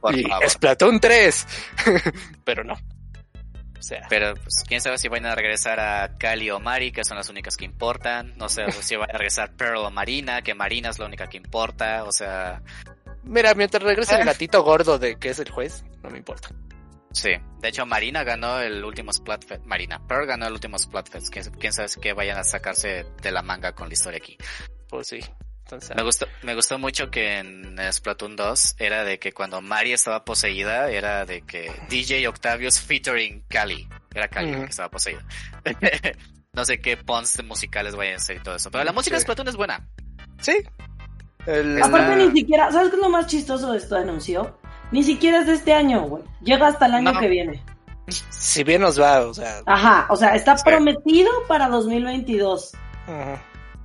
Por 0.01 0.15
y 0.19 0.23
favor. 0.25 0.51
Splatoon 0.51 1.01
3, 1.01 1.47
pero 2.45 2.65
no. 2.65 2.75
O 2.75 3.83
sea, 3.83 4.07
Pero 4.11 4.35
pues 4.35 4.65
quién 4.67 4.81
sabe 4.81 4.99
si 4.99 5.09
van 5.09 5.25
a 5.25 5.37
regresar 5.37 5.79
a 5.79 6.19
Cali 6.19 6.51
o 6.51 6.59
Mari, 6.59 6.91
que 6.91 7.05
son 7.05 7.17
las 7.17 7.29
únicas 7.29 7.57
que 7.57 7.65
importan. 7.65 8.37
No 8.37 8.49
sé 8.49 8.71
si 8.73 8.97
van 8.97 9.11
a 9.11 9.13
regresar 9.13 9.53
Pearl 9.53 9.77
o 9.77 9.91
Marina, 9.91 10.43
que 10.43 10.55
Marina 10.55 10.91
es 10.91 10.99
la 10.99 11.07
única 11.07 11.29
que 11.29 11.37
importa. 11.37 12.03
O 12.05 12.11
sea, 12.11 12.61
mira, 13.29 13.55
mientras 13.55 13.83
regrese 13.83 14.15
Ah. 14.17 14.19
el 14.21 14.25
gatito 14.27 14.63
gordo 14.63 14.99
de 14.99 15.17
que 15.19 15.29
es 15.31 15.39
el 15.39 15.51
juez, 15.51 15.85
no 16.03 16.11
me 16.11 16.19
importa. 16.19 16.49
sí. 17.13 17.31
De 17.61 17.69
hecho, 17.69 17.85
Marina 17.87 18.23
ganó 18.25 18.61
el 18.61 18.85
último 18.85 19.13
Splatfest. 19.13 19.65
Marina, 19.65 20.01
Pearl 20.07 20.27
ganó 20.27 20.47
el 20.47 20.53
último 20.53 20.79
Splatfest. 20.79 21.29
¿Quién, 21.33 21.45
quién 21.59 21.73
sabe 21.73 21.89
que 22.01 22.13
vayan 22.13 22.39
a 22.39 22.45
sacarse 22.45 23.05
de 23.23 23.33
la 23.33 23.43
manga 23.43 23.73
con 23.75 23.89
la 23.89 23.95
historia 23.95 24.19
aquí. 24.19 24.37
Pues 24.89 25.09
sí. 25.09 25.19
Entonces, 25.65 25.95
Me 25.97 26.03
gustó, 26.03 26.27
me 26.45 26.55
gustó 26.55 26.79
mucho 26.79 27.11
que 27.11 27.39
en 27.41 27.77
Splatoon 27.93 28.37
2 28.37 28.77
era 28.79 29.05
de 29.05 29.19
que 29.19 29.33
cuando 29.33 29.61
Mari 29.61 29.93
estaba 29.93 30.25
poseída, 30.25 30.91
era 30.91 31.27
de 31.27 31.43
que 31.43 31.71
DJ 31.91 32.27
Octavius 32.29 32.81
featuring 32.81 33.45
Cali. 33.49 33.87
Era 34.15 34.29
Cali 34.29 34.51
la 34.53 34.57
Ujú. 34.59 34.65
que 34.67 34.71
estaba 34.71 34.89
poseída. 34.89 35.23
no 36.55 36.65
sé 36.65 36.81
qué 36.81 36.97
pons 36.97 37.43
musicales 37.45 37.95
vayan 37.97 38.17
a 38.17 38.19
ser 38.21 38.37
y 38.37 38.41
todo 38.41 38.55
eso. 38.57 38.71
Pero 38.71 38.85
la 38.85 38.93
música 38.93 39.17
de. 39.17 39.23
Splatoon 39.23 39.49
es 39.49 39.57
buena. 39.57 39.87
sí. 40.41 40.57
El- 41.49 41.83
Aparte 41.83 42.15
ni 42.17 42.31
siquiera, 42.33 42.71
¿sabes 42.71 42.91
qué 42.91 42.97
es 42.97 43.03
lo 43.03 43.09
más 43.11 43.27
chistoso 43.27 43.73
de 43.73 43.79
este 43.79 43.97
anuncio? 43.97 44.57
Ni 44.93 45.03
siquiera 45.03 45.41
es 45.41 45.47
de 45.47 45.55
este 45.55 45.73
año, 45.75 46.03
güey. 46.03 46.23
Llega 46.43 46.67
hasta 46.69 46.87
el 46.87 46.95
año 46.95 47.13
No. 47.13 47.21
que 47.21 47.29
viene. 47.29 47.63
si 48.31 48.65
bien 48.65 48.81
nos 48.81 48.99
va, 48.99 49.21
o 49.27 49.35
sea, 49.35 49.61
Ajá, 49.67 50.07
o 50.09 50.17
sea, 50.17 50.35
está 50.35 50.57
Sí. 50.57 50.65
prometido 50.65 51.31
para 51.47 51.69
2022. 51.69 52.73
ujú. 53.07 53.15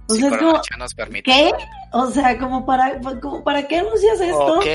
O 0.07 0.13
Si 0.13 0.19
sea, 0.21 0.29
es 0.29 0.37
como, 0.37 0.51
Coronacha 0.51 0.77
nos 0.77 0.93
permite. 0.93 1.23
¿qué? 1.31 1.51
O 1.91 2.07
sea, 2.11 2.37
como 2.37 2.65
para, 2.65 2.99
como 3.21 3.43
para 3.43 3.67
qué 3.67 3.79
anuncias 3.79 4.19
esto? 4.21 4.55
ok, 4.59 4.65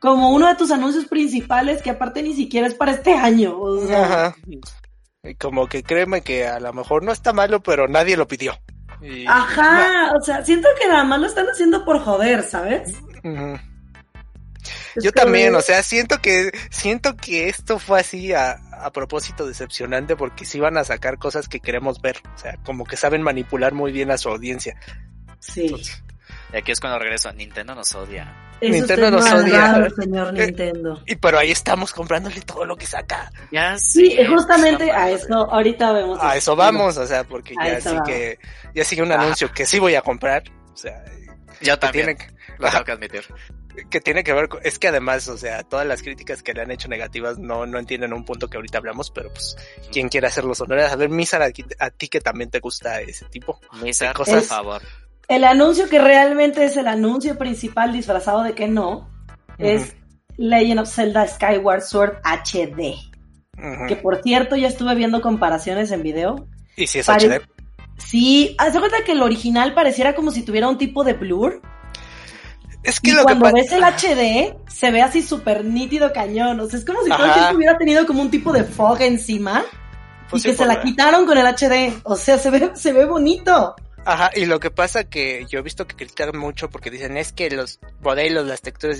Como 0.00 0.30
uno 0.32 0.46
de 0.48 0.54
tus 0.54 0.70
anuncios 0.70 1.04
principales 1.06 1.80
que 1.82 1.90
aparte 1.90 2.22
ni 2.22 2.34
siquiera 2.34 2.66
es 2.66 2.74
para 2.74 2.92
este 2.92 3.14
año. 3.14 3.58
O 3.58 3.86
sea, 3.86 4.04
Ajá. 4.04 4.36
Y 5.22 5.34
como 5.36 5.66
que 5.66 5.82
créeme 5.82 6.20
que 6.22 6.46
a 6.46 6.60
lo 6.60 6.72
mejor 6.74 7.02
no 7.02 7.12
está 7.12 7.32
malo, 7.32 7.62
pero 7.62 7.88
nadie 7.88 8.16
lo 8.16 8.28
pidió. 8.28 8.54
Y- 9.04 9.26
Ajá, 9.26 10.12
o 10.16 10.20
sea, 10.22 10.42
siento 10.44 10.68
que 10.80 10.88
nada 10.88 11.04
más 11.04 11.20
lo 11.20 11.26
están 11.26 11.46
haciendo 11.46 11.84
por 11.84 12.00
joder, 12.00 12.42
¿sabes? 12.42 12.94
Es 14.94 15.04
Yo 15.04 15.12
también, 15.12 15.54
o 15.54 15.60
sea, 15.60 15.82
siento 15.82 16.18
que 16.22 16.50
siento 16.70 17.16
que 17.16 17.48
esto 17.48 17.78
fue 17.78 18.00
así 18.00 18.32
a, 18.32 18.52
a 18.72 18.90
propósito 18.92 19.46
decepcionante 19.46 20.16
porque 20.16 20.46
sí 20.46 20.58
van 20.58 20.78
a 20.78 20.84
sacar 20.84 21.18
cosas 21.18 21.48
que 21.48 21.60
queremos 21.60 22.00
ver, 22.00 22.16
o 22.34 22.38
sea, 22.38 22.56
como 22.64 22.84
que 22.84 22.96
saben 22.96 23.20
manipular 23.20 23.74
muy 23.74 23.92
bien 23.92 24.10
a 24.10 24.16
su 24.16 24.30
audiencia. 24.30 24.76
Sí. 25.38 25.74
Y 26.54 26.58
aquí 26.58 26.70
es 26.70 26.78
cuando 26.78 27.00
regreso. 27.00 27.32
Nintendo 27.32 27.74
nos 27.74 27.92
odia. 27.96 28.32
Nintendo 28.60 29.10
nos 29.10 29.24
odia. 29.32 29.88
señor 30.00 30.38
Eh, 30.38 30.46
Nintendo. 30.46 31.02
Y 31.04 31.16
pero 31.16 31.38
ahí 31.38 31.50
estamos 31.50 31.92
comprándole 31.92 32.40
todo 32.42 32.64
lo 32.64 32.76
que 32.76 32.86
saca. 32.86 33.30
Ya 33.50 33.76
Sí, 33.76 34.16
justamente 34.28 34.84
está 34.86 35.02
a 35.02 35.10
eso, 35.10 35.34
ahorita 35.50 35.92
vemos. 35.92 36.18
A 36.22 36.36
eso 36.36 36.54
vamos, 36.54 36.96
o 36.96 37.06
sea, 37.06 37.24
porque 37.24 37.54
A 37.58 37.68
ya 37.68 37.80
sí 37.80 37.88
vamos. 37.88 38.02
que 38.08 38.38
ya 38.74 38.84
sigue 38.84 39.02
un 39.02 39.10
Ah. 39.10 39.16
anuncio 39.16 39.50
que 39.52 39.66
sí 39.66 39.80
voy 39.80 39.96
a 39.96 40.02
comprar, 40.02 40.44
o 40.72 40.76
sea, 40.76 41.04
Yo 41.60 41.76
también. 41.78 42.06
tiene 42.16 42.18
que- 42.18 42.34
Lo 42.58 42.70
tengo 42.70 42.84
que 42.84 42.92
admitir. 42.92 43.24
que 43.90 44.00
tiene 44.00 44.22
que 44.22 44.32
ver 44.32 44.48
con, 44.48 44.60
es 44.62 44.78
que 44.78 44.86
además, 44.86 45.26
o 45.26 45.36
sea, 45.36 45.64
todas 45.64 45.84
las 45.84 46.00
críticas 46.02 46.44
que 46.44 46.54
le 46.54 46.62
han 46.62 46.70
hecho 46.70 46.86
negativas 46.86 47.38
no, 47.38 47.66
no 47.66 47.80
entienden 47.80 48.12
un 48.12 48.24
punto 48.24 48.48
que 48.48 48.56
ahorita 48.56 48.78
hablamos, 48.78 49.10
pero 49.10 49.30
pues, 49.32 49.56
¿quién 49.90 50.08
quiere 50.08 50.28
hacer 50.28 50.44
los 50.44 50.60
honores? 50.60 50.92
A 50.92 50.94
ver, 50.94 51.08
Misa, 51.08 51.42
a, 51.42 51.50
ti- 51.50 51.64
a 51.80 51.90
ti 51.90 52.06
que 52.06 52.20
también 52.20 52.50
te 52.50 52.60
gusta 52.60 53.00
ese 53.00 53.24
tipo. 53.24 53.60
Misa, 53.82 54.12
cosas- 54.12 54.44
por 54.44 54.44
favor. 54.44 54.82
El 55.28 55.44
anuncio 55.44 55.88
que 55.88 55.98
realmente 55.98 56.64
es 56.64 56.76
el 56.76 56.86
anuncio 56.88 57.38
principal 57.38 57.92
disfrazado 57.92 58.42
de 58.42 58.54
que 58.54 58.68
no 58.68 59.08
es 59.58 59.94
Legend 60.36 60.80
of 60.80 60.88
Zelda 60.92 61.26
Skyward 61.26 61.82
Sword 61.82 62.14
HD. 62.24 62.94
Que 63.88 63.96
por 63.96 64.20
cierto, 64.22 64.56
ya 64.56 64.68
estuve 64.68 64.94
viendo 64.94 65.22
comparaciones 65.22 65.90
en 65.92 66.02
video. 66.02 66.46
Y 66.76 66.86
si 66.86 66.98
es 66.98 67.06
Pare- 67.06 67.28
HD. 67.38 67.42
Sí, 67.98 68.54
haz 68.58 68.76
cuenta 68.76 69.04
que 69.06 69.12
el 69.12 69.22
original 69.22 69.72
pareciera 69.74 70.14
como 70.16 70.30
si 70.32 70.42
tuviera 70.42 70.68
un 70.68 70.76
tipo 70.78 71.04
de 71.04 71.12
blur. 71.12 71.62
Es 72.82 73.00
que 73.00 73.10
Y 73.10 73.14
lo 73.14 73.22
cuando 73.22 73.50
ves 73.52 73.72
el 73.72 73.82
HD, 73.82 74.56
se 74.68 74.90
ve 74.90 75.00
así 75.00 75.22
súper 75.22 75.64
nítido 75.64 76.12
cañón. 76.12 76.58
O 76.60 76.66
sea, 76.68 76.78
es 76.78 76.84
como 76.84 77.02
si 77.02 77.08
todo 77.10 77.24
el 77.50 77.56
hubiera 77.56 77.78
tenido 77.78 78.04
como 78.06 78.20
un 78.20 78.30
tipo 78.30 78.52
de 78.52 78.64
fog 78.64 79.00
encima. 79.00 79.62
Pues 80.28 80.44
y 80.44 80.48
sí, 80.48 80.50
que 80.50 80.56
se 80.56 80.66
la- 80.66 80.82
quitaron 80.82 81.24
con 81.24 81.38
el 81.38 81.46
HD. 81.46 81.94
O 82.02 82.16
sea, 82.16 82.36
se 82.36 82.50
ve, 82.50 82.72
se 82.74 82.92
ve 82.92 83.04
bonito. 83.06 83.74
Ajá, 84.04 84.30
y 84.34 84.46
lo 84.46 84.60
que 84.60 84.70
pasa 84.70 85.04
que 85.04 85.46
yo 85.48 85.58
he 85.58 85.62
visto 85.62 85.86
que 85.86 85.96
critican 85.96 86.36
mucho 86.36 86.70
porque 86.70 86.90
dicen 86.90 87.16
es 87.16 87.32
que 87.32 87.50
los 87.50 87.80
modelos, 88.00 88.46
las 88.46 88.60
texturas, 88.60 88.98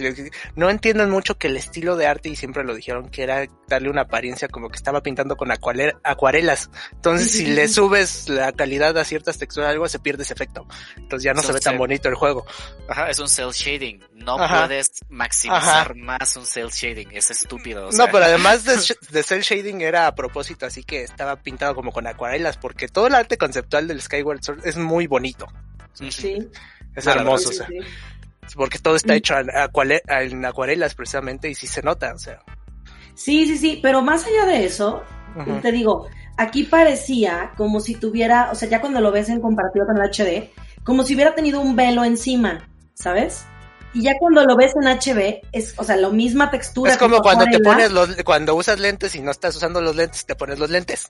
no 0.57 0.71
entienden 0.71 1.11
mucho 1.11 1.37
que 1.37 1.49
el 1.49 1.57
estilo 1.57 1.97
de 1.97 2.07
arte, 2.07 2.29
y 2.29 2.37
siempre 2.37 2.65
lo 2.65 2.75
dijeron, 2.75 3.09
que 3.09 3.23
era 3.23 3.47
darle 3.69 3.91
una 3.91 4.03
apariencia 4.03 4.49
como 4.49 4.69
que 4.71 4.77
estaba 4.77 5.03
pintando 5.03 5.37
con 5.37 5.49
acuare- 5.51 5.97
acuarelas. 6.05 6.71
Entonces, 6.93 7.31
si 7.33 7.47
le 7.47 7.69
subes 7.69 8.29
la 8.29 8.53
calidad 8.53 8.97
a 8.99 9.05
ciertas 9.05 9.39
texturas, 9.39 9.71
algo 9.71 9.89
se 9.89 9.99
pierde 9.99 10.23
ese 10.23 10.35
efecto. 10.35 10.67
Entonces 10.97 11.25
ya 11.25 11.35
no 11.35 11.41
Sí, 11.41 11.49
se 11.49 11.53
ve 11.55 11.61
tan 11.61 11.77
bonito 11.79 12.09
el 12.09 12.15
juego. 12.15 12.47
Ajá, 12.89 13.11
es 13.11 13.19
un 13.19 13.29
cel 13.29 13.51
shading. 13.51 14.01
No 14.15 14.39
Ajá. 14.41 14.67
puedes 14.67 14.93
maximizar 15.09 15.95
más 15.97 16.37
un 16.37 16.47
cel 16.47 16.69
shading. 16.71 17.09
Es 17.13 17.31
estúpido. 17.31 17.89
o 17.89 17.93
sea. 17.93 18.07
No, 18.07 18.13
pero 18.13 18.25
además 18.25 18.65
de, 18.65 18.77
de 19.11 19.23
cel 19.23 19.43
shading 19.43 19.81
era 19.83 20.07
a 20.07 20.15
propósito, 20.15 20.67
así 20.67 20.85
que 20.85 21.03
estaba 21.03 21.37
pintado 21.37 21.75
como 21.75 21.93
con 21.93 22.07
acuarelas, 22.07 22.57
porque 22.57 22.89
todo 22.89 23.07
el 23.09 23.15
arte 23.15 23.37
conceptual 23.39 23.89
del 23.89 24.01
Skyward 24.01 24.43
Sword 24.43 24.67
es 24.67 24.77
muy 24.77 24.94
bonito. 25.07 25.47
Ujú. 26.01 26.11
Sí. 26.11 26.49
Es 26.95 27.05
Claro, 27.05 27.21
hermoso, 27.21 27.49
Sí, 27.51 27.55
o 27.55 27.59
sea. 27.59 27.67
sí, 28.47 28.55
porque 28.57 28.79
todo 28.79 28.97
está 28.97 29.13
Mm. 29.15 29.17
hecho 29.17 29.35
en, 29.39 30.45
acuarelas 30.45 30.95
precisamente 30.95 31.49
y 31.49 31.55
sí 31.55 31.67
se 31.67 31.83
nota, 31.83 32.13
o 32.15 32.19
sea. 32.19 32.41
Sí, 33.15 33.47
sí, 33.47 33.59
sí, 33.59 33.81
pero 33.83 34.03
más 34.03 34.25
allá 34.27 34.47
de 34.47 34.65
eso, 34.65 35.03
te 35.63 35.73
digo, 35.73 36.09
aquí 36.37 36.65
parecía 36.65 37.53
como 37.57 37.81
si 37.81 37.95
tuviera, 37.95 38.51
o 38.53 38.55
sea, 38.55 38.69
ya 38.69 38.81
cuando 38.81 39.01
lo 39.01 39.11
ves 39.13 39.29
en 39.29 39.41
comparativo 39.41 39.87
con 39.87 39.97
el 39.97 40.09
HD, 40.11 40.51
como 40.85 41.05
si 41.05 41.15
hubiera 41.15 41.35
tenido 41.35 41.61
un 41.61 41.77
velo 41.77 42.05
encima, 42.05 42.69
¿sabes? 42.95 43.45
Y 43.93 44.03
ya 44.03 44.19
cuando 44.19 44.45
lo 44.45 44.57
ves 44.57 44.73
en 44.81 44.89
HB, 44.89 45.43
es, 45.53 45.75
o 45.79 45.85
sea, 45.85 45.97
la 45.97 46.11
misma 46.11 46.51
textura. 46.51 46.91
Es 46.93 46.99
como 46.99 47.21
cuando 47.23 47.45
te 47.47 47.61
pones 47.61 47.93
los, 47.93 48.17
cuando 48.25 48.57
usas 48.57 48.81
lentes 48.81 49.15
y 49.15 49.21
no 49.21 49.31
estás 49.31 49.55
usando 49.55 49.81
los 49.81 49.95
lentes, 49.95 50.27
te 50.27 50.35
pones 50.35 50.59
los 50.59 50.69
lentes. 50.69 51.07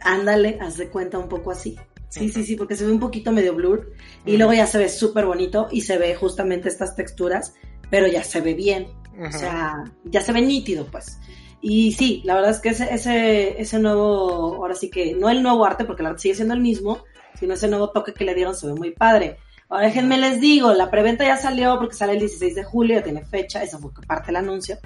Ándale, 0.00 0.56
haz 0.60 0.76
de 0.76 0.88
cuenta 0.88 1.18
un 1.18 1.28
poco 1.28 1.50
así. 1.50 1.76
Sí, 2.08 2.30
sí, 2.30 2.42
sí, 2.42 2.56
porque 2.56 2.76
se 2.76 2.86
ve 2.86 2.92
un 2.92 3.00
poquito 3.00 3.32
medio 3.32 3.54
blur 3.54 3.92
y 4.24 4.36
luego 4.36 4.54
ya 4.54 4.66
se 4.66 4.78
ve 4.78 4.88
súper 4.88 5.26
bonito 5.26 5.68
y 5.70 5.82
se 5.82 5.98
ve 5.98 6.14
justamente 6.14 6.68
estas 6.68 6.96
texturas, 6.96 7.54
pero 7.90 8.06
ya 8.06 8.24
se 8.24 8.40
ve 8.40 8.54
bien. 8.54 8.88
O 9.20 9.32
sea, 9.32 9.84
ya 10.04 10.20
se 10.20 10.32
ve 10.32 10.40
nítido, 10.40 10.86
pues. 10.86 11.18
Y 11.60 11.92
sí, 11.92 12.22
la 12.24 12.34
verdad 12.34 12.52
es 12.52 12.60
que 12.60 12.68
ese, 12.68 12.94
ese, 12.94 13.60
ese 13.60 13.78
nuevo, 13.80 14.54
ahora 14.56 14.74
sí 14.74 14.90
que, 14.90 15.14
no 15.14 15.28
el 15.28 15.42
nuevo 15.42 15.64
arte, 15.64 15.84
porque 15.84 16.02
el 16.02 16.06
arte 16.06 16.20
sigue 16.20 16.34
siendo 16.36 16.54
el 16.54 16.60
mismo, 16.60 17.02
sino 17.38 17.54
ese 17.54 17.68
nuevo 17.68 17.90
toque 17.90 18.14
que 18.14 18.24
le 18.24 18.34
dieron 18.34 18.54
se 18.54 18.68
ve 18.68 18.74
muy 18.74 18.92
padre. 18.92 19.38
Ahora 19.68 19.86
déjenme 19.86 20.16
les 20.18 20.40
digo, 20.40 20.72
la 20.72 20.90
preventa 20.90 21.24
ya 21.24 21.36
salió 21.36 21.78
porque 21.78 21.94
sale 21.94 22.12
el 22.12 22.20
16 22.20 22.54
de 22.54 22.64
julio, 22.64 22.96
ya 22.96 23.02
tiene 23.02 23.24
fecha, 23.24 23.62
esa 23.62 23.78
fue 23.78 23.90
parte 24.06 24.26
del 24.26 24.36
anuncio. 24.36 24.78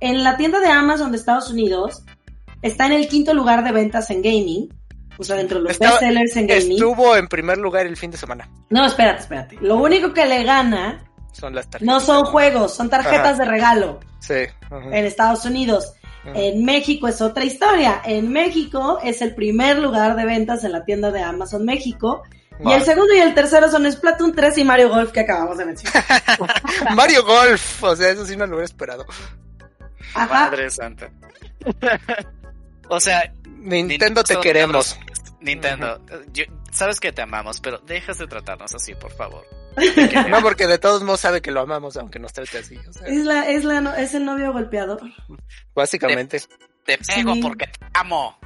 En 0.00 0.24
la 0.24 0.36
tienda 0.36 0.60
de 0.60 0.68
Amazon 0.68 1.10
de 1.10 1.18
Estados 1.18 1.50
Unidos 1.50 2.04
está 2.62 2.86
en 2.86 2.92
el 2.92 3.08
quinto 3.08 3.34
lugar 3.34 3.64
de 3.64 3.72
ventas 3.72 4.10
en 4.10 4.22
gaming, 4.22 4.68
o 5.18 5.24
sea, 5.24 5.36
dentro 5.36 5.58
de 5.58 5.64
los 5.64 5.72
Estaba- 5.72 5.92
bestsellers 5.92 6.36
en 6.36 6.46
gaming. 6.46 6.72
Estuvo 6.72 7.16
en 7.16 7.28
primer 7.28 7.58
lugar 7.58 7.86
el 7.86 7.96
fin 7.96 8.10
de 8.10 8.16
semana. 8.16 8.48
No, 8.70 8.86
espérate, 8.86 9.20
espérate. 9.22 9.58
Lo 9.60 9.76
único 9.76 10.12
que 10.14 10.24
le 10.26 10.44
gana 10.44 11.04
Son 11.32 11.54
las 11.54 11.68
tarjetas. 11.68 11.92
no 11.94 12.00
son 12.00 12.24
juegos, 12.24 12.74
son 12.74 12.88
tarjetas 12.88 13.34
Ajá. 13.34 13.38
de 13.38 13.44
regalo. 13.44 14.00
Sí. 14.20 14.34
en 14.70 15.04
Estados 15.04 15.44
Unidos. 15.44 15.92
En 16.34 16.62
México 16.64 17.08
es 17.08 17.22
otra 17.22 17.44
historia. 17.44 18.02
En 18.04 18.30
México 18.30 18.98
es 19.02 19.22
el 19.22 19.34
primer 19.34 19.78
lugar 19.78 20.14
de 20.16 20.26
ventas 20.26 20.62
en 20.64 20.72
la 20.72 20.84
tienda 20.84 21.10
de 21.10 21.22
Amazon 21.22 21.64
México. 21.64 22.22
Y 22.62 22.70
el 22.72 22.82
segundo 22.82 23.14
y 23.14 23.18
el 23.20 23.32
tercero 23.34 23.70
son 23.70 23.90
Splatoon 23.90 24.34
3 24.34 24.58
y 24.58 24.64
Mario 24.64 24.88
Golf 24.90 25.12
que 25.12 25.20
acabamos 25.20 25.56
de 25.56 25.64
mencionar. 25.64 26.04
Mario 26.94 27.24
Golf, 27.24 27.82
o 27.84 27.94
sea, 27.96 28.10
eso 28.10 28.26
sí 28.26 28.36
no 28.36 28.44
lo 28.46 28.56
hubiera 28.56 28.64
esperado. 28.66 29.06
Ajá. 30.14 30.26
Madre 30.50 30.68
santa. 30.68 31.08
o 32.88 33.00
sea, 33.00 33.32
Nintendo 33.58 34.22
te 34.24 34.36
queremos. 34.40 34.98
Nintendo, 35.40 36.00
yo- 36.32 36.44
sabes 36.72 36.98
que 37.00 37.12
te 37.12 37.22
amamos, 37.22 37.60
pero 37.60 37.78
dejas 37.78 38.18
de 38.18 38.26
tratarnos 38.26 38.74
así, 38.74 38.94
por 38.94 39.12
favor. 39.12 39.44
No, 40.28 40.40
porque 40.42 40.66
de 40.66 40.78
todos 40.78 41.02
modos 41.04 41.20
sabe 41.20 41.40
que 41.40 41.52
lo 41.52 41.60
amamos, 41.60 41.96
aunque 41.96 42.18
nos 42.18 42.32
trate 42.32 42.58
así. 42.58 42.76
O 42.88 42.92
sea, 42.92 43.06
Es, 43.06 43.24
la, 43.24 43.48
es, 43.48 43.64
la, 43.64 43.80
no- 43.80 43.94
es 43.94 44.14
el 44.14 44.24
novio 44.24 44.52
golpeador. 44.52 45.00
básicamente. 45.74 46.40
Te 46.84 46.98
pego 46.98 47.34
Sí. 47.34 47.40
porque 47.42 47.66
te 47.66 47.86
amo. 47.94 48.38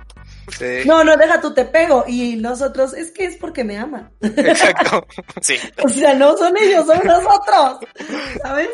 Sí, 0.59 0.83
No, 0.87 1.05
no, 1.05 1.17
deja 1.17 1.41
tú, 1.41 1.55
te 1.55 1.65
pego. 1.65 2.05
Y 2.09 2.37
nosotros, 2.37 2.93
es 2.95 3.11
que 3.13 3.25
es 3.27 3.37
porque 3.37 3.63
me 3.65 3.79
aman. 3.79 4.11
exacto. 4.21 5.07
Sí. 5.41 5.57
O 5.83 5.89
sea, 5.89 6.15
no 6.15 6.37
son 6.37 6.57
ellos, 6.57 6.85
son 6.87 7.01
nosotros. 7.07 7.79
¿Sabes? 8.43 8.69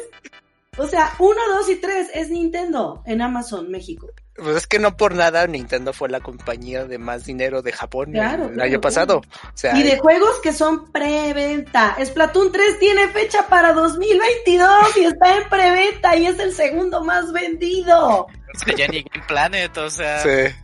O 0.78 0.86
sea, 0.86 1.12
uno, 1.18 1.40
dos 1.54 1.68
y 1.68 1.76
tres 1.76 2.08
es 2.14 2.30
Nintendo 2.30 3.02
en 3.06 3.20
Amazon 3.20 3.70
México. 3.70 4.08
Pues 4.38 4.56
es 4.56 4.66
que 4.66 4.78
no 4.78 4.96
por 4.96 5.14
nada 5.14 5.46
Nintendo 5.46 5.92
fue 5.92 6.08
la 6.08 6.20
compañía 6.20 6.84
de 6.84 6.98
más 6.98 7.24
dinero 7.24 7.60
de 7.60 7.72
Japón 7.72 8.12
Claro, 8.12 8.44
el 8.44 8.52
claro, 8.52 8.68
año 8.70 8.80
pasado. 8.80 9.18
O 9.18 9.50
sea, 9.54 9.76
Y 9.76 9.82
de 9.82 9.98
juegos 9.98 10.40
que 10.42 10.52
son 10.52 10.92
preventa. 10.92 11.96
Splatoon 12.04 12.52
3 12.52 12.78
tiene 12.78 13.08
fecha 13.08 13.48
para 13.48 13.72
2022 13.72 14.96
y 14.96 15.04
está 15.04 15.36
en 15.36 15.48
preventa 15.48 16.16
y 16.16 16.26
es 16.26 16.38
el 16.38 16.52
segundo 16.52 17.02
más 17.02 17.32
vendido. 17.32 18.26
Es 18.54 18.64
que 18.64 18.74
ya 18.76 18.86
ni 18.88 19.02
Game 19.02 19.26
Planet, 19.26 19.76
o 19.76 19.90
sea. 19.90 20.22
sí. 20.22 20.54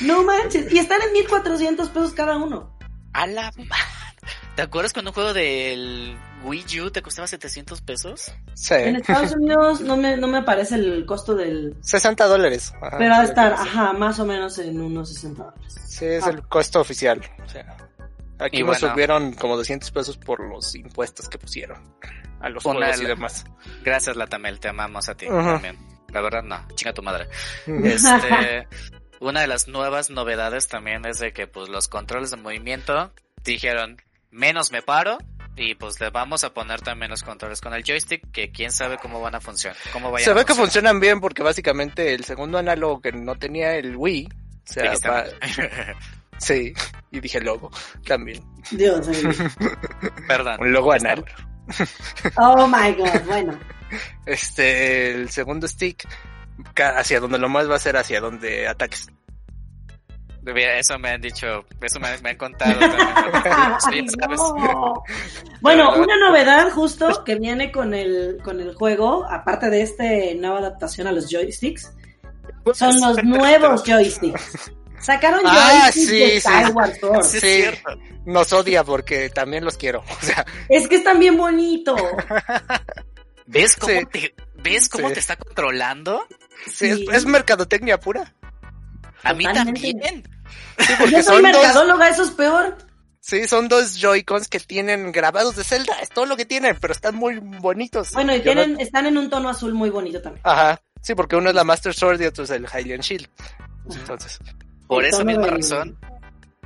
No 0.00 0.22
manches. 0.22 0.70
Y 0.70 0.78
están 0.78 1.00
en 1.00 1.12
1400 1.12 1.88
pesos 1.88 2.12
cada 2.12 2.36
uno. 2.36 2.76
A 3.14 3.26
la 3.26 3.50
madre. 3.56 3.97
¿Te 4.58 4.62
acuerdas 4.62 4.92
cuando 4.92 5.12
un 5.12 5.14
juego 5.14 5.32
del 5.34 6.18
Wii 6.42 6.80
U 6.80 6.90
te 6.90 7.00
costaba 7.00 7.28
700 7.28 7.80
pesos? 7.80 8.32
Sí. 8.54 8.74
En 8.74 8.96
Estados 8.96 9.32
Unidos 9.36 9.80
no 9.82 9.96
me, 9.96 10.16
no 10.16 10.26
me 10.26 10.38
aparece 10.38 10.74
el 10.74 11.06
costo 11.06 11.36
del... 11.36 11.76
60 11.80 12.26
dólares. 12.26 12.72
Ajá, 12.82 12.98
Pero 12.98 13.10
va 13.10 13.20
a 13.20 13.24
estar, 13.24 13.52
ajá, 13.52 13.92
más 13.92 14.18
o 14.18 14.26
menos 14.26 14.58
en 14.58 14.80
unos 14.80 15.14
60 15.14 15.44
dólares. 15.44 15.76
Sí, 15.86 16.06
es 16.06 16.24
Ah. 16.24 16.30
el 16.30 16.42
costo 16.48 16.80
oficial. 16.80 17.20
O 17.44 17.48
sea, 17.48 17.76
aquí 18.40 18.56
Y 18.56 18.64
nos 18.64 18.80
bueno. 18.80 18.92
subieron 18.92 19.32
como 19.34 19.56
200 19.56 19.92
pesos 19.92 20.16
por 20.16 20.40
los 20.40 20.74
impuestos 20.74 21.28
que 21.28 21.38
pusieron 21.38 21.94
a 22.40 22.48
los 22.48 22.64
juegos 22.64 23.00
y 23.00 23.04
demás. 23.06 23.44
Gracias, 23.84 24.16
Latamel, 24.16 24.58
te 24.58 24.66
amamos 24.70 25.08
a 25.08 25.14
ti 25.14 25.26
Ajá. 25.30 25.52
también. 25.52 25.78
La 26.12 26.20
verdad, 26.20 26.42
no, 26.42 26.66
chinga 26.74 26.92
tu 26.94 27.02
madre. 27.04 27.28
Este, 27.84 28.66
una 29.20 29.40
de 29.40 29.46
las 29.46 29.68
nuevas 29.68 30.10
novedades 30.10 30.66
también 30.66 31.06
es 31.06 31.20
de 31.20 31.32
que 31.32 31.46
pues 31.46 31.68
los 31.68 31.86
controles 31.86 32.32
de 32.32 32.38
movimiento 32.38 33.12
dijeron 33.44 34.02
menos 34.30 34.70
me 34.72 34.82
paro 34.82 35.18
y 35.56 35.74
pues 35.74 35.98
le 36.00 36.10
vamos 36.10 36.44
a 36.44 36.54
poner 36.54 36.80
también 36.82 37.10
los 37.10 37.22
controles 37.22 37.60
con 37.60 37.74
el 37.74 37.82
joystick 37.82 38.30
que 38.30 38.52
quién 38.52 38.70
sabe 38.70 38.96
cómo 38.98 39.20
van 39.20 39.34
a 39.34 39.40
funcionar. 39.40 39.76
Cómo 39.92 40.10
vayan 40.10 40.24
Se 40.24 40.30
a 40.30 40.34
ve 40.34 40.44
que 40.44 40.54
funcionan 40.54 41.00
bien 41.00 41.20
porque 41.20 41.42
básicamente 41.42 42.14
el 42.14 42.24
segundo 42.24 42.58
análogo 42.58 43.00
que 43.00 43.12
no 43.12 43.34
tenía 43.36 43.74
el 43.74 43.96
Wii, 43.96 44.28
o 44.30 44.72
sea, 44.72 44.82
Dijiste, 44.84 45.08
va- 45.08 45.24
sí, 46.38 46.72
y 47.10 47.20
dije 47.20 47.40
logo 47.40 47.70
también, 48.06 48.42
Dios 48.70 49.06
mío. 49.08 49.30
Perdón. 50.28 50.56
un 50.60 50.72
logo 50.72 50.92
anal. 50.92 51.24
Oh 52.36 52.66
my 52.66 52.92
god, 52.94 53.20
bueno. 53.26 53.58
Este, 54.24 55.10
el 55.10 55.28
segundo 55.30 55.68
stick, 55.68 56.08
hacia 56.76 57.20
donde 57.20 57.38
lo 57.38 57.48
más 57.50 57.68
va 57.70 57.76
a 57.76 57.78
ser 57.78 57.96
hacia 57.98 58.20
donde 58.20 58.66
ataques. 58.66 59.08
Eso 60.56 60.98
me 60.98 61.10
han 61.10 61.20
dicho, 61.20 61.64
eso 61.80 62.00
me, 62.00 62.16
me 62.18 62.30
han 62.30 62.36
contado. 62.36 62.80
No. 62.80 62.88
Bueno, 65.60 65.92
una 65.96 66.16
novedad 66.16 66.70
justo 66.70 67.24
que 67.24 67.34
viene 67.36 67.72
con 67.72 67.94
el, 67.94 68.38
con 68.44 68.60
el 68.60 68.74
juego, 68.74 69.24
aparte 69.28 69.70
de 69.70 69.82
este 69.82 70.34
nueva 70.36 70.58
adaptación 70.58 71.06
a 71.08 71.12
los 71.12 71.28
joysticks, 71.30 71.92
son 72.74 73.00
los 73.00 73.22
nuevos 73.24 73.82
joysticks. 73.84 74.70
Sacaron 75.00 75.40
Ah, 75.44 75.90
joysticks 75.92 76.08
sí, 76.08 76.18
de 76.18 76.40
sí. 76.40 76.40
Skyward 76.40 76.94
Sword. 77.00 77.22
Sí. 77.24 77.64
Nos 78.24 78.52
odia 78.52 78.84
porque 78.84 79.30
también 79.30 79.64
los 79.64 79.76
quiero. 79.76 80.00
O 80.00 80.24
sea, 80.24 80.44
Es 80.68 80.86
que 80.88 80.96
están 80.96 81.18
bien 81.18 81.36
bonitos. 81.36 82.00
¿Ves 83.46 83.76
cómo, 83.76 83.98
Sí. 84.00 84.06
te, 84.12 84.34
¿ves 84.56 84.88
cómo 84.88 85.08
Sí. 85.08 85.14
te 85.14 85.20
está 85.20 85.36
controlando? 85.36 86.24
sí, 86.66 86.94
Sí. 86.94 87.06
Es, 87.10 87.18
es 87.18 87.26
mercadotecnia 87.26 87.98
pura. 87.98 88.34
A 89.24 89.32
mí 89.32 89.44
Totalmente. 89.44 89.80
también. 89.92 90.22
Sí, 90.78 90.92
porque 90.98 91.10
Yo 91.16 91.22
soy 91.22 91.34
son 91.36 91.42
dos, 91.42 91.52
mercadóloga, 91.62 92.08
eso 92.08 92.22
es 92.22 92.30
peor. 92.30 92.76
sí, 93.20 93.46
son 93.48 93.68
dos 93.68 93.98
Joy-Cons 94.00 94.48
que 94.48 94.60
tienen 94.60 95.12
grabados 95.12 95.56
de 95.56 95.64
Zelda, 95.64 95.94
es 96.00 96.08
todo 96.10 96.26
lo 96.26 96.36
que 96.36 96.44
tienen, 96.46 96.76
pero 96.80 96.92
están 96.92 97.14
muy 97.16 97.36
bonitos. 97.38 98.12
Bueno, 98.12 98.34
y 98.34 98.38
no- 98.38 98.42
tienen, 98.44 98.80
están 98.80 99.06
en 99.06 99.18
un 99.18 99.28
tono 99.30 99.48
azul 99.48 99.74
muy 99.74 99.90
bonito 99.90 100.20
también. 100.22 100.40
Ajá, 100.44 100.80
sí, 101.02 101.14
porque 101.14 101.36
uno 101.36 101.48
es 101.50 101.54
la 101.54 101.64
Master 101.64 101.94
Sword 101.94 102.20
y 102.20 102.26
otro 102.26 102.44
es 102.44 102.50
el 102.50 102.66
Hylian 102.66 103.00
Shield. 103.00 103.28
Entonces, 103.90 104.38
Por 104.86 105.04
esa 105.04 105.24
misma 105.24 105.46
razón, 105.46 105.98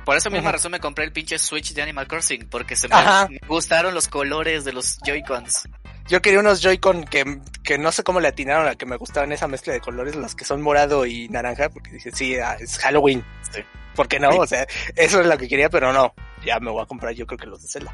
Por 0.05 0.17
esa 0.17 0.29
misma 0.29 0.49
Ajá. 0.49 0.57
razón 0.57 0.71
me 0.73 0.79
compré 0.81 1.05
el 1.05 1.13
pinche 1.13 1.39
Switch 1.39 1.73
de 1.73 1.81
Animal 1.81 2.07
Crossing, 2.07 2.47
porque 2.49 2.75
se 2.75 2.87
me, 2.89 2.95
Ajá. 2.95 3.27
me 3.29 3.39
gustaron 3.47 3.93
los 3.93 4.07
colores 4.09 4.65
de 4.65 4.73
los 4.73 4.97
Joy-Cons. 5.05 5.63
Yo 6.07 6.21
quería 6.21 6.39
unos 6.39 6.61
Joy-Con 6.61 7.05
que, 7.05 7.39
que 7.63 7.77
no 7.77 7.91
sé 7.91 8.03
cómo 8.03 8.19
le 8.19 8.27
atinaron 8.27 8.67
a 8.67 8.75
que 8.75 8.85
me 8.85 8.97
gustaban 8.97 9.31
esa 9.31 9.47
mezcla 9.47 9.73
de 9.73 9.79
colores, 9.79 10.15
los 10.15 10.35
que 10.35 10.45
son 10.45 10.61
morado 10.61 11.05
y 11.05 11.29
naranja, 11.29 11.69
porque 11.69 11.91
dije, 11.91 12.11
sí, 12.11 12.35
ah, 12.37 12.57
es 12.59 12.77
Halloween. 12.77 13.23
Sí. 13.51 13.61
¿Por 13.95 14.07
qué 14.07 14.19
no? 14.19 14.31
Sí. 14.31 14.37
O 14.39 14.47
sea, 14.47 14.67
eso 14.95 15.21
es 15.21 15.27
lo 15.27 15.37
que 15.37 15.47
quería, 15.47 15.69
pero 15.69 15.93
no. 15.93 16.13
Ya 16.45 16.59
me 16.59 16.71
voy 16.71 16.83
a 16.83 16.85
comprar 16.85 17.13
yo 17.13 17.25
creo 17.25 17.37
que 17.37 17.47
los 17.47 17.61
de 17.61 17.67
Zelda. 17.67 17.93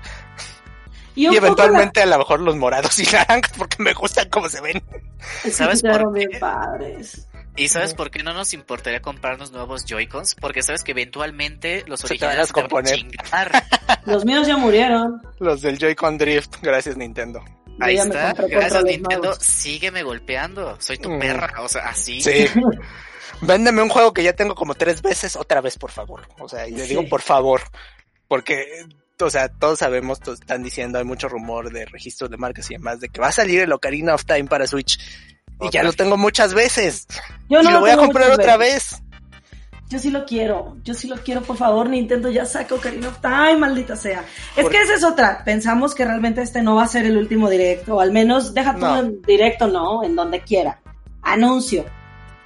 Y, 1.16 1.26
eventualmente 1.36 2.02
a 2.02 2.06
lo 2.06 2.18
mejor 2.18 2.40
los 2.40 2.56
morados 2.56 2.98
y 3.00 3.04
naranjas 3.12 3.52
porque 3.58 3.84
me 3.84 3.94
gustan 3.94 4.30
cómo 4.30 4.50
se 4.50 4.62
ven. 4.62 4.82
¿Sabes 5.52 5.82
por 5.82 6.14
qué? 6.14 6.40
padres. 6.40 7.28
¿Y 7.56 7.68
sabes 7.68 7.94
por 7.94 8.10
qué 8.10 8.24
no 8.24 8.34
nos 8.34 8.54
importaría 8.54 9.02
comprarnos 9.02 9.52
nuevos 9.52 9.84
Joy-Cons? 9.86 10.36
Porque 10.36 10.62
sabes 10.62 10.84
que 10.84 10.92
eventualmente 10.92 11.84
los 11.88 12.00
Se 12.00 12.16
te 12.16 12.26
van 12.26 12.38
a 12.38 12.44
originales 12.44 12.48
se 12.48 12.54
te 12.54 13.34
van 13.34 13.48
a 13.48 13.50
descomponer. 13.50 14.06
Los 14.06 14.24
míos 14.24 14.48
ya 14.48 14.56
murieron. 14.56 15.22
Los 15.40 15.62
del 15.62 15.78
Joy-Con 15.78 16.18
Drift, 16.18 16.62
gracias 16.62 16.96
Nintendo. 16.96 17.44
Ahí 17.82 17.98
está. 17.98 18.34
Gracias 18.34 18.84
Nintendo. 18.84 19.34
Sígueme 19.40 20.04
golpeando. 20.04 20.78
Soy 20.80 20.98
tu 20.98 21.10
Mm. 21.12 21.20
perra. 21.20 21.62
O 21.62 21.68
sea, 21.68 21.90
así. 21.90 22.22
Sí. 22.22 22.46
Véndeme 23.42 23.82
un 23.82 23.90
juego 23.90 24.14
que 24.14 24.24
ya 24.24 24.34
tengo 24.34 24.54
como 24.56 24.76
tres 24.76 25.02
veces, 25.02 25.36
otra 25.36 25.62
vez, 25.62 25.78
por 25.78 25.92
favor. 25.92 26.28
O 26.40 26.50
sea, 26.50 26.68
y 26.68 26.72
le 26.72 26.84
Sí. 26.84 26.90
digo 26.90 27.08
por 27.08 27.22
favor. 27.22 27.62
Porque, 28.28 28.86
o 29.20 29.30
sea, 29.30 29.48
todos 29.50 29.80
sabemos, 29.80 30.20
todos 30.20 30.40
están 30.42 30.62
diciendo, 30.62 31.00
hay 31.00 31.06
mucho 31.06 31.30
rumor 31.30 31.72
de 31.72 31.86
registro 31.86 32.28
de 32.28 32.38
marcas 32.38 32.70
y 32.70 32.76
demás, 32.76 33.00
de 33.00 33.10
que 33.10 33.22
va 33.22 33.28
a 33.30 33.32
salir 33.32 33.62
el 33.62 33.72
Ocarina 33.72 34.14
of 34.14 34.26
Time 34.26 34.46
para 34.46 34.68
Switch. 34.68 35.00
Y 35.62 35.70
ya 35.72 35.84
lo 35.84 35.92
tengo 35.94 36.16
muchas 36.18 36.54
veces. 36.54 37.06
Yo 37.50 37.60
y 37.62 37.64
no 37.64 37.72
lo 37.72 37.80
voy 37.82 37.90
a 37.92 37.98
comprar 37.98 38.32
otra 38.32 38.56
veces. 38.58 38.92
vez. 39.00 39.09
Yo 39.90 39.98
sí 39.98 40.12
lo 40.12 40.24
quiero, 40.26 40.78
yo 40.84 40.94
sí 40.94 41.08
lo 41.08 41.16
quiero, 41.18 41.42
por 41.42 41.58
favor, 41.58 41.90
Nintendo, 41.90 42.30
ya 42.30 42.46
saca 42.46 42.76
Ocarina 42.76 43.08
of 43.08 43.20
Time, 43.22 43.58
maldita 43.58 43.96
sea. 43.96 44.24
Es 44.56 44.62
Por- 44.64 44.72
que 44.72 44.82
esa 44.84 44.94
es 44.94 45.04
otra, 45.04 45.44
pensamos 45.44 45.96
que 45.96 46.06
realmente 46.06 46.44
este 46.44 46.62
no 46.62 46.76
va 46.76 46.84
a 46.84 46.88
ser 46.88 47.06
el 47.06 47.18
último 47.18 47.50
directo, 47.50 47.96
o 47.96 48.00
al 48.00 48.12
menos 48.12 48.54
deja 48.54 48.74
tú 48.76 48.82
No. 48.82 49.00
en 49.00 49.22
directo, 49.24 49.68
no, 49.68 50.04
en 50.04 50.16
donde 50.16 50.42
quiera. 50.42 50.80
Anuncio. 51.24 51.86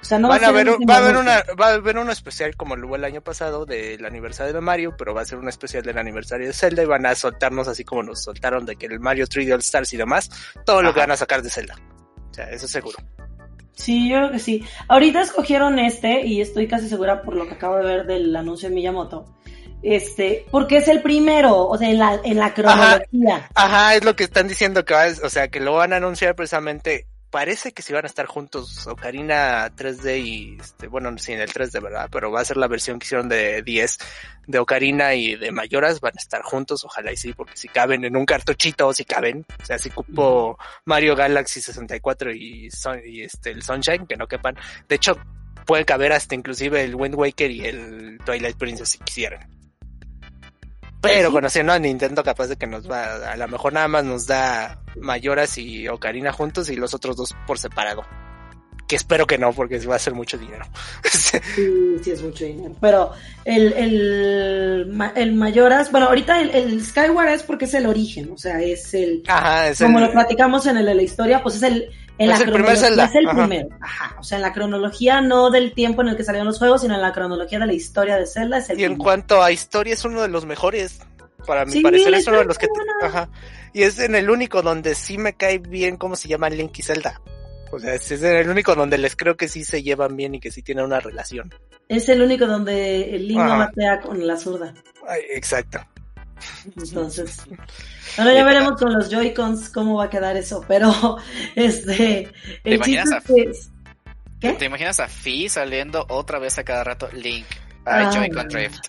O 0.00 0.04
sea, 0.06 0.18
no 0.18 0.28
Van 0.28 0.38
va 0.42 0.42
a 0.48 0.52
ser 0.52 0.54
ver, 0.64 0.68
un- 0.74 0.86
va 0.88 0.94
a 0.94 0.98
haber 0.98 1.16
una, 1.16 1.42
va 1.60 1.66
a 1.68 1.74
haber 1.74 1.98
uno 1.98 2.12
especial 2.12 2.56
como 2.56 2.76
lo 2.76 2.86
hubo 2.86 2.96
el 2.96 3.04
año 3.04 3.20
pasado 3.22 3.64
del 3.66 4.04
aniversario 4.04 4.52
de 4.52 4.60
Mario, 4.60 4.94
pero 4.98 5.14
va 5.14 5.22
a 5.22 5.24
ser 5.26 5.38
un 5.38 5.48
especial 5.48 5.82
del 5.82 5.96
aniversario 5.98 6.46
de 6.46 6.52
Zelda 6.52 6.82
y 6.82 6.86
van 6.86 7.04
a 7.06 7.14
soltarnos 7.14 7.68
así 7.68 7.84
como 7.84 8.02
nos 8.02 8.22
soltaron 8.22 8.66
de 8.66 8.76
que 8.76 8.86
el 8.86 9.00
Mario 9.00 9.26
3D 9.26 9.52
All 9.54 9.60
Stars 9.60 9.92
y 9.94 9.96
demás, 9.98 10.30
todo 10.66 10.82
lo 10.82 10.92
que 10.92 11.00
van 11.00 11.10
a 11.10 11.16
sacar 11.16 11.40
de 11.42 11.48
Zelda. 11.50 11.74
O 12.30 12.34
sea, 12.34 12.50
eso 12.50 12.66
seguro. 12.68 12.98
Sí, 13.74 14.08
yo 14.08 14.16
creo 14.18 14.30
que 14.30 14.38
sí. 14.38 14.64
Ahorita 14.88 15.20
escogieron 15.20 15.78
este, 15.78 16.26
y 16.26 16.40
estoy 16.40 16.68
casi 16.68 16.88
segura 16.88 17.22
por 17.22 17.34
lo 17.36 17.46
que 17.46 17.54
acabo 17.54 17.76
de 17.76 17.84
ver 17.84 18.06
del 18.06 18.34
anuncio 18.34 18.68
de 18.68 18.74
Miyamoto. 18.74 19.26
Este, 19.82 20.46
porque 20.50 20.78
es 20.78 20.88
el 20.88 21.02
primero, 21.02 21.66
o 21.66 21.76
sea, 21.76 21.90
en 21.90 21.98
la, 21.98 22.18
en 22.24 22.38
la 22.38 22.54
cronología. 22.54 23.50
Ajá, 23.54 23.94
es 23.94 24.04
lo 24.04 24.16
que 24.16 24.24
están 24.24 24.48
diciendo 24.48 24.84
que 24.84 24.94
va, 24.94 25.04
o 25.22 25.28
sea, 25.28 25.48
que 25.48 25.60
lo 25.60 25.74
van 25.74 25.92
a 25.92 25.96
anunciar 25.96 26.34
precisamente. 26.34 27.06
Parece 27.34 27.72
que 27.72 27.82
si 27.82 27.92
van 27.92 28.04
a 28.04 28.06
estar 28.06 28.26
juntos 28.26 28.86
Ocarina 28.86 29.68
3D 29.74 30.24
y, 30.24 30.56
este, 30.60 30.86
bueno, 30.86 31.18
sin 31.18 31.40
el 31.40 31.50
3D, 31.52 31.82
¿verdad? 31.82 32.08
Pero 32.12 32.30
va 32.30 32.40
a 32.40 32.44
ser 32.44 32.56
la 32.56 32.68
versión 32.68 33.00
que 33.00 33.06
hicieron 33.06 33.28
de 33.28 33.60
10 33.62 33.98
de 34.46 34.58
Ocarina 34.60 35.14
y 35.14 35.34
de 35.34 35.50
Mayoras, 35.50 36.00
van 36.00 36.12
a 36.16 36.20
estar 36.20 36.42
juntos, 36.42 36.84
ojalá 36.84 37.10
y 37.10 37.16
sí, 37.16 37.32
porque 37.32 37.56
si 37.56 37.66
caben 37.66 38.04
en 38.04 38.14
un 38.16 38.24
cartuchito, 38.24 38.92
si 38.92 39.04
caben, 39.04 39.44
o 39.60 39.66
sea, 39.66 39.78
si 39.80 39.90
cupo 39.90 40.56
Mario 40.84 41.16
Galaxy 41.16 41.60
64 41.60 42.30
y, 42.32 42.70
Sun- 42.70 43.02
y 43.04 43.22
este, 43.22 43.50
el 43.50 43.64
Sunshine, 43.64 44.06
que 44.06 44.16
no 44.16 44.28
quepan. 44.28 44.56
De 44.88 44.94
hecho, 44.94 45.18
pueden 45.66 45.84
caber 45.84 46.12
hasta 46.12 46.36
inclusive 46.36 46.84
el 46.84 46.94
Wind 46.94 47.16
Waker 47.16 47.50
y 47.50 47.64
el 47.66 48.18
Twilight 48.24 48.56
Princess 48.56 48.90
si 48.90 48.98
quisieran. 48.98 49.48
Pero 51.08 51.30
conociendo 51.32 51.72
a 51.72 51.78
Nintendo 51.78 52.22
capaz 52.24 52.46
de 52.48 52.56
que 52.56 52.66
nos 52.66 52.90
va, 52.90 53.32
a 53.32 53.36
lo 53.36 53.48
mejor 53.48 53.72
nada 53.72 53.88
más 53.88 54.04
nos 54.04 54.26
da 54.26 54.80
Mayoras 55.00 55.56
y 55.58 55.86
Ocarina 55.88 56.32
juntos 56.32 56.68
y 56.70 56.76
los 56.76 56.94
otros 56.94 57.16
dos 57.16 57.34
por 57.46 57.58
separado. 57.58 58.02
Que 58.86 58.96
espero 58.96 59.26
que 59.26 59.38
no, 59.38 59.50
porque 59.54 59.78
va 59.86 59.96
a 59.96 59.98
ser 59.98 60.12
mucho 60.14 60.36
dinero. 60.36 60.66
Sí, 61.10 61.38
sí 62.02 62.10
es 62.10 62.22
mucho 62.22 62.44
dinero. 62.44 62.74
Pero 62.80 63.12
el, 63.44 63.72
el, 63.72 65.00
el 65.16 65.32
Mayoras, 65.34 65.90
bueno, 65.90 66.06
ahorita 66.08 66.40
el, 66.40 66.50
el 66.50 66.84
Skyward 66.84 67.28
es 67.30 67.42
porque 67.42 67.64
es 67.64 67.74
el 67.74 67.86
origen, 67.86 68.30
o 68.32 68.36
sea, 68.38 68.60
es 68.60 68.92
el, 68.94 69.22
Ajá, 69.26 69.68
es 69.68 69.78
como 69.80 69.98
el- 69.98 70.04
lo 70.06 70.12
platicamos 70.12 70.66
en 70.66 70.76
el 70.76 70.86
de 70.86 70.94
la 70.94 71.02
historia, 71.02 71.42
pues 71.42 71.56
es 71.56 71.62
el, 71.62 71.88
en 72.18 72.30
Es 72.30 72.38
la 72.38 72.44
el 72.44 72.52
primer 72.52 72.76
Zelda, 72.76 73.04
es 73.06 73.14
el 73.14 73.26
ajá. 73.28 73.38
primero. 73.46 73.68
Ajá, 73.80 74.16
o 74.18 74.22
sea, 74.22 74.36
en 74.36 74.42
la 74.42 74.52
cronología 74.52 75.20
no 75.20 75.50
del 75.50 75.72
tiempo 75.74 76.02
en 76.02 76.08
el 76.08 76.16
que 76.16 76.24
salieron 76.24 76.46
los 76.46 76.58
juegos, 76.58 76.82
sino 76.82 76.94
en 76.94 77.02
la 77.02 77.12
cronología 77.12 77.58
de 77.58 77.66
la 77.66 77.72
historia 77.72 78.16
de 78.16 78.26
Zelda 78.26 78.58
es 78.58 78.70
el 78.70 78.80
Y 78.80 78.84
en 78.84 78.96
cuanto 78.96 79.42
a 79.42 79.50
historia 79.52 79.94
es 79.94 80.04
uno 80.04 80.22
de 80.22 80.28
los 80.28 80.46
mejores. 80.46 81.00
Para 81.46 81.66
mi 81.66 81.72
Sí, 81.72 81.80
parecer 81.82 82.14
es 82.14 82.26
uno 82.26 82.38
de 82.38 82.44
los 82.46 82.56
que... 82.56 82.68
Ajá. 83.02 83.28
Y 83.74 83.82
es 83.82 83.98
en 83.98 84.14
el 84.14 84.30
único 84.30 84.62
donde 84.62 84.94
sí 84.94 85.18
me 85.18 85.34
cae 85.34 85.58
bien 85.58 85.96
cómo 85.96 86.16
se 86.16 86.28
llaman 86.28 86.56
Link 86.56 86.78
y 86.78 86.82
Zelda. 86.82 87.20
O 87.70 87.78
sea, 87.78 87.94
es 87.94 88.10
en 88.12 88.36
el 88.36 88.48
único 88.48 88.74
donde 88.74 88.96
les 88.98 89.16
creo 89.16 89.36
que 89.36 89.48
sí 89.48 89.64
se 89.64 89.82
llevan 89.82 90.16
bien 90.16 90.34
y 90.36 90.40
que 90.40 90.50
sí 90.52 90.62
tienen 90.62 90.84
una 90.84 91.00
relación. 91.00 91.52
Es 91.88 92.08
el 92.08 92.22
único 92.22 92.46
donde 92.46 93.14
el 93.14 93.26
Link 93.28 93.38
no 93.38 93.44
Ajá. 93.52 93.56
batea 93.66 94.00
con 94.00 94.26
la 94.26 94.36
zurda. 94.36 94.72
Ay, 95.06 95.20
exacto. 95.32 95.80
Entonces, 96.76 97.42
bueno, 98.16 98.32
ya 98.32 98.44
veremos 98.44 98.80
con 98.80 98.92
los 98.92 99.08
Joy-Cons 99.10 99.70
cómo 99.70 99.96
va 99.98 100.04
a 100.04 100.10
quedar 100.10 100.36
eso, 100.36 100.64
pero 100.68 100.92
este, 101.54 102.30
el 102.64 102.80
chiste 102.80 102.92
imaginas 102.92 103.10
es 103.10 103.24
que 103.24 103.42
es- 103.50 103.70
¿Qué? 104.40 104.52
¿Te 104.52 104.64
imaginas 104.66 105.00
a 105.00 105.08
Fi 105.08 105.48
saliendo 105.48 106.04
otra 106.08 106.38
vez 106.38 106.58
a 106.58 106.64
cada 106.64 106.84
rato 106.84 107.08
Link 107.12 107.46
a 107.86 108.08
Ah, 108.08 108.10
Joy-Con. 108.10 108.48
Drift? 108.48 108.84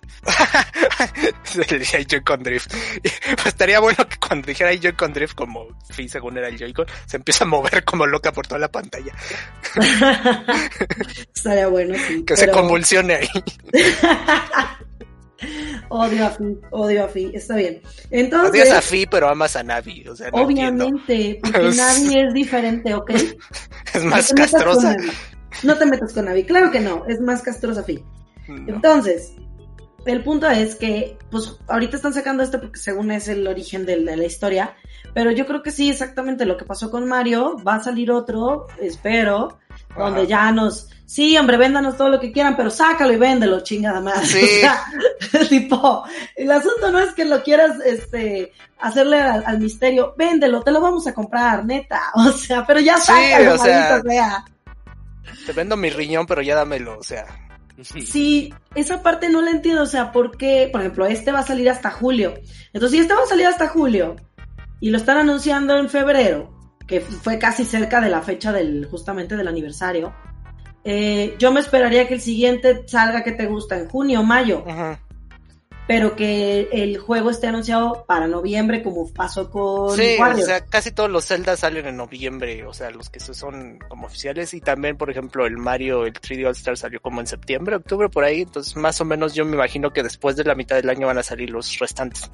Se 1.44 1.60
le 1.60 1.80
decía 1.80 2.00
Joy-Con 2.02 2.44
Drift. 2.44 2.74
Pues 3.36 3.46
estaría 3.48 3.80
bueno 3.80 3.98
que 4.08 4.18
cuando 4.18 4.48
dijera 4.48 4.74
Joy-Con 4.74 5.14
Drift, 5.14 5.36
como 5.36 5.68
Fi 5.92 6.08
según 6.10 6.38
era 6.38 6.48
el 6.50 6.58
Joy-Con, 6.58 6.86
se 7.06 7.18
empieza 7.18 7.44
a 7.44 7.48
mover 7.48 7.84
como 7.86 8.06
loca 8.06 8.32
por 8.34 8.48
toda 8.48 8.60
la 8.60 8.70
pantalla. 8.72 9.14
Estaría 11.36 11.68
bueno, 11.68 11.96
sí. 12.08 12.24
Que 12.26 12.36
se 12.38 12.50
convulsione 12.52 13.16
ahí. 13.16 13.30
Odio 15.90 16.26
a 16.26 16.30
Fi, 16.30 16.58
odio 16.72 17.06
a 17.06 17.08
Fi, 17.08 17.32
está 17.34 17.56
bien. 17.56 17.82
Entonces, 18.10 18.50
Odias 18.50 18.72
a 18.72 18.82
Fi, 18.82 19.06
pero 19.06 19.30
amas 19.30 19.56
a 19.56 19.64
Navi. 19.64 20.08
O 20.08 20.16
sea, 20.16 20.32
no 20.32 20.50
entiendo. 20.50 20.86
obviamente, 20.86 21.40
porque 21.42 21.60
Navi 21.76 22.20
es 22.20 22.34
diferente, 22.34 22.94
¿ok? 22.94 23.12
Es 23.94 24.04
más 24.04 24.32
no 24.32 24.36
castrosa. 24.36 24.96
No 25.64 25.78
te 25.78 25.86
metas 25.86 26.14
con 26.14 26.26
Navi, 26.26 26.44
claro 26.44 26.72
que 26.72 26.80
no, 26.80 27.06
es 27.08 27.22
más 27.22 27.42
castrosa 27.42 27.84
Fi. 27.84 28.04
No. 28.48 28.76
Entonces, 28.76 29.36
el 30.06 30.24
punto 30.24 30.48
es 30.50 30.76
que, 30.76 31.18
pues, 31.32 31.58
ahorita 31.68 31.96
están 31.96 32.14
sacando 32.14 32.44
este 32.44 32.60
porque 32.60 32.80
según 32.80 33.12
es 33.12 33.28
el 33.28 33.48
origen 33.48 33.86
de, 33.86 34.00
la 34.00 34.24
historia, 34.24 34.76
pero 35.14 35.32
yo 35.32 35.46
creo 35.46 35.64
que 35.64 35.72
sí, 35.72 35.90
exactamente 35.90 36.46
lo 36.46 36.58
que 36.58 36.66
pasó 36.66 36.92
con 36.92 37.08
Mario, 37.08 37.58
va 37.66 37.76
a 37.76 37.84
salir 37.84 38.12
otro, 38.12 38.68
espero, 38.80 39.58
donde 39.98 40.28
ya 40.28 40.52
nos, 40.52 40.90
sí, 41.06 41.38
hombre, 41.38 41.58
véndanos 41.58 41.98
todo 41.98 42.10
lo 42.10 42.20
que 42.20 42.32
quieran, 42.32 42.56
pero 42.56 42.70
sácalo 42.70 43.14
y 43.14 43.18
véndelo, 43.18 43.62
chingada 43.62 44.02
madre. 44.02 44.26
Sí. 44.26 44.62
O 45.26 45.38
sea, 45.38 45.48
tipo, 45.50 46.04
el 46.36 46.52
asunto 46.52 46.92
no 46.92 47.00
es 47.00 47.14
que 47.14 47.26
lo 47.26 47.44
quieras, 47.44 47.78
este, 47.86 48.52
hacerle 48.80 49.20
al, 49.20 49.44
al 49.46 49.60
misterio, 49.60 50.14
véndelo, 50.18 50.62
te 50.62 50.72
lo 50.72 50.82
vamos 50.82 51.08
a 51.08 51.14
comprar, 51.14 51.66
neta, 51.66 52.02
o 52.16 52.32
sea, 52.32 52.66
pero 52.66 52.80
ya 52.80 52.98
Sí, 52.98 53.08
sácalo, 53.08 53.56
o 53.56 53.58
sea. 53.58 54.46
Te 55.46 55.52
vendo 55.54 55.78
mi 55.78 55.90
riñón, 55.90 56.26
pero 56.26 56.42
ya 56.42 56.56
dámelo. 56.56 56.98
O 56.98 57.04
sea, 57.04 57.26
Sí, 57.84 58.54
esa 58.74 59.04
parte 59.04 59.30
no 59.30 59.42
la 59.42 59.52
entiendo, 59.52 59.84
o 59.84 59.88
sea, 59.88 60.12
¿por 60.12 60.38
qué? 60.38 60.70
Por 60.72 60.82
ejemplo, 60.82 61.06
este 61.06 61.32
va 61.32 61.40
a 61.40 61.46
salir 61.46 61.70
hasta 61.70 61.92
julio. 61.92 62.34
Entonces, 62.72 62.92
si 62.92 63.00
este 63.00 63.14
va 63.14 63.24
a 63.24 63.28
salir 63.28 63.48
hasta 63.48 63.68
julio 63.68 64.16
y 64.80 64.92
lo 64.92 64.98
están 64.98 65.18
anunciando 65.18 65.78
en 65.78 65.90
febrero, 65.90 66.55
que 66.88 67.02
fue 67.02 67.40
casi 67.40 67.66
cerca 67.66 68.02
de 68.02 68.10
la 68.10 68.22
fecha 68.22 68.52
del 68.52 68.86
justamente 68.86 69.36
del 69.36 69.48
aniversario, 69.48 70.14
eh, 70.84 71.36
yo 71.40 71.52
me 71.52 71.60
esperaría 71.60 72.08
que 72.08 72.14
el 72.14 72.22
siguiente 72.22 72.84
salga 72.88 73.24
que 73.24 73.32
te 73.32 73.48
gusta 73.48 73.76
en 73.76 73.90
junio 73.90 74.20
o 74.20 74.24
mayo, 74.24 74.64
pero 75.88 76.16
que 76.16 76.70
el 76.72 77.00
juego 77.00 77.32
esté 77.32 77.48
anunciado 77.48 78.06
para 78.08 78.28
noviembre 78.28 78.84
como 78.84 79.12
pasó 79.12 79.50
con 79.50 79.96
sí, 79.96 80.18
o 80.20 80.38
sea, 80.38 80.64
casi 80.64 80.92
todos 80.92 81.10
los 81.10 81.26
Zelda 81.26 81.58
salen 81.58 81.88
en 81.88 81.98
noviembre, 81.98 82.66
o 82.68 82.74
sea, 82.74 82.92
los 82.92 83.10
que 83.10 83.20
son 83.20 83.80
como 83.88 84.06
oficiales. 84.06 84.54
Y 84.54 84.62
también, 84.62 84.96
por 84.96 85.10
ejemplo, 85.10 85.48
el 85.48 85.58
Mario, 85.58 86.06
el 86.06 86.14
3D 86.14 86.46
All 86.46 86.52
Star 86.52 86.78
salió 86.78 87.02
como 87.02 87.20
en 87.20 87.26
septiembre, 87.26 87.76
octubre, 87.76 88.08
por 88.08 88.24
ahí, 88.24 88.42
entonces 88.42 88.76
más 88.76 89.02
o 89.02 89.06
menos 89.06 89.34
yo 89.34 89.44
me 89.44 89.56
imagino 89.56 89.92
que 89.92 90.04
después 90.04 90.36
de 90.36 90.44
la 90.44 90.54
mitad 90.54 90.76
del 90.76 90.90
año 90.90 91.08
van 91.08 91.18
a 91.18 91.24
salir 91.24 91.50
los 91.50 91.80
restantes. 91.80 92.30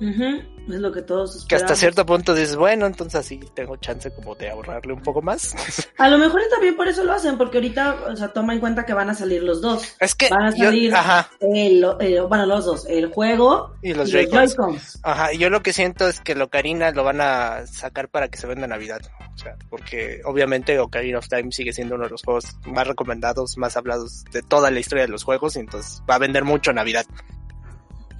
Ujú, 0.00 0.72
es 0.72 0.80
lo 0.80 0.90
que 0.92 1.02
todos 1.02 1.32
Que 1.46 1.56
hasta 1.56 1.74
esperamos. 1.74 1.78
cierto 1.78 2.06
punto 2.06 2.34
dices, 2.34 2.56
bueno, 2.56 2.86
entonces 2.86 3.16
así 3.20 3.38
tengo 3.54 3.76
chance 3.76 4.10
como 4.14 4.34
de 4.34 4.48
ahorrarle 4.50 4.92
un 4.94 5.02
poco 5.02 5.20
más. 5.20 5.54
A 5.98 6.08
lo 6.08 6.16
mejor 6.16 6.40
y 6.46 6.50
también 6.50 6.74
por 6.76 6.88
eso 6.88 7.04
lo 7.04 7.12
hacen, 7.12 7.36
porque 7.36 7.58
ahorita, 7.58 7.96
o 8.12 8.16
sea, 8.16 8.28
toma 8.28 8.54
en 8.54 8.60
cuenta 8.60 8.86
que 8.86 8.94
van 8.94 9.10
a 9.10 9.14
salir 9.14 9.42
los 9.42 9.60
dos. 9.60 9.96
es 10.00 10.14
que 10.14 10.28
Van 10.30 10.46
a 10.46 10.50
yo, 10.56 10.64
salir 10.64 10.94
ajá, 10.94 11.30
el, 11.40 11.84
el- 12.00 12.22
bueno, 12.22 12.46
los 12.46 12.64
dos, 12.64 12.86
el 12.86 13.06
juego 13.12 13.74
y 13.82 13.90
y 13.90 13.94
los 13.94 14.10
los 14.10 14.12
Joy-Cons. 14.12 14.56
Joy-Cons. 14.56 15.00
Ajá, 15.02 15.32
y 15.34 15.38
yo 15.38 15.50
lo 15.50 15.62
que 15.62 15.72
siento 15.74 16.08
es 16.08 16.20
que 16.20 16.32
el 16.32 16.40
Ocarina 16.42 16.90
lo 16.92 17.04
van 17.04 17.20
a 17.20 17.66
sacar 17.66 18.08
para 18.08 18.28
que 18.28 18.38
se 18.38 18.46
venda 18.46 18.64
en 18.64 18.70
Navidad. 18.70 19.00
O 19.34 19.38
sea, 19.38 19.56
porque 19.68 20.20
obviamente 20.24 20.78
Ocarina 20.78 21.18
of 21.18 21.28
Time 21.28 21.52
sigue 21.52 21.72
siendo 21.72 21.94
uno 21.96 22.04
de 22.04 22.10
los 22.10 22.22
juegos 22.22 22.56
más 22.66 22.86
recomendados, 22.86 23.58
más 23.58 23.76
hablados 23.76 24.24
de 24.32 24.42
toda 24.42 24.70
la 24.70 24.80
historia 24.80 25.04
de 25.04 25.10
los 25.10 25.24
juegos, 25.24 25.56
y 25.56 25.60
entonces 25.60 26.02
va 26.08 26.14
a 26.14 26.18
vender 26.18 26.44
mucho 26.44 26.72
Navidad. 26.72 27.04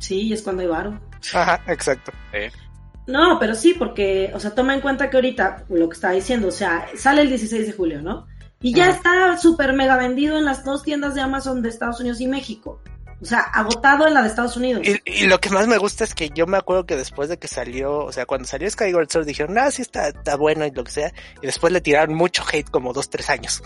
Sí, 0.01 0.33
es 0.33 0.43
cuando 0.43 0.63
hay 0.63 0.69
varo. 0.69 1.01
Ajá, 1.33 1.63
exacto. 1.69 2.11
No, 3.07 3.39
pero 3.39 3.55
sí, 3.55 3.75
porque, 3.79 4.31
o 4.35 4.41
sea, 4.41 4.53
toma 4.55 4.75
en 4.75 4.81
cuenta 4.81 5.09
que 5.09 5.17
ahorita, 5.17 5.65
lo 5.69 5.89
que 5.89 5.95
estaba 5.95 6.15
diciendo, 6.15 6.49
o 6.49 6.53
sea, 6.53 6.89
sale 6.97 7.23
el 7.23 7.29
16 7.29 7.67
de 7.67 7.73
julio, 7.73 8.03
¿no? 8.03 8.27
Y 8.61 8.75
ya 8.75 8.89
Ajá. 8.89 8.97
está 8.97 9.39
súper 9.39 9.73
mega 9.73 9.97
vendido 9.97 10.37
en 10.39 10.45
las 10.45 10.65
dos 10.65 10.83
tiendas 10.83 11.15
de 11.15 11.21
Amazon 11.21 11.63
de 11.63 11.69
Estados 11.69 12.01
Unidos 12.01 12.21
y 12.21 12.27
México. 12.27 12.83
O 13.23 13.25
sea, 13.25 13.41
agotado 13.41 14.07
en 14.07 14.15
la 14.15 14.23
de 14.23 14.29
Estados 14.29 14.57
Unidos. 14.57 14.83
Y, 14.87 15.01
y 15.05 15.27
lo 15.27 15.39
que 15.39 15.51
más 15.51 15.67
me 15.67 15.77
gusta 15.77 16.05
es 16.05 16.15
que 16.15 16.31
yo 16.31 16.47
me 16.47 16.57
acuerdo 16.57 16.87
que 16.87 16.97
después 16.97 17.29
de 17.29 17.39
que 17.39 17.49
salió, 17.49 17.99
o 17.99 18.13
sea, 18.13 18.25
cuando 18.25 18.49
salió 18.49 18.71
Skyward 18.71 19.11
Sword 19.11 19.27
dijeron, 19.27 19.59
ah, 19.59 19.71
sí 19.71 19.83
está, 19.83 20.09
está 20.09 20.37
bueno 20.37 20.65
y 20.65 20.71
lo 20.71 20.85
que 20.85 20.91
sea, 20.91 21.13
y 21.43 21.47
después 21.47 21.73
le 21.73 21.83
tiraron 21.83 22.15
mucho 22.15 22.43
hate 22.51 22.71
como 22.71 22.95
dos, 22.95 23.11
tres 23.11 23.29
años. 23.29 23.63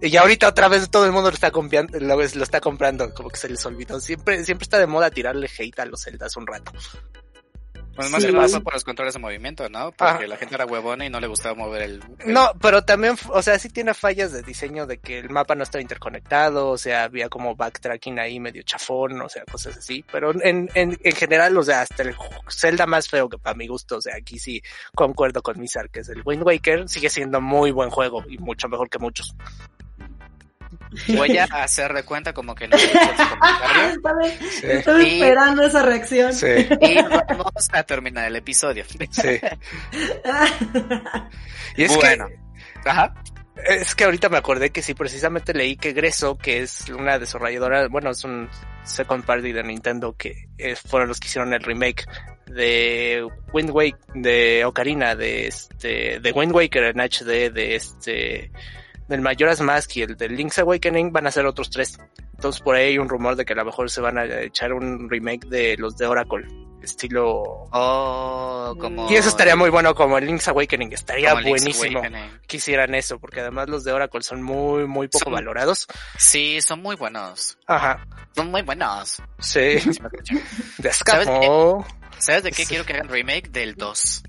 Y 0.00 0.10
ya 0.10 0.20
ahorita 0.20 0.48
otra 0.48 0.68
vez 0.68 0.90
todo 0.90 1.06
el 1.06 1.12
mundo 1.12 1.30
lo 1.30 1.34
está 1.34 1.50
comprando, 1.50 1.98
lo, 1.98 2.16
lo 2.16 2.22
está 2.22 2.60
comprando, 2.60 3.12
como 3.14 3.30
que 3.30 3.36
se 3.38 3.48
les 3.48 3.64
olvidó. 3.64 3.98
Siempre, 4.00 4.44
siempre 4.44 4.64
está 4.64 4.78
de 4.78 4.86
moda 4.86 5.10
tirarle 5.10 5.48
hate 5.58 5.78
a 5.80 5.86
los 5.86 6.02
Zeldas 6.04 6.36
un 6.36 6.46
rato. 6.46 6.70
Pues 7.94 8.10
más 8.10 8.20
Sí. 8.20 8.28
que 8.28 8.34
pasó 8.36 8.62
por 8.62 8.74
los 8.74 8.84
controles 8.84 9.14
de 9.14 9.20
movimiento, 9.20 9.70
¿no? 9.70 9.90
Porque 9.92 10.24
Ah. 10.24 10.26
la 10.26 10.36
gente 10.36 10.54
era 10.54 10.66
huevona 10.66 11.06
y 11.06 11.08
no 11.08 11.18
le 11.18 11.28
gustaba 11.28 11.54
mover 11.54 11.80
el... 11.80 12.02
el- 12.18 12.30
No, 12.34 12.50
pero 12.60 12.84
también, 12.84 13.16
o 13.30 13.40
sea, 13.40 13.58
sí 13.58 13.70
tiene 13.70 13.94
fallas 13.94 14.32
de 14.32 14.42
diseño 14.42 14.86
de 14.86 14.98
que 14.98 15.18
el 15.18 15.30
mapa 15.30 15.54
no 15.54 15.62
estaba 15.62 15.80
interconectado, 15.80 16.68
o 16.68 16.76
sea, 16.76 17.04
había 17.04 17.30
como 17.30 17.56
backtracking 17.56 18.18
ahí 18.18 18.38
medio 18.38 18.62
chafón, 18.64 19.18
o 19.22 19.30
sea, 19.30 19.44
cosas 19.50 19.78
así. 19.78 20.04
Pero 20.12 20.30
en, 20.42 20.68
en, 20.74 20.98
en 21.02 21.12
general, 21.16 21.56
o 21.56 21.62
sea, 21.62 21.80
hasta 21.80 22.02
el 22.02 22.14
Zelda 22.50 22.84
más 22.84 23.08
feo 23.08 23.30
que 23.30 23.38
para 23.38 23.56
mi 23.56 23.66
gusto, 23.66 23.96
o 23.96 24.00
sea, 24.02 24.14
aquí 24.16 24.38
sí 24.38 24.62
concuerdo 24.94 25.40
con 25.40 25.58
Mizar, 25.58 25.88
que 25.88 26.00
es 26.00 26.10
el 26.10 26.20
Wind 26.22 26.42
Waker, 26.42 26.90
sigue 26.90 27.08
siendo 27.08 27.40
muy 27.40 27.70
buen 27.70 27.88
juego 27.88 28.22
y 28.28 28.36
mucho 28.36 28.68
mejor 28.68 28.90
que 28.90 28.98
muchos. 28.98 29.34
Voy 31.08 31.36
a 31.38 31.44
hacer 31.62 31.92
de 31.92 32.02
cuenta 32.04 32.32
como 32.32 32.54
que 32.54 32.68
no 32.68 32.76
comentario. 32.76 33.90
Estaba, 33.92 34.24
Sí, 34.50 34.66
estaba 34.66 35.02
Y- 35.02 35.20
esperando 35.22 35.62
esa 35.64 35.82
reacción. 35.82 36.32
sí, 36.32 36.46
Y 36.80 36.94
vamos 37.02 37.68
a 37.72 37.82
terminar 37.82 38.26
el 38.26 38.36
episodio. 38.36 38.84
sí. 39.10 39.40
Y 41.76 41.84
es 41.84 41.94
bueno. 41.94 42.26
Ajá. 42.84 43.14
que, 43.54 43.74
es 43.74 43.94
que 43.94 44.04
ahorita 44.04 44.28
me 44.28 44.36
acordé 44.38 44.70
que 44.70 44.82
sí, 44.82 44.94
precisamente 44.94 45.52
leí 45.54 45.76
que 45.76 45.92
Greso, 45.92 46.36
que 46.38 46.62
es 46.62 46.88
una 46.88 47.18
desarrolladora, 47.18 47.88
bueno, 47.88 48.10
es 48.10 48.24
un 48.24 48.48
second 48.84 49.24
party 49.24 49.52
de 49.52 49.62
Nintendo 49.62 50.14
que 50.16 50.48
eh, 50.58 50.76
fueron 50.76 51.08
los 51.08 51.18
que 51.20 51.26
hicieron 51.28 51.52
el 51.52 51.62
remake 51.62 52.06
de 52.46 53.26
Wind 53.52 53.70
Waker, 53.70 53.98
de 54.14 54.64
Ocarina, 54.64 55.14
de 55.16 55.48
este, 55.48 56.20
de 56.20 56.32
Wind 56.32 56.52
Waker 56.54 56.84
en 56.84 57.00
HD, 57.00 57.50
de 57.52 57.74
este, 57.74 58.50
del 59.08 59.20
Majora's 59.20 59.60
Mask 59.60 59.96
y 59.96 60.02
el 60.02 60.16
de 60.16 60.28
Link's 60.28 60.58
Awakening 60.58 61.12
van 61.12 61.26
a 61.26 61.30
ser 61.30 61.46
otros 61.46 61.70
tres. 61.70 61.98
Entonces 62.34 62.60
por 62.60 62.74
ahí 62.76 62.88
hay 62.88 62.98
un 62.98 63.08
rumor 63.08 63.36
de 63.36 63.44
que 63.44 63.52
a 63.52 63.56
lo 63.56 63.64
mejor 63.64 63.90
se 63.90 64.00
van 64.00 64.18
a 64.18 64.24
echar 64.42 64.72
un 64.72 65.08
remake 65.08 65.46
de 65.46 65.76
los 65.78 65.96
de 65.96 66.06
Oracle, 66.06 66.46
estilo... 66.82 67.42
Oh, 67.72 68.74
como... 68.78 69.10
Y 69.10 69.14
eso 69.16 69.28
estaría 69.28 69.56
muy 69.56 69.70
bueno 69.70 69.94
como 69.94 70.18
el 70.18 70.26
Link's 70.26 70.48
Awakening, 70.48 70.92
estaría 70.92 71.30
como 71.30 71.48
buenísimo 71.48 71.98
Awakening. 72.00 72.40
que 72.46 72.56
hicieran 72.58 72.94
eso, 72.94 73.18
porque 73.18 73.40
además 73.40 73.68
los 73.68 73.84
de 73.84 73.92
Oracle 73.92 74.22
son 74.22 74.42
muy, 74.42 74.86
muy 74.86 75.08
poco 75.08 75.24
Son- 75.24 75.32
valorados. 75.32 75.86
Sí, 76.18 76.60
son 76.60 76.82
muy 76.82 76.96
buenos. 76.96 77.58
Ajá, 77.66 78.06
Son 78.34 78.50
muy 78.50 78.62
buenos. 78.62 79.22
sí, 79.38 79.78
¿Sabes 79.80 80.84
escapo. 80.84 81.86
¿Sabes 82.18 82.42
de 82.44 82.50
qué 82.50 82.62
Sí. 82.62 82.68
quiero 82.68 82.84
que 82.86 82.92
hagan 82.94 83.08
remake? 83.08 83.50
Del 83.50 83.74
2. 83.74 84.22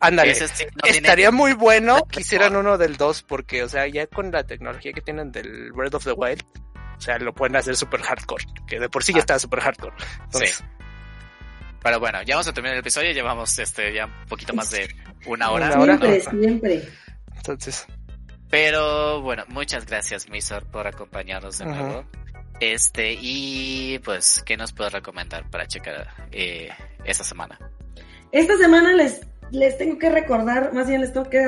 Ándale. 0.00 0.34
Sí 0.34 0.44
no 0.74 0.82
tiene- 0.82 0.98
Estaría 0.98 1.30
muy 1.30 1.52
bueno 1.54 2.04
que 2.10 2.20
hicieran 2.20 2.54
uno 2.56 2.78
del 2.78 2.96
2, 2.96 3.22
porque, 3.24 3.62
o 3.64 3.68
sea, 3.68 3.86
ya 3.88 4.06
con 4.06 4.30
la 4.30 4.44
tecnología 4.44 4.92
que 4.92 5.00
tienen 5.00 5.32
del 5.32 5.72
Breath 5.72 5.94
of 5.94 6.04
the 6.04 6.12
Wild, 6.12 6.42
o 6.96 7.00
sea, 7.00 7.18
lo 7.18 7.32
pueden 7.34 7.56
hacer 7.56 7.76
super 7.76 8.00
hardcore, 8.02 8.44
que 8.66 8.78
de 8.80 8.88
por 8.88 9.02
sí 9.04 9.12
ya 9.12 9.18
Ah. 9.18 9.20
está 9.20 9.38
super 9.38 9.60
hardcore. 9.60 9.94
Entonces, 10.24 10.56
Sí. 10.56 10.64
Pero 11.80 12.00
bueno, 12.00 12.20
ya 12.22 12.34
vamos 12.34 12.48
a 12.48 12.52
terminar 12.52 12.74
el 12.74 12.80
episodio. 12.80 13.12
Llevamos 13.12 13.56
este 13.60 13.94
ya 13.94 14.06
un 14.06 14.26
poquito 14.28 14.52
más 14.52 14.70
de 14.72 14.92
una 15.26 15.50
hora. 15.52 15.66
Una 15.74 15.80
hora. 15.80 15.98
Siempre, 15.98 16.20
siempre. 16.40 16.88
entonces, 17.36 17.86
Pero 18.50 19.20
bueno, 19.22 19.44
muchas 19.48 19.86
gracias, 19.86 20.28
Misor, 20.28 20.64
por 20.66 20.86
acompañarnos 20.88 21.58
de 21.58 21.66
nuevo. 21.66 22.04
Este, 22.60 23.12
y 23.20 24.00
pues, 24.00 24.42
¿qué 24.44 24.56
nos 24.56 24.72
puedes 24.72 24.92
recomendar 24.92 25.48
para 25.50 25.66
checar 25.68 26.08
eh, 26.32 26.68
esta 27.04 27.22
semana? 27.22 27.56
Esta 28.32 28.56
semana 28.56 28.92
les, 28.94 29.20
les 29.50 29.78
tengo 29.78 29.98
que 29.98 30.10
recordar, 30.10 30.72
más 30.72 30.88
bien 30.88 31.00
les 31.00 31.12
tengo 31.12 31.28
que, 31.28 31.42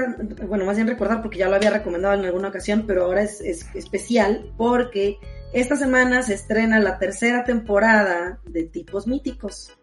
bueno, 0.46 0.64
más 0.64 0.76
bien 0.76 0.88
recordar 0.88 1.22
porque 1.22 1.38
ya 1.38 1.48
lo 1.48 1.56
había 1.56 1.70
recomendado 1.70 2.14
en 2.14 2.24
alguna 2.24 2.48
ocasión, 2.48 2.84
pero 2.86 3.04
ahora 3.04 3.22
es, 3.22 3.40
es 3.40 3.66
especial 3.74 4.52
porque 4.56 5.18
esta 5.52 5.76
semana 5.76 6.22
se 6.22 6.34
estrena 6.34 6.78
la 6.78 6.98
tercera 6.98 7.44
temporada 7.44 8.40
de 8.44 8.64
Tipos 8.64 9.06
Míticos, 9.06 9.76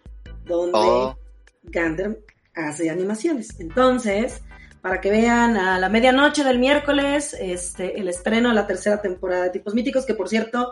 donde 0.45 0.77
Oh, 0.79 1.17
Gander 1.63 2.23
hace 2.55 2.89
animaciones. 2.89 3.59
Entonces, 3.59 4.41
para 4.81 5.01
que 5.01 5.11
vean 5.11 5.57
a 5.57 5.77
la 5.79 5.89
medianoche 5.89 6.43
del 6.43 6.59
miércoles, 6.59 7.35
este, 7.39 7.99
el 7.99 8.07
estreno 8.07 8.49
de 8.49 8.55
la 8.55 8.65
tercera 8.67 9.01
temporada 9.01 9.43
de 9.43 9.49
Tipos 9.49 9.73
Míticos, 9.73 10.05
que 10.05 10.13
por 10.13 10.29
cierto, 10.29 10.71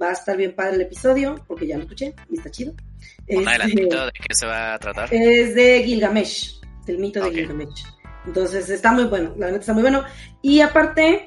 va 0.00 0.10
a 0.10 0.12
estar 0.12 0.36
bien 0.36 0.54
padre 0.54 0.74
el 0.74 0.82
episodio, 0.82 1.36
porque 1.46 1.66
ya 1.66 1.76
lo 1.76 1.84
escuché 1.84 2.14
y 2.30 2.36
está 2.36 2.50
chido. 2.50 2.72
un 2.72 2.78
Este, 3.26 3.48
adelantito 3.48 4.06
de 4.06 4.12
qué 4.12 4.34
se 4.34 4.46
va 4.46 4.74
a 4.74 4.78
tratar. 4.78 5.08
es 5.12 5.54
de 5.54 5.82
Gilgamesh, 5.84 6.60
del 6.86 6.98
mito 6.98 7.22
de. 7.22 7.30
Gilgamesh. 7.30 7.84
Entonces 8.26 8.70
está 8.70 8.92
muy 8.92 9.04
bueno, 9.04 9.32
la 9.36 9.46
verdad 9.46 9.60
está 9.60 9.72
muy 9.72 9.82
bueno. 9.82 10.04
Y 10.40 10.60
aparte, 10.60 11.26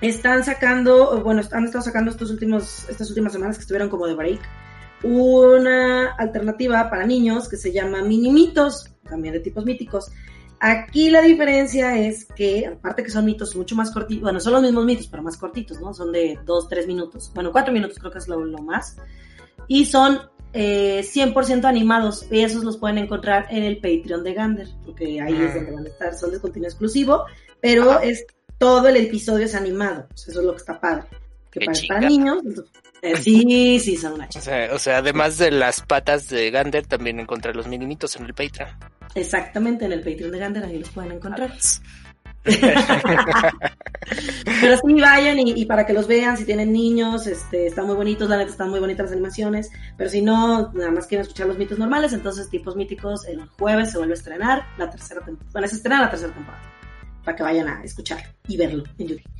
están 0.00 0.44
sacando, 0.44 1.22
bueno, 1.22 1.42
han 1.52 1.64
estado 1.64 1.84
sacando 1.84 2.10
estos 2.10 2.30
últimos, 2.30 2.88
estas 2.88 3.08
últimas 3.10 3.32
semanas 3.32 3.56
que 3.56 3.62
estuvieron 3.62 3.88
como 3.88 4.06
de 4.06 4.14
break, 4.14 4.40
una 5.02 6.12
alternativa 6.12 6.88
para 6.90 7.06
niños 7.06 7.48
que 7.48 7.56
se 7.56 7.72
llama 7.72 8.02
Minimitos, 8.02 8.94
también 9.08 9.34
de 9.34 9.40
tipos 9.40 9.64
míticos. 9.64 10.10
Aquí 10.60 11.08
la 11.08 11.22
diferencia 11.22 11.98
es 11.98 12.26
que, 12.26 12.66
aparte 12.66 13.02
que 13.02 13.10
son 13.10 13.24
mitos 13.24 13.56
mucho 13.56 13.74
más 13.74 13.90
cortitos, 13.90 14.22
bueno, 14.22 14.40
son 14.40 14.52
los 14.54 14.62
mismos 14.62 14.84
mitos, 14.84 15.06
pero 15.06 15.22
más 15.22 15.38
cortitos, 15.38 15.80
¿no? 15.80 15.94
Son 15.94 16.12
de 16.12 16.38
2, 16.44 16.68
3 16.68 16.86
minutos, 16.86 17.30
bueno, 17.34 17.50
4 17.50 17.72
minutos 17.72 17.98
creo 17.98 18.12
que 18.12 18.18
es 18.18 18.28
lo, 18.28 18.44
lo 18.44 18.58
más. 18.58 18.96
Y 19.68 19.86
son 19.86 20.18
eh, 20.52 21.02
100% 21.02 21.64
animados, 21.64 22.26
y 22.30 22.40
esos 22.40 22.64
los 22.64 22.76
pueden 22.76 22.98
encontrar 22.98 23.46
en 23.50 23.62
el 23.62 23.76
Patreon 23.76 24.24
de 24.24 24.34
Gander, 24.34 24.68
porque 24.84 25.20
ahí 25.20 25.34
es 25.34 25.54
donde 25.54 25.72
van 25.72 25.86
a 25.86 25.88
estar, 25.88 26.14
son 26.14 26.32
de 26.32 26.40
contenido 26.40 26.68
exclusivo, 26.68 27.24
pero 27.60 28.00
es 28.00 28.26
todo 28.58 28.88
el 28.88 28.96
episodio 28.96 29.46
es 29.46 29.54
animado, 29.54 30.06
o 30.12 30.16
sea, 30.16 30.32
eso 30.32 30.40
es 30.40 30.46
lo 30.46 30.52
que 30.52 30.58
está 30.58 30.80
padre. 30.80 31.04
Que 31.50 31.66
para, 31.88 32.08
niños, 32.08 32.42
eh, 33.02 33.16
sí, 33.16 33.80
sí, 33.80 33.96
son 33.96 34.12
una 34.12 34.26
o 34.26 34.28
chica. 34.28 34.44
sea, 34.44 34.74
o 34.74 34.78
sea, 34.78 34.98
además 34.98 35.38
de 35.38 35.50
las 35.50 35.80
patas 35.80 36.28
de 36.28 36.50
Gander, 36.50 36.86
también 36.86 37.18
encontrar 37.18 37.56
los 37.56 37.66
minimitos 37.66 38.14
en 38.16 38.26
el 38.26 38.34
Patreon. 38.34 38.68
Exactamente, 39.14 39.84
en 39.84 39.92
el 39.92 40.00
Patreon 40.00 40.30
de 40.30 40.38
Gander 40.38 40.64
ahí 40.64 40.78
los 40.78 40.90
pueden 40.90 41.12
encontrar. 41.12 41.52
Pero 44.60 44.76
sí, 44.76 45.00
vayan 45.00 45.38
y, 45.38 45.64
para 45.66 45.86
que 45.86 45.92
los 45.92 46.06
vean, 46.06 46.36
si 46.36 46.44
tienen 46.44 46.72
niños, 46.72 47.26
este, 47.26 47.66
están 47.66 47.86
muy 47.86 47.96
bonitos, 47.96 48.28
la 48.28 48.36
neta 48.38 48.50
están 48.50 48.70
muy 48.70 48.80
bonitas 48.80 49.04
las 49.04 49.12
animaciones, 49.12 49.70
pero 49.96 50.10
si 50.10 50.22
no, 50.22 50.72
nada 50.72 50.90
más 50.90 51.06
quieren 51.06 51.22
escuchar 51.22 51.46
los 51.46 51.58
mitos 51.58 51.78
normales, 51.78 52.12
entonces 52.12 52.48
Tipos 52.48 52.76
Míticos 52.76 53.26
el 53.26 53.46
jueves 53.58 53.92
se 53.92 53.98
vuelve 53.98 54.14
a 54.14 54.16
estrenar 54.16 54.66
la 54.78 54.90
tercera 54.90 55.20
temporada, 55.20 55.50
bueno, 55.52 55.68
se 55.68 55.76
estrena 55.76 56.00
la 56.00 56.10
tercera 56.10 56.32
temporada, 56.32 56.62
para 57.24 57.36
que 57.36 57.42
vayan 57.42 57.68
a 57.68 57.84
escuchar 57.84 58.22
y 58.48 58.56
verlo 58.56 58.84
en 58.98 59.08
YouTube. 59.08 59.30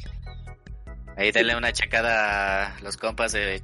Ahí 1.17 1.33
denle 1.33 1.57
una 1.57 1.73
checada 1.73 2.77
a 2.77 2.81
los 2.81 2.97
compas 2.97 3.33
de, 3.33 3.63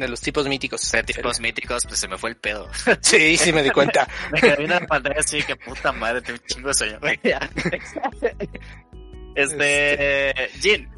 De 0.00 0.08
los 0.08 0.20
tipos 0.22 0.48
míticos. 0.48 0.90
de 0.90 1.02
tipos 1.02 1.38
míticos, 1.40 1.84
pues 1.86 1.98
se 2.00 2.08
me 2.08 2.16
fue 2.16 2.30
el 2.30 2.36
pedo. 2.36 2.68
Sí, 3.02 3.36
sí 3.36 3.52
me 3.52 3.62
di 3.62 3.70
cuenta. 3.70 4.08
Me 4.32 4.40
quedé 4.40 4.56
viendo 4.56 4.80
la 4.80 4.86
pantalla 4.86 5.20
así 5.20 5.42
que 5.42 5.56
puta 5.56 5.92
madre, 5.92 6.22
te 6.22 6.38
chingo 6.46 6.68
de 6.68 6.74
sueño. 6.74 6.98
Este, 9.34 10.34
Jin, 10.60 10.88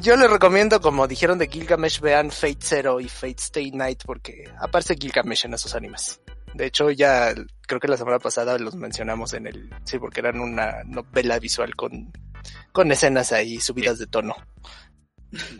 Yo 0.00 0.16
les 0.16 0.30
recomiendo, 0.30 0.80
como 0.80 1.08
dijeron 1.08 1.38
de 1.38 1.48
Gilgamesh, 1.48 2.00
vean 2.00 2.30
Fate 2.30 2.58
Zero 2.60 3.00
y 3.00 3.08
Fate 3.08 3.36
Stay 3.38 3.70
Night 3.72 4.02
porque 4.04 4.44
aparece 4.60 4.94
Gilgamesh 4.94 5.46
en 5.46 5.54
esos 5.54 5.74
animes. 5.74 6.20
De 6.54 6.66
hecho, 6.66 6.90
ya 6.90 7.34
creo 7.66 7.80
que 7.80 7.88
la 7.88 7.96
semana 7.96 8.18
pasada 8.20 8.58
los 8.58 8.76
mencionamos 8.76 9.32
en 9.32 9.46
el... 9.48 9.70
Sí, 9.84 9.98
porque 9.98 10.20
eran 10.20 10.38
una 10.38 10.84
novela 10.84 11.38
visual 11.40 11.74
con, 11.74 12.12
con 12.72 12.92
escenas 12.92 13.32
ahí 13.32 13.58
subidas 13.60 13.98
de 13.98 14.06
tono. 14.06 14.36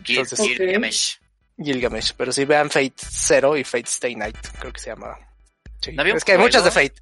Gil, 0.05 0.19
Entonces- 0.19 0.39
Gil 0.39 0.77
Ok. 0.77 0.85
Gamesh. 1.57 1.73
Gilgamesh. 1.73 2.13
Pero 2.17 2.31
sí, 2.31 2.45
vean 2.45 2.69
Fate 2.69 2.93
Zero 2.97 3.55
y 3.57 3.63
Fate 3.63 3.85
Stay 3.87 4.15
Night, 4.15 4.37
creo 4.59 4.73
que 4.73 4.79
se 4.79 4.89
llama. 4.89 5.17
Sí. 5.81 5.91
¿No 5.93 6.01
había 6.01 6.13
un 6.13 6.17
Es 6.17 6.25
que 6.25 6.33
hay 6.33 6.37
muchas 6.37 6.63
de 6.63 6.71
Fate. 6.71 6.93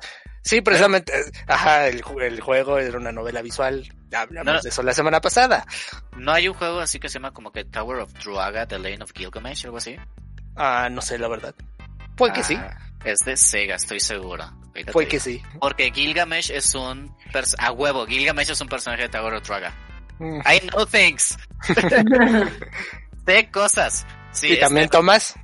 Sí, 0.44 0.60
precisamente. 0.62 1.14
eh, 1.18 1.32
Ajá, 1.48 1.88
el, 1.88 2.04
ju- 2.04 2.22
el 2.22 2.42
juego 2.42 2.78
era 2.78 2.98
una 2.98 3.12
novela 3.14 3.42
visual. 3.42 3.88
Hablamos 4.14 4.54
No. 4.54 4.62
de 4.62 4.70
eso 4.70 4.84
la 4.84 4.94
semana 4.94 5.22
pasada. 5.22 5.66
¿No 6.18 6.34
hay 6.34 6.48
un 6.50 6.54
juego 6.54 6.80
así 6.82 7.00
que 7.00 7.08
se 7.08 7.14
llama 7.16 7.32
como 7.32 7.52
que 7.52 7.64
Tower 7.64 8.00
of 8.00 8.14
Druaga, 8.14 8.68
The 8.68 8.78
Lane 8.78 9.04
of 9.04 9.12
Gilgamesh, 9.14 9.66
algo 9.66 9.78
así? 9.78 9.96
Ah, 10.58 10.90
no 10.92 11.02
sé, 11.02 11.18
la 11.18 11.30
verdad. 11.30 11.56
Puede 12.18 12.34
que 12.34 12.44
sí. 12.44 12.56
Ah, 12.56 12.78
Es 13.06 13.20
de 13.22 13.36
Sega, 13.38 13.76
estoy 13.76 14.00
seguro. 14.02 14.52
Puede 14.92 15.08
que 15.08 15.20
sí. 15.20 15.42
Porque 15.62 15.92
Gilgamesh 15.92 16.52
es 16.52 16.76
un... 16.76 17.16
pers- 17.32 17.56
A 17.58 17.72
huevo, 17.72 18.06
Gilgamesh 18.06 18.52
es 18.52 18.60
un 18.62 18.68
personaje 18.68 19.04
de 19.04 19.10
Tower 19.10 19.34
of 19.36 19.44
Druaga. 19.44 19.74
Mm. 20.20 20.40
I 20.46 20.60
know 20.70 20.86
things. 20.86 21.38
Sé 23.26 23.50
cosas. 23.52 24.06
Sí, 24.34 24.54
y 24.54 24.60
también 24.60 24.90
Tomás. 24.90 25.36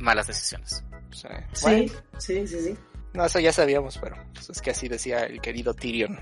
malas 0.00 0.26
decisiones. 0.26 0.84
Sí. 1.12 1.28
Sí, 1.52 1.62
Bueno, 1.62 1.92
sí, 2.18 2.46
sí, 2.46 2.60
sí. 2.60 2.76
no, 3.14 3.24
eso 3.24 3.40
ya 3.40 3.52
sabíamos, 3.52 3.96
pero 3.98 4.16
pues, 4.34 4.50
es 4.50 4.60
que 4.60 4.70
así 4.72 4.88
decía 4.88 5.20
el 5.20 5.40
querido 5.40 5.72
Tyrion. 5.74 6.18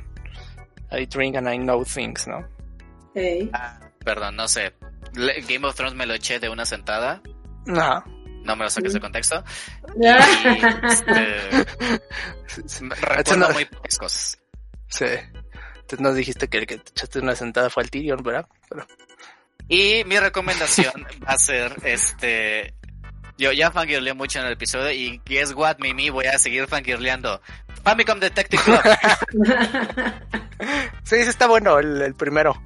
I 0.93 1.07
drink 1.07 1.37
and 1.37 1.49
I 1.53 1.59
know 1.59 1.85
things, 1.85 2.27
¿no? 2.29 2.47
Ey. 3.15 3.51
Ah, 3.53 3.81
perdón, 4.05 4.37
no 4.37 4.47
sé. 4.47 4.75
Le- 5.15 5.41
Game 5.43 5.67
of 5.67 5.75
Thrones 5.75 5.95
me 5.95 6.07
lo 6.07 6.15
eché 6.15 6.39
de 6.39 6.49
una 6.49 6.65
sentada. 6.65 7.21
No. 7.67 8.05
No 8.45 8.55
me 8.57 8.65
lo 8.65 8.71
saques 8.71 8.93
de 8.93 9.01
contexto. 9.01 9.43
Y, 9.97 10.03
Ya. 10.05 10.17
este, 10.83 11.65
recuerdo 13.01 13.37
no- 13.37 13.51
muy 13.51 13.65
pocas 13.65 13.99
cosas. 13.99 14.39
Sí. 14.89 15.07
Entonces 15.07 16.01
nos 16.01 16.15
dijiste 16.15 16.49
que 16.49 16.59
el 16.59 16.67
que 16.67 16.79
te 16.79 16.91
echaste 16.91 17.19
una 17.21 17.35
sentada 17.35 17.71
fue 17.71 17.83
al 17.83 17.91
Tyrion, 17.91 18.23
¿verdad? 18.23 18.47
Pero, 18.69 18.87
Y 19.69 20.05
mi 20.05 20.19
recomendación 20.19 20.93
va 21.27 21.33
a 21.33 21.39
ser 21.39 21.75
este. 21.85 22.75
Yo 23.37 23.51
ya 23.51 23.71
fangirleé 23.73 24.15
mucho 24.15 24.39
en 24.39 24.47
el 24.47 24.53
episodio 24.53 24.93
y 24.93 25.21
guess 25.25 25.53
what, 25.55 25.79
Mimi, 25.81 26.09
voy 26.11 26.27
a 26.27 26.39
seguir 26.39 26.69
fangirleando. 26.69 27.41
Famicom 27.83 28.21
Detective 28.21 28.63
Club. 28.63 28.81
sí, 31.03 31.17
ese 31.17 31.31
está 31.31 31.47
bueno, 31.49 31.79
el, 31.79 32.01
el 32.01 32.15
primero. 32.15 32.61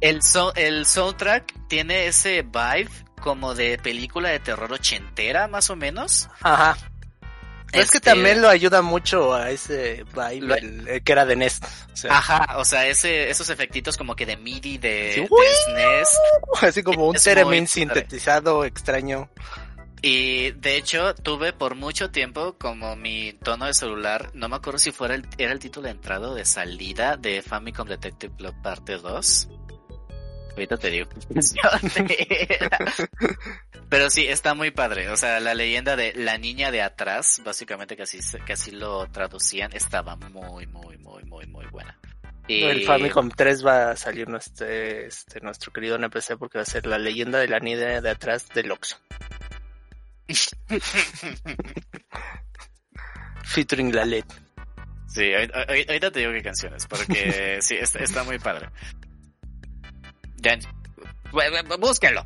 El, 0.00 0.22
so- 0.22 0.54
el 0.54 0.84
soundtrack 0.84 1.66
tiene 1.68 2.06
ese 2.08 2.42
vibe 2.42 2.90
como 3.20 3.54
de 3.54 3.78
película 3.78 4.28
de 4.28 4.40
terror 4.40 4.70
ochentera, 4.72 5.48
más 5.48 5.70
o 5.70 5.76
menos. 5.76 6.28
Ajá. 6.42 6.76
Es 7.72 7.90
que 7.90 7.98
Este- 7.98 8.00
también 8.10 8.42
lo 8.42 8.48
ayuda 8.48 8.82
mucho 8.82 9.32
a 9.34 9.50
ese 9.50 10.04
vibe, 10.14 10.40
Lo- 10.46 10.54
el- 10.56 10.88
el 10.88 11.02
que 11.02 11.12
era 11.12 11.24
de 11.24 11.36
NES. 11.36 11.60
O 11.92 11.96
sea, 11.96 12.18
Ajá, 12.18 12.58
o 12.58 12.64
sea, 12.64 12.86
ese, 12.86 13.30
esos 13.30 13.48
efectitos 13.50 13.96
como 13.96 14.14
que 14.14 14.26
de 14.26 14.36
MIDI, 14.36 14.78
de, 14.78 15.12
Sí, 15.14 15.20
de 15.22 15.28
¡uy! 15.30 15.46
SNES. 15.64 16.08
así 16.62 16.82
como 16.82 17.08
un 17.08 17.16
Theremin 17.16 17.66
sintetizado 17.66 18.64
extraño. 18.64 19.30
Y 20.04 20.50
de 20.52 20.76
hecho, 20.76 21.14
tuve 21.14 21.52
por 21.52 21.76
mucho 21.76 22.10
tiempo 22.10 22.56
como 22.58 22.96
mi 22.96 23.34
tono 23.34 23.66
de 23.66 23.74
celular, 23.74 24.30
no 24.34 24.48
me 24.48 24.56
acuerdo 24.56 24.80
si 24.80 24.90
fuera 24.90 25.14
el, 25.14 25.24
era 25.38 25.52
el 25.52 25.60
título 25.60 25.84
de 25.84 25.92
entrada 25.92 26.28
o 26.30 26.34
de 26.34 26.44
salida 26.44 27.16
de 27.16 27.40
Famicom 27.40 27.86
Detective 27.86 28.34
Club 28.36 28.54
parte 28.62 28.98
2. 28.98 29.48
Ahorita 30.52 30.76
te 30.76 30.90
digo. 30.90 31.08
Pero 33.88 34.10
sí, 34.10 34.26
está 34.26 34.54
muy 34.54 34.70
padre. 34.70 35.08
O 35.10 35.16
sea, 35.16 35.40
la 35.40 35.54
leyenda 35.54 35.96
de 35.96 36.12
la 36.14 36.38
niña 36.38 36.70
de 36.70 36.82
atrás, 36.82 37.42
básicamente 37.44 37.96
que 37.96 38.02
así, 38.02 38.22
se- 38.22 38.40
que 38.40 38.54
así 38.54 38.70
lo 38.70 39.06
traducían, 39.06 39.70
estaba 39.74 40.16
muy, 40.16 40.66
muy, 40.66 40.96
muy, 40.98 41.24
muy, 41.24 41.46
muy 41.46 41.66
buena. 41.66 41.98
Y... 42.48 42.64
El 42.64 42.84
Famicom 42.84 43.30
3 43.30 43.64
va 43.64 43.90
a 43.92 43.96
salir 43.96 44.28
nuestro, 44.28 44.66
este, 44.66 45.40
nuestro 45.40 45.72
querido 45.72 45.96
NPC 45.96 46.36
porque 46.38 46.58
va 46.58 46.62
a 46.62 46.66
ser 46.66 46.86
la 46.86 46.98
leyenda 46.98 47.38
de 47.38 47.48
la 47.48 47.60
niña 47.60 48.00
de 48.00 48.10
atrás 48.10 48.48
del 48.54 48.72
Oxxo. 48.72 48.96
Featuring 53.44 53.94
la 53.94 54.04
LED. 54.04 54.24
Sí, 55.06 55.30
ahorita, 55.34 56.10
te 56.10 56.20
digo 56.20 56.32
qué 56.32 56.42
canciones, 56.42 56.86
porque 56.86 57.58
sí, 57.60 57.74
está, 57.74 57.98
está 57.98 58.24
muy 58.24 58.38
padre. 58.38 58.70
Búsquenlo. 61.80 62.24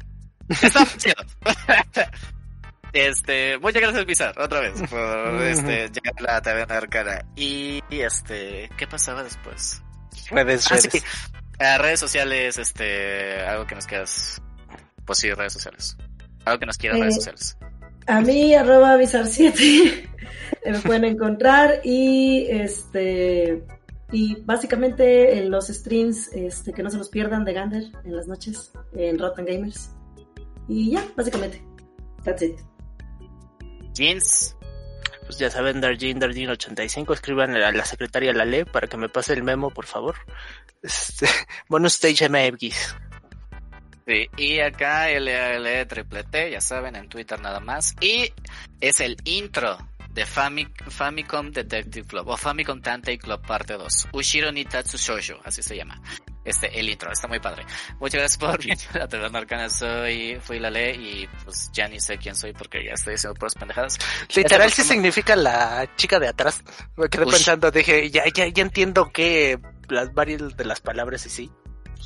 Está 0.48 0.86
chido. 0.96 1.14
Este, 2.92 3.58
muchas 3.58 3.82
gracias 3.82 4.04
Pizar, 4.06 4.38
otra 4.40 4.60
vez, 4.60 4.80
por 4.88 5.42
este, 5.42 5.88
llegar 5.90 6.14
a 6.18 6.22
la 6.22 6.40
taberna 6.40 6.76
arcana. 6.78 7.24
Y, 7.36 7.82
y, 7.90 8.00
este, 8.00 8.70
¿qué 8.78 8.86
pasaba 8.86 9.22
después? 9.22 9.82
Redes, 10.30 10.66
Ah, 10.70 10.76
redes. 10.76 10.88
sí. 10.90 11.02
Ah, 11.58 11.78
redes 11.78 12.00
sociales, 12.00 12.56
este, 12.58 13.40
algo 13.42 13.66
que 13.66 13.74
nos 13.74 13.86
quieras, 13.86 14.40
pues 15.04 15.18
sí, 15.18 15.30
redes 15.32 15.52
sociales. 15.52 15.96
Algo 16.46 16.60
que 16.60 16.66
nos 16.66 16.78
quieras, 16.78 16.98
Eh, 16.98 17.02
redes 17.02 17.14
sociales. 17.16 17.58
A 18.06 18.20
mí, 18.20 18.54
arroba 18.54 18.92
avisar 18.92 19.26
7 19.26 20.08
me 20.66 20.78
pueden 20.80 21.04
encontrar 21.04 21.80
y 21.84 22.46
este 22.48 23.62
y 24.12 24.40
básicamente 24.42 25.38
en 25.38 25.50
los 25.50 25.68
streams 25.68 26.28
este 26.32 26.72
que 26.72 26.82
no 26.82 26.90
se 26.90 26.98
los 26.98 27.08
pierdan 27.08 27.44
de 27.44 27.52
Gander 27.52 27.84
en 28.04 28.16
las 28.16 28.26
noches 28.26 28.72
en 28.94 29.18
Rotten 29.18 29.44
Gamers. 29.44 29.90
Y 30.68 30.92
ya, 30.92 31.04
básicamente. 31.16 31.62
That's 32.24 32.42
it. 32.42 32.58
Jeans. 33.92 34.56
Pues 35.24 35.38
ya 35.38 35.50
saben, 35.50 35.80
Darjin, 35.80 36.20
Darjin 36.20 36.50
85, 36.50 37.12
escriban 37.12 37.56
a 37.56 37.72
la 37.72 37.84
secretaria 37.84 38.32
la 38.32 38.44
ley 38.44 38.64
para 38.64 38.86
que 38.86 38.96
me 38.96 39.08
pase 39.08 39.32
el 39.32 39.42
memo, 39.42 39.70
por 39.70 39.86
favor. 39.86 40.14
Este, 40.82 41.26
bonus 41.68 41.94
stage 41.94 42.28
MX. 42.28 42.96
Sí, 44.06 44.28
y 44.36 44.60
acá 44.60 45.08
LAL 45.10 45.88
triple 45.88 46.22
T, 46.22 46.52
ya 46.52 46.60
saben, 46.60 46.94
en 46.94 47.08
Twitter 47.08 47.40
nada 47.40 47.58
más. 47.58 47.96
Y 48.00 48.32
es 48.80 49.00
el 49.00 49.16
intro 49.24 49.76
de 50.16 50.24
Famic- 50.26 50.82
Famicom 50.90 51.50
Detective 51.52 52.06
Club, 52.08 52.26
o 52.28 52.36
Famicom 52.36 52.80
Tantei 52.80 53.18
Club 53.18 53.46
parte 53.46 53.74
2. 53.74 54.08
Ushiro 54.12 54.50
ni 54.50 54.64
Tatsu 54.64 54.96
Shoujo, 54.96 55.40
así 55.44 55.62
se 55.62 55.76
llama. 55.76 56.00
Este, 56.44 56.78
el 56.80 56.88
intro, 56.88 57.12
está 57.12 57.28
muy 57.28 57.38
padre. 57.38 57.66
Muchas 58.00 58.20
gracias 58.20 58.38
por 58.38 58.58
venir 58.58 58.78
a 59.00 59.06
Taberna 59.06 59.38
Arcana, 59.40 59.68
soy, 59.68 60.38
fui 60.40 60.58
la 60.58 60.70
ley 60.70 60.94
y 61.24 61.26
pues 61.44 61.70
ya 61.72 61.86
ni 61.86 62.00
sé 62.00 62.16
quién 62.18 62.34
soy 62.34 62.52
porque 62.54 62.82
ya 62.84 62.92
estoy 62.94 63.14
haciendo 63.14 63.38
puras 63.38 63.54
pendejadas. 63.54 63.98
Literal 64.34 64.72
sí 64.72 64.82
significa 64.82 65.36
la 65.36 65.86
chica 65.96 66.18
de 66.18 66.28
atrás. 66.28 66.62
Me 66.96 67.08
quedé 67.08 67.24
Ush. 67.26 67.32
pensando, 67.32 67.70
dije, 67.70 68.10
ya, 68.10 68.24
ya, 68.34 68.46
ya 68.48 68.62
entiendo 68.62 69.10
que 69.12 69.58
las 69.88 70.14
varias 70.14 70.56
de 70.56 70.64
las 70.64 70.80
palabras 70.80 71.26
y 71.26 71.28
sí. 71.30 71.50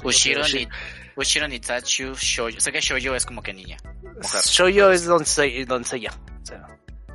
Ushiro 0.02 0.42
Ushi- 0.42 0.66
ni, 0.66 0.68
Ushiro 1.16 1.46
ni 1.46 1.60
Tatsu 1.60 2.14
Shoujo. 2.14 2.58
Sé 2.60 2.72
que 2.72 2.80
Shoujo 2.80 3.14
es 3.14 3.26
como 3.26 3.42
que 3.42 3.52
niña, 3.52 3.76
mujer, 4.02 4.40
Shoujo 4.42 4.90
es 4.90 5.06
donce- 5.06 5.64
doncella. 5.66 6.10
O 6.42 6.46
sea, 6.46 6.66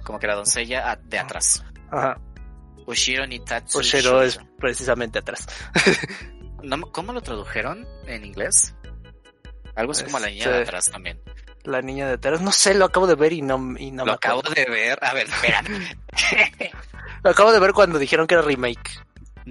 como 0.05 0.19
que 0.19 0.27
la 0.27 0.35
doncella 0.35 0.97
de 1.03 1.19
atrás. 1.19 1.65
ajá. 1.91 2.17
Ushiro 2.87 3.25
ni 3.25 3.39
Tatsu 3.39 3.79
Oshiro 3.79 4.03
Shoujo. 4.03 4.21
es 4.21 4.39
precisamente 4.59 5.19
atrás. 5.19 5.47
No 6.63 6.81
¿Cómo 6.91 7.13
lo 7.13 7.21
tradujeron 7.21 7.87
en 8.07 8.25
inglés? 8.25 8.73
Algo 9.75 9.91
así 9.91 10.03
como 10.03 10.17
la 10.19 10.27
niña 10.27 10.45
de 10.49 10.61
Este, 10.61 10.63
atrás 10.63 10.85
también. 10.89 11.21
La 11.63 11.81
niña 11.81 12.07
de 12.07 12.13
atrás, 12.13 12.41
no 12.41 12.51
sé, 12.51 12.73
lo 12.73 12.85
acabo 12.85 13.05
de 13.05 13.13
ver 13.13 13.33
y 13.33 13.43
no, 13.43 13.75
y 13.77 13.91
no 13.91 14.03
me 14.03 14.11
lo 14.11 14.13
acabo 14.13 14.41
de 14.41 14.65
ver. 14.65 14.97
A 15.03 15.13
ver, 15.13 15.27
espérate. 15.27 15.91
Lo 17.23 17.29
acabo 17.31 17.51
de 17.51 17.59
ver 17.59 17.73
cuando 17.73 17.99
dijeron 17.99 18.25
que 18.25 18.33
era 18.35 18.41
remake. 18.43 18.99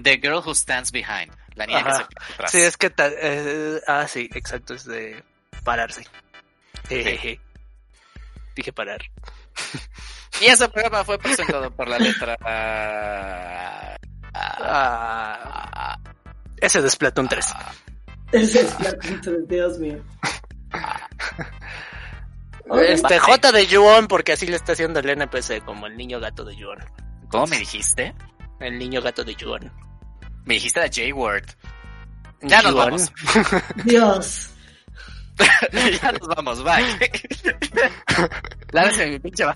The 0.01 0.17
Girl 0.17 0.41
Who 0.45 0.55
Stands 0.55 0.91
Behind. 0.91 1.31
La 1.55 1.65
niña 1.65 1.79
Ajá. 1.79 1.89
que 1.89 2.03
se 2.03 2.07
queda 2.09 2.25
atrás. 2.33 2.51
Sí, 2.51 2.61
es 2.61 2.77
que... 2.77 2.93
eh, 2.97 3.81
ah, 3.87 4.07
sí, 4.09 4.29
exacto, 4.33 4.73
es 4.73 4.83
de 4.85 5.23
pararse. 5.63 6.05
Jejeje. 6.89 7.39
Dije 8.55 8.73
parar. 8.73 9.01
Y 10.41 10.45
ese 10.45 10.67
programa 10.69 11.03
fue 11.03 11.17
presentado 11.17 11.71
por 11.71 11.87
la 11.87 11.97
letra... 11.97 12.37
ah, 12.41 13.95
ah, 14.33 15.55
Ah, 15.77 15.99
ese 16.57 16.81
de 16.81 16.89
Splatoon 16.89 17.27
3. 17.27 17.45
Ese 18.31 18.61
es 18.61 18.69
Splatoon, 18.71 19.47
Dios 19.47 19.79
mío. 19.79 20.03
Este, 22.87 23.19
J 23.19 23.51
de 23.51 23.67
Yuon, 23.67 24.07
porque 24.07 24.31
así 24.33 24.47
le 24.47 24.55
está 24.55 24.71
haciendo 24.71 24.99
el 24.99 25.07
NPC, 25.07 25.63
como 25.63 25.85
el 25.85 25.95
niño 25.95 26.19
gato 26.19 26.43
de 26.43 26.55
Yuon. 26.55 26.79
¿Cómo 27.29 27.45
me 27.45 27.59
dijiste? 27.59 28.15
El 28.59 28.79
niño 28.79 29.01
gato 29.03 29.23
de 29.23 29.35
Yuon. 29.35 29.71
Me 30.45 30.55
dijiste 30.55 30.79
la 30.79 30.87
J-Word. 30.87 31.45
Ya 32.41 32.61
nos 32.63 32.73
vamos. 32.73 33.11
Dios. 33.85 34.49
ya 36.01 36.11
nos 36.11 36.27
vamos, 36.27 36.63
bye. 36.63 37.11
Lárgase 38.71 39.07
mi 39.07 39.19
pinche 39.19 39.45
va. 39.45 39.55